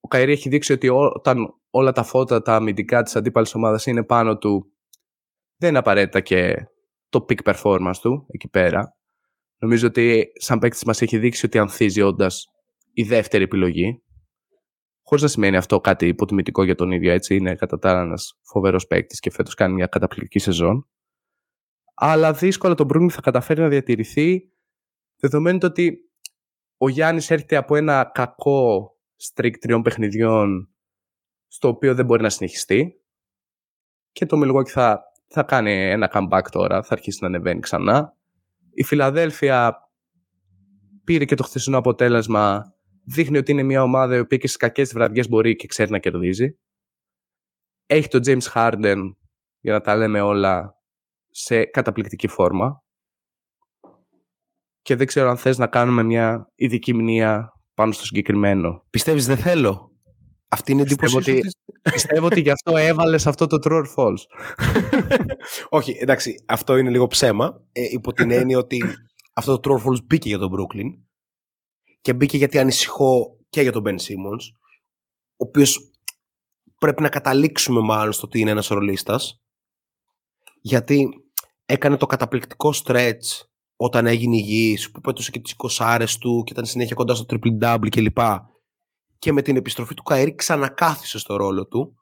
Ο 0.00 0.08
Κάιρι 0.08 0.32
έχει 0.32 0.48
δείξει 0.48 0.72
ότι 0.72 0.88
όταν 0.88 1.38
όλα 1.70 1.92
τα 1.92 2.02
φώτα, 2.02 2.42
τα 2.42 2.54
αμυντικά 2.54 3.02
της 3.02 3.16
αντίπαλης 3.16 3.54
ομάδας 3.54 3.86
είναι 3.86 4.04
πάνω 4.04 4.38
του, 4.38 4.72
δεν 5.56 5.68
είναι 5.68 5.78
απαραίτητα 5.78 6.20
και 6.20 6.54
το 7.08 7.26
peak 7.28 7.52
performance 7.52 7.96
του 8.00 8.26
εκεί 8.30 8.48
πέρα. 8.48 8.96
Νομίζω 9.58 9.86
ότι 9.86 10.26
σαν 10.38 10.58
παίκτης 10.58 10.84
μας 10.84 11.02
έχει 11.02 11.18
δείξει 11.18 11.46
ότι 11.46 11.58
ανθίζει 11.58 12.00
όντας 12.00 12.46
η 12.92 13.02
δεύτερη 13.02 13.44
επιλογή. 13.44 14.02
Χωρίς 15.02 15.22
να 15.22 15.28
σημαίνει 15.28 15.56
αυτό 15.56 15.80
κάτι 15.80 16.06
υποτιμητικό 16.06 16.64
για 16.64 16.74
τον 16.74 16.90
ίδιο, 16.90 17.12
έτσι. 17.12 17.36
Είναι 17.36 17.54
κατά 17.54 17.78
τα 17.78 17.90
άλλα 17.90 18.00
ένας 18.00 18.38
φοβερός 18.42 18.86
παίκτης 18.86 19.20
και 19.20 19.30
φέτος 19.30 19.54
κάνει 19.54 19.74
μια 19.74 19.86
καταπληκτική 19.86 20.38
σεζόν. 20.38 20.88
Αλλά 22.00 22.32
δύσκολα 22.32 22.74
τον 22.74 22.86
Μπρούνι 22.86 23.10
θα 23.10 23.20
καταφέρει 23.20 23.60
να 23.60 23.68
διατηρηθεί, 23.68 24.52
δεδομένου 25.16 25.58
ότι 25.62 26.10
ο 26.76 26.88
Γιάννης 26.88 27.30
έρχεται 27.30 27.56
από 27.56 27.76
ένα 27.76 28.10
κακό 28.14 28.96
στρίκ 29.16 29.58
τριών 29.58 29.82
παιχνιδιών, 29.82 30.68
στο 31.48 31.68
οποίο 31.68 31.94
δεν 31.94 32.04
μπορεί 32.04 32.22
να 32.22 32.30
συνεχιστεί. 32.30 33.00
Και 34.12 34.26
το 34.26 34.40
Milwaukee 34.44 34.68
θα, 34.68 35.02
θα 35.28 35.42
κάνει 35.42 35.90
ένα 35.90 36.10
comeback 36.14 36.42
τώρα, 36.50 36.82
θα 36.82 36.92
αρχίσει 36.92 37.18
να 37.20 37.26
ανεβαίνει 37.26 37.60
ξανά. 37.60 38.16
Η 38.74 38.82
Φιλαδέλφια 38.82 39.88
πήρε 41.04 41.24
και 41.24 41.34
το 41.34 41.42
χθεσινό 41.42 41.78
αποτέλεσμα 41.78 42.74
δείχνει 43.04 43.38
ότι 43.38 43.52
είναι 43.52 43.62
μια 43.62 43.82
ομάδα 43.82 44.16
η 44.16 44.18
οποία 44.18 44.38
και 44.38 44.46
στις 44.46 44.58
κακές 44.58 44.92
βραδιές 44.92 45.28
μπορεί 45.28 45.56
και 45.56 45.66
ξέρει 45.66 45.90
να 45.90 45.98
κερδίζει. 45.98 46.58
Έχει 47.86 48.08
τον 48.08 48.20
James 48.24 48.52
Harden, 48.54 49.12
για 49.60 49.72
να 49.72 49.80
τα 49.80 49.96
λέμε 49.96 50.20
όλα, 50.20 50.77
σε 51.40 51.64
καταπληκτική 51.64 52.28
φόρμα. 52.28 52.82
Και 54.82 54.96
δεν 54.96 55.06
ξέρω 55.06 55.30
αν 55.30 55.36
θες 55.36 55.58
να 55.58 55.66
κάνουμε 55.66 56.02
μια 56.02 56.52
ειδική 56.54 56.94
μνήμα 56.94 57.52
πάνω 57.74 57.92
στο 57.92 58.04
συγκεκριμένο. 58.04 58.86
Πιστεύεις 58.90 59.26
δεν 59.26 59.36
θέλω; 59.36 59.92
Αυτή 60.48 60.72
είναι 60.72 60.80
η 60.80 60.84
εντύπωση 60.84 61.16
ότι, 61.16 61.40
πιστεύω 61.82 62.26
ότι 62.26 62.40
γι' 62.40 62.50
αυτό 62.50 62.76
έβαλες 62.76 63.26
αυτό 63.26 63.46
το 63.46 63.58
true 63.62 63.82
or 63.82 63.94
false. 63.96 64.22
Όχι, 65.78 65.96
εντάξει, 66.00 66.44
αυτό 66.46 66.76
είναι 66.76 66.90
λίγο 66.90 67.06
ψέμα. 67.06 67.62
Ε, 67.72 67.82
υπό 67.90 68.12
την 68.12 68.30
έννοια 68.30 68.58
ότι 68.58 68.82
αυτό 69.34 69.60
το 69.60 69.70
true 69.70 69.78
or 69.78 69.86
false 69.86 70.04
μπήκε 70.04 70.28
για 70.28 70.38
τον 70.38 70.50
Brooklyn 70.52 71.02
και 72.00 72.14
μπήκε 72.14 72.36
γιατί 72.36 72.58
ανησυχώ 72.58 73.36
και 73.48 73.60
για 73.62 73.72
τον 73.72 73.82
Ben 73.86 73.94
Simmons, 73.94 74.44
ο 75.36 75.44
οποίος 75.46 75.90
πρέπει 76.78 77.02
να 77.02 77.08
καταλήξουμε 77.08 77.80
μάλλον 77.80 78.12
στο 78.12 78.26
ότι 78.26 78.40
είναι 78.40 78.50
ένας 78.50 78.68
ρολίστας, 78.68 79.42
γιατί 80.60 81.08
έκανε 81.70 81.96
το 81.96 82.06
καταπληκτικό 82.06 82.72
stretch 82.84 83.46
όταν 83.76 84.06
έγινε 84.06 84.36
υγιής, 84.36 84.90
που 84.90 85.00
πέτωσε 85.00 85.30
και 85.30 85.40
τις 85.40 85.54
20 85.56 86.06
του 86.20 86.42
και 86.46 86.52
ήταν 86.52 86.64
συνέχεια 86.64 86.94
κοντά 86.94 87.14
στο 87.14 87.24
triple 87.28 87.62
double 87.62 87.88
κλπ. 87.90 88.18
Και 89.18 89.32
με 89.32 89.42
την 89.42 89.56
επιστροφή 89.56 89.94
του 89.94 90.02
Καέρη 90.02 90.34
ξανακάθισε 90.34 91.18
στο 91.18 91.36
ρόλο 91.36 91.66
του 91.66 91.96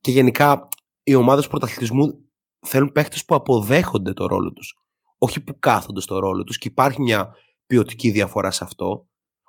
και 0.00 0.10
γενικά 0.10 0.68
οι 1.02 1.14
ομάδες 1.14 1.46
πρωταθλητισμού 1.46 2.28
θέλουν 2.66 2.92
παίχτες 2.92 3.24
που 3.24 3.34
αποδέχονται 3.34 4.12
το 4.12 4.26
ρόλο 4.26 4.52
τους, 4.52 4.78
όχι 5.18 5.40
που 5.40 5.58
κάθονται 5.58 6.00
στο 6.00 6.18
ρόλο 6.18 6.44
τους 6.44 6.58
και 6.58 6.68
υπάρχει 6.68 7.02
μια 7.02 7.34
ποιοτική 7.66 8.10
διαφορά 8.10 8.50
σε 8.50 8.64
αυτό. 8.64 9.08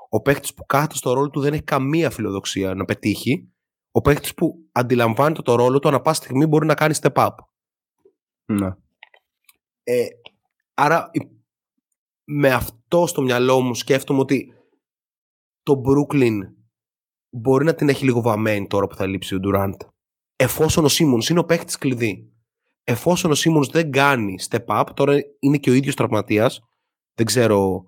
Ο 0.09 0.21
παίχτης 0.21 0.53
που 0.53 0.65
κάθεται 0.65 0.95
στο 0.95 1.13
ρόλο 1.13 1.29
του 1.29 1.39
δεν 1.39 1.53
έχει 1.53 1.63
καμία 1.63 2.09
φιλοδοξία 2.09 2.73
να 2.73 2.85
πετύχει. 2.85 3.53
Ο 3.91 4.01
παίχτης 4.01 4.33
που 4.33 4.55
αντιλαμβάνεται 4.71 5.41
το 5.41 5.55
ρόλο 5.55 5.79
του, 5.79 5.87
ανά 5.87 6.01
πάση 6.01 6.21
στιγμή 6.21 6.45
μπορεί 6.45 6.65
να 6.65 6.73
κάνει 6.73 6.95
step 7.01 7.13
up. 7.13 7.35
Ναι. 8.45 8.69
Ε, 9.87 10.05
άρα, 10.73 11.11
με 12.23 12.49
αυτό 12.49 13.07
στο 13.07 13.21
μυαλό 13.21 13.61
μου 13.61 13.75
σκέφτομαι 13.75 14.19
ότι 14.19 14.53
το 15.63 15.81
Brooklyn 15.85 16.37
μπορεί 17.29 17.65
να 17.65 17.75
την 17.75 17.89
έχει 17.89 18.03
λίγο 18.03 18.21
βαμμένη 18.21 18.67
τώρα 18.67 18.87
που 18.87 18.95
θα 18.95 19.05
λείψει 19.05 19.35
ο 19.35 19.39
Durant. 19.43 19.77
Εφόσον 20.35 20.85
ο 20.85 20.87
Σίμονς 20.87 21.29
είναι 21.29 21.39
ο 21.39 21.45
παίχτης 21.45 21.77
κλειδί. 21.77 22.33
Εφόσον 22.83 23.31
ο 23.31 23.35
Σίμονς 23.35 23.67
δεν 23.67 23.91
κάνει 23.91 24.35
step 24.49 24.65
up, 24.65 24.85
τώρα 24.93 25.17
είναι 25.39 25.57
και 25.57 25.69
ο 25.69 25.73
ίδιος 25.73 25.95
τραυματίας. 25.95 26.61
Δεν 27.13 27.25
ξέρω 27.25 27.83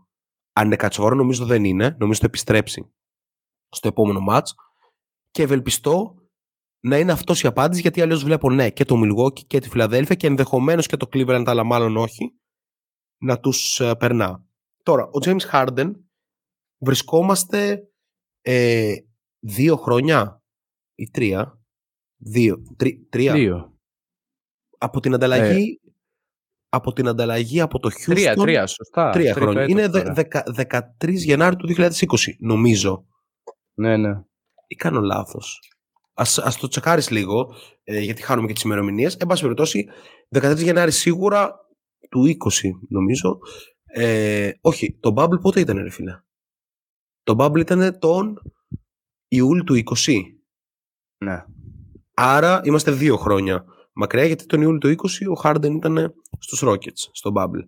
αν 0.54 0.66
είναι 0.66 0.76
κατσόρο, 0.76 1.16
νομίζω 1.16 1.46
δεν 1.46 1.64
είναι. 1.64 1.96
Νομίζω 2.00 2.20
θα 2.20 2.26
επιστρέψει 2.26 2.94
στο 3.70 3.88
επόμενο 3.88 4.20
μάτς. 4.20 4.56
Και 5.32 5.44
ευελπιστώ 5.44 6.16
να 6.80 6.98
είναι 6.98 7.12
αυτός 7.12 7.44
η 7.44 7.48
απάντηση, 7.48 7.82
γιατί 7.82 8.02
αλλιώς 8.02 8.24
βλέπω 8.24 8.50
ναι 8.50 8.70
και 8.70 8.86
το 8.86 8.96
Milwaukee 9.04 9.46
και 9.48 9.60
τη 9.60 9.70
Φιλαδέλφια 9.70 10.16
και 10.16 10.28
ενδεχομένως 10.28 10.88
και 10.88 10.98
το 10.98 11.10
Cleveland, 11.14 11.44
αλλά 11.46 11.64
μάλλον 11.64 11.98
όχι, 11.98 12.34
να 13.18 13.40
τους 13.40 13.80
ε, 13.80 13.96
περνά. 13.96 14.46
Τώρα, 14.84 15.04
ο 15.04 15.20
James 15.26 15.52
Harden 15.52 15.92
βρισκόμαστε 16.78 17.90
ε, 18.42 18.94
δύο 19.40 19.76
χρόνια 19.76 20.44
ή 20.96 21.10
τρία. 21.10 21.62
Δύο. 22.18 22.64
τρία. 23.10 23.34
Δύο. 23.34 23.78
Από 24.78 25.00
την 25.00 25.14
ανταλλαγή 25.14 25.80
ε, 25.84 25.88
από 26.70 26.94
την 26.94 27.08
ανταλλαγή 27.08 27.62
από 27.62 27.80
το 27.80 27.90
Houston. 27.90 28.14
Τρία, 28.14 28.36
τρία, 28.36 28.68
σωστά. 28.68 29.10
Τρία 29.10 29.34
χρόνια. 29.34 29.64
Είναι 29.64 29.90
13 29.92 30.80
Γενάρη 31.00 31.56
του 31.56 31.68
2020, 31.78 31.92
νομίζω. 32.40 33.06
Ναι, 33.74 33.98
ναι. 33.98 34.24
Ή 34.68 34.76
κάνω 34.76 35.00
λάθος. 35.00 35.60
Ας, 36.20 36.38
ας 36.38 36.58
το 36.58 36.68
τσεκάρεις 36.68 37.10
λίγο, 37.10 37.54
ε, 37.84 38.00
γιατί 38.00 38.22
χάνουμε 38.22 38.48
και 38.48 38.54
τις 38.54 38.62
ημερομηνίες. 38.62 39.16
Εν 39.16 39.28
πάση 39.28 39.42
περιπτώσει, 39.42 39.88
13 40.30 40.64
Γενάρη 40.64 40.92
σίγουρα 40.92 41.56
του 42.10 42.26
20, 42.26 42.70
νομίζω. 42.90 43.40
Ε, 43.86 44.52
όχι, 44.62 44.98
το 45.00 45.14
Bubble 45.18 45.42
πότε 45.42 45.60
ήταν, 45.60 45.78
ρε 45.78 45.90
φίλε; 45.90 46.22
Το 47.24 47.36
Bubble 47.38 47.60
ήταν 47.60 48.00
τον 48.00 48.42
Ιούλιο 49.28 49.64
του 49.64 49.76
20. 49.76 50.22
Ναι. 51.18 51.44
Άρα 52.14 52.62
είμαστε 52.64 52.92
δύο 52.92 53.18
χρόνια 53.18 53.66
μακριά, 53.94 54.26
γιατί 54.26 54.46
τον 54.46 54.62
Ιούλιο 54.62 54.80
του 54.80 54.90
20 54.90 55.32
ο 55.32 55.34
Χάρντεν 55.34 55.76
ήταν 55.76 56.14
στους 56.40 56.64
Rockets, 56.66 57.10
στο 57.12 57.32
Bubble. 57.36 57.64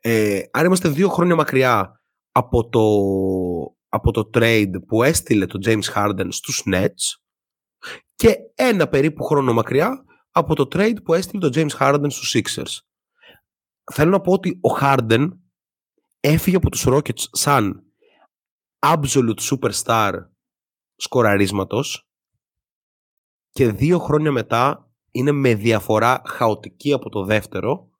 Ε, 0.00 0.40
άρα 0.50 0.66
είμαστε 0.66 0.88
δύο 0.88 1.08
χρόνια 1.08 1.34
μακριά 1.34 2.00
από 2.32 2.68
το, 2.68 2.82
από 3.88 4.10
το 4.10 4.30
trade 4.34 4.72
που 4.86 5.02
έστειλε 5.02 5.46
το 5.46 5.58
James 5.64 5.94
Harden 5.94 6.26
στους 6.28 6.62
Nets 6.72 7.21
και 8.22 8.36
ένα 8.54 8.88
περίπου 8.88 9.24
χρόνο 9.24 9.52
μακριά 9.52 10.04
από 10.30 10.54
το 10.54 10.68
trade 10.72 11.02
που 11.04 11.14
έστειλε 11.14 11.48
το 11.48 11.50
James 11.54 11.78
Harden 11.78 12.06
στους 12.08 12.34
Sixers. 12.36 12.78
Θέλω 13.92 14.10
να 14.10 14.20
πω 14.20 14.32
ότι 14.32 14.50
ο 14.50 14.78
Harden 14.80 15.28
έφυγε 16.20 16.56
από 16.56 16.70
τους 16.70 16.84
Rockets 16.88 17.24
σαν 17.30 17.84
absolute 18.78 19.38
superstar 19.38 20.12
σκοραρίσματος 20.96 22.08
και 23.50 23.72
δύο 23.72 23.98
χρόνια 23.98 24.32
μετά 24.32 24.92
είναι 25.10 25.32
με 25.32 25.54
διαφορά 25.54 26.22
χαοτική 26.26 26.92
από 26.92 27.08
το 27.08 27.24
δεύτερο 27.24 27.90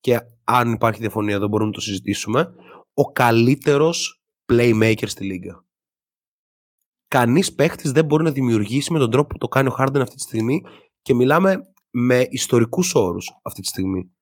και 0.00 0.20
αν 0.44 0.72
υπάρχει 0.72 1.00
διαφωνία 1.00 1.34
εδώ 1.34 1.48
μπορούμε 1.48 1.68
να 1.68 1.74
το 1.74 1.80
συζητήσουμε 1.80 2.54
ο 2.94 3.12
καλύτερος 3.12 4.22
playmaker 4.52 5.08
στη 5.08 5.24
λίγα. 5.24 5.66
Κανείς 7.08 7.54
παίχτης 7.54 7.92
δεν 7.92 8.04
μπορεί 8.04 8.22
να 8.22 8.30
δημιουργήσει 8.30 8.92
με 8.92 8.98
τον 8.98 9.10
τρόπο 9.10 9.28
που 9.28 9.38
το 9.38 9.48
κάνει 9.48 9.68
ο 9.68 9.74
Harden 9.78 10.00
αυτή 10.00 10.14
τη 10.14 10.22
στιγμή 10.22 10.62
Και 11.02 11.14
μιλάμε 11.14 11.72
με 11.90 12.26
ιστορικούς 12.30 12.94
όρους 12.94 13.38
αυτή 13.42 13.60
τη 13.60 13.66
στιγμή. 13.66 14.12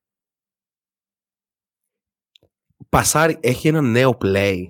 Πασάρι 2.88 3.38
έχει 3.40 3.68
ένα 3.68 3.80
νέο 3.80 4.18
play 4.20 4.62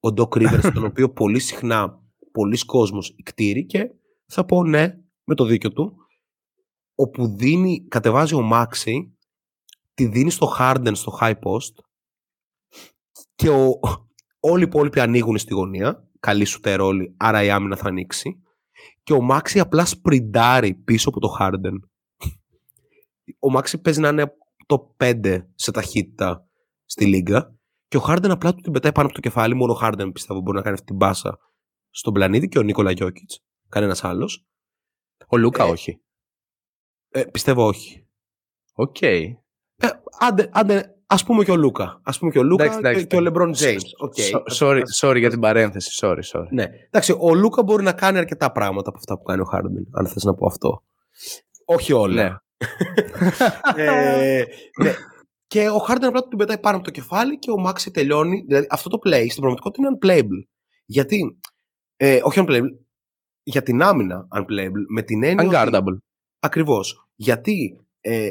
ο 0.00 0.08
Doc 0.16 0.28
Rivers, 0.28 0.70
τον 0.74 0.84
οποίο 0.90 1.12
πολύ 1.12 1.38
συχνά 1.38 2.02
πολλοί 2.32 2.58
κόσμος 2.58 3.16
κτήρει 3.22 3.66
και 3.66 3.90
θα 4.26 4.44
πω 4.44 4.64
ναι, 4.64 4.98
με 5.24 5.34
το 5.34 5.44
δίκιο 5.44 5.72
του, 5.72 5.96
όπου 6.94 7.36
δίνει, 7.36 7.86
κατεβάζει 7.88 8.34
ο 8.34 8.40
Μάξι, 8.40 9.18
τη 9.94 10.06
δίνει 10.06 10.30
στο 10.30 10.56
Harden 10.58 10.92
στο 10.94 11.18
high 11.20 11.38
post 11.38 11.72
και 13.34 13.48
ο, 13.48 13.80
όλοι 14.40 14.62
οι 14.62 14.66
υπόλοιποι 14.66 15.00
ανοίγουν 15.00 15.38
στη 15.38 15.54
γωνία, 15.54 16.07
καλή 16.20 16.44
σου 16.44 16.60
τερόλη, 16.60 17.14
άρα 17.16 17.42
η 17.42 17.50
άμυνα 17.50 17.76
θα 17.76 17.88
ανοίξει 17.88 18.42
και 19.02 19.12
ο 19.12 19.20
Μάξι 19.20 19.60
απλά 19.60 19.84
σπριντάρει 19.84 20.74
πίσω 20.74 21.08
από 21.08 21.20
το 21.20 21.28
Harden. 21.40 21.88
Ο 23.38 23.50
Μάξι 23.50 23.80
παίζει 23.80 24.00
να 24.00 24.08
είναι 24.08 24.32
το 24.66 24.94
5 24.96 25.38
σε 25.54 25.70
ταχύτητα 25.70 26.48
στη 26.84 27.06
λίγα 27.06 27.56
και 27.88 27.96
ο 27.96 28.04
Harden 28.08 28.28
απλά 28.28 28.54
του 28.54 28.60
την 28.60 28.72
πετάει 28.72 28.92
πάνω 28.92 29.06
από 29.06 29.14
το 29.14 29.20
κεφάλι. 29.20 29.54
Μόνο 29.54 29.72
ο 29.72 29.78
Harden 29.82 30.10
πιστεύω 30.12 30.40
μπορεί 30.40 30.56
να 30.56 30.62
κάνει 30.62 30.74
αυτή 30.74 30.86
την 30.86 30.96
μπάσα 30.96 31.38
στον 31.90 32.12
πλανήτη 32.12 32.48
και 32.48 32.58
ο 32.58 32.62
Νίκολα 32.62 32.90
Γιώκητς. 32.90 33.44
Κανένας 33.68 34.04
άλλος. 34.04 34.46
Ο 35.28 35.36
Λούκα 35.36 35.64
ε, 35.64 35.70
όχι. 35.70 36.00
Ε, 37.08 37.24
πιστεύω 37.24 37.66
όχι. 37.66 38.06
OK. 38.74 38.96
Okay. 39.00 39.24
Ε, 39.76 39.88
άντε, 40.18 40.50
άντε, 40.52 40.97
ας 41.10 41.24
πούμε 41.24 41.44
και 41.44 41.50
ο 41.50 41.56
Λούκα. 41.56 42.00
Ας 42.02 42.18
πούμε 42.18 42.30
και 42.30 42.38
ο 42.38 42.42
Λούκα 42.42 42.62
εντάξει, 42.62 42.78
εντάξει, 42.78 43.00
και, 43.00 43.06
και, 43.06 43.16
ο 43.16 43.20
Λεμπρόν 43.20 43.54
James. 43.54 44.08
Okay. 44.08 44.40
Sorry, 44.58 44.82
sorry 45.00 45.18
για 45.18 45.30
την 45.30 45.40
παρένθεση. 45.40 45.98
Sorry, 46.02 46.20
sorry. 46.32 46.46
Ναι. 46.50 46.66
Εντάξει, 46.86 47.16
ο 47.18 47.34
Λούκα 47.34 47.62
μπορεί 47.62 47.82
να 47.82 47.92
κάνει 47.92 48.18
αρκετά 48.18 48.52
πράγματα 48.52 48.88
από 48.88 48.98
αυτά 48.98 49.18
που 49.18 49.22
κάνει 49.22 49.40
ο 49.40 49.44
Χάρντεν, 49.44 49.86
αν 49.92 50.06
θες 50.06 50.24
να 50.24 50.34
πω 50.34 50.46
αυτό. 50.46 50.82
Όχι 51.64 51.92
όλα. 51.92 52.14
Ναι. 52.22 52.36
ε, 53.84 54.44
ναι. 54.82 54.94
Και 55.46 55.68
ο 55.68 55.78
Χάρντεν 55.78 56.08
απλά 56.08 56.20
του 56.20 56.28
την 56.28 56.38
πετάει 56.38 56.58
πάνω 56.58 56.76
από 56.76 56.84
το 56.84 56.90
κεφάλι 56.90 57.38
και 57.38 57.50
ο 57.50 57.58
Μάξι 57.58 57.90
τελειώνει. 57.90 58.44
Δηλαδή 58.46 58.66
αυτό 58.70 58.88
το 58.88 58.98
play 59.04 59.26
στην 59.28 59.40
πραγματικότητα 59.40 59.88
είναι 59.88 59.98
unplayable. 60.00 60.48
Γιατί, 60.84 61.38
ε, 61.96 62.20
όχι 62.22 62.44
unplayable, 62.46 62.78
για 63.42 63.62
την 63.62 63.82
άμυνα 63.82 64.28
unplayable, 64.36 64.84
με 64.88 65.02
την 65.02 65.22
έννοια. 65.22 65.64
Unguardable. 65.64 65.96
Ακριβώς. 66.38 67.08
Γιατί 67.14 67.86
ε, 68.00 68.30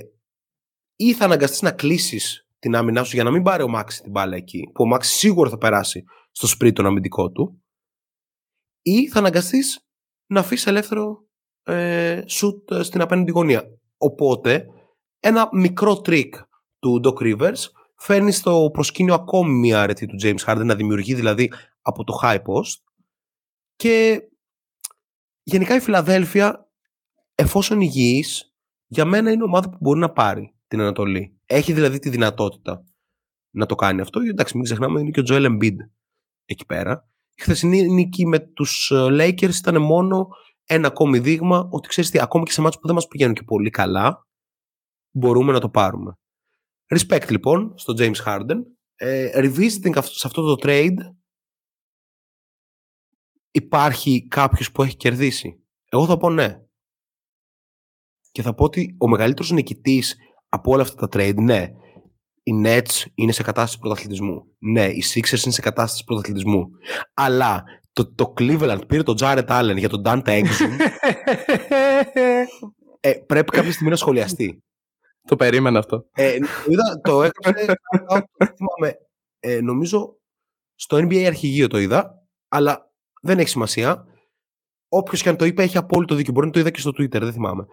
ή 0.95 1.13
θα 1.13 1.25
αναγκαστείς 1.25 1.61
να 1.61 1.71
κλείσεις 1.71 2.46
την 2.59 2.75
άμυνά 2.75 3.03
σου 3.03 3.15
για 3.15 3.23
να 3.23 3.31
μην 3.31 3.43
πάρει 3.43 3.63
ο 3.63 3.67
Μάξι 3.67 4.01
την 4.01 4.11
μπάλα 4.11 4.35
εκεί, 4.35 4.69
που 4.73 4.83
ο 4.83 4.85
Μάξι 4.85 5.15
σίγουρα 5.15 5.49
θα 5.49 5.57
περάσει 5.57 6.03
στο 6.31 6.47
sprint 6.47 6.73
τον 6.73 6.85
αμυντικό 6.85 7.31
του, 7.31 7.63
ή 8.81 9.07
θα 9.07 9.19
αναγκαστείς 9.19 9.87
να 10.27 10.39
αφήσεις 10.39 10.67
ελεύθερο 10.67 11.27
ε, 11.63 12.21
σουτ 12.27 12.71
ε, 12.71 12.83
στην 12.83 13.01
απέναντι 13.01 13.31
γωνία. 13.31 13.63
Οπότε, 13.97 14.65
ένα 15.19 15.49
μικρό 15.51 16.01
τρικ 16.01 16.35
του 16.79 17.01
Doc 17.03 17.13
Rivers 17.13 17.63
φέρνει 17.95 18.31
στο 18.31 18.69
προσκήνιο 18.73 19.13
ακόμη 19.13 19.53
μία 19.53 19.81
αρετή 19.81 20.05
του 20.05 20.15
James 20.23 20.45
Harden 20.45 20.65
να 20.65 20.75
δημιουργεί 20.75 21.13
δηλαδή 21.13 21.51
από 21.81 22.03
το 22.03 22.19
high 22.23 22.37
post 22.37 22.81
και 23.75 24.21
γενικά 25.43 25.75
η 25.75 25.79
Φιλαδέλφια 25.79 26.69
εφόσον 27.35 27.81
ηγιής 27.81 28.55
για 28.87 29.05
μένα 29.05 29.31
είναι 29.31 29.43
ομάδα 29.43 29.69
που 29.69 29.77
μπορεί 29.79 29.99
να 29.99 30.11
πάρει 30.11 30.55
την 30.67 30.79
Ανατολή. 30.81 31.36
Έχει 31.49 31.73
δηλαδή 31.73 31.99
τη 31.99 32.09
δυνατότητα 32.09 32.85
να 33.55 33.65
το 33.65 33.75
κάνει 33.75 34.01
αυτό. 34.01 34.19
Εντάξει, 34.19 34.55
μην 34.55 34.65
ξεχνάμε 34.65 34.99
είναι 34.99 35.09
και 35.09 35.19
ο 35.19 35.23
Joel 35.27 35.45
Embiid 35.45 35.75
εκεί 36.45 36.65
πέρα. 36.65 37.09
Η 37.33 37.41
χθεσινή 37.41 37.87
νίκη 37.87 38.25
με 38.25 38.39
τους 38.39 38.91
ε, 38.91 39.07
Lakers 39.09 39.55
ήταν 39.55 39.81
μόνο 39.81 40.27
ένα 40.63 40.87
ακόμη 40.87 41.19
δείγμα 41.19 41.67
ότι 41.71 41.87
ξέρεις 41.87 42.09
τι, 42.09 42.19
ακόμα 42.19 42.43
και 42.43 42.51
σε 42.51 42.61
μάτς 42.61 42.79
που 42.79 42.85
δεν 42.85 42.95
μας 42.95 43.07
πηγαίνουν 43.07 43.35
και 43.35 43.43
πολύ 43.43 43.69
καλά 43.69 44.27
μπορούμε 45.11 45.51
να 45.51 45.59
το 45.59 45.69
πάρουμε. 45.69 46.17
Respect 46.95 47.29
λοιπόν 47.29 47.73
στο 47.77 47.93
James 47.97 48.23
Harden. 48.25 48.57
Ε, 48.95 49.29
revisiting 49.33 49.97
σε 50.01 50.27
αυτό 50.27 50.55
το 50.55 50.55
trade 50.61 50.97
υπάρχει 53.51 54.27
κάποιος 54.27 54.71
που 54.71 54.83
έχει 54.83 54.95
κερδίσει. 54.95 55.63
Εγώ 55.89 56.05
θα 56.05 56.17
πω 56.17 56.29
ναι. 56.29 56.65
Και 58.31 58.41
θα 58.41 58.53
πω 58.53 58.63
ότι 58.63 58.95
ο 58.99 59.07
μεγαλύτερος 59.07 59.51
νικητής 59.51 60.15
από 60.49 60.71
όλα 60.71 60.81
αυτά 60.81 61.07
τα 61.07 61.19
trade, 61.19 61.35
ναι, 61.35 61.67
οι 62.43 62.51
Nets 62.65 63.05
είναι 63.15 63.31
σε 63.31 63.43
κατάσταση 63.43 63.79
πρωταθλητισμού. 63.79 64.43
Ναι, 64.59 64.85
οι 64.85 65.03
Sixers 65.13 65.43
είναι 65.43 65.53
σε 65.53 65.61
κατάσταση 65.61 66.03
πρωταθλητισμού. 66.03 66.67
Αλλά 67.13 67.63
το, 67.91 68.13
το 68.13 68.33
Cleveland 68.37 68.81
πήρε 68.87 69.03
τον 69.03 69.15
Jared 69.19 69.47
Allen 69.47 69.75
για 69.77 69.89
τον 69.89 70.01
Dante 70.05 70.43
Exum. 70.43 70.69
ε, 72.99 73.13
πρέπει 73.13 73.51
κάποια 73.51 73.71
στιγμή 73.71 73.89
να 73.89 73.95
σχολιαστεί. 73.95 74.63
Το 75.27 75.35
περίμενα 75.35 75.79
αυτό. 75.79 76.09
Ε, 76.13 76.33
είδα, 76.67 77.01
το 77.03 77.23
έκανα. 77.23 77.61
ε, 79.39 79.61
νομίζω 79.61 80.19
στο 80.75 80.97
NBA 80.97 81.23
αρχηγείο 81.23 81.67
το 81.67 81.77
είδα, 81.77 82.27
αλλά 82.47 82.91
δεν 83.21 83.39
έχει 83.39 83.49
σημασία. 83.49 84.05
Όποιος 84.89 85.21
και 85.21 85.29
αν 85.29 85.37
το 85.37 85.45
είπε 85.45 85.63
έχει 85.63 85.77
απόλυτο 85.77 86.15
δίκιο. 86.15 86.33
Μπορεί 86.33 86.45
να 86.45 86.51
το 86.51 86.59
είδα 86.59 86.69
και 86.69 86.79
στο 86.79 86.89
Twitter, 86.89 87.19
δεν 87.19 87.33
θυμάμαι. 87.33 87.65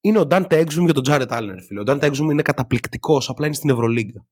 Είναι 0.00 0.18
ο 0.18 0.26
Dante 0.30 0.66
Exum 0.66 0.84
για 0.84 0.94
τον 0.94 1.04
Jared 1.06 1.28
Allen, 1.28 1.56
φίλε. 1.66 1.80
Ο 1.80 1.84
Dante 1.86 2.10
Exum 2.10 2.30
είναι 2.30 2.42
καταπληκτικός, 2.42 3.28
απλά 3.28 3.46
είναι 3.46 3.54
στην 3.54 3.70
Ευρωλίγκα. 3.70 4.26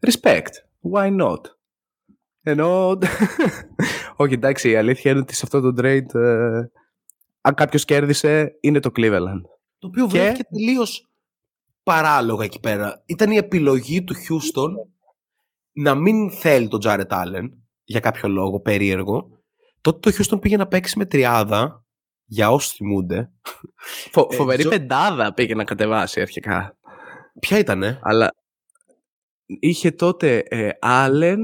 Respect. 0.00 0.52
Why 0.92 1.20
not? 1.20 1.40
Ενώ. 2.42 2.98
Όχι, 4.16 4.34
εντάξει, 4.34 4.70
η 4.70 4.76
αλήθεια 4.76 5.10
είναι 5.10 5.20
ότι 5.20 5.34
σε 5.34 5.40
αυτό 5.44 5.60
το 5.60 5.74
trade 5.76 6.14
ε, 6.14 6.62
αν 7.40 7.54
κάποιος 7.54 7.84
κέρδισε, 7.84 8.58
είναι 8.60 8.80
το 8.80 8.90
Cleveland. 8.96 9.40
Το 9.78 9.86
οποίο 9.86 10.06
και... 10.06 10.18
βρέθηκε 10.18 10.44
τελείως 10.44 11.10
παράλογα 11.82 12.44
εκεί 12.44 12.60
πέρα. 12.60 13.02
Ήταν 13.06 13.30
η 13.30 13.36
επιλογή 13.36 14.04
του 14.04 14.14
Houston 14.14 14.70
να 15.72 15.94
μην 15.94 16.30
θέλει 16.30 16.68
τον 16.68 16.80
Jared 16.82 17.08
Allen 17.08 17.48
για 17.84 18.00
κάποιο 18.00 18.28
λόγο 18.28 18.60
περίεργο. 18.60 19.28
Τότε 19.80 20.10
το 20.10 20.16
Houston 20.16 20.40
πήγε 20.40 20.56
να 20.56 20.66
παίξει 20.66 20.98
με 20.98 21.06
τριάδα 21.06 21.81
για 22.32 22.50
όσους 22.50 22.72
θυμούνται. 22.72 23.30
Φο, 24.12 24.28
ε, 24.30 24.34
φοβερή 24.34 24.68
πεντάδα 24.68 25.34
πήγε 25.34 25.54
να 25.54 25.64
κατεβάσει 25.64 26.20
αρχικά. 26.20 26.78
Ποια 27.40 27.58
ήτανε; 27.58 27.98
Αλλά 28.02 28.30
είχε 29.46 29.90
τότε 29.90 30.38
ε, 30.38 30.70
Allen, 30.82 31.38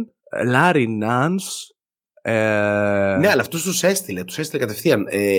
Larry 0.52 0.86
Nance. 1.02 1.74
Ε... 2.22 3.16
Ναι, 3.18 3.28
αλλά 3.28 3.40
αυτούς 3.40 3.62
τους 3.62 3.82
έστειλε. 3.82 4.24
Τους 4.24 4.38
έστειλε 4.38 4.62
κατευθείαν. 4.64 5.06
Ε, 5.08 5.38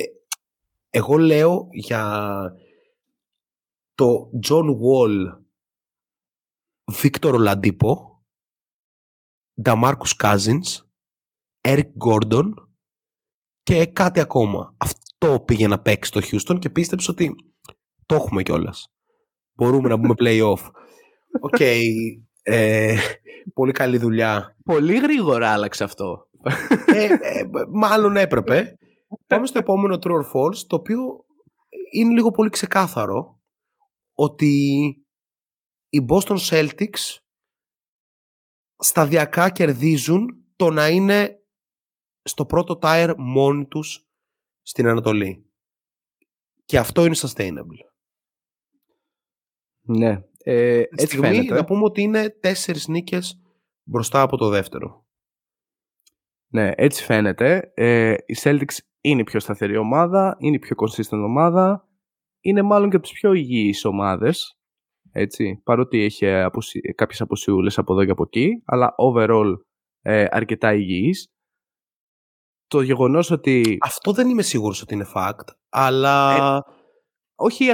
εγώ 0.89 1.17
λέω 1.17 1.67
για 1.71 2.43
το 3.95 4.29
John 4.47 4.65
Wall, 4.65 5.41
Βίκτορ 6.91 7.39
Ολαντίπο, 7.39 8.23
Νταμάρκους 9.61 10.15
Cousins, 10.23 10.83
Eric 11.67 11.89
Gordon 12.05 12.53
και 13.63 13.85
κάτι 13.85 14.19
ακόμα. 14.19 14.75
Αυτό 15.21 15.39
πήγε 15.39 15.67
να 15.67 15.81
παίξει 15.81 16.11
το 16.11 16.21
Houston 16.23 16.59
και 16.59 16.69
πίστεψε 16.69 17.11
ότι 17.11 17.35
το 18.05 18.15
έχουμε 18.15 18.43
κιόλας. 18.43 18.87
Μπορούμε 19.53 19.89
να 19.89 19.97
μπούμε 19.97 20.13
playoff. 20.17 20.71
OK. 21.39 21.55
Okay, 21.57 21.81
ε, 22.41 22.97
πολύ 23.53 23.71
καλή 23.71 23.97
δουλειά. 23.97 24.55
Πολύ 24.63 24.99
γρήγορα 24.99 25.51
άλλαξε 25.51 25.83
αυτό. 25.83 26.27
Ε, 26.85 27.03
ε, 27.03 27.43
μάλλον 27.69 28.15
έπρεπε. 28.15 28.77
Πάμε 29.27 29.45
στο 29.45 29.59
επόμενο 29.59 29.97
True 30.01 30.11
or 30.11 30.31
False, 30.33 30.57
το 30.67 30.75
οποίο 30.75 30.99
είναι 31.91 32.13
λίγο 32.13 32.31
πολύ 32.31 32.49
ξεκάθαρο 32.49 33.39
ότι 34.13 34.55
οι 35.89 36.05
Boston 36.09 36.37
Celtics 36.37 37.17
σταδιακά 38.77 39.49
κερδίζουν 39.49 40.27
το 40.55 40.69
να 40.69 40.89
είναι 40.89 41.43
στο 42.23 42.45
πρώτο 42.45 42.79
tire 42.81 43.13
μόνοι 43.17 43.65
τους 43.65 44.08
στην 44.69 44.87
Ανατολή. 44.87 45.45
Και 46.65 46.77
αυτό 46.77 47.05
είναι 47.05 47.15
sustainable. 47.17 47.79
Ναι. 49.81 50.23
Ε, 50.37 50.79
έτσι 50.79 51.05
στιγμή, 51.05 51.27
φαίνεται. 51.27 51.53
Να 51.53 51.65
πούμε 51.65 51.83
ότι 51.83 52.01
είναι 52.01 52.29
τέσσερις 52.29 52.87
νίκες 52.87 53.41
μπροστά 53.83 54.21
από 54.21 54.37
το 54.37 54.49
δεύτερο. 54.49 55.07
Ναι, 56.51 56.71
έτσι 56.75 57.03
φαίνεται. 57.03 57.71
Ε, 57.73 58.13
οι 58.25 58.35
Celtics 58.41 58.77
είναι 59.01 59.21
η 59.21 59.23
πιο 59.23 59.39
σταθερή 59.39 59.77
ομάδα, 59.77 60.35
είναι 60.39 60.55
η 60.55 60.59
πιο 60.59 60.75
consistent 60.79 61.23
ομάδα, 61.23 61.87
είναι 62.39 62.61
μάλλον 62.61 62.89
και 62.89 62.95
από 62.95 63.05
τις 63.05 63.13
πιο 63.13 63.33
υγιείς 63.33 63.85
ομάδες, 63.85 64.59
έτσι, 65.11 65.61
παρότι 65.63 66.03
έχει 66.03 66.27
αποσυ... 66.27 66.79
κάποιες 66.79 67.21
αποσιούλες 67.21 67.77
από 67.77 67.93
εδώ 67.93 68.05
και 68.05 68.11
από 68.11 68.23
εκεί, 68.23 68.61
αλλά 68.65 68.95
overall 68.97 69.53
ε, 70.01 70.25
αρκετά 70.29 70.73
υγιής. 70.73 71.33
Το 72.69 72.81
γεγονός 72.81 73.31
ότι... 73.31 73.77
Αυτό 73.81 74.11
δεν 74.11 74.29
είμαι 74.29 74.41
σίγουρος 74.41 74.81
ότι 74.81 74.93
είναι 74.93 75.07
fact, 75.13 75.43
αλλά... 75.69 76.35
Ε, 76.35 76.59
όχι, 77.35 77.65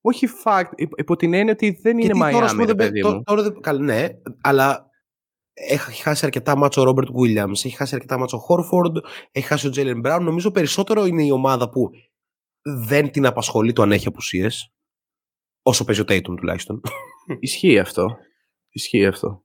όχι 0.00 0.26
fact, 0.44 0.70
υπό 0.76 1.16
την 1.16 1.34
έννοια 1.34 1.52
ότι 1.52 1.78
δεν 1.82 1.98
είναι 1.98 2.12
Miami, 2.22 2.30
τώρα, 2.54 2.74
παιδί 2.74 3.04
μου. 3.04 3.22
Τώρα, 3.22 3.52
τώρα, 3.52 3.78
ναι, 3.78 4.08
αλλά 4.42 4.90
έχει 5.52 6.02
χάσει 6.02 6.24
αρκετά 6.24 6.56
μάτσο 6.56 6.80
ο 6.80 6.84
Ρόμπερτ 6.84 7.08
Williams, 7.08 7.50
έχει 7.50 7.76
χάσει 7.76 7.94
αρκετά 7.94 8.18
μάτσο 8.18 8.36
ο 8.36 8.40
Χόρφορντ, 8.40 8.96
έχει 9.32 9.46
χάσει 9.46 9.66
ο 9.66 9.70
Τζέλεν 9.70 10.00
Μπράουν. 10.00 10.24
Νομίζω 10.24 10.50
περισσότερο 10.50 11.04
είναι 11.06 11.24
η 11.24 11.30
ομάδα 11.30 11.70
που 11.70 11.90
δεν 12.86 13.10
την 13.10 13.26
απασχολεί 13.26 13.72
το 13.72 13.82
αν 13.82 13.92
έχει 13.92 14.06
απουσίες. 14.06 14.72
Όσο 15.62 15.84
παίζει 15.84 16.00
ο 16.00 16.04
Tatum 16.08 16.36
τουλάχιστον. 16.36 16.80
Ισχύει 17.40 17.78
αυτό. 17.78 18.16
Ισχύει 18.68 19.06
αυτό. 19.06 19.44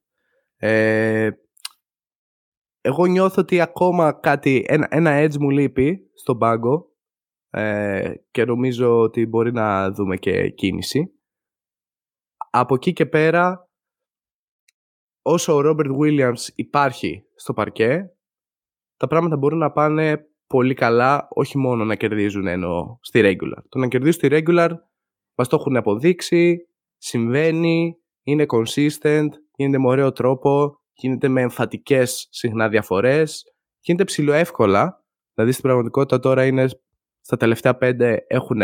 Ε, 0.56 1.30
εγώ 2.88 3.06
νιώθω 3.06 3.42
ότι 3.42 3.62
ακόμα 3.62 4.14
κάτι, 4.14 4.66
ένα, 4.68 4.88
ένα 4.90 5.24
edge 5.24 5.38
μου 5.38 5.50
λείπει 5.50 6.12
στον 6.14 6.38
πάγκο 6.38 6.92
ε, 7.50 8.14
και 8.32 8.46
νομίζω 8.46 9.00
ότι 9.00 9.26
μπορεί 9.26 9.52
να 9.52 9.92
δούμε 9.92 10.18
και 10.18 10.50
κίνηση. 10.50 11.12
Από 12.50 12.76
εκεί 12.76 12.94
και 12.94 13.06
πέρα, 13.06 13.70
όσο 15.22 15.56
ο 15.56 15.62
Ρόμπερτ 15.62 15.90
Williams 16.02 16.54
υπάρχει 16.56 17.26
στο 17.36 17.54
παρκέ, 17.54 18.12
τα 18.98 19.08
πράγματα 19.08 19.38
μπορούν 19.38 19.60
να 19.60 19.72
πάνε 19.72 20.30
πολύ 20.48 20.74
καλά, 20.74 21.28
όχι 21.30 21.58
μόνο 21.58 21.86
να 21.86 21.96
κερδίζουν 21.96 22.48
ενώ 22.48 23.00
στη 23.02 23.22
regular. 23.24 23.64
Το 23.70 23.80
να 23.80 23.88
κερδίζουν 23.88 24.14
στη 24.14 24.28
regular 24.32 24.70
μας 25.36 25.48
το 25.48 25.58
έχουν 25.60 25.78
αποδείξει, 25.78 26.58
συμβαίνει, 26.98 27.98
είναι 28.24 28.46
consistent, 28.48 29.30
γίνεται 29.56 29.80
με 29.80 29.88
ωραίο 29.88 30.12
τρόπο, 30.12 30.82
γίνεται 30.98 31.28
με 31.28 31.42
εμφατικές 31.42 32.28
συχνά 32.30 32.70
διαφορές, 32.70 33.54
γίνεται 33.80 34.04
ψιλοεύκολα, 34.04 35.06
δηλαδή 35.34 35.52
στην 35.52 35.64
πραγματικότητα 35.64 36.20
τώρα 36.20 36.46
είναι 36.46 36.68
στα 37.22 37.38
τελευταία 37.38 37.78
πέντε 37.78 38.26
έχουν 38.28 38.62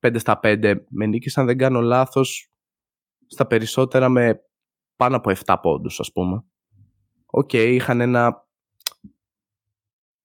5 0.00 0.18
στα 0.18 0.40
5 0.42 0.74
με 0.88 1.06
νίκες, 1.06 1.38
αν 1.38 1.46
δεν 1.46 1.58
κάνω 1.58 1.80
λάθος, 1.80 2.50
στα 3.26 3.46
περισσότερα 3.46 4.08
με 4.08 4.40
πάνω 4.96 5.16
από 5.16 5.30
7 5.44 5.56
πόντους 5.62 6.00
ας 6.00 6.12
πούμε. 6.12 6.44
OK, 7.26 7.50
okay, 7.52 7.70
είχαν 7.72 8.00
ένα 8.00 8.46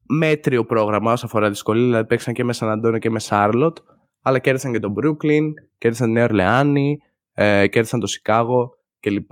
μέτριο 0.08 0.66
πρόγραμμα 0.66 1.12
όσο 1.12 1.26
αφορά 1.26 1.50
δυσκολία, 1.50 1.86
δηλαδή 1.86 2.08
παίξαν 2.08 2.34
και 2.34 2.44
με 2.44 2.54
Σαν 2.54 2.70
Αντώνιο 2.70 3.00
και 3.00 3.10
με 3.10 3.20
Σάρλοτ, 3.20 3.78
αλλά 4.22 4.40
κέρδισαν 4.40 4.72
και 4.72 4.80
τον 4.80 4.94
Brooklyn, 4.98 5.54
κέρδισαν 5.78 6.06
την 6.06 6.16
Νέα 6.16 6.24
Ορλεάνη, 6.24 6.98
ε, 7.34 7.68
κέρδισαν 7.68 8.00
το 8.00 8.08
Σικάγο 8.08 8.70
κλπ. 9.00 9.32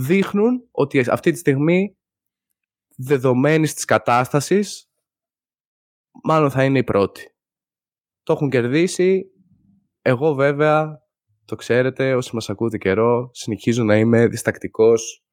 Δείχνουν 0.00 0.68
ότι 0.70 1.04
αυτή 1.10 1.30
τη 1.30 1.38
στιγμή 1.38 1.96
δεδομένης 2.96 3.74
της 3.74 3.84
κατάστασης 3.84 4.90
μάλλον 6.22 6.50
θα 6.50 6.64
είναι 6.64 6.78
η 6.78 6.84
πρώτη. 6.84 7.34
Το 8.22 8.32
έχουν 8.32 8.50
κερδίσει. 8.50 9.24
Εγώ 10.02 10.34
βέβαια, 10.34 10.98
το 11.44 11.56
ξέρετε, 11.56 12.14
όσοι 12.14 12.34
μας 12.34 12.50
ακούτε 12.50 12.78
καιρό, 12.78 13.30
συνεχίζω 13.32 13.84
να 13.84 13.96
είμαι 13.96 14.26
διστακτικός 14.26 15.24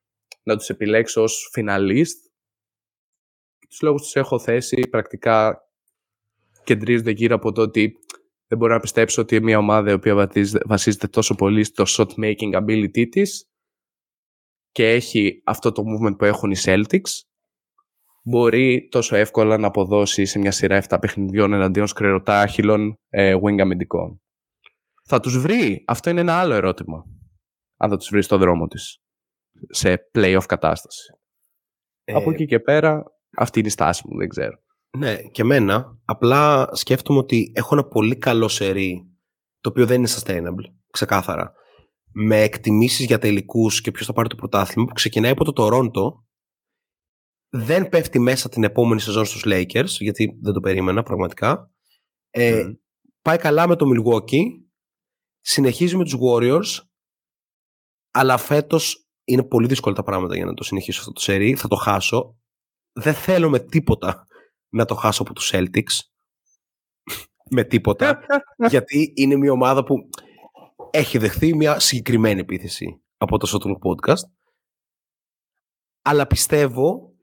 να 0.43 0.57
τους 0.57 0.69
επιλέξω 0.69 1.21
ως 1.21 1.49
φιναλίστ. 1.51 2.25
Τους 3.69 3.81
λόγους 3.81 4.01
τους 4.01 4.15
έχω 4.15 4.39
θέσει 4.39 4.81
πρακτικά 4.89 5.59
κεντρίζονται 6.63 7.11
γύρω 7.11 7.35
από 7.35 7.51
το 7.51 7.61
ότι 7.61 7.93
δεν 8.47 8.57
μπορώ 8.57 8.73
να 8.73 8.79
πιστέψω 8.79 9.21
ότι 9.21 9.41
μια 9.41 9.57
ομάδα 9.57 9.89
η 9.89 9.93
οποία 9.93 10.29
βασίζεται 10.65 11.07
τόσο 11.07 11.35
πολύ 11.35 11.63
στο 11.63 11.83
shot 11.87 12.09
making 12.09 12.63
ability 12.63 13.09
της 13.09 13.49
και 14.75 14.89
έχει 14.89 15.41
αυτό 15.45 15.71
το 15.71 15.83
movement 15.85 16.17
που 16.17 16.25
έχουν 16.25 16.51
οι 16.51 16.55
Celtics 16.63 17.21
μπορεί 18.23 18.87
τόσο 18.91 19.15
εύκολα 19.15 19.57
να 19.57 19.67
αποδώσει 19.67 20.25
σε 20.25 20.39
μια 20.39 20.51
σειρά 20.51 20.83
7 20.89 20.97
παιχνιδιών 21.01 21.53
εναντίον 21.53 21.87
σκρερωτάχυλων 21.87 22.95
ε, 23.09 23.35
wing 23.43 23.59
αμυντικών. 23.59 24.21
Θα 25.03 25.19
τους 25.19 25.37
βρει; 25.37 25.83
Αυτό 25.87 26.09
είναι 26.09 26.19
ένα 26.19 26.39
άλλο 26.39 26.53
ερώτημα. 26.53 27.05
Αν 27.77 27.89
θα 27.89 27.97
τους 27.97 28.09
βρει 28.09 28.21
στο 28.21 28.37
δρόμο 28.37 28.67
της. 28.67 28.97
Σε 29.69 30.09
playoff 30.13 30.43
κατάσταση. 30.47 31.13
Ε... 32.03 32.13
Από 32.13 32.31
εκεί 32.31 32.45
και 32.45 32.59
πέρα, 32.59 33.03
αυτή 33.37 33.59
είναι 33.59 33.67
η 33.67 33.71
στάση 33.71 34.03
μου, 34.05 34.17
δεν 34.17 34.27
ξέρω. 34.27 34.57
Ναι, 34.97 35.15
και 35.15 35.41
εμένα. 35.41 35.99
Απλά 36.05 36.69
σκέφτομαι 36.71 37.19
ότι 37.19 37.51
έχω 37.55 37.75
ένα 37.75 37.87
πολύ 37.87 38.17
καλό 38.17 38.47
σερί, 38.47 39.07
το 39.61 39.69
οποίο 39.69 39.85
δεν 39.85 39.97
είναι 39.97 40.09
sustainable, 40.11 40.73
ξεκάθαρα. 40.91 41.53
Με 42.17 42.41
εκτιμήσεις 42.41 43.05
για 43.05 43.17
τελικούς 43.17 43.81
και 43.81 43.91
ποιος 43.91 44.07
θα 44.07 44.13
πάρει 44.13 44.27
το 44.29 44.35
πρωτάθλημα, 44.35 44.87
που 44.87 44.93
ξεκινάει 44.93 45.31
από 45.31 45.43
το 45.43 45.53
Τορόντο, 45.53 46.25
δεν 47.49 47.89
πέφτει 47.89 48.19
μέσα 48.19 48.49
την 48.49 48.63
επόμενη 48.63 49.01
σεζόν 49.01 49.25
στους 49.25 49.43
Lakers, 49.45 49.87
γιατί 49.99 50.37
δεν 50.41 50.53
το 50.53 50.59
περίμενα 50.59 51.03
πραγματικά. 51.03 51.71
Ε, 52.29 52.63
Πάει 53.21 53.37
καλά 53.37 53.67
με 53.67 53.75
το 53.75 53.85
Milwaukee, 53.85 54.41
συνεχίζει 55.39 55.97
με 55.97 56.03
τους 56.03 56.15
Warriors, 56.21 56.85
αλλά 58.11 58.37
φέτος 58.37 59.07
είναι 59.23 59.43
πολύ 59.43 59.67
δύσκολα 59.67 59.95
τα 59.95 60.03
πράγματα 60.03 60.35
για 60.35 60.45
να 60.45 60.53
το 60.53 60.63
συνεχίσω 60.63 60.99
αυτό 60.99 61.11
το 61.11 61.21
σερί. 61.21 61.55
Θα 61.55 61.67
το 61.67 61.75
χάσω. 61.75 62.39
Δεν 62.93 63.13
θέλω 63.13 63.49
με 63.49 63.59
τίποτα 63.59 64.25
να 64.69 64.85
το 64.85 64.95
χάσω 64.95 65.21
από 65.21 65.33
τους 65.33 65.51
Celtics. 65.53 65.99
με 67.55 67.63
τίποτα. 67.63 68.19
γιατί 68.69 69.13
είναι 69.15 69.35
μια 69.35 69.51
ομάδα 69.51 69.83
που 69.83 69.95
έχει 70.95 71.17
δεχθεί 71.17 71.55
μια 71.55 71.79
συγκεκριμένη 71.79 72.39
επίθεση 72.39 73.01
από 73.17 73.37
το 73.37 73.47
Shotgun 73.53 73.89
Podcast. 73.89 74.29
Αλλά 76.01 76.27
πιστεύω 76.27 77.15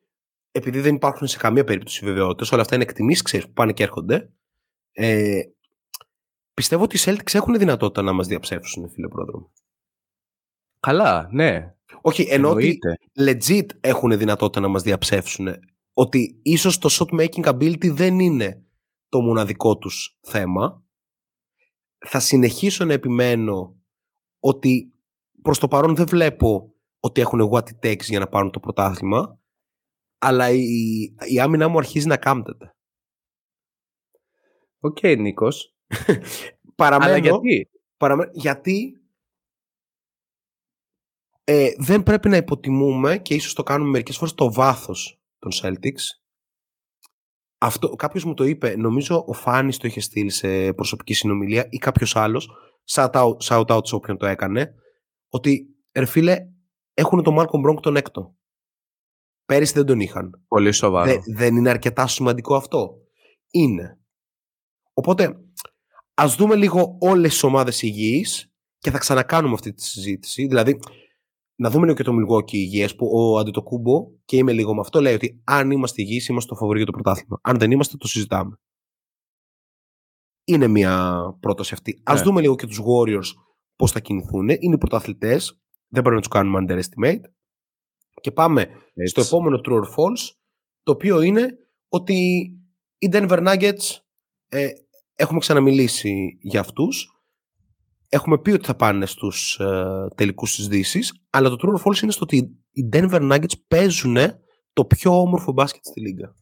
επειδή 0.53 0.81
δεν 0.81 0.95
υπάρχουν 0.95 1.27
σε 1.27 1.39
καμία 1.39 1.65
περίπτωση 1.65 2.05
βεβαιότητες, 2.05 2.53
όλα 2.53 2.63
αυτά 2.63 2.75
είναι 2.75 2.85
εκτιμήσεις, 2.85 3.23
ξέρεις, 3.23 3.47
που 3.47 3.53
πάνε 3.53 3.73
και 3.73 3.83
έρχονται. 3.83 4.33
Ε, 4.93 5.41
πιστεύω 6.55 6.83
ότι 6.83 6.97
οι 6.97 7.01
Celtics 7.05 7.35
έχουν 7.35 7.59
δυνατότητα 7.59 8.03
να 8.03 8.13
μας 8.13 8.27
διαψεύσουν, 8.27 8.91
φίλε 8.91 9.09
πρόδρομο. 9.09 9.53
Καλά, 10.81 11.29
ναι. 11.33 11.75
Όχι, 12.01 12.23
ενώ 12.23 12.51
ότι 12.51 12.79
legit 13.19 13.67
έχουν 13.81 14.19
δυνατότητα 14.19 14.61
να 14.61 14.69
μας 14.69 14.83
διαψεύσουν. 14.83 15.49
Ότι 15.93 16.41
ίσως 16.43 16.79
το 16.79 16.89
shot 16.93 17.21
making 17.21 17.45
ability 17.45 17.91
δεν 17.91 18.19
είναι 18.19 18.65
το 19.09 19.21
μοναδικό 19.21 19.79
τους 19.79 20.19
θέμα. 20.21 20.85
Θα 22.05 22.21
συνεχίσω 22.21 22.85
να 22.85 22.93
επιμένω 22.93 23.81
ότι 24.41 24.93
προς 25.43 25.59
το 25.59 25.69
παρόν 25.69 25.95
δεν 25.95 26.07
βλέπω 26.07 26.75
ότι 27.01 27.21
έχουν 27.21 27.51
what 27.53 27.63
it 27.63 27.87
takes 27.87 28.05
για 28.05 28.19
να 28.19 28.29
πάρουν 28.29 28.51
το 28.51 28.61
πρωτάθλημα 28.61 29.41
αλλά 30.19 30.51
η, 30.51 31.03
η 31.29 31.41
άμυνά 31.41 31.69
μου 31.69 31.79
αρχίζει 31.79 32.07
να 32.07 32.17
κάμπτεται. 32.17 32.75
OK, 34.81 34.99
okay, 35.01 35.19
Νίκος. 35.19 35.77
παραμένω, 36.75 37.13
αλλά 37.13 37.21
γιατί; 37.21 37.71
Παραμένω, 37.97 38.31
γιατί 38.35 39.03
ε, 41.45 41.71
δεν 41.79 42.03
πρέπει 42.03 42.29
να 42.29 42.37
υποτιμούμε 42.37 43.19
και 43.19 43.35
ίσως 43.35 43.55
το 43.55 43.63
κάνουμε 43.63 43.91
μερικές 43.91 44.17
φορές 44.17 44.35
το 44.35 44.53
βάθος 44.53 45.21
των 45.39 45.51
Celtics. 45.63 46.22
Αυτό, 47.65 47.89
κάποιος 47.89 48.25
μου 48.25 48.35
το 48.35 48.45
είπε, 48.45 48.77
νομίζω 48.77 49.25
ο 49.27 49.33
Φάνης 49.33 49.77
το 49.77 49.87
είχε 49.87 50.01
στείλει 50.01 50.31
σε 50.31 50.73
προσωπική 50.73 51.15
συνομιλία 51.15 51.67
ή 51.71 51.79
κάποιος 51.79 52.17
άλλος, 52.17 52.51
shout 52.91 53.11
out, 53.11 53.37
shout 53.43 53.67
out 53.67 53.87
σε 53.87 53.95
όποιον 53.95 54.17
το 54.17 54.27
έκανε, 54.27 54.75
ότι 55.29 55.67
ρε 55.95 56.05
φίλε, 56.05 56.37
έχουν 56.95 57.23
τον 57.23 57.35
Μάρκο 57.35 57.59
Μπρόγκ 57.59 57.79
τον 57.81 57.97
έκτο. 57.97 58.37
Πέρυσι 59.45 59.73
δεν 59.73 59.87
τον 59.87 60.01
είχαν. 60.01 60.45
Πολύ 60.49 60.73
σοβαρό. 60.73 61.23
δεν 61.35 61.57
είναι 61.57 61.71
αρκετά 61.71 62.07
σημαντικό 62.07 62.57
αυτό. 62.57 62.91
Είναι. 63.51 63.99
Οπότε, 64.93 65.37
ας 66.15 66.35
δούμε 66.35 66.55
λίγο 66.55 66.97
όλες 67.01 67.31
τις 67.31 67.43
ομάδες 67.43 67.83
υγιείς 67.83 68.53
και 68.79 68.91
θα 68.91 68.99
ξανακάνουμε 68.99 69.55
αυτή 69.55 69.73
τη 69.73 69.83
συζήτηση. 69.83 70.47
Δηλαδή, 70.47 70.79
να 71.57 71.71
δούμε 71.71 71.85
λίγο 71.85 71.97
και 71.97 72.03
το 72.03 72.13
Milwaukee 72.13 72.53
υγιές 72.53 72.97
που 72.97 73.11
ο 73.15 73.39
Αντιτοκούμπο, 73.39 74.07
και 74.25 74.37
είμαι 74.37 74.53
λίγο 74.53 74.75
με 74.75 74.81
αυτό, 74.81 75.01
λέει 75.01 75.15
ότι 75.15 75.43
αν 75.45 75.71
είμαστε 75.71 76.03
υγιείς, 76.03 76.29
είμαστε 76.29 76.51
το 76.51 76.57
φαβορή 76.57 76.77
για 76.77 76.87
το 76.87 76.93
πρωτάθλημα. 76.93 77.41
Αν 77.43 77.59
δεν 77.59 77.71
είμαστε, 77.71 77.97
το 77.97 78.07
συζητάμε. 78.07 78.57
Είναι 80.45 80.67
μια 80.67 81.23
πρόταση 81.41 81.75
αυτή. 81.75 82.01
Α 82.05 82.15
ναι. 82.15 82.21
δούμε 82.21 82.41
λίγο 82.41 82.55
και 82.55 82.67
τους 82.67 82.81
Warriors 82.81 83.43
πώς 83.77 83.93
θα 83.93 84.01
κινηθούν. 84.01 84.49
Είναι 84.49 84.79
πρωταθλητές. 84.79 85.61
Δεν 85.89 86.03
πρέπει 86.03 86.15
να 86.15 86.21
τους 86.21 86.31
κάνουμε 86.31 86.65
underestimate. 86.65 87.21
Και 88.21 88.31
πάμε 88.31 88.69
στο 89.05 89.21
επόμενο 89.21 89.61
true 89.65 89.73
or 89.73 89.85
false, 89.85 90.35
το 90.83 90.93
οποίο 90.93 91.21
είναι 91.21 91.59
ότι 91.89 92.15
οι 92.99 93.09
Denver 93.13 93.47
Nuggets 93.49 93.99
ε, 94.49 94.69
έχουμε 95.15 95.39
ξαναμιλήσει 95.39 96.39
για 96.41 96.61
αυτούς. 96.61 97.12
Έχουμε 98.15 98.39
πει 98.39 98.51
ότι 98.51 98.67
θα 98.67 98.77
πάνε 98.77 99.07
στους 99.07 99.59
ε, 99.59 100.07
τελικούς 100.15 100.55
της 100.55 100.69
Δύσης, 100.69 101.13
αλλά 101.31 101.49
το 101.49 101.57
true 101.59 101.79
or 101.79 101.83
false 101.85 102.03
είναι 102.03 102.13
στο 102.13 102.23
ότι 102.23 102.37
οι 102.71 102.89
Denver 102.93 103.33
Nuggets 103.33 103.59
παίζουν 103.69 104.17
το 104.73 104.85
πιο 104.85 105.21
όμορφο 105.21 105.53
μπάσκετ 105.53 105.85
στη 105.85 106.01
λίγα. 106.01 106.35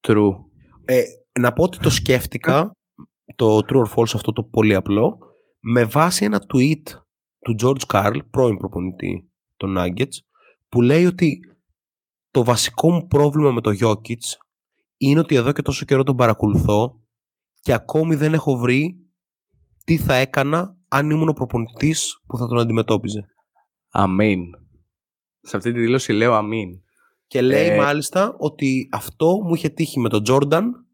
True. 0.00 0.30
Ε, 0.84 1.02
να 1.40 1.52
πω 1.52 1.62
ότι 1.62 1.78
το 1.78 1.90
σκέφτηκα, 1.90 2.70
το 3.34 3.58
true 3.58 3.82
or 3.82 3.94
false 3.94 4.14
αυτό 4.14 4.32
το 4.32 4.44
πολύ 4.44 4.74
απλό, 4.74 5.18
με 5.60 5.84
βάση 5.84 6.24
ένα 6.24 6.44
tweet 6.54 6.82
του 7.38 7.54
George 7.62 7.86
Carl, 7.92 8.18
πρώην 8.30 8.56
προπονητή 8.56 9.32
των 9.56 9.74
Nuggets, 9.78 10.16
που 10.68 10.80
λέει 10.80 11.06
ότι 11.06 11.40
το 12.30 12.44
βασικό 12.44 12.90
μου 12.90 13.06
πρόβλημα 13.06 13.50
με 13.50 13.60
το 13.60 13.70
Jokic 13.80 14.22
είναι 14.96 15.20
ότι 15.20 15.34
εδώ 15.34 15.52
και 15.52 15.62
τόσο 15.62 15.84
καιρό 15.84 16.02
τον 16.02 16.16
παρακολουθώ 16.16 17.00
και 17.60 17.72
ακόμη 17.72 18.14
δεν 18.14 18.34
έχω 18.34 18.56
βρει 18.56 19.05
τι 19.86 19.96
θα 19.96 20.14
έκανα 20.14 20.76
αν 20.88 21.10
ήμουν 21.10 21.28
ο 21.28 21.32
προπονητής 21.32 22.22
που 22.26 22.36
θα 22.36 22.46
τον 22.46 22.58
αντιμετώπιζε. 22.58 23.28
Αμήν. 23.90 24.40
Σε 25.40 25.56
αυτή 25.56 25.72
τη 25.72 25.80
δήλωση 25.80 26.12
λέω 26.12 26.34
αμήν. 26.34 26.82
Και 27.26 27.40
λέει 27.40 27.68
ε... 27.68 27.76
μάλιστα 27.76 28.36
ότι 28.38 28.88
αυτό 28.92 29.40
μου 29.42 29.54
είχε 29.54 29.68
τύχει 29.68 30.00
με 30.00 30.08
τον 30.08 30.22
Τζόρνταν 30.22 30.86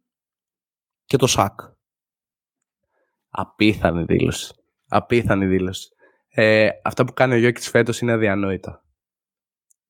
και 1.05 1.16
το 1.16 1.27
Σακ. 1.27 1.60
Απίθανη 3.28 4.05
δήλωση. 4.05 4.55
Απίθανη 4.89 5.47
δήλωση. 5.47 5.89
Ε, 6.28 6.69
αυτά 6.85 7.05
που 7.05 7.12
κάνει 7.12 7.35
ο 7.35 7.39
Γιώκητς 7.39 7.69
φέτος 7.69 8.01
είναι 8.01 8.12
αδιανόητα. 8.12 8.85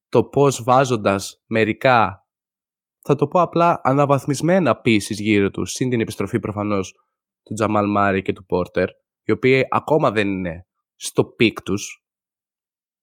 Το 0.09 0.25
πώς 0.25 0.63
βάζοντας 0.63 1.43
μερικά, 1.47 2.27
θα 3.01 3.15
το 3.15 3.27
πω 3.27 3.41
απλά, 3.41 3.81
αναβαθμισμένα 3.83 4.77
pieces 4.77 5.21
γύρω 5.21 5.51
τους, 5.51 5.73
συν 5.73 5.91
την 5.91 6.01
επιστροφή 6.01 6.41
προφανώς 6.41 6.95
του 7.43 7.55
Τζαμάλ 7.55 7.91
Μάρι 7.91 8.23
και 8.23 8.33
του 8.33 8.45
Πόρτερ, 8.45 8.89
οι 9.23 9.33
οποίοι 9.33 9.67
ακόμα 9.71 10.11
δεν 10.11 10.29
είναι 10.29 10.67
στο 10.95 11.25
peak 11.25 11.63
τους, 11.63 12.05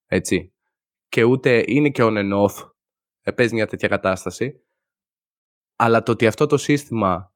έτσι, 0.05 0.53
και 1.07 1.23
ούτε 1.23 1.63
είναι 1.67 1.89
και 1.89 2.03
on 2.03 2.17
and 2.17 2.45
off, 2.45 2.71
ε, 3.21 3.31
παίζει 3.31 3.53
μια 3.53 3.67
τέτοια 3.67 3.87
κατάσταση, 3.87 4.63
αλλά 5.75 6.03
το 6.03 6.11
ότι 6.11 6.27
αυτό 6.27 6.45
το 6.45 6.57
σύστημα 6.57 7.33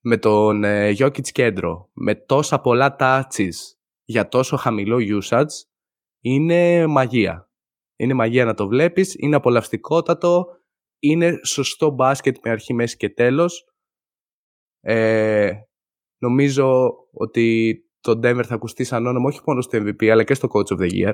με 0.00 0.16
τον 0.16 0.64
ε, 0.64 0.94
κέντρο, 1.32 1.90
με 1.92 2.14
τόσα 2.14 2.60
πολλά 2.60 2.96
touches 2.98 3.76
για 4.04 4.28
τόσο 4.28 4.56
χαμηλό 4.56 5.20
usage, 5.22 5.46
είναι 6.20 6.86
μαγεία. 6.86 7.50
Είναι 7.96 8.14
μαγεία 8.14 8.44
να 8.44 8.54
το 8.54 8.66
βλέπεις, 8.66 9.14
είναι 9.18 9.36
απολαυστικότατο, 9.36 10.46
είναι 10.98 11.40
σωστό 11.44 11.90
μπάσκετ 11.90 12.36
με 12.44 12.50
αρχή, 12.50 12.74
μέση 12.74 12.96
και 12.96 13.10
τέλος. 13.10 13.64
Ε, 14.80 15.52
νομίζω 16.18 16.94
ότι 17.12 17.76
το 18.00 18.10
Denver 18.22 18.44
θα 18.44 18.54
ακουστεί 18.54 18.84
σαν 18.84 19.06
όνομα 19.06 19.28
όχι 19.28 19.40
μόνο 19.46 19.60
στο 19.60 19.78
MVP 19.78 20.06
αλλά 20.06 20.24
και 20.24 20.34
στο 20.34 20.48
Coach 20.52 20.76
of 20.76 20.80
the 20.80 20.90
Year. 20.90 21.12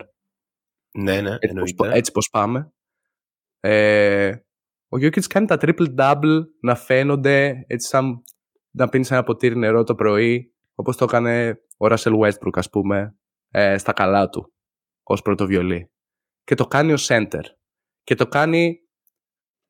Ναι, 0.98 1.20
ναι, 1.20 1.36
έτσι 1.40 1.74
πως, 1.74 1.88
έτσι 1.92 2.12
πως 2.12 2.30
πάμε. 2.30 2.72
Ε, 3.60 4.32
ο 4.88 4.98
Γιώκητς 4.98 5.26
κάνει 5.26 5.46
τα 5.46 5.56
triple-double 5.60 6.40
να 6.60 6.74
φαίνονται 6.74 7.64
έτσι 7.66 7.88
σαν 7.88 8.22
να 8.70 8.88
πίνεις 8.88 9.10
ένα 9.10 9.22
ποτήρι 9.22 9.56
νερό 9.56 9.84
το 9.84 9.94
πρωί 9.94 10.54
όπως 10.74 10.96
το 10.96 11.04
έκανε 11.04 11.60
ο 11.76 11.86
Russell 11.86 12.18
Westbrook 12.18 12.52
ας 12.52 12.70
πούμε 12.70 13.16
ε, 13.50 13.78
στα 13.78 13.92
καλά 13.92 14.28
του 14.28 14.52
ως 15.02 15.22
πρώτο 15.22 15.46
βιολί. 15.46 15.90
Και 16.44 16.54
το 16.54 16.66
κάνει 16.66 16.92
ο 16.92 16.96
center. 16.98 17.42
Και 18.04 18.14
το 18.14 18.26
κάνει 18.26 18.78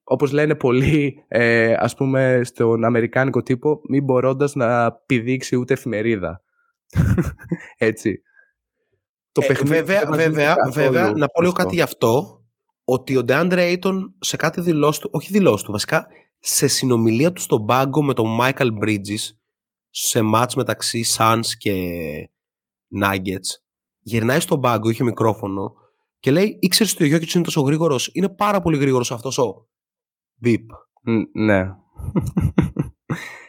όπως 0.05 0.33
λένε 0.33 0.55
πολλοί, 0.55 1.25
ε, 1.29 1.73
ας 1.73 1.95
πούμε, 1.95 2.41
στον 2.45 2.85
αμερικάνικο 2.85 3.43
τύπο, 3.43 3.81
μην 3.89 4.05
μπορώντας 4.05 4.55
να 4.55 4.93
πηδήξει 4.93 5.57
ούτε 5.57 5.73
εφημερίδα. 5.73 6.43
Έτσι. 7.77 8.23
Το 9.33 9.41
ε, 9.45 9.47
παιχνίδι 9.47 9.75
βέβαια, 9.75 10.11
βέβαια, 10.11 10.57
βέβαια 10.73 11.11
να 11.11 11.27
πω 11.27 11.41
λίγο 11.41 11.53
κάτι 11.53 11.75
γι' 11.75 11.81
αυτό, 11.81 12.43
ότι 12.85 13.17
ο 13.17 13.23
DeAndre 13.29 13.77
Ayton 13.77 13.95
σε 14.19 14.37
κάτι 14.37 14.61
δηλώσεις 14.61 15.01
του, 15.01 15.09
όχι 15.13 15.33
δηλώσεις 15.33 15.63
του, 15.63 15.73
βασικά 15.73 16.07
σε 16.39 16.67
συνομιλία 16.67 17.33
του 17.33 17.41
στον 17.41 17.67
πάγκο 17.67 18.03
με 18.03 18.15
τον 18.15 18.39
Michael 18.41 18.69
Bridges, 18.83 19.35
σε 19.91 20.23
μάτς 20.23 20.55
μεταξύ 20.55 21.05
Suns 21.17 21.47
και 21.59 21.75
Nuggets, 23.03 23.61
γυρνάει 24.01 24.41
στον 24.41 24.61
πάγκο, 24.61 24.91
είχε 24.91 25.05
μικρόφωνο 25.05 25.75
και 26.21 26.31
λέει, 26.31 26.59
ήξερες 26.61 26.93
ότι 26.93 27.03
ο 27.03 27.07
Γιώκητς 27.07 27.35
είναι 27.35 27.45
τόσο 27.45 27.61
γρήγορος; 27.61 28.11
Είναι 28.13 28.29
πάρα 28.29 28.61
πολύ 28.61 28.77
γρήγορος 28.77 29.13
αυτός 29.13 29.39
ο 29.39 29.69
Beep. 30.45 30.65
ναι. 31.33 31.65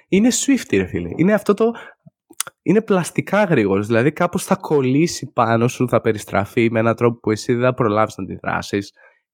είναι 0.08 0.30
Swift, 0.32 0.72
ρε 0.72 0.86
φίλε. 0.86 1.10
Είναι 1.16 1.34
αυτό 1.34 1.54
το. 1.54 1.72
Είναι 2.62 2.82
πλαστικά 2.82 3.44
γρήγορος. 3.44 3.88
Δηλαδή, 3.88 4.12
κάπως 4.12 4.44
θα 4.44 4.56
κολλήσει 4.56 5.32
πάνω 5.32 5.68
σου, 5.68 5.90
θα 5.90 6.02
περιστραφεί 6.02 6.72
με 6.72 6.80
έναν 6.80 6.96
τρόπο 6.96 7.20
που 7.20 7.32
εσύ 7.32 7.54
δεν 7.54 7.64
θα 7.64 7.74
προλάβεις 7.74 8.18
να 8.18 8.24
αντιδράσει. 8.24 8.80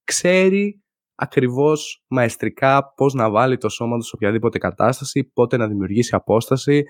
Ξέρει 0.03 0.81
ακριβώς 1.15 2.03
μαεστρικά 2.07 2.93
πώς 2.95 3.13
να 3.13 3.29
βάλει 3.29 3.57
το 3.57 3.69
σώμα 3.69 3.97
του 3.97 4.03
σε 4.03 4.11
οποιαδήποτε 4.15 4.57
κατάσταση, 4.57 5.23
πότε 5.23 5.57
να 5.57 5.67
δημιουργήσει 5.67 6.15
απόσταση, 6.15 6.83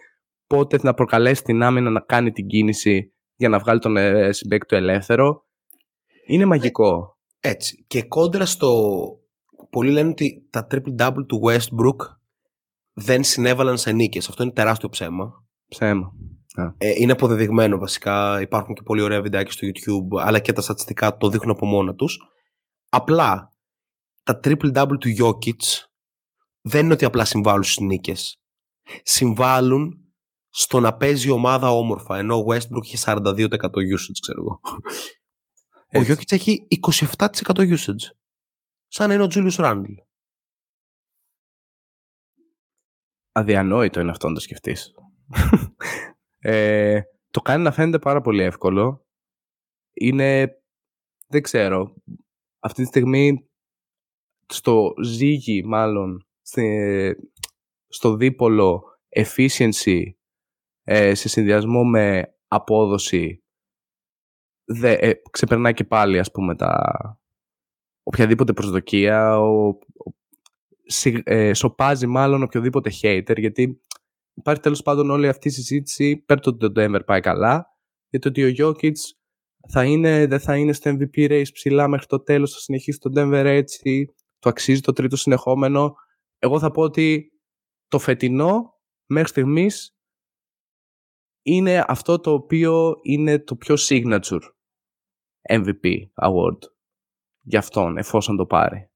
πότε 0.48 0.80
να 0.82 0.94
προκαλέσει 0.94 1.44
την 1.44 1.64
άμυνα 1.64 1.90
να 1.90 2.00
κάνει 2.00 2.32
την 2.32 2.48
κίνηση 2.48 3.14
για 3.36 3.50
να 3.50 3.60
βγάλει 3.60 3.80
τον 3.80 3.98
ε, 3.98 4.32
συμπέκτη 4.32 4.68
του 4.68 4.76
ελεύθερο. 4.76 5.46
Είναι 6.28 6.46
μαγικό. 6.46 7.18
Έτσι. 7.40 7.86
Και 7.88 8.04
κόντρα 8.04 8.46
στο 8.46 8.72
πολλοί 9.70 9.92
λένε 9.92 10.10
ότι 10.10 10.48
τα 10.50 10.68
triple-double 10.72 11.26
του 11.28 11.42
Westbrook 11.44 12.16
δεν 12.94 13.24
συνέβαλαν 13.24 13.78
σε 13.78 13.92
νίκες. 13.92 14.30
Αυτό 14.30 14.44
είναι 14.44 14.52
τεράστιο 14.52 14.90
ψέμα. 14.90 15.46
Ψέμα. 15.68 16.14
Ε, 16.78 16.90
είναι 16.98 17.12
αποδεδειγμένο 17.12 17.78
βασικά. 17.78 18.42
Υπάρχουν 18.42 18.76
και 18.76 18.82
πολύ 18.82 19.02
ωραία 19.02 19.22
βιντεάκια 19.22 19.52
στο 19.52 19.68
YouTube, 19.68 20.22
αλλά 20.22 20.40
και 20.40 20.54
τα 20.54 20.62
στατιστικά 20.62 21.18
το 21.18 21.30
δείχνουν 21.30 21.52
από 21.56 21.66
μόνα 21.66 21.96
τους. 21.96 22.20
Απλά 22.90 23.52
τα 24.24 24.40
triple-double 24.44 24.98
του 25.00 25.10
Jokic 25.20 25.86
δεν 26.62 26.84
είναι 26.84 26.94
ότι 26.94 27.06
απλά 27.06 27.26
συμβάλλουν 27.26 27.64
στις 27.64 27.80
νίκες. 27.80 28.42
Συμβάλλουν 29.04 29.96
στο 30.50 30.80
να 30.80 30.94
παίζει 30.94 31.28
η 31.28 31.32
ομάδα 31.32 31.72
όμορφα, 31.72 32.18
ενώ 32.18 32.38
ο 32.38 32.44
Westbrook 32.48 32.84
έχει 32.84 32.98
42% 33.06 33.38
usage, 33.38 34.18
ξέρω 34.22 34.42
εγώ. 34.42 34.60
Ο 35.94 36.00
Jokic 36.08 36.32
έχει 36.32 36.68
27% 37.18 37.36
usage 37.58 38.21
σαν 38.94 39.08
να 39.08 39.14
είναι 39.14 39.24
ο 39.24 39.28
Τζούλιους 39.28 39.56
Ράντλ. 39.56 39.94
Αδιανόητο 43.32 44.00
είναι 44.00 44.12
αυτό 44.12 44.28
να 44.28 44.34
το 44.34 44.40
σκεφτείς. 44.40 44.94
ε, 46.40 47.02
το 47.30 47.42
κάνει 47.42 47.64
να 47.64 47.72
φαίνεται 47.72 48.00
πάρα 48.00 48.22
πολύ 48.22 48.44
εύκολο. 48.44 49.06
Είναι, 49.94 50.62
δεν 51.28 51.42
ξέρω, 51.42 51.96
αυτή 52.60 52.82
τη 52.82 52.88
στιγμή 52.88 53.50
στο 54.46 54.94
ζύγι 55.04 55.64
μάλλον, 55.64 56.28
στο 57.88 58.16
δίπολο 58.16 58.84
efficiency 59.16 60.02
ε, 60.84 61.16
σε 61.16 61.30
συνδυασμό 61.30 61.84
με 61.84 62.36
απόδοση 62.48 63.44
δε, 64.64 64.94
ε, 64.94 65.22
ξεπερνάει 65.32 65.74
και 65.74 65.84
πάλι 65.84 66.20
ας 66.20 66.32
πούμε 66.32 66.56
τα, 66.56 67.21
οποιαδήποτε 68.04 68.54
προσδοκία, 68.54 69.40
ο, 69.40 69.78
ε, 71.24 71.54
σοπάζει 71.54 72.08
μάλλον 72.08 72.44
οποιοδήποτε 72.44 72.92
hater, 73.02 73.38
γιατί 73.38 73.82
υπάρχει 74.34 74.62
τέλος 74.62 74.82
πάντων 74.82 75.10
όλη 75.10 75.28
αυτή 75.28 75.48
η 75.48 75.52
συζήτηση, 75.52 76.18
πέρα 76.18 76.40
το 76.40 76.50
ότι 76.50 76.72
το 76.72 76.82
Denver 76.82 77.06
πάει 77.06 77.20
καλά, 77.20 77.66
για 78.10 78.20
το 78.20 78.28
ότι 78.28 78.44
ο 78.44 78.54
Jokic 78.58 78.92
θα 79.68 79.86
είναι, 79.86 80.26
δεν 80.26 80.40
θα 80.40 80.58
είναι 80.58 80.74
στο 80.74 80.98
MVP 80.98 81.30
race 81.30 81.52
ψηλά 81.54 81.88
μέχρι 81.88 82.06
το 82.06 82.20
τέλος, 82.20 82.54
θα 82.54 82.60
συνεχίσει 82.60 83.00
το 83.00 83.12
Denver 83.16 83.44
έτσι, 83.46 84.14
το 84.40 84.50
αξίζει 84.50 84.82
το 84.82 84.92
τρίτο 84.92 85.16
συνεχόμενο. 85.16 85.96
Εγώ 86.40 86.60
θα 86.60 86.72
πω 86.72 86.82
ότι 86.82 87.32
το 87.88 88.00
φετινό 88.00 88.80
μέχρι 89.06 89.30
στιγμής 89.30 89.96
είναι 91.42 91.84
αυτό 91.88 92.20
το 92.20 92.32
οποίο 92.32 92.94
είναι 93.02 93.40
το 93.40 93.56
πιο 93.56 93.76
signature 93.78 94.42
MVP 95.50 95.96
award 96.16 96.58
για 97.42 97.60
αυτόν 97.60 97.98
εφόσον 97.98 98.38
το 98.38 98.46
πάρει. 98.46 98.90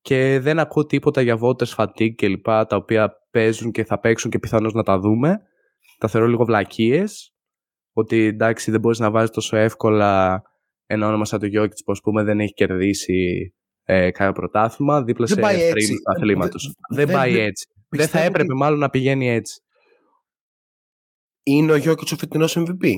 Και 0.00 0.38
δεν 0.40 0.58
ακούω 0.58 0.86
τίποτα 0.86 1.20
για 1.20 1.38
voters 1.42 1.74
fatigue 1.76 2.14
και 2.14 2.28
λοιπά 2.28 2.66
τα 2.66 2.76
οποία 2.76 3.12
παίζουν 3.30 3.70
και 3.70 3.84
θα 3.84 3.98
παίξουν 3.98 4.30
και 4.30 4.38
πιθανώς 4.38 4.72
να 4.72 4.82
τα 4.82 4.98
δούμε. 4.98 5.40
Τα 5.98 6.08
θεωρώ 6.08 6.26
λίγο 6.26 6.44
βλακίες. 6.44 7.34
Ότι 7.92 8.24
εντάξει 8.24 8.70
δεν 8.70 8.80
μπορείς 8.80 8.98
να 8.98 9.10
βάζεις 9.10 9.30
τόσο 9.30 9.56
εύκολα 9.56 10.42
ένα 10.86 11.06
όνομα 11.06 11.24
σαν 11.24 11.40
το 11.40 11.46
Γιώκητς 11.46 11.82
που 11.84 11.92
ας 11.92 12.00
πούμε 12.00 12.22
δεν 12.22 12.40
έχει 12.40 12.52
κερδίσει 12.52 13.52
ε, 13.82 14.10
κάποιο 14.10 14.32
πρωτάθλημα 14.32 15.02
δίπλα 15.02 15.26
σε 15.26 15.34
πριν 15.34 15.88
του 15.88 16.12
αθλήματος. 16.16 16.72
Δεν, 16.94 17.06
δεν, 17.06 17.16
πάει 17.16 17.38
έτσι. 17.38 17.66
Δεν 17.88 18.08
θα 18.08 18.20
έπρεπε 18.20 18.54
μάλλον 18.54 18.78
να 18.78 18.90
πηγαίνει 18.90 19.28
έτσι. 19.30 19.60
Είναι 21.42 21.72
ο 21.72 21.76
Γιώκητς 21.76 22.12
ο 22.12 22.16
φετινός 22.16 22.56
MVP. 22.58 22.94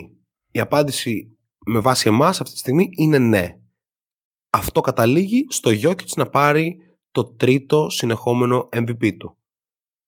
Η 0.51 0.61
απάντηση 0.61 1.39
με 1.66 1.78
βάση 1.78 2.09
εμάς 2.09 2.40
αυτή 2.40 2.52
τη 2.52 2.59
στιγμή 2.59 2.89
είναι 2.97 3.19
ναι 3.19 3.59
αυτό 4.55 4.81
καταλήγει 4.81 5.47
στο 5.48 5.70
Jokic 5.70 6.09
να 6.16 6.28
πάρει 6.28 6.78
το 7.10 7.24
τρίτο 7.24 7.89
συνεχόμενο 7.90 8.68
MVP 8.72 9.16
του. 9.16 9.39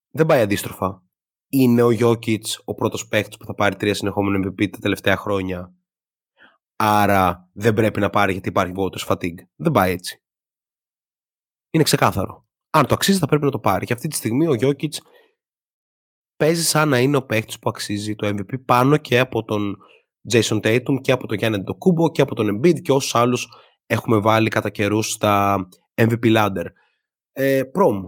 Δεν 0.09 0.25
πάει 0.25 0.41
αντίστροφα. 0.41 1.03
Είναι 1.49 1.81
ο 1.81 1.89
Jokic 1.99 2.41
ο 2.65 2.73
πρώτος 2.73 3.07
παίκτης 3.07 3.37
που 3.37 3.45
θα 3.45 3.53
πάρει 3.53 3.75
τρία 3.75 3.93
συνεχόμενο 3.93 4.47
MVP 4.47 4.69
τα 4.69 4.77
τελευταία 4.79 5.17
χρόνια. 5.17 5.73
Άρα 6.75 7.49
δεν 7.53 7.73
πρέπει 7.73 7.99
να 7.99 8.09
πάρει 8.09 8.31
γιατί 8.31 8.49
υπάρχει 8.49 8.73
voters 8.75 9.07
fatigue. 9.07 9.39
Δεν 9.55 9.71
πάει 9.71 9.91
έτσι. 9.91 10.23
Είναι 11.69 11.83
ξεκάθαρο. 11.83 12.47
Αν 12.69 12.85
το 12.87 12.93
αξίζει 12.93 13.19
θα 13.19 13.27
πρέπει 13.27 13.45
να 13.45 13.51
το 13.51 13.59
πάρει. 13.59 13.85
Και 13.85 13.93
αυτή 13.93 14.07
τη 14.07 14.15
στιγμή 14.15 14.47
ο 14.47 14.55
Jokic 14.61 14.93
παίζει 16.35 16.63
σαν 16.63 16.89
να 16.89 16.99
είναι 16.99 17.17
ο 17.17 17.25
παίκτης 17.25 17.59
που 17.59 17.69
αξίζει 17.69 18.15
το 18.15 18.27
MVP 18.27 18.65
πάνω 18.65 18.97
και 18.97 19.19
από 19.19 19.43
τον 19.43 19.77
Jason 20.31 20.59
Tatum 20.61 21.01
και 21.01 21.11
από 21.11 21.27
τον 21.27 21.37
Γιάννη 21.37 21.57
Ντοκούμπο 21.57 22.11
και 22.11 22.21
από 22.21 22.35
τον 22.35 22.57
Embiid 22.57 22.81
και 22.81 22.91
όσους 22.91 23.15
άλλους 23.15 23.47
έχουμε 23.87 24.17
βάλει 24.17 24.49
κατά 24.49 24.69
καιρούς 24.69 25.11
στα 25.11 25.67
MVP 25.95 26.35
Ladder. 26.35 26.65
Ε, 27.31 27.63
Προμ, 27.63 28.03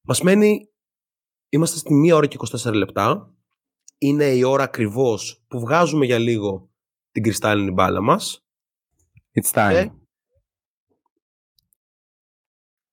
μας 0.00 0.20
μένει, 0.20 0.68
είμαστε 1.48 1.78
στη 1.78 2.10
1 2.10 2.14
ώρα 2.14 2.26
και 2.26 2.36
24 2.66 2.72
λεπτά. 2.74 3.34
Είναι 3.98 4.24
η 4.24 4.42
ώρα 4.42 4.62
ακριβώς 4.62 5.44
που 5.48 5.60
βγάζουμε 5.60 6.04
για 6.06 6.18
λίγο 6.18 6.70
την 7.10 7.22
κρυστάλλινη 7.22 7.70
μπάλα 7.70 8.00
μας. 8.00 8.46
It's 9.32 9.52
time. 9.52 9.90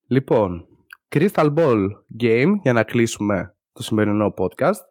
Λοιπόν, 0.07 0.67
Crystal 1.15 1.53
Ball 1.53 1.87
Game 2.21 2.53
για 2.61 2.73
να 2.73 2.83
κλείσουμε 2.83 3.57
το 3.71 3.83
σημερινό 3.83 4.33
podcast 4.37 4.81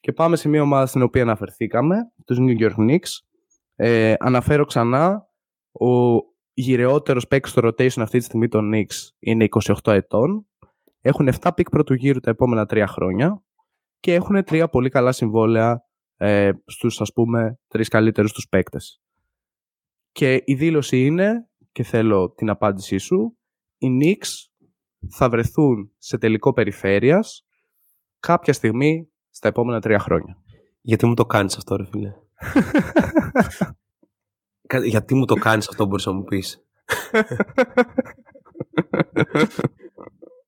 και 0.00 0.12
πάμε 0.12 0.36
σε 0.36 0.48
μια 0.48 0.62
ομάδα 0.62 0.86
στην 0.86 1.02
οποία 1.02 1.22
αναφερθήκαμε, 1.22 1.96
τους 2.24 2.38
New 2.40 2.60
York 2.60 2.74
Knicks. 2.76 3.08
Ε, 3.74 4.14
αναφέρω 4.18 4.64
ξανά, 4.64 5.28
ο 5.72 6.16
γηραιότερος 6.60 7.26
παίκτης 7.26 7.50
στο 7.50 7.68
rotation 7.68 8.00
αυτή 8.00 8.18
τη 8.18 8.24
στιγμή 8.24 8.48
των 8.48 8.70
Knicks 8.74 9.10
είναι 9.18 9.46
28 9.84 9.92
ετών. 9.92 10.46
Έχουν 11.00 11.28
7 11.40 11.50
pick 11.54 11.68
πρώτου 11.68 11.94
γύρου 11.94 12.20
τα 12.20 12.30
επόμενα 12.30 12.66
3 12.70 12.84
χρόνια 12.88 13.42
και 14.00 14.14
έχουν 14.14 14.44
τρία 14.44 14.68
πολύ 14.68 14.88
καλά 14.88 15.12
συμβόλαια 15.12 15.82
ε, 16.16 16.50
στους 16.64 17.00
ας 17.00 17.12
πούμε 17.12 17.58
τρεις 17.68 17.88
καλύτερους 17.88 18.32
τους 18.32 18.48
παίκτες. 18.48 19.02
Και 20.12 20.42
η 20.44 20.54
δήλωση 20.54 21.04
είναι, 21.04 21.48
και 21.72 21.82
θέλω 21.82 22.30
την 22.30 22.50
απάντησή 22.50 22.98
σου, 22.98 23.38
οι 23.78 23.86
Knicks 24.00 24.28
θα 25.10 25.28
βρεθούν 25.28 25.92
σε 25.98 26.18
τελικό 26.18 26.52
περιφέρειας 26.52 27.46
κάποια 28.20 28.52
στιγμή 28.52 29.08
στα 29.30 29.48
επόμενα 29.48 29.80
τρία 29.80 29.98
χρόνια. 29.98 30.42
Γιατί 30.80 31.06
μου 31.06 31.14
το 31.14 31.24
κάνεις 31.24 31.56
αυτό 31.56 31.76
ρε 31.76 31.84
φίλε. 31.84 32.12
Γιατί 34.84 35.14
μου 35.14 35.24
το 35.24 35.34
κάνεις 35.34 35.68
αυτό 35.68 35.86
μπορείς 35.86 36.06
να 36.06 36.12
μου 36.12 36.24
πεις; 36.24 36.64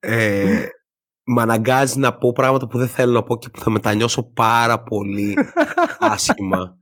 ε, 0.01 0.67
με 1.25 1.43
αναγκάζει 1.43 1.99
να 1.99 2.19
πω 2.19 2.33
πράγματα 2.33 2.67
που 2.67 2.79
δεν 2.79 2.89
θέλω 2.89 3.13
να 3.13 3.23
πω 3.23 3.39
και 3.39 3.49
που 3.49 3.61
θα 3.61 3.71
μετανιώσω 3.71 4.23
πάρα 4.23 4.83
πολύ 4.83 5.37
άσχημα. 5.99 6.79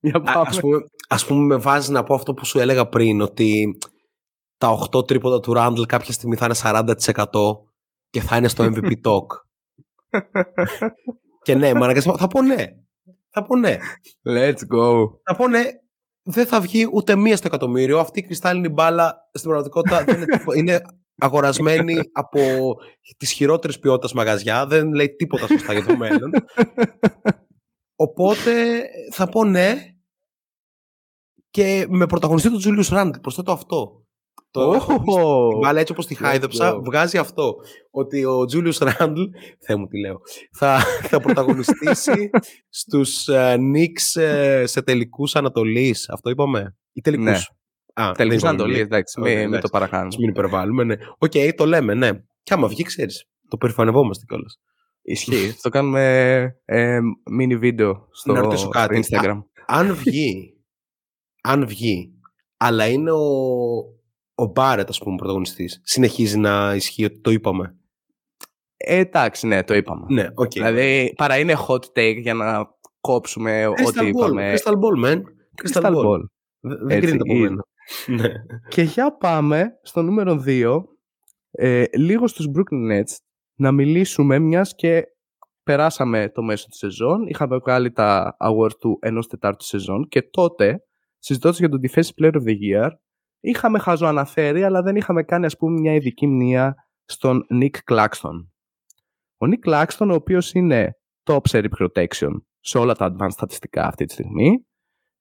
Για 0.00 0.22
Α, 0.24 0.42
ας, 0.46 0.60
πούμε, 0.60 0.84
ας 1.08 1.26
πούμε 1.26 1.44
με 1.44 1.56
βάζει 1.56 1.92
να 1.92 2.02
πω 2.02 2.14
αυτό 2.14 2.34
που 2.34 2.44
σου 2.44 2.58
έλεγα 2.58 2.88
πριν 2.88 3.20
ότι 3.20 3.78
τα 4.58 4.78
8 4.92 5.06
τρίποτα 5.06 5.40
του 5.40 5.52
Ράντλ 5.52 5.82
κάποια 5.82 6.12
στιγμή 6.12 6.36
θα 6.36 6.44
είναι 6.44 6.54
40% 6.62 7.24
και 8.10 8.20
θα 8.20 8.36
είναι 8.36 8.48
στο 8.48 8.64
MVP 8.64 8.92
talk. 9.06 9.26
και 11.42 11.54
ναι, 11.54 11.72
με 11.72 11.84
αναγκάζει, 11.84 12.10
θα 12.16 12.26
πω 12.26 12.42
ναι. 12.42 12.64
Θα 13.30 13.44
πω 13.44 13.56
ναι. 13.56 13.76
Let's 14.26 14.60
go. 14.74 15.10
Θα 15.22 15.36
πω 15.36 15.48
ναι. 15.48 15.62
Δεν 16.30 16.46
θα 16.46 16.60
βγει 16.60 16.88
ούτε 16.92 17.16
μία 17.16 17.36
στο 17.36 17.46
εκατομμύριο. 17.46 17.98
Αυτή 17.98 18.18
η 18.18 18.22
κρυστάλλινη 18.22 18.68
μπάλα 18.68 19.30
στην 19.32 19.50
πραγματικότητα 19.50 20.04
δεν 20.04 20.16
είναι, 20.16 20.24
τίποτα. 20.24 20.58
είναι 20.58 20.80
αγορασμένη 21.16 22.00
από 22.12 22.40
τις 23.16 23.32
χειρότερες 23.32 23.78
ποιότητας 23.78 24.12
μαγαζιά. 24.12 24.66
Δεν 24.66 24.92
λέει 24.92 25.14
τίποτα 25.16 25.46
σωστά 25.46 25.72
για 25.72 25.84
το 25.84 25.96
μέλλον. 25.96 26.30
Οπότε 27.96 28.82
θα 29.12 29.28
πω 29.28 29.44
ναι. 29.44 29.94
Και 31.50 31.86
με 31.88 32.06
πρωταγωνιστή 32.06 32.50
τον 32.50 32.58
Τζούλιου 32.58 32.84
Ράντ. 32.90 33.16
Προσθέτω 33.16 33.52
αυτό. 33.52 34.04
Το 34.50 34.72
Oh. 34.72 35.58
μπάλα 35.60 35.80
έτσι 35.80 35.92
όπως 35.92 36.06
τη 36.06 36.16
Let's 36.18 36.22
χάιδεψα 36.24 36.76
go. 36.76 36.80
βγάζει 36.84 37.18
αυτό. 37.18 37.54
Ότι 37.90 38.24
ο 38.24 38.44
Τζούλιους 38.44 38.78
Ράντλ, 38.78 39.22
Θεέ 39.66 39.76
μου 39.76 39.86
τι 39.86 40.00
λέω, 40.00 40.20
θα, 40.52 40.80
θα 41.02 41.20
πρωταγωνιστήσει 41.20 42.30
στους 42.80 43.28
uh, 43.32 43.54
Knicks 43.56 44.20
ε, 44.20 44.66
σε 44.66 44.82
τελικούς 44.82 45.36
Ανατολής. 45.36 46.08
Αυτό 46.08 46.30
είπαμε. 46.30 46.76
Ή 46.92 47.00
τελικούς. 47.00 47.24
Ναι. 47.24 48.04
Α, 48.04 48.12
Τελικούς 48.12 48.16
δεν 48.16 48.28
είπαμε. 48.28 48.48
Ανατολής, 48.48 48.78
εντάξει, 48.80 49.20
Οκ, 49.20 49.26
μην, 49.26 49.36
μην 49.36 49.46
εντάξει. 49.46 49.62
το 49.62 49.68
παρακάνουμε. 49.68 50.08
Ας 50.08 50.16
μην 50.16 50.28
υπερβάλλουμε, 50.28 50.84
ναι. 50.84 50.94
Οκ, 51.18 51.32
το 51.56 51.66
λέμε, 51.66 51.94
ναι. 51.94 52.10
Και 52.42 52.54
άμα 52.54 52.68
βγει, 52.68 52.82
ξέρεις. 52.82 53.24
Το 53.48 53.56
περηφανευόμαστε 53.56 54.24
κιόλας. 54.28 54.60
Ισχύει. 55.02 55.48
Θα 55.50 55.58
το 55.62 55.68
κάνουμε 55.68 56.40
ε, 56.64 56.98
mini 57.40 57.56
βίντεο 57.58 58.08
στο, 58.10 58.32
Να 58.32 58.40
ρωτήσω 58.40 58.68
κάτι. 58.68 59.02
στο 59.02 59.18
Instagram. 59.22 59.38
Αν 59.66 59.94
βγει, 59.94 60.54
αν 61.42 61.66
βγει, 61.66 62.10
αλλά 62.56 62.86
είναι 62.88 63.10
ο, 63.12 63.26
ο 64.40 64.46
Μπάρετ, 64.46 64.88
ας 64.88 64.98
πούμε, 64.98 65.16
πρωταγωνιστής, 65.16 65.80
συνεχίζει 65.84 66.38
να 66.38 66.74
ισχύει 66.74 67.04
ότι 67.04 67.20
το 67.20 67.30
είπαμε. 67.30 67.74
Ε, 68.76 68.96
εντάξει, 68.98 69.46
ναι, 69.46 69.64
το 69.64 69.74
είπαμε. 69.74 70.06
Ναι, 70.08 70.28
οκ. 70.34 70.50
Δηλαδή, 70.52 71.12
παρά 71.16 71.38
είναι 71.38 71.54
hot 71.68 71.84
take 71.98 72.16
για 72.20 72.34
να 72.34 72.66
κόψουμε 73.00 73.66
ό,τι 73.66 73.82
Crystal 73.86 74.02
Ball, 74.02 74.06
είπαμε. 74.06 74.54
Crystal 74.56 74.72
Ball, 74.72 75.04
man. 75.06 75.16
Crystal, 75.16 75.82
Crystal 75.82 75.94
Ball. 75.94 76.04
Ball. 76.04 76.20
Δε- 76.60 76.74
Δεν 76.76 76.88
Έτσι, 76.90 77.00
κρίνεται 77.00 77.22
από 77.22 77.32
είναι. 77.34 77.48
μένα. 77.48 77.64
Ναι. 78.06 78.32
Και 78.68 78.82
για 78.82 79.16
πάμε 79.16 79.78
στο 79.82 80.02
νούμερο 80.02 80.42
2, 80.46 80.82
ε, 81.50 81.84
λίγο 81.96 82.26
στους 82.26 82.46
Brooklyn 82.54 82.92
Nets, 83.00 83.14
να 83.54 83.72
μιλήσουμε 83.72 84.38
μιας 84.38 84.74
και 84.74 85.04
περάσαμε 85.62 86.30
το 86.34 86.42
μέσο 86.42 86.66
της 86.68 86.78
σεζόν, 86.78 87.26
είχαμε 87.26 87.56
βγάλει 87.56 87.90
τα 87.92 88.36
awards 88.40 88.78
του 88.80 88.98
ενός 89.02 89.26
τετάρτου 89.26 89.64
σεζόν 89.64 90.08
και 90.08 90.22
τότε, 90.22 90.82
συζητώντας 91.18 91.58
για 91.58 91.68
τον 91.68 91.80
Defensive 91.82 92.22
Player 92.22 92.32
of 92.32 92.42
the 92.42 92.54
Year, 92.72 92.90
είχαμε 93.40 93.78
χαζοαναφέρει, 93.78 94.64
αλλά 94.64 94.82
δεν 94.82 94.96
είχαμε 94.96 95.22
κάνει 95.22 95.46
ας 95.46 95.56
πούμε 95.56 95.80
μια 95.80 95.94
ειδική 95.94 96.26
μνήα 96.26 96.74
στον 97.04 97.46
Nick 97.60 97.76
Claxton. 97.90 98.46
Ο 99.36 99.46
Nick 99.46 99.70
Claxton, 99.70 100.08
ο 100.10 100.14
οποίος 100.14 100.52
είναι 100.52 100.90
top 101.24 101.40
σε 101.42 101.60
rim 101.62 101.84
protection 101.84 102.30
σε 102.60 102.78
όλα 102.78 102.94
τα 102.94 103.14
advanced 103.14 103.30
στατιστικά 103.30 103.86
αυτή 103.86 104.04
τη 104.04 104.12
στιγμή, 104.12 104.66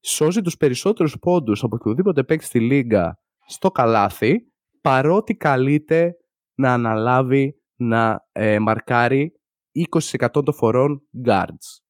σώζει 0.01 0.41
τους 0.41 0.57
περισσότερους 0.57 1.19
πόντους 1.19 1.63
από 1.63 1.75
οποιοδήποτε 1.79 2.23
παίκτη 2.23 2.45
στη 2.45 2.59
λίγα 2.59 3.17
στο 3.47 3.71
καλάθι, 3.71 4.35
παρότι 4.81 5.35
καλείται 5.35 6.13
να 6.55 6.73
αναλάβει 6.73 7.53
να 7.75 8.27
ε, 8.31 8.59
μαρκάρει 8.59 9.31
20% 9.89 10.27
των 10.31 10.53
φορών 10.53 11.01
guards. 11.25 11.81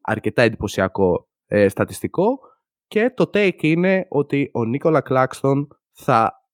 Αρκετά 0.00 0.42
εντυπωσιακό 0.42 1.28
ε, 1.46 1.68
στατιστικό 1.68 2.38
και 2.90 3.10
το 3.10 3.30
take 3.34 3.62
είναι 3.62 4.06
ότι 4.08 4.50
ο 4.52 4.64
Νίκολα 4.64 5.00
Κλάξτον 5.00 5.68
θα 5.92 6.44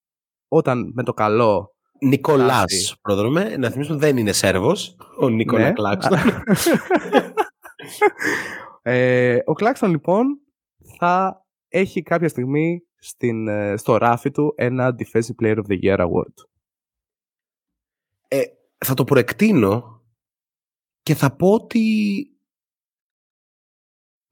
όταν 0.49 0.93
με 0.95 1.03
το 1.03 1.13
καλό 1.13 1.75
Νικολάς, 2.01 2.63
Φτάσει. 2.63 3.01
πρόδρομε. 3.01 3.57
Να 3.57 3.71
θυμίσουμε 3.71 3.99
δεν 3.99 4.17
είναι 4.17 4.33
Σέρβος. 4.33 4.97
Ο 5.19 5.29
Νίκολα 5.29 5.67
Ναι. 5.67 5.73
Κλάξτον. 5.73 6.19
ε, 8.83 9.39
ο 9.45 9.53
Κλάξτον 9.53 9.91
λοιπόν 9.91 10.41
θα 10.99 11.45
έχει 11.69 12.03
κάποια 12.03 12.29
στιγμή 12.29 12.81
στην, 12.99 13.49
ε, 13.49 13.77
στο 13.77 13.97
ράφι 13.97 14.31
του 14.31 14.53
ένα 14.57 14.95
Defensive 14.99 15.43
Player 15.43 15.57
of 15.57 15.67
the 15.69 15.83
Year 15.83 15.99
Award. 15.99 16.35
Ε, 18.29 18.43
θα 18.85 18.95
το 18.95 19.05
προεκτείνω 19.05 20.03
και 21.03 21.15
θα 21.15 21.37
πω 21.37 21.53
ότι 21.53 21.81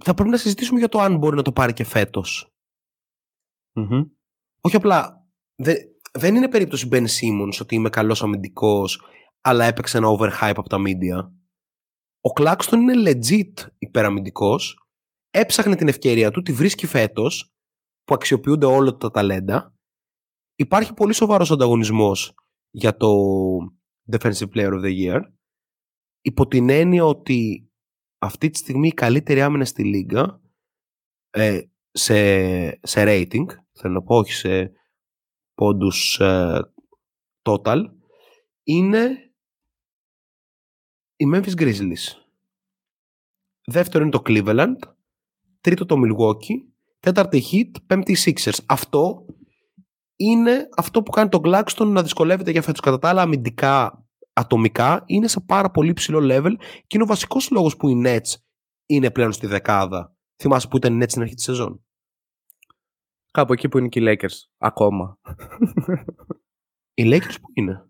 θα 0.05 0.15
πρέπει 0.15 0.31
να 0.31 0.37
συζητήσουμε 0.37 0.79
για 0.79 0.89
το 0.89 0.99
αν 1.01 1.17
μπορεί 1.17 1.37
να 1.37 1.43
το 1.43 1.53
πάρει 1.53 1.73
και 1.73 1.85
φέτος. 1.85 2.49
Όχι 4.61 4.77
απλά. 4.77 5.27
δε- 5.57 5.85
δεν 6.13 6.35
είναι 6.35 6.49
περίπτωση 6.49 6.89
Ben 6.93 7.05
Simmons 7.07 7.59
ότι 7.61 7.75
είμαι 7.75 7.89
καλός 7.89 8.23
αμυντικός 8.23 9.03
αλλά 9.41 9.65
έπαιξε 9.65 9.97
ένα 9.99 10.09
overhype 10.09 10.53
από 10.57 10.69
τα 10.69 10.79
media. 10.87 11.31
Ο 12.21 12.31
Claxton 12.41 12.73
είναι 12.73 12.95
legit 13.11 13.67
υπεραμυντικός. 13.79 14.79
Έψαχνε 15.31 15.77
την 15.77 15.89
ευκαιρία 15.89 16.31
του, 16.31 16.43
τη 16.43 16.53
βρίσκει 16.53 16.87
φέτος 16.87 17.55
που 18.05 18.15
αξιοποιούνται 18.15 18.67
όλα 18.67 18.97
τα 18.97 19.11
ταλέντα. 19.11 19.75
Υπάρχει 20.55 20.95
πολύ 20.95 21.13
σοβαρός 21.13 21.51
ανταγωνισμός 21.51 22.35
για 22.71 22.97
το 22.97 23.09
Defensive 24.13 24.49
Player 24.55 24.73
of 24.73 24.81
the 24.85 24.99
Year 25.05 25.21
υπό 26.21 26.47
την 26.47 26.69
έννοια 26.69 27.05
ότι 27.05 27.69
αυτή 28.25 28.51
τη 28.51 28.59
στιγμή 28.59 28.89
η 28.89 28.95
καλύτερη 28.95 29.43
άμυνα 29.43 29.65
στη 29.65 29.85
λίγα 29.85 30.41
ε, 31.31 31.61
σε, 31.91 32.17
σε 32.87 33.05
rating, 33.07 33.47
θέλω 33.73 33.93
να 33.93 34.03
πω 34.03 34.17
όχι 34.17 34.33
σε 34.33 34.73
πόντους 35.55 36.21
ε, 36.21 36.61
total, 37.43 37.85
είναι 38.63 39.33
η 41.17 41.25
Memphis 41.35 41.55
Grizzlies. 41.57 42.23
Δεύτερο 43.65 44.05
είναι 44.05 44.13
το 44.13 44.23
Cleveland, 44.27 44.79
τρίτο 45.61 45.87
το 45.87 45.97
Milwaukee, 45.99 46.73
τέταρτη 47.01 47.37
η 47.37 47.45
Heat, 47.53 47.81
πέμπτη 47.87 48.13
η 48.13 48.17
Sixers. 48.25 48.59
Αυτό 48.67 49.27
είναι 50.17 50.69
αυτό 50.77 51.03
που 51.03 51.11
κάνει 51.11 51.29
τον 51.29 51.41
Claxton 51.45 51.87
να 51.87 52.03
δυσκολεύεται 52.03 52.51
για 52.51 52.63
φέτος. 52.63 52.81
Κατά 52.81 52.99
τα 52.99 53.09
άλλα 53.09 53.23
αμυντικά 53.23 54.04
ατομικά 54.35 55.03
είναι 55.07 55.29
σε 55.29 55.41
πάρα 55.41 55.71
πολύ 55.71 55.93
ψηλό 55.93 56.19
level 56.23 56.53
και 56.59 56.95
είναι 56.95 57.03
ο 57.03 57.07
βασικός 57.07 57.51
λόγος 57.51 57.77
που 57.77 57.89
οι 57.89 58.03
Nets 58.05 58.35
είναι 58.87 59.11
πλέον 59.11 59.33
στη 59.33 59.47
δεκάδα. 59.47 60.17
Θυμάσαι 60.43 60.69
που 60.69 60.77
ήταν 60.77 60.95
οι 60.95 61.05
Nets 61.05 61.09
στην 61.11 61.23
αρχή 61.23 61.35
της 61.35 61.45
σεζόν; 61.45 61.85
Κάπου 63.31 63.53
εκεί 63.53 63.69
που 63.69 63.79
είναι 63.79 63.89
και 63.89 64.01
οι 64.01 64.05
Lakers. 64.07 64.37
Ακόμα. 64.59 65.19
Οι 66.95 67.03
Lakers 67.07 67.35
που 67.41 67.49
είναι; 67.55 67.89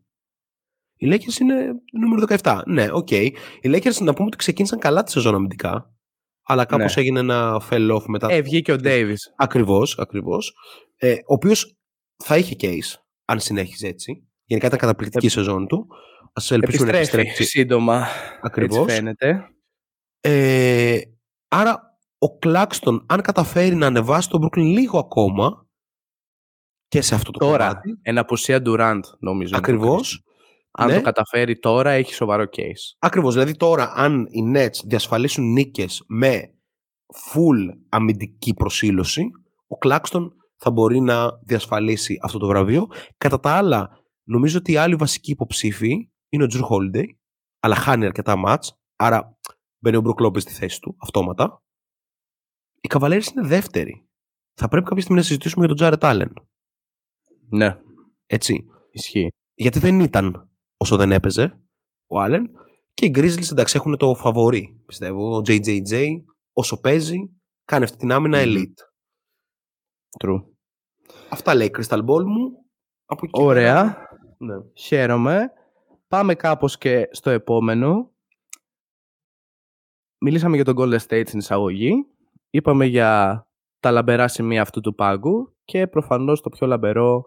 Οι 0.97 1.09
Lakers 1.13 1.41
είναι 1.41 1.73
νούμερο 1.93 2.27
17. 2.43 2.61
Ναι, 2.67 2.89
οκ. 2.93 3.11
Οι 3.11 3.35
Lakers 3.63 3.97
να 4.01 4.13
πούμε 4.13 4.27
ότι 4.27 4.37
ξεκίνησαν 4.37 4.79
καλά 4.79 5.03
τη 5.03 5.11
σεζόν 5.11 5.35
αμυντικά. 5.35 5.95
Αλλά 6.47 6.65
κάπως 6.65 6.95
Ναι. 6.95 7.03
έγινε 7.03 7.19
ένα 7.19 7.63
fell 7.71 7.97
off 7.97 8.05
μετά. 8.07 8.29
Ε, 8.31 8.41
βγήκε 8.43 8.73
ο 8.73 8.77
Davis. 8.83 9.17
Ακριβώς, 9.37 9.99
ακριβώς. 9.99 10.55
Ε, 10.97 11.13
ο 11.13 11.35
οποίος 11.35 11.77
θα 12.25 12.37
είχε 12.37 12.57
case 12.59 13.01
αν 13.25 13.41
συνέχιζε 13.41 13.87
έτσι. 13.87 14.29
Γενικά 14.45 14.67
ήταν 14.67 14.79
καταπληκτική 14.79 15.27
η 15.27 15.29
σεζόν 15.29 15.67
του. 15.67 15.87
Ας 16.37 16.51
ελπίσουμε 16.51 16.91
να 16.91 16.97
Επιστρέφει 16.97 17.27
επιστρέψει. 17.27 17.59
σύντομα. 17.59 18.07
Ακριβώς. 18.43 18.83
Έτσι 18.83 18.95
φαίνεται. 18.95 19.49
Ε, 20.21 21.01
άρα 21.49 21.99
ο 22.19 22.39
Κλάκστον 22.39 23.05
αν 23.09 23.21
καταφέρει 23.21 23.75
να 23.75 23.87
ανεβάσει 23.87 24.29
τον 24.29 24.45
Brooklyn 24.45 24.63
λίγο 24.63 24.99
ακόμα 24.99 25.67
και 26.89 27.01
σε 27.01 27.15
αυτό 27.15 27.31
το 27.31 27.39
Τώρα, 27.39 27.67
κομμάτι. 27.69 27.99
εν 28.03 28.19
απουσία 28.19 28.63
Durant, 28.67 29.01
νομίζω. 29.19 29.49
είναι 29.49 29.49
το 29.51 29.57
Ακριβώς. 29.57 29.97
κρίσιμο. 30.01 30.23
Αν 30.71 30.89
ναι. 30.89 30.95
το 30.95 31.01
καταφέρει 31.01 31.59
τώρα, 31.59 31.91
έχει 31.91 32.15
σοβαρό 32.15 32.45
case. 32.57 32.97
Ακριβώς. 32.99 33.33
Δηλαδή 33.33 33.57
τώρα 33.57 33.93
αν 33.95 34.27
οι 34.31 34.53
Nets 34.55 34.85
διασφαλίσουν 34.85 35.53
νίκες 35.53 36.03
με 36.07 36.55
full 37.33 37.77
αμυντική 37.89 38.55
προσήλωση, 38.55 39.25
ο 39.67 39.79
Κλάκστον 39.79 40.35
θα 40.57 40.71
μπορεί 40.71 41.01
να 41.01 41.31
διασφαλίσει 41.43 42.19
αυτό 42.23 42.39
το 42.39 42.47
βραβείο. 42.47 42.87
Κατά 43.19 43.41
τα 43.41 43.51
άλλα, 43.51 43.91
νομίζω 44.25 44.59
ότι 44.59 44.73
οι 44.73 44.77
άλλοι 44.77 44.95
βασικοί 44.95 45.31
υποψήφοι 45.31 46.09
είναι 46.35 46.45
ο 46.45 46.47
Τζουρ 46.47 46.67
Holiday, 46.71 47.05
αλλά 47.61 47.75
χάνει 47.75 48.05
αρκετά 48.05 48.37
μάτς, 48.37 48.79
άρα 48.97 49.39
μπαίνει 49.79 49.97
ο 49.97 50.01
Μπρουκ 50.01 50.21
Λόπες 50.21 50.43
στη 50.43 50.53
θέση 50.53 50.81
του, 50.81 50.97
αυτόματα. 51.01 51.63
Οι 52.81 52.89
Cavaliers 52.95 53.27
είναι 53.37 53.47
δεύτεροι. 53.47 54.09
Θα 54.55 54.69
πρέπει 54.69 54.87
κάποια 54.87 55.01
στιγμή 55.03 55.19
να 55.21 55.27
συζητήσουμε 55.27 55.67
για 55.67 55.75
τον 55.75 55.77
Τζάρετ 55.77 56.01
Allen. 56.05 56.33
Ναι, 57.49 57.79
Έτσι. 58.27 58.67
ισχύει. 58.91 59.29
Γιατί 59.55 59.79
δεν 59.79 60.01
ήταν 60.01 60.51
όσο 60.77 60.97
δεν 60.97 61.13
έπαιζε 61.13 61.61
ο 62.07 62.17
Allen. 62.25 62.43
Και 62.95 63.07
οι 63.07 63.13
Grizzlies 63.15 63.51
εντάξει 63.51 63.77
έχουν 63.77 63.97
το 63.97 64.15
φαβορή, 64.15 64.83
πιστεύω. 64.87 65.37
Ο 65.37 65.41
JJJ 65.47 66.07
όσο 66.53 66.81
παίζει 66.81 67.19
κάνει 67.65 67.85
αυτή 67.85 67.97
την 67.97 68.13
άμυνα 68.13 68.39
Μμμ. 68.39 68.45
elite. 68.47 68.83
True. 70.25 70.45
Αυτά 71.31 71.55
λέει 71.55 71.67
η 71.67 71.71
Crystal 71.79 71.99
Ball 72.05 72.25
μου. 72.25 72.65
Από 73.05 73.21
εκεί 73.27 73.43
Ωραία. 73.43 73.83
πέρα- 73.83 74.09
Ναι. 74.39 74.55
Χαίρομαι. 74.75 75.51
Πάμε 76.15 76.35
κάπως 76.35 76.79
και 76.79 77.09
στο 77.11 77.31
επόμενο. 77.31 78.13
Μιλήσαμε 80.21 80.57
για 80.57 80.65
τον 80.65 80.75
Golden 80.79 80.99
State 80.99 81.23
στην 81.27 81.39
εισαγωγή. 81.39 81.93
Είπαμε 82.51 82.85
για 82.85 83.43
τα 83.81 83.91
λαμπερά 83.91 84.29
σημεία 84.29 84.63
αυτού 84.63 84.81
του 84.81 84.95
πάγκου 84.95 85.57
και 85.65 85.87
προφανώς 85.87 86.41
το 86.41 86.49
πιο 86.49 86.67
λαμπερό 86.67 87.25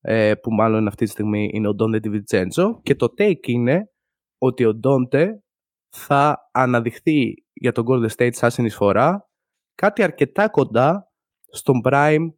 ε, 0.00 0.34
που 0.34 0.52
μάλλον 0.52 0.86
αυτή 0.86 1.04
τη 1.04 1.10
στιγμή 1.10 1.50
είναι 1.52 1.68
ο 1.68 1.74
Ντόντε 1.74 2.00
Τιβιτζέντζο 2.00 2.80
και 2.82 2.94
το 2.94 3.14
take 3.18 3.46
είναι 3.46 3.90
ότι 4.38 4.64
ο 4.64 4.74
Ντόντε 4.74 5.42
θα 5.88 6.50
αναδειχθεί 6.52 7.34
για 7.52 7.72
τον 7.72 7.84
Golden 7.88 8.08
State 8.16 8.34
σαν 8.34 8.50
συνεισφορά 8.50 9.28
κάτι 9.74 10.02
αρκετά 10.02 10.48
κοντά 10.48 11.12
στον 11.50 11.80
prime 11.84 12.28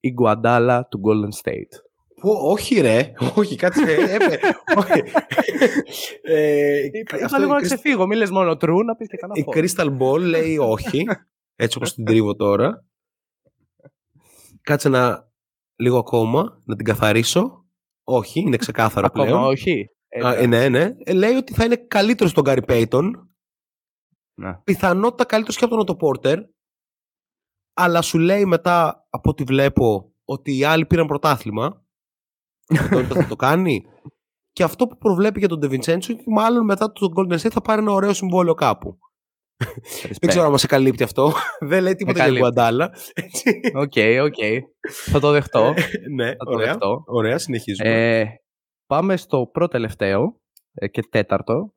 Iguadala 0.00 0.80
του 0.88 1.00
Golden 1.04 1.42
State. 1.42 1.87
Πω, 2.20 2.30
όχι 2.32 2.80
ρε, 2.80 3.12
όχι 3.36 3.56
κάτσε. 3.56 3.82
ε, 3.82 4.14
έπαι, 4.14 4.38
όχι. 4.76 5.02
ε, 6.22 6.84
Είπα 6.92 7.16
αυτό 7.24 7.36
λίγο 7.38 7.50
η 7.50 7.52
να 7.54 7.58
Crystal- 7.58 7.62
ξεφύγω, 7.62 8.06
μη 8.06 8.16
λες 8.16 8.30
μόνο 8.30 8.50
true, 8.52 8.84
να 8.84 8.96
πεις 8.96 9.08
και 9.08 9.16
κανένα 9.16 9.40
Η 9.40 9.44
false. 9.46 9.58
Crystal 9.58 9.98
Ball 9.98 10.18
λέει 10.20 10.58
όχι, 10.58 11.04
έτσι 11.56 11.76
όπως 11.76 11.94
την 11.94 12.04
τρίβω 12.04 12.34
τώρα. 12.36 12.84
Κάτσε 14.62 14.88
να 14.88 15.28
λίγο 15.76 15.98
ακόμα, 15.98 16.62
να 16.64 16.76
την 16.76 16.84
καθαρίσω. 16.84 17.66
Όχι, 18.04 18.40
είναι 18.40 18.56
ξεκάθαρο 18.56 19.06
Ακόμα 19.06 19.24
πλέον. 19.24 19.42
όχι. 19.44 19.90
Ε, 20.08 20.26
Α, 20.26 20.34
ε, 20.34 20.46
ναι, 20.46 20.68
ναι. 20.68 20.90
Ε, 21.04 21.12
λέει 21.12 21.34
ότι 21.34 21.54
θα 21.54 21.64
είναι 21.64 21.76
καλύτερος 21.76 22.30
στον 22.32 22.44
Γκάρι 22.44 22.62
Πέιτον. 22.64 23.30
να. 24.34 24.60
Πιθανότητα 24.64 25.24
καλύτερος 25.24 25.56
και 25.56 25.64
από 25.64 25.72
τον 25.72 25.82
Ότο 25.82 25.96
Πόρτερ. 25.96 26.38
Αλλά 27.74 28.02
σου 28.02 28.18
λέει 28.18 28.44
μετά, 28.44 29.06
από 29.10 29.30
ό,τι 29.30 29.42
βλέπω, 29.44 30.14
ότι 30.24 30.56
οι 30.58 30.64
άλλοι 30.64 30.86
πήραν 30.86 31.06
πρωτάθλημα. 31.06 31.84
Τότε 32.90 33.14
θα 33.14 33.26
το 33.26 33.36
κάνει. 33.36 33.84
Και 34.52 34.62
αυτό 34.62 34.86
που 34.86 34.98
προβλέπει 34.98 35.38
για 35.38 35.48
τον 35.48 35.58
Ντεβιντσέντσο 35.58 36.12
είναι 36.12 36.20
ότι 36.20 36.30
μάλλον 36.30 36.64
μετά 36.64 36.92
το 36.92 37.08
Golden 37.16 37.34
State 37.34 37.50
θα 37.50 37.60
πάρει 37.60 37.80
ένα 37.80 37.92
ωραίο 37.92 38.12
συμβόλαιο 38.12 38.54
κάπου. 38.54 38.98
Δεν 40.20 40.28
ξέρω 40.28 40.44
αν 40.44 40.50
μα 40.50 40.58
καλύπτει 40.68 41.02
αυτό. 41.02 41.32
Δεν 41.60 41.82
λέει 41.82 41.94
τίποτα 41.94 42.16
για 42.16 42.24
καλύπτει. 42.24 42.42
Γκουαντάλα. 42.42 42.90
Οκ, 43.74 43.92
οκ. 44.22 44.68
Θα 45.10 45.20
το 45.20 45.30
δεχτώ. 45.30 45.74
ναι, 46.14 46.26
Θα 46.26 46.44
το 46.44 46.50
ωραία. 46.50 46.66
δεχτώ. 46.66 47.02
Ωραία, 47.06 47.38
συνεχίζουμε. 47.38 48.18
Ε, 48.18 48.24
πάμε 48.86 49.16
στο 49.16 49.46
πρώτο 49.52 49.70
τελευταίο 49.70 50.40
ε, 50.74 50.88
και 50.88 51.02
τέταρτο, 51.10 51.74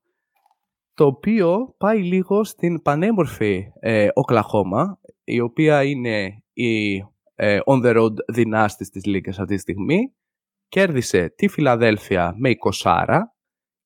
το 0.94 1.06
οποίο 1.06 1.76
πάει 1.78 2.04
λίγο 2.04 2.44
στην 2.44 2.82
πανέμορφη 2.82 3.66
ε, 3.80 4.08
Οκλαχόμα, 4.14 5.00
η 5.24 5.40
οποία 5.40 5.84
είναι 5.84 6.44
η 6.54 6.98
ε, 7.36 7.60
on 7.66 7.86
the 7.86 7.98
road 7.98 8.14
δυνάστης 8.34 8.90
της 8.90 9.06
Λίγκας 9.06 9.40
αυτή 9.40 9.56
τη 9.56 9.62
στιγμή. 9.62 10.14
Κέρδισε 10.72 11.34
τη 11.36 11.48
Φιλαδέλφια 11.48 12.34
με 12.38 12.52
20, 12.84 13.06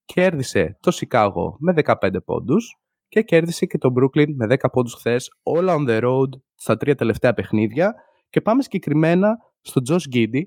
κέρδισε 0.06 0.78
το 0.80 0.92
Σικάγο 0.92 1.58
με 1.60 1.74
15 1.86 2.16
πόντους 2.26 2.80
και 3.08 3.22
κέρδισε 3.22 3.66
και 3.66 3.78
το 3.78 3.94
Brooklyn 3.98 4.34
με 4.36 4.46
10 4.50 4.56
πόντους 4.72 4.94
χθες, 4.94 5.30
όλα 5.44 5.76
on 5.78 5.90
the 5.90 6.04
road 6.04 6.30
στα 6.56 6.78
τρία 6.78 6.96
τελευταία 6.96 7.34
παιχνίδια. 7.34 7.94
Και 8.30 8.42
πάμε 8.42 8.62
συγκεκριμένα 8.62 9.38
στο 9.62 9.82
Josh 9.90 10.16
Giddy, 10.16 10.42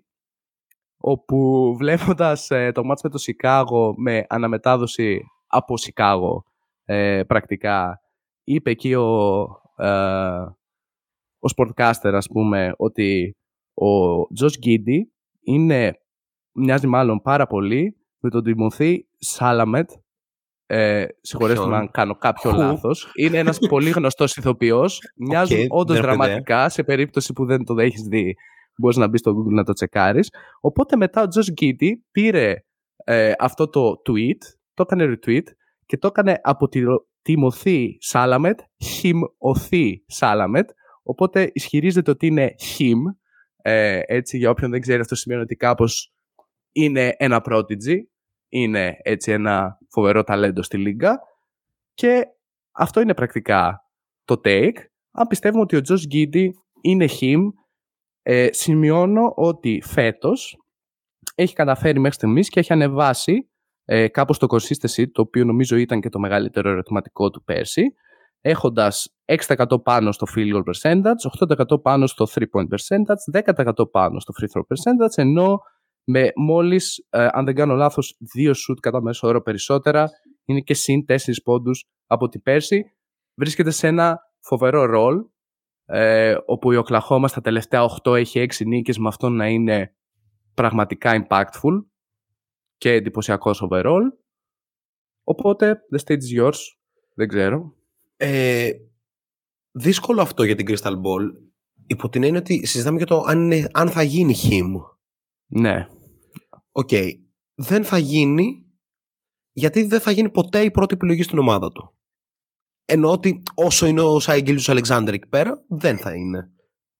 όπου 0.96 1.74
βλέποντας 1.78 2.50
ε, 2.50 2.72
το 2.72 2.84
μάτς 2.84 3.02
με 3.02 3.10
το 3.10 3.18
Σικάγο 3.18 3.94
με 3.96 4.24
αναμετάδοση 4.28 5.20
από 5.46 5.76
Σικάγο 5.76 6.44
ε, 6.84 7.22
πρακτικά 7.26 8.00
είπε 8.44 8.70
εκεί 8.70 8.94
ο, 8.94 9.44
ε, 9.76 9.88
ο 11.38 11.48
sportcaster 11.56 12.12
ας 12.12 12.26
πούμε 12.26 12.72
ότι 12.76 13.36
ο 13.74 14.20
Josh 14.40 14.66
Giddy 14.66 15.00
είναι, 15.40 15.92
μοιάζει 16.52 16.86
μάλλον 16.86 17.20
πάρα 17.22 17.46
πολύ 17.46 17.96
με 18.18 18.30
τον 18.30 18.42
Timothée 18.42 19.06
Chalamet 19.18 19.90
ε, 20.66 21.06
συγχωρέστε 21.20 21.60
με 21.60 21.68
Ποιον; 21.68 21.80
αν 21.80 21.90
κάνω 21.90 22.14
κάποιο 22.14 22.50
Who? 22.50 22.56
λάθος. 22.56 23.10
Είναι 23.14 23.38
ένας 23.38 23.58
πολύ 23.58 23.90
γνωστός 23.90 24.36
ηθοποιός. 24.36 25.00
Μοιάζουν 25.28 25.60
Οκ, 25.60 25.66
όντως 25.68 25.96
δεν 25.96 26.04
έρχεται. 26.04 26.24
δραματικά 26.24 26.68
σε 26.68 26.82
περίπτωση 26.82 27.32
που 27.32 27.44
δεν 27.44 27.64
το 27.64 27.78
έχεις 27.78 28.02
δει 28.02 28.34
μπορείς 28.78 28.96
να 28.96 29.08
μπεις 29.08 29.20
στο 29.20 29.30
Google 29.30 29.52
να 29.52 29.64
το 29.64 29.72
τσεκάρεις. 29.72 30.32
Οπότε 30.60 30.96
μετά 30.96 31.22
ο 31.22 31.24
Josh 31.24 31.62
Giddey 31.62 31.90
πήρε 32.10 32.54
ε, 33.04 33.32
αυτό 33.38 33.68
το 33.68 34.02
tweet, 34.08 34.38
το 34.74 34.82
έκανε 34.88 35.18
retweet 35.18 35.42
και 35.86 35.98
το 35.98 36.06
έκανε 36.06 36.40
από 36.42 36.68
τη 36.68 36.80
Timothée 37.22 37.96
Chalamet, 38.00 38.60
Himothée 38.84 40.04
Chalamet. 40.06 40.70
Οπότε 41.02 41.50
ισχυρίζεται 41.52 42.10
ότι 42.10 42.26
είναι 42.26 42.54
him. 42.58 42.98
Ε, 43.62 44.00
έτσι 44.06 44.36
για 44.36 44.50
όποιον 44.50 44.70
δεν 44.70 44.80
ξέρει 44.80 45.00
αυτό 45.00 45.14
σημαίνει 45.14 45.42
ότι 45.42 45.56
κάπως 45.56 46.12
είναι 46.82 47.14
ένα 47.16 47.42
prodigy. 47.44 47.96
Είναι 48.48 48.96
έτσι 49.02 49.32
ένα 49.32 49.78
φοβερό 49.88 50.22
ταλέντο 50.24 50.62
στη 50.62 50.76
λίγκα. 50.76 51.20
Και 51.94 52.24
αυτό 52.72 53.00
είναι 53.00 53.14
πρακτικά 53.14 53.82
το 54.24 54.40
take. 54.44 54.76
Αν 55.10 55.26
πιστεύουμε 55.26 55.62
ότι 55.62 55.76
ο 55.76 55.80
Josh 55.88 56.14
Giddy 56.14 56.48
είναι 56.80 57.08
him, 57.20 57.40
ε, 58.22 58.48
σημειώνω 58.50 59.32
ότι 59.36 59.82
φέτος 59.84 60.58
έχει 61.34 61.54
καταφέρει 61.54 61.98
μέχρι 61.98 62.14
στιγμής 62.14 62.48
και 62.48 62.60
έχει 62.60 62.72
ανεβάσει 62.72 63.48
ε, 63.84 64.08
κάπως 64.08 64.38
το 64.38 64.46
consistency, 64.50 65.04
το 65.12 65.22
οποίο 65.22 65.44
νομίζω 65.44 65.76
ήταν 65.76 66.00
και 66.00 66.08
το 66.08 66.18
μεγαλύτερο 66.18 66.70
ερωτηματικό 66.70 67.30
του 67.30 67.44
πέρσι, 67.44 67.82
έχοντας 68.40 69.14
6% 69.24 69.82
πάνω 69.82 70.12
στο 70.12 70.26
field 70.36 70.54
goal 70.54 70.62
percentage, 70.62 71.46
8% 71.74 71.82
πάνω 71.82 72.06
στο 72.06 72.26
3 72.34 72.42
point 72.52 72.68
percentage, 72.68 73.42
10% 73.42 73.90
πάνω 73.90 74.20
στο 74.20 74.32
free 74.40 74.58
throw 74.58 74.62
percentage, 74.62 75.14
ενώ 75.16 75.60
με 76.10 76.32
μόλις, 76.36 77.06
ε, 77.10 77.28
αν 77.30 77.44
δεν 77.44 77.54
κάνω 77.54 77.74
λάθος, 77.74 78.16
2 78.34 78.50
shoot 78.50 78.76
κατά 78.80 79.02
μέσο 79.02 79.28
όρο 79.28 79.42
περισσότερα, 79.42 80.08
είναι 80.44 80.60
και 80.60 80.74
συν 80.74 81.04
4 81.04 81.42
πόντους 81.44 81.84
από 82.06 82.28
την 82.28 82.42
πέρσι, 82.42 82.84
βρίσκεται 83.34 83.70
σε 83.70 83.86
ένα 83.86 84.18
φοβερό 84.40 84.84
ρόλ, 84.84 85.24
ε, 85.84 86.36
όπου 86.46 86.72
η 86.72 86.76
Οκλαχώμα 86.76 87.28
στα 87.28 87.40
τελευταία 87.40 87.82
8 87.82 88.14
έχει 88.14 88.38
6 88.38 88.66
νίκες 88.66 88.98
με 88.98 89.08
αυτό 89.08 89.28
να 89.28 89.48
είναι 89.48 89.94
πραγματικά 90.54 91.26
impactful 91.28 91.84
και 92.76 92.92
εντυπωσιακό 92.92 93.50
overall. 93.60 94.02
Οπότε, 95.24 95.80
the 95.96 95.98
stage 96.04 96.12
is 96.12 96.42
yours. 96.42 96.58
Δεν 97.14 97.28
ξέρω. 97.28 97.74
Ε, 98.16 98.70
δύσκολο 99.70 100.22
αυτό 100.22 100.42
για 100.42 100.54
την 100.54 100.66
Crystal 100.68 100.92
Ball. 100.92 101.32
Υπό 101.86 102.08
την 102.08 102.22
έννοια 102.22 102.40
ότι 102.40 102.66
συζητάμε 102.66 102.96
για 102.96 103.06
το 103.06 103.20
αν, 103.26 103.50
είναι, 103.50 103.68
αν 103.72 103.88
θα 103.88 104.02
γίνει 104.02 104.34
him. 104.42 104.96
Ναι. 105.46 105.88
Οκ. 106.78 106.90
Δεν 107.54 107.84
θα 107.84 107.98
γίνει 107.98 108.66
γιατί 109.52 109.82
δεν 109.82 110.00
θα 110.00 110.10
γίνει 110.10 110.30
ποτέ 110.30 110.62
η 110.62 110.70
πρώτη 110.70 110.94
επιλογή 110.94 111.22
στην 111.22 111.38
ομάδα 111.38 111.68
του. 111.72 111.96
Ενώ 112.84 113.10
ότι 113.10 113.42
όσο 113.54 113.86
είναι 113.86 114.00
ο 114.00 114.20
Shai 114.20 114.68
Gilgeous-Alexander 114.68 115.12
εκεί 115.12 115.28
πέρα, 115.28 115.64
δεν 115.68 115.98
θα 115.98 116.14
είναι. 116.14 116.50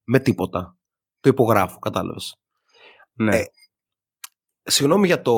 Με 0.05 0.19
τίποτα. 0.21 0.79
Το 1.21 1.29
υπογράφω, 1.29 1.79
κατάλαβες. 1.79 2.35
ναι. 3.13 3.37
Ε, 3.37 3.45
Συγγνώμη 4.63 5.07
για 5.07 5.23
το... 5.23 5.35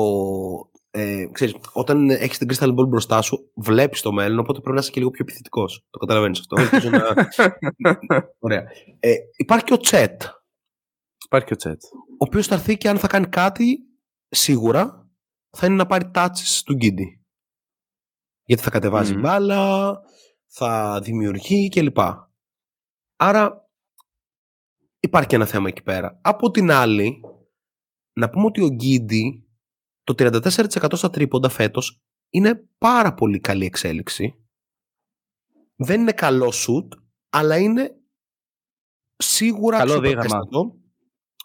Ε, 0.91 1.25
ξέρεις, 1.31 1.55
όταν 1.73 2.09
έχεις 2.09 2.37
την 2.37 2.47
Crystal 2.51 2.69
Ball 2.69 2.87
μπροστά 2.87 3.21
σου, 3.21 3.51
βλέπεις 3.55 4.01
το 4.01 4.11
μέλλον, 4.11 4.39
οπότε 4.39 4.59
πρέπει 4.59 4.75
να 4.75 4.81
είσαι 4.81 4.91
και 4.91 4.99
λίγο 4.99 5.11
πιο 5.11 5.23
επιθετικός. 5.23 5.85
Το 5.89 5.97
καταλαβαίνεις 5.99 6.39
αυτό. 6.39 6.61
Ελπίζω 6.61 6.89
να... 6.89 7.03
Ωραία. 8.39 8.63
Ε, 8.99 9.13
υπάρχει 9.37 9.65
και 9.65 9.73
ο 9.73 9.77
Τσέτ, 9.77 10.21
Υπάρχει 11.25 11.47
και 11.47 11.53
ο 11.53 11.55
Τσέτ. 11.55 11.83
ο 11.93 12.15
οποίος 12.17 12.47
θα 12.47 12.55
έρθει 12.55 12.77
και 12.77 12.89
αν 12.89 12.97
θα 12.97 13.07
κάνει 13.07 13.27
κάτι, 13.27 13.79
σίγουρα, 14.31 15.09
θα 15.49 15.65
είναι 15.65 15.75
να 15.75 15.85
πάρει 15.85 16.11
τάτσες 16.11 16.63
του 16.63 16.73
Γκίντι. 16.73 17.25
Γιατί 18.43 18.63
θα 18.63 18.69
κατεβάζει 18.69 19.13
Μμμ. 19.13 19.21
μπάλα, 19.21 20.01
θα 20.45 20.99
δημιουργεί 21.03 21.69
κλπ. 21.69 21.97
Άρα 23.15 23.69
υπάρχει 24.99 25.27
και 25.27 25.35
ένα 25.35 25.45
θέμα 25.45 25.67
εκεί 25.67 25.83
πέρα. 25.83 26.19
Από 26.23 26.51
την 26.51 26.71
άλλη, 26.71 27.21
να 28.13 28.29
πούμε 28.29 28.45
ότι 28.45 28.61
ο 28.61 28.67
Γκίντι 28.67 29.45
το 30.03 30.13
34% 30.17 30.95
στα 30.95 31.09
τρίποντα 31.09 31.49
φέτος 31.49 32.01
είναι 32.29 32.67
πάρα 32.77 33.13
πολύ 33.13 33.39
καλή 33.39 33.65
εξέλιξη. 33.65 34.35
Δεν 35.75 36.01
είναι 36.01 36.11
καλό 36.11 36.51
σουτ, 36.51 36.93
αλλά 37.29 37.57
είναι 37.57 38.01
σίγουρα 39.15 39.77
Καλό 39.77 39.93
αξιοπρεπέστατο, 39.93 40.79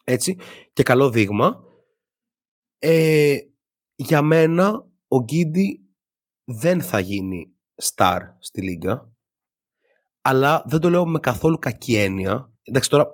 Έτσι, 0.04 0.38
και 0.72 0.82
καλό 0.82 1.10
δείγμα. 1.10 1.64
Ε, 2.78 3.36
για 3.94 4.22
μένα 4.22 4.86
ο 5.08 5.22
Γκίντι 5.22 5.80
δεν 6.44 6.82
θα 6.82 6.98
γίνει 6.98 7.54
star 7.82 8.20
στη 8.38 8.62
λίγα 8.62 9.14
αλλά 10.26 10.62
δεν 10.66 10.80
το 10.80 10.90
λέω 10.90 11.06
με 11.06 11.18
καθόλου 11.18 11.58
κακή 11.58 11.96
έννοια. 11.96 12.52
Εντάξει, 12.62 12.90
τώρα 12.90 13.12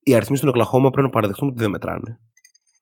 οι 0.00 0.14
αριθμοί 0.14 0.36
στον 0.36 0.48
Οκλαχώμα 0.48 0.90
πρέπει 0.90 1.06
να 1.06 1.12
παραδεχτούμε 1.12 1.50
ότι 1.50 1.60
δεν 1.60 1.70
μετράνε. 1.70 2.20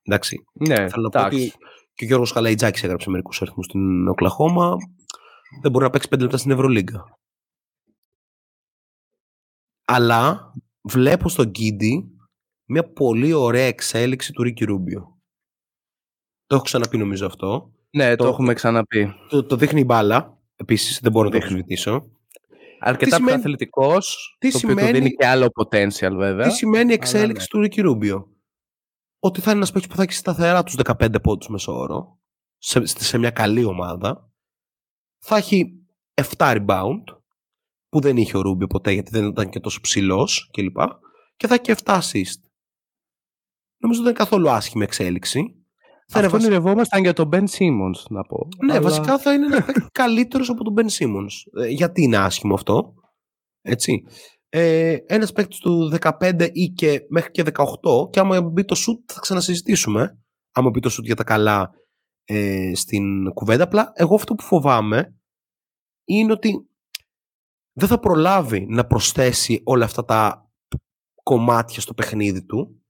Εντάξει. 0.03 0.43
Ναι, 0.53 0.75
Θέλω 0.75 1.01
να 1.01 1.09
πω 1.09 1.19
εντάξει. 1.19 1.37
ότι 1.37 1.51
και 1.93 2.03
ο 2.03 2.07
Γιώργος 2.07 2.31
Χαλαϊτζάκης 2.31 2.83
έγραψε 2.83 3.09
μερικούς 3.09 3.41
αριθμούς 3.41 3.65
στην 3.65 4.07
Οκλαχώμα. 4.07 4.75
Δεν 5.61 5.71
μπορεί 5.71 5.83
να 5.83 5.89
παίξει 5.89 6.07
5 6.15 6.19
λεπτά 6.19 6.37
στην 6.37 6.51
Ευρωλίγκα. 6.51 7.19
Αλλά 9.85 10.53
βλέπω 10.81 11.29
στον 11.29 11.49
Γκίντι 11.49 12.17
μια 12.65 12.91
πολύ 12.91 13.33
ωραία 13.33 13.65
εξέλιξη 13.65 14.31
του 14.31 14.43
Ρίκη 14.43 14.65
Ρούμπιο. 14.65 15.12
Το 16.47 16.55
έχω 16.55 16.63
ξαναπεί 16.63 16.97
νομίζω 16.97 17.25
αυτό. 17.25 17.71
Ναι, 17.89 18.15
το, 18.15 18.23
το- 18.23 18.29
έχουμε 18.29 18.53
ξαναπεί. 18.53 19.13
Το, 19.29 19.43
το 19.45 19.55
δείχνει 19.55 19.79
η 19.79 19.83
μπάλα. 19.87 20.37
Επίσης 20.55 20.99
δεν 20.99 21.11
μπορώ 21.11 21.25
να 21.25 21.31
το 21.31 21.37
Δείχνει. 21.37 21.53
αμφισβητήσω. 21.53 22.07
Αρκετά 22.79 23.07
πιο 23.09 23.17
σημαίνει- 23.17 23.39
αθλητικό. 23.39 23.97
τι 23.97 23.97
το 23.97 23.97
οποίο 24.39 24.49
του 24.51 24.57
σημαίνει- 24.57 24.91
δίνει 24.91 25.09
και 25.15 25.27
άλλο 25.27 25.47
potential, 25.61 26.13
βέβαια. 26.15 26.47
Τι 26.47 26.53
σημαίνει 26.53 26.79
η 26.79 26.83
αλλά 26.83 26.93
εξέλιξη 26.93 27.47
του 27.47 27.59
Ρίκη 27.59 27.81
Ρούμπιο; 27.81 28.27
Ότι 29.19 29.39
θα 29.41 29.49
είναι 29.49 29.57
ένας 29.59 29.71
παίκτης 29.71 29.89
που 29.91 29.95
θα 29.95 30.03
έχει 30.03 30.11
σταθερά 30.13 30.63
τους 30.63 30.75
15 30.75 31.15
πόντους 31.21 31.47
μεσόωρο 31.47 32.19
σε, 32.57 32.85
σε 32.85 33.17
μια 33.17 33.29
καλή 33.31 33.63
ομάδα. 33.63 34.31
Θα 35.25 35.37
έχει 35.37 35.85
7 36.13 36.25
rebound 36.37 37.03
που 37.89 37.99
δεν 38.01 38.17
είχε 38.17 38.37
ο 38.37 38.41
Ρούμπιο 38.41 38.67
ποτέ 38.67 38.91
γιατί 38.91 39.11
δεν 39.11 39.25
ήταν 39.27 39.49
και 39.49 39.59
τόσο 39.59 39.79
ψηλός 39.81 40.49
κλπ. 40.53 40.77
Και 41.35 41.47
θα 41.47 41.53
έχει 41.53 41.63
και 41.63 41.75
7 41.83 41.99
assist. 41.99 42.41
Νομίζω 43.77 44.01
δεν 44.01 44.09
είναι 44.09 44.19
καθόλου 44.19 44.49
άσχημη 44.49 44.83
εξέλιξη. 44.83 45.62
Θα 46.07 46.17
είναι 46.19 46.25
Αυτό 46.27 46.37
βασι- 46.37 46.49
ονειρευόμασταν 46.51 47.01
για 47.01 47.13
τον 47.13 47.29
Ben 47.33 47.43
Simmons, 47.43 48.03
να 48.09 48.21
πω. 48.23 48.47
Ναι, 48.65 48.71
Αλλά- 48.71 48.81
βασικά 48.81 49.17
θα 49.19 49.33
είναι 49.33 49.45
ένα 49.45 49.63
παίκτη 49.65 49.87
καλύτερος 49.91 50.49
από 50.49 50.63
τον 50.63 50.73
Ben 50.77 50.89
Simmons. 50.99 51.63
Ε, 51.63 51.67
γιατί 51.67 52.01
είναι 52.03 52.17
άσχημο 52.17 52.53
αυτό. 52.53 52.93
Έτσι. 53.61 54.03
Ε, 54.49 54.97
ένας 55.05 55.31
παίκτης 55.31 55.59
του 55.59 55.89
15 56.01 56.49
ή 56.53 56.67
και 56.67 57.05
μέχρι 57.09 57.31
και 57.31 57.43
18, 57.43 58.09
και 58.09 58.19
άμα 58.19 58.41
μπει 58.41 58.65
το 58.65 58.75
σουτ 58.75 59.09
θα 59.13 59.19
ξανασυζητήσουμε. 59.19 60.19
Άμα 60.51 60.69
μπει 60.69 60.79
το 60.79 60.89
σουτ 60.89 61.05
για 61.05 61.15
τα 61.15 61.23
καλά 61.23 61.69
ε, 62.25 62.71
στην 62.75 63.33
κουβέντα. 63.33 63.63
Απλά 63.63 63.91
εγώ 63.95 64.15
αυτό 64.15 64.35
που 64.35 64.43
φοβάμαι 64.43 65.15
είναι 66.05 66.31
ότι 66.31 66.67
δεν 67.73 67.87
θα 67.87 67.99
προλάβει 67.99 68.65
να 68.69 68.85
προσθέσει 68.85 69.61
όλα 69.63 69.85
αυτά 69.85 70.05
τα 70.05 70.49
κομμάτια 71.23 71.81
στο 71.81 71.93
παιχνίδι 71.93 72.45
του 72.45 72.82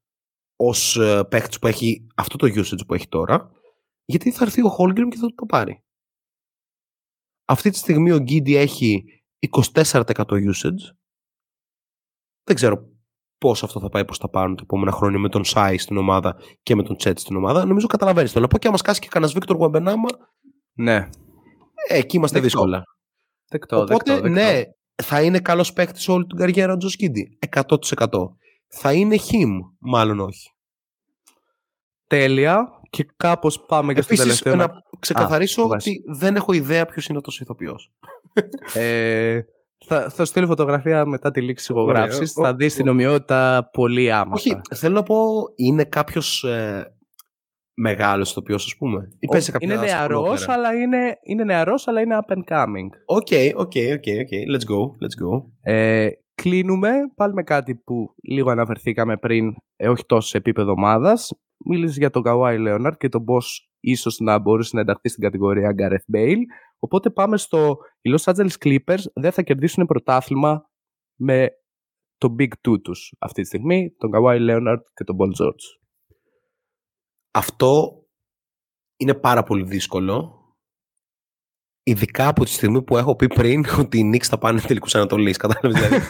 ως 0.67 0.97
ε, 0.97 1.23
παίκτης 1.23 1.59
που 1.59 1.67
έχει 1.67 2.07
αυτό 2.15 2.37
το 2.37 2.47
usage 2.47 2.85
που 2.87 2.93
έχει 2.93 3.07
τώρα 3.07 3.51
γιατί 4.05 4.31
θα 4.31 4.43
έρθει 4.43 4.61
ο 4.65 4.75
Holmgren 4.79 5.07
και 5.09 5.17
θα 5.17 5.27
το 5.35 5.45
πάρει. 5.45 5.83
Αυτή 7.45 7.69
τη 7.69 7.77
στιγμή 7.77 8.11
ο 8.11 8.17
Γκίντι 8.17 8.55
έχει 8.55 9.03
24% 9.73 10.13
usage. 10.29 10.83
Δεν 12.43 12.55
ξέρω 12.55 12.87
πώς 13.37 13.63
αυτό 13.63 13.79
θα 13.79 13.89
πάει 13.89 14.05
προς 14.05 14.17
τα 14.17 14.29
πάνω 14.29 14.55
τα 14.55 14.61
επόμενα 14.63 14.91
χρόνια 14.91 15.19
με 15.19 15.29
τον 15.29 15.43
Σάι 15.43 15.77
στην 15.77 15.97
ομάδα 15.97 16.37
και 16.63 16.75
με 16.75 16.83
τον 16.83 16.95
Τσέτ 16.97 17.19
στην 17.19 17.35
ομάδα. 17.35 17.65
Νομίζω 17.65 17.87
καταλαβαίνεις 17.87 18.31
το 18.31 18.39
να 18.39 18.47
πω 18.47 18.57
και 18.57 18.67
άμα 18.67 18.77
σκάσει 18.77 18.99
και 18.99 19.07
κανένας 19.07 19.33
Βίκτορ 19.33 19.55
Γουαμπενάμα, 19.55 20.09
Ναι, 20.73 21.09
ε, 21.87 21.97
εκεί 21.97 22.15
είμαστε 22.17 22.39
Δεκτό. 22.39 22.57
δύσκολα. 22.59 22.83
δεκτό, 23.49 23.75
Οπότε, 23.77 23.93
δεκτό, 23.93 24.13
δεκτό. 24.13 24.29
ναι, 24.29 24.61
θα 25.03 25.21
είναι 25.23 25.39
καλός 25.39 25.73
παίκτης 25.73 26.07
όλη 26.07 26.25
την 26.25 26.37
καριέρα 26.37 26.73
ο 26.73 26.77
Τζος 26.77 26.95
Γκίντι. 26.95 27.37
100%. 27.49 28.35
Θα 28.67 28.93
είναι 28.93 29.15
him, 29.19 29.49
μάλλον 29.79 30.19
όχι. 30.19 30.49
Τέλεια. 32.17 32.79
Και 32.89 33.05
κάπως 33.17 33.65
πάμε 33.65 33.93
και 33.93 34.01
στο 34.01 34.13
Επίσης, 34.13 34.41
τελευταίο. 34.41 34.67
να 34.67 34.81
ξεκαθαρίσω 34.99 35.67
βάζει. 35.67 35.89
ότι 35.89 36.03
δεν 36.19 36.35
έχω 36.35 36.53
ιδέα 36.53 36.85
ποιος 36.85 37.07
είναι 37.07 37.17
αυτός 37.17 37.39
ο 37.39 37.39
ηθοποιός. 37.43 37.91
Ε, 38.73 39.41
θα, 39.85 40.09
θα 40.09 40.25
στείλω 40.25 40.47
φωτογραφία 40.47 41.05
μετά 41.05 41.31
τη 41.31 41.41
λήξη 41.41 41.71
ηχογράφησης. 41.71 42.33
Ωραία. 42.37 42.51
Θα 42.51 42.57
δεις 42.57 42.73
την 42.75 42.87
ομοιότητα 42.87 43.69
πολύ 43.71 44.11
άμεσα. 44.11 44.33
Όχι, 44.33 44.61
θέλω 44.75 44.93
να 44.95 45.03
πω, 45.03 45.15
είναι 45.55 45.83
κάποιος 45.83 46.43
ε, 46.43 46.95
μεγάλος 47.73 48.31
ηθοποιός, 48.31 48.65
ας 48.65 48.75
πούμε. 48.77 49.07
Ή 49.19 49.27
παίζει 49.27 49.45
σε 49.45 49.51
κάποια 49.51 49.73
είναι 49.73 49.85
νεαρός, 49.85 50.31
σαπουνόπερα. 50.31 50.53
αλλά 50.53 50.81
είναι, 50.81 51.17
είναι 51.23 51.43
νεαρός, 51.43 51.87
αλλά 51.87 52.01
είναι 52.01 52.19
up 52.21 52.33
and 52.33 52.43
coming. 52.53 52.89
Οκ, 53.05 53.27
οκ, 53.55 53.73
οκ, 53.93 54.07
οκ. 54.21 54.33
Let's 54.53 54.67
go, 54.71 54.81
let's 55.03 55.17
go. 55.25 55.43
Ε, 55.61 56.07
κλείνουμε 56.35 56.89
πάλι 57.15 57.33
με 57.33 57.43
κάτι 57.43 57.75
που 57.75 58.15
λίγο 58.23 58.49
αναφερθήκαμε 58.51 59.17
πριν, 59.17 59.55
ε, 59.75 59.89
όχι 59.89 60.05
τόσο 60.05 60.27
σε 60.27 60.37
επίπεδο 60.37 60.71
ομάδας. 60.71 61.31
Μίλησες 61.65 61.97
για 61.97 62.09
τον 62.09 62.21
Καουάι 62.23 62.57
Λέοναρτ 62.57 62.97
και 62.97 63.09
τον 63.09 63.23
πώς 63.23 63.71
ίσως 63.79 64.19
να 64.19 64.39
μπορούσε 64.39 64.75
να 64.75 64.81
ενταχθεί 64.81 65.09
στην 65.09 65.23
κατηγορία 65.23 65.75
Gareth 65.77 66.15
Bale. 66.15 66.41
Οπότε 66.79 67.09
πάμε 67.09 67.37
στο. 67.37 67.77
Οι 68.01 68.13
Los 68.15 68.33
Angeles 68.33 68.55
Clippers 68.63 69.03
δεν 69.13 69.31
θα 69.31 69.41
κερδίσουν 69.41 69.85
πρωτάθλημα 69.85 70.69
με 71.15 71.49
το 72.17 72.35
Big 72.39 72.51
Two 72.67 72.81
τους 72.81 73.13
αυτή 73.19 73.41
τη 73.41 73.47
στιγμή, 73.47 73.95
τον 73.97 74.11
Καουάι 74.11 74.39
Λέοναρτ 74.39 74.85
και 74.93 75.03
τον 75.03 75.17
Paul 75.19 75.43
George. 75.43 75.81
Αυτό 77.31 78.03
είναι 78.97 79.13
πάρα 79.13 79.43
πολύ 79.43 79.63
δύσκολο. 79.63 80.37
Ειδικά 81.83 82.27
από 82.27 82.43
τη 82.43 82.49
στιγμή 82.49 82.83
που 82.83 82.97
έχω 82.97 83.15
πει 83.15 83.27
πριν 83.27 83.65
ότι 83.79 83.97
οι 83.99 84.11
Knicks 84.13 84.25
θα 84.25 84.37
πάνε 84.37 84.61
τελικούς 84.61 84.95
Ανατολής. 84.95 85.37
Κατάλαβες 85.37 85.81
δηλαδή. 85.81 86.05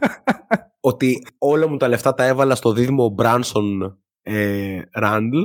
ότι 0.90 1.26
όλα 1.38 1.68
μου 1.68 1.76
τα 1.76 1.88
λεφτά 1.88 2.14
τα 2.14 2.24
έβαλα 2.24 2.54
στο 2.54 2.72
δίδυμο 2.72 3.08
Μπράνσον 3.08 3.98
ε, 4.28 4.82
Ράντλ 4.92 5.38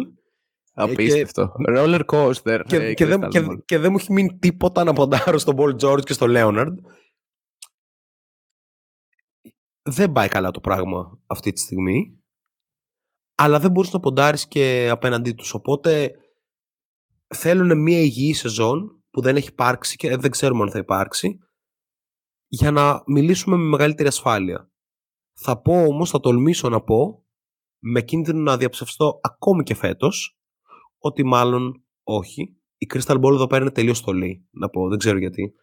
Απίστευτο. 0.74 1.56
Roller 1.70 2.06
coaster. 2.06 2.62
και, 2.68 2.76
ε, 2.76 2.94
και, 2.94 3.06
δεν, 3.06 3.24
Crystal 3.24 3.30
και, 3.30 3.46
Ball. 3.50 3.66
και 3.66 3.78
δεν 3.78 3.92
μου 3.92 3.98
έχει 3.98 4.12
μείνει 4.12 4.38
τίποτα 4.38 4.84
να 4.84 4.94
ποντάρω 4.94 5.38
στον 5.38 5.56
Paul 5.58 5.76
George 5.80 6.04
και 6.04 6.14
στο 6.14 6.28
Λέοναρντ. 6.28 6.80
Δεν 9.82 10.12
πάει 10.12 10.28
καλά 10.28 10.52
το 10.52 10.60
πράγμα 10.60 11.20
αυτή 11.28 11.52
τη 11.52 11.60
στιγμή. 11.60 12.20
Αλλά 13.36 13.60
δεν 13.60 13.72
μπορείς 13.72 13.92
να 13.92 14.00
ποντάρεις 14.00 14.48
και 14.48 14.90
απέναντί 14.92 15.32
τους. 15.32 15.54
Οπότε 15.54 16.12
θέλουν 17.28 17.82
μια 17.82 18.00
υγιή 18.00 18.34
σεζόν 18.34 19.04
που 19.10 19.22
δεν 19.22 19.36
έχει 19.36 19.48
υπάρξει 19.48 19.96
και 19.96 20.18
δεν 20.18 20.32
ξέρουμε 20.32 20.64
αν 20.64 20.72
θα 20.72 20.78
υπάρξει 20.78 21.40
για 22.48 22.72
να 22.72 23.04
μιλήσουμε 23.06 23.56
με 23.56 23.64
μεγαλύτερη 23.64 24.08
ασφάλεια. 24.08 24.72
Θα 25.34 25.62
πω 25.62 25.86
όμως, 25.86 26.10
θα 26.10 26.20
τολμήσω 26.20 26.70
να 26.70 26.82
πω 26.82 27.21
με 27.82 28.02
κίνδυνο 28.02 28.40
να 28.42 28.58
διαψευστώ 28.58 29.20
ακόμη 29.22 29.64
και 29.64 29.76
φέτος 29.76 30.38
ότι 30.98 31.24
μάλλον 31.24 31.84
όχι. 32.04 32.56
Η 32.78 32.88
Crystal 32.94 33.22
Ball 33.22 33.32
εδώ 33.34 33.48
πέρα 33.48 33.62
είναι 33.62 33.72
τελείως 33.72 33.98
στολή, 33.98 34.48
να 34.52 34.70
πω. 34.70 34.90
Δεν 34.90 34.98
ξέρω 34.98 35.18
γιατί. 35.18 35.54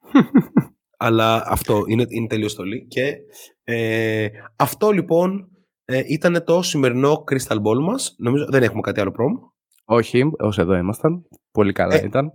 Αλλά 0.96 1.42
αυτό 1.46 1.82
είναι, 1.86 2.04
είναι 2.08 2.26
τελείως 2.26 2.52
στολή. 2.52 2.86
Και 2.86 3.16
ε, 3.64 4.28
αυτό 4.56 4.90
λοιπόν 4.90 5.48
ε, 5.84 6.02
ήταν 6.06 6.44
το 6.44 6.62
σημερινό 6.62 7.24
Crystal 7.30 7.56
Ball 7.56 7.78
μας. 7.80 8.14
Νομίζω 8.18 8.46
δεν 8.50 8.62
έχουμε 8.62 8.80
κάτι 8.80 9.00
άλλο 9.00 9.10
πρόμο. 9.10 9.52
Όχι, 9.84 10.22
όσο 10.38 10.60
εδώ 10.60 10.74
ήμασταν. 10.74 11.28
Πολύ 11.50 11.72
καλά 11.72 11.94
Ε, 11.94 12.04
ήταν. 12.04 12.30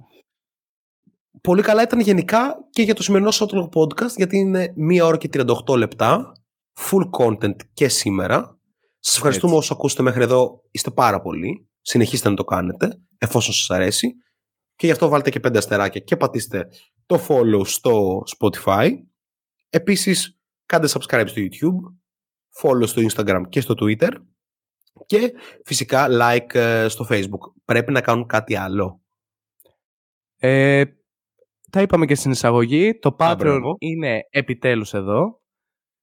Πολύ 1.41 1.61
καλά 1.61 1.81
ήταν 1.81 1.99
γενικά 1.99 2.55
και 2.69 2.81
για 2.81 2.95
το 2.95 3.03
σημερινό 3.03 3.29
Shotlog 3.33 3.69
Podcast 3.69 4.15
γιατί 4.15 4.37
είναι 4.37 4.73
1 4.91 4.99
ώρα 5.03 5.17
και 5.17 5.29
38 5.67 5.77
λεπτά. 5.77 6.31
Full 6.79 7.09
content 7.19 7.55
και 7.73 7.87
σήμερα. 7.89 8.58
Σας 8.99 9.15
ευχαριστούμε 9.15 9.51
Έτσι. 9.55 9.63
όσοι 9.63 9.73
ακούσετε 9.73 10.01
μέχρι 10.03 10.23
εδώ. 10.23 10.63
Είστε 10.71 10.91
πάρα 10.91 11.21
πολλοί. 11.21 11.69
Συνεχίστε 11.81 12.29
να 12.29 12.35
το 12.35 12.43
κάνετε 12.43 13.01
εφόσον 13.17 13.53
σας 13.53 13.69
αρέσει. 13.69 14.13
Και 14.75 14.85
γι' 14.85 14.91
αυτό 14.91 15.07
βάλτε 15.07 15.29
και 15.29 15.39
πέντε 15.39 15.57
αστεράκια 15.57 16.01
και 16.01 16.17
πατήστε 16.17 16.67
το 17.05 17.25
follow 17.27 17.61
στο 17.65 18.23
Spotify. 18.37 18.89
Επίσης 19.69 20.39
κάντε 20.65 20.87
subscribe 20.91 21.25
στο 21.27 21.41
YouTube, 21.41 21.95
follow 22.61 22.87
στο 22.87 23.01
Instagram 23.01 23.41
και 23.49 23.61
στο 23.61 23.73
Twitter 23.79 24.11
και 25.05 25.33
φυσικά 25.65 26.07
like 26.09 26.55
ε, 26.55 26.87
στο 26.87 27.07
Facebook. 27.09 27.53
Πρέπει 27.65 27.91
να 27.91 28.01
κάνουν 28.01 28.25
κάτι 28.25 28.55
άλλο. 28.55 29.01
Ε, 30.35 30.83
τα 31.71 31.81
είπαμε 31.81 32.05
και 32.05 32.15
στην 32.15 32.31
εισαγωγή. 32.31 32.99
Το 32.99 33.15
Patreon 33.19 33.35
μπράβο. 33.37 33.75
είναι 33.79 34.21
επιτέλους 34.29 34.93
εδώ. 34.93 35.38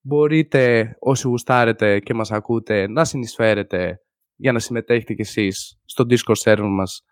Μπορείτε 0.07 0.97
όσοι 0.99 1.29
γουστάρετε 1.29 1.99
και 1.99 2.15
μας 2.15 2.31
ακούτε 2.33 2.89
να 2.89 3.05
συνεισφέρετε 3.05 4.01
για 4.37 4.53
να 4.53 4.59
συμμετέχετε 4.59 5.15
κι 5.15 5.21
εσείς 5.21 5.81
στο 5.85 6.05
Discord 6.09 6.43
server 6.45 6.69
μας 6.71 7.03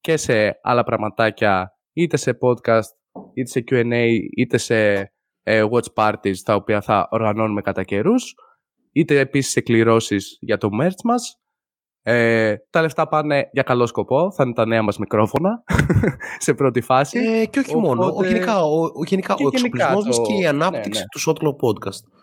και 0.00 0.16
σε 0.16 0.58
άλλα 0.62 0.84
πραγματάκια 0.84 1.76
είτε 1.92 2.16
σε 2.16 2.38
podcast, 2.40 2.88
είτε 3.34 3.50
σε 3.50 3.64
Q&A, 3.70 4.18
είτε 4.36 4.58
σε 4.58 4.92
ε, 5.42 5.64
watch 5.70 5.94
parties 5.94 6.36
τα 6.44 6.54
οποία 6.54 6.80
θα 6.80 7.08
οργανώνουμε 7.10 7.60
κατά 7.60 7.82
καιρούς, 7.82 8.34
είτε 8.92 9.18
επίσης 9.18 9.52
σε 9.52 9.60
κληρώσεις 9.60 10.36
για 10.40 10.58
το 10.58 10.68
merch 10.82 11.02
μας. 11.04 11.36
Ε, 12.04 12.56
τα 12.70 12.80
λεφτά 12.80 13.08
πάνε 13.08 13.48
για 13.52 13.62
καλό 13.62 13.86
σκοπό. 13.86 14.32
Θα 14.32 14.42
είναι 14.44 14.52
τα 14.52 14.66
νέα 14.66 14.82
μας 14.82 14.98
μικρόφωνα 14.98 15.64
σε 16.38 16.54
πρώτη 16.54 16.80
φάση. 16.80 17.18
Ε, 17.18 17.46
και 17.46 17.58
όχι 17.58 17.76
μόνο. 17.76 18.14
Ο, 18.16 18.24
γενικά 18.24 18.64
ο, 18.64 18.82
ο, 18.82 19.04
γενικά, 19.06 19.34
Και 19.34 19.44
ο 19.44 19.48
γενικά 19.48 19.66
εξοπλισμός 19.66 20.06
μας 20.06 20.16
το- 20.16 20.22
και 20.22 20.32
η 20.32 20.40
ναι, 20.40 20.48
ανάπτυξη 20.48 21.00
ναι. 21.00 21.06
του 21.06 21.20
Shotlow 21.20 21.50
Podcast. 21.50 22.21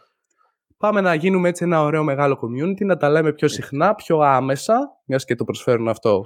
Πάμε 0.79 1.01
να 1.01 1.13
γίνουμε 1.13 1.49
έτσι 1.49 1.63
ένα 1.63 1.81
ωραίο 1.81 2.03
μεγάλο 2.03 2.39
community, 2.41 2.85
να 2.85 2.97
τα 2.97 3.09
λέμε 3.09 3.33
πιο 3.33 3.47
συχνά, 3.47 3.95
πιο 3.95 4.19
άμεσα, 4.19 5.01
μιας 5.05 5.25
και 5.25 5.35
το 5.35 5.43
προσφέρουν 5.43 5.87
αυτό 5.87 6.21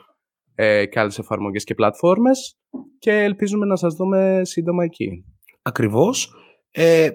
ε, 0.55 0.85
και 0.85 0.99
άλλες 0.99 1.19
εφαρμογές 1.19 1.63
και 1.63 1.75
πλατφόρμες 1.75 2.57
και 2.99 3.11
ελπίζουμε 3.11 3.65
να 3.65 3.75
σας 3.75 3.95
δούμε 3.95 4.41
σύντομα 4.43 4.83
εκεί. 4.83 5.25
Ακριβώς. 5.61 6.33
Ε, 6.71 7.09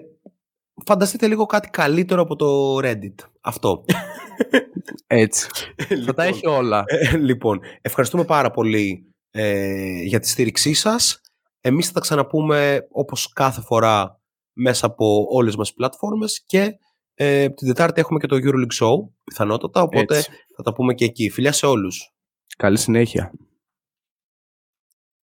φανταστείτε 0.85 1.27
λίγο 1.27 1.45
κάτι 1.45 1.69
καλύτερο 1.69 2.21
από 2.21 2.35
το 2.35 2.77
Reddit. 2.77 3.15
Αυτό. 3.41 3.83
Έτσι. 5.07 5.47
Θα 6.05 6.13
τα 6.13 6.23
έχει 6.23 6.47
όλα. 6.47 6.83
Ε, 6.85 7.17
λοιπόν, 7.17 7.59
ευχαριστούμε 7.81 8.23
πάρα 8.23 8.51
πολύ 8.51 9.13
ε, 9.31 10.01
για 10.01 10.19
τη 10.19 10.29
στήριξή 10.29 10.73
σας. 10.73 11.21
Εμείς 11.61 11.87
θα 11.87 11.93
τα 11.93 11.99
ξαναπούμε 11.99 12.87
όπως 12.91 13.33
κάθε 13.33 13.61
φορά 13.61 14.21
μέσα 14.53 14.85
από 14.85 15.25
όλες 15.29 15.55
μας 15.55 15.67
τις 15.67 15.75
πλατφόρμες 15.75 16.43
και 16.45 16.77
ε, 17.21 17.49
την 17.49 17.67
Τετάρτη 17.67 17.99
έχουμε 17.99 18.19
και 18.19 18.27
το 18.27 18.35
EuroLeague 18.35 18.83
Show, 18.83 19.09
πιθανότατα, 19.23 19.81
οπότε 19.81 20.17
Έτσι. 20.17 20.31
θα 20.55 20.63
τα 20.63 20.73
πούμε 20.73 20.93
και 20.93 21.05
εκεί. 21.05 21.29
Φιλιά 21.29 21.51
σε 21.51 21.65
όλους. 21.65 22.13
Καλή 22.57 22.77
συνέχεια. 22.77 23.31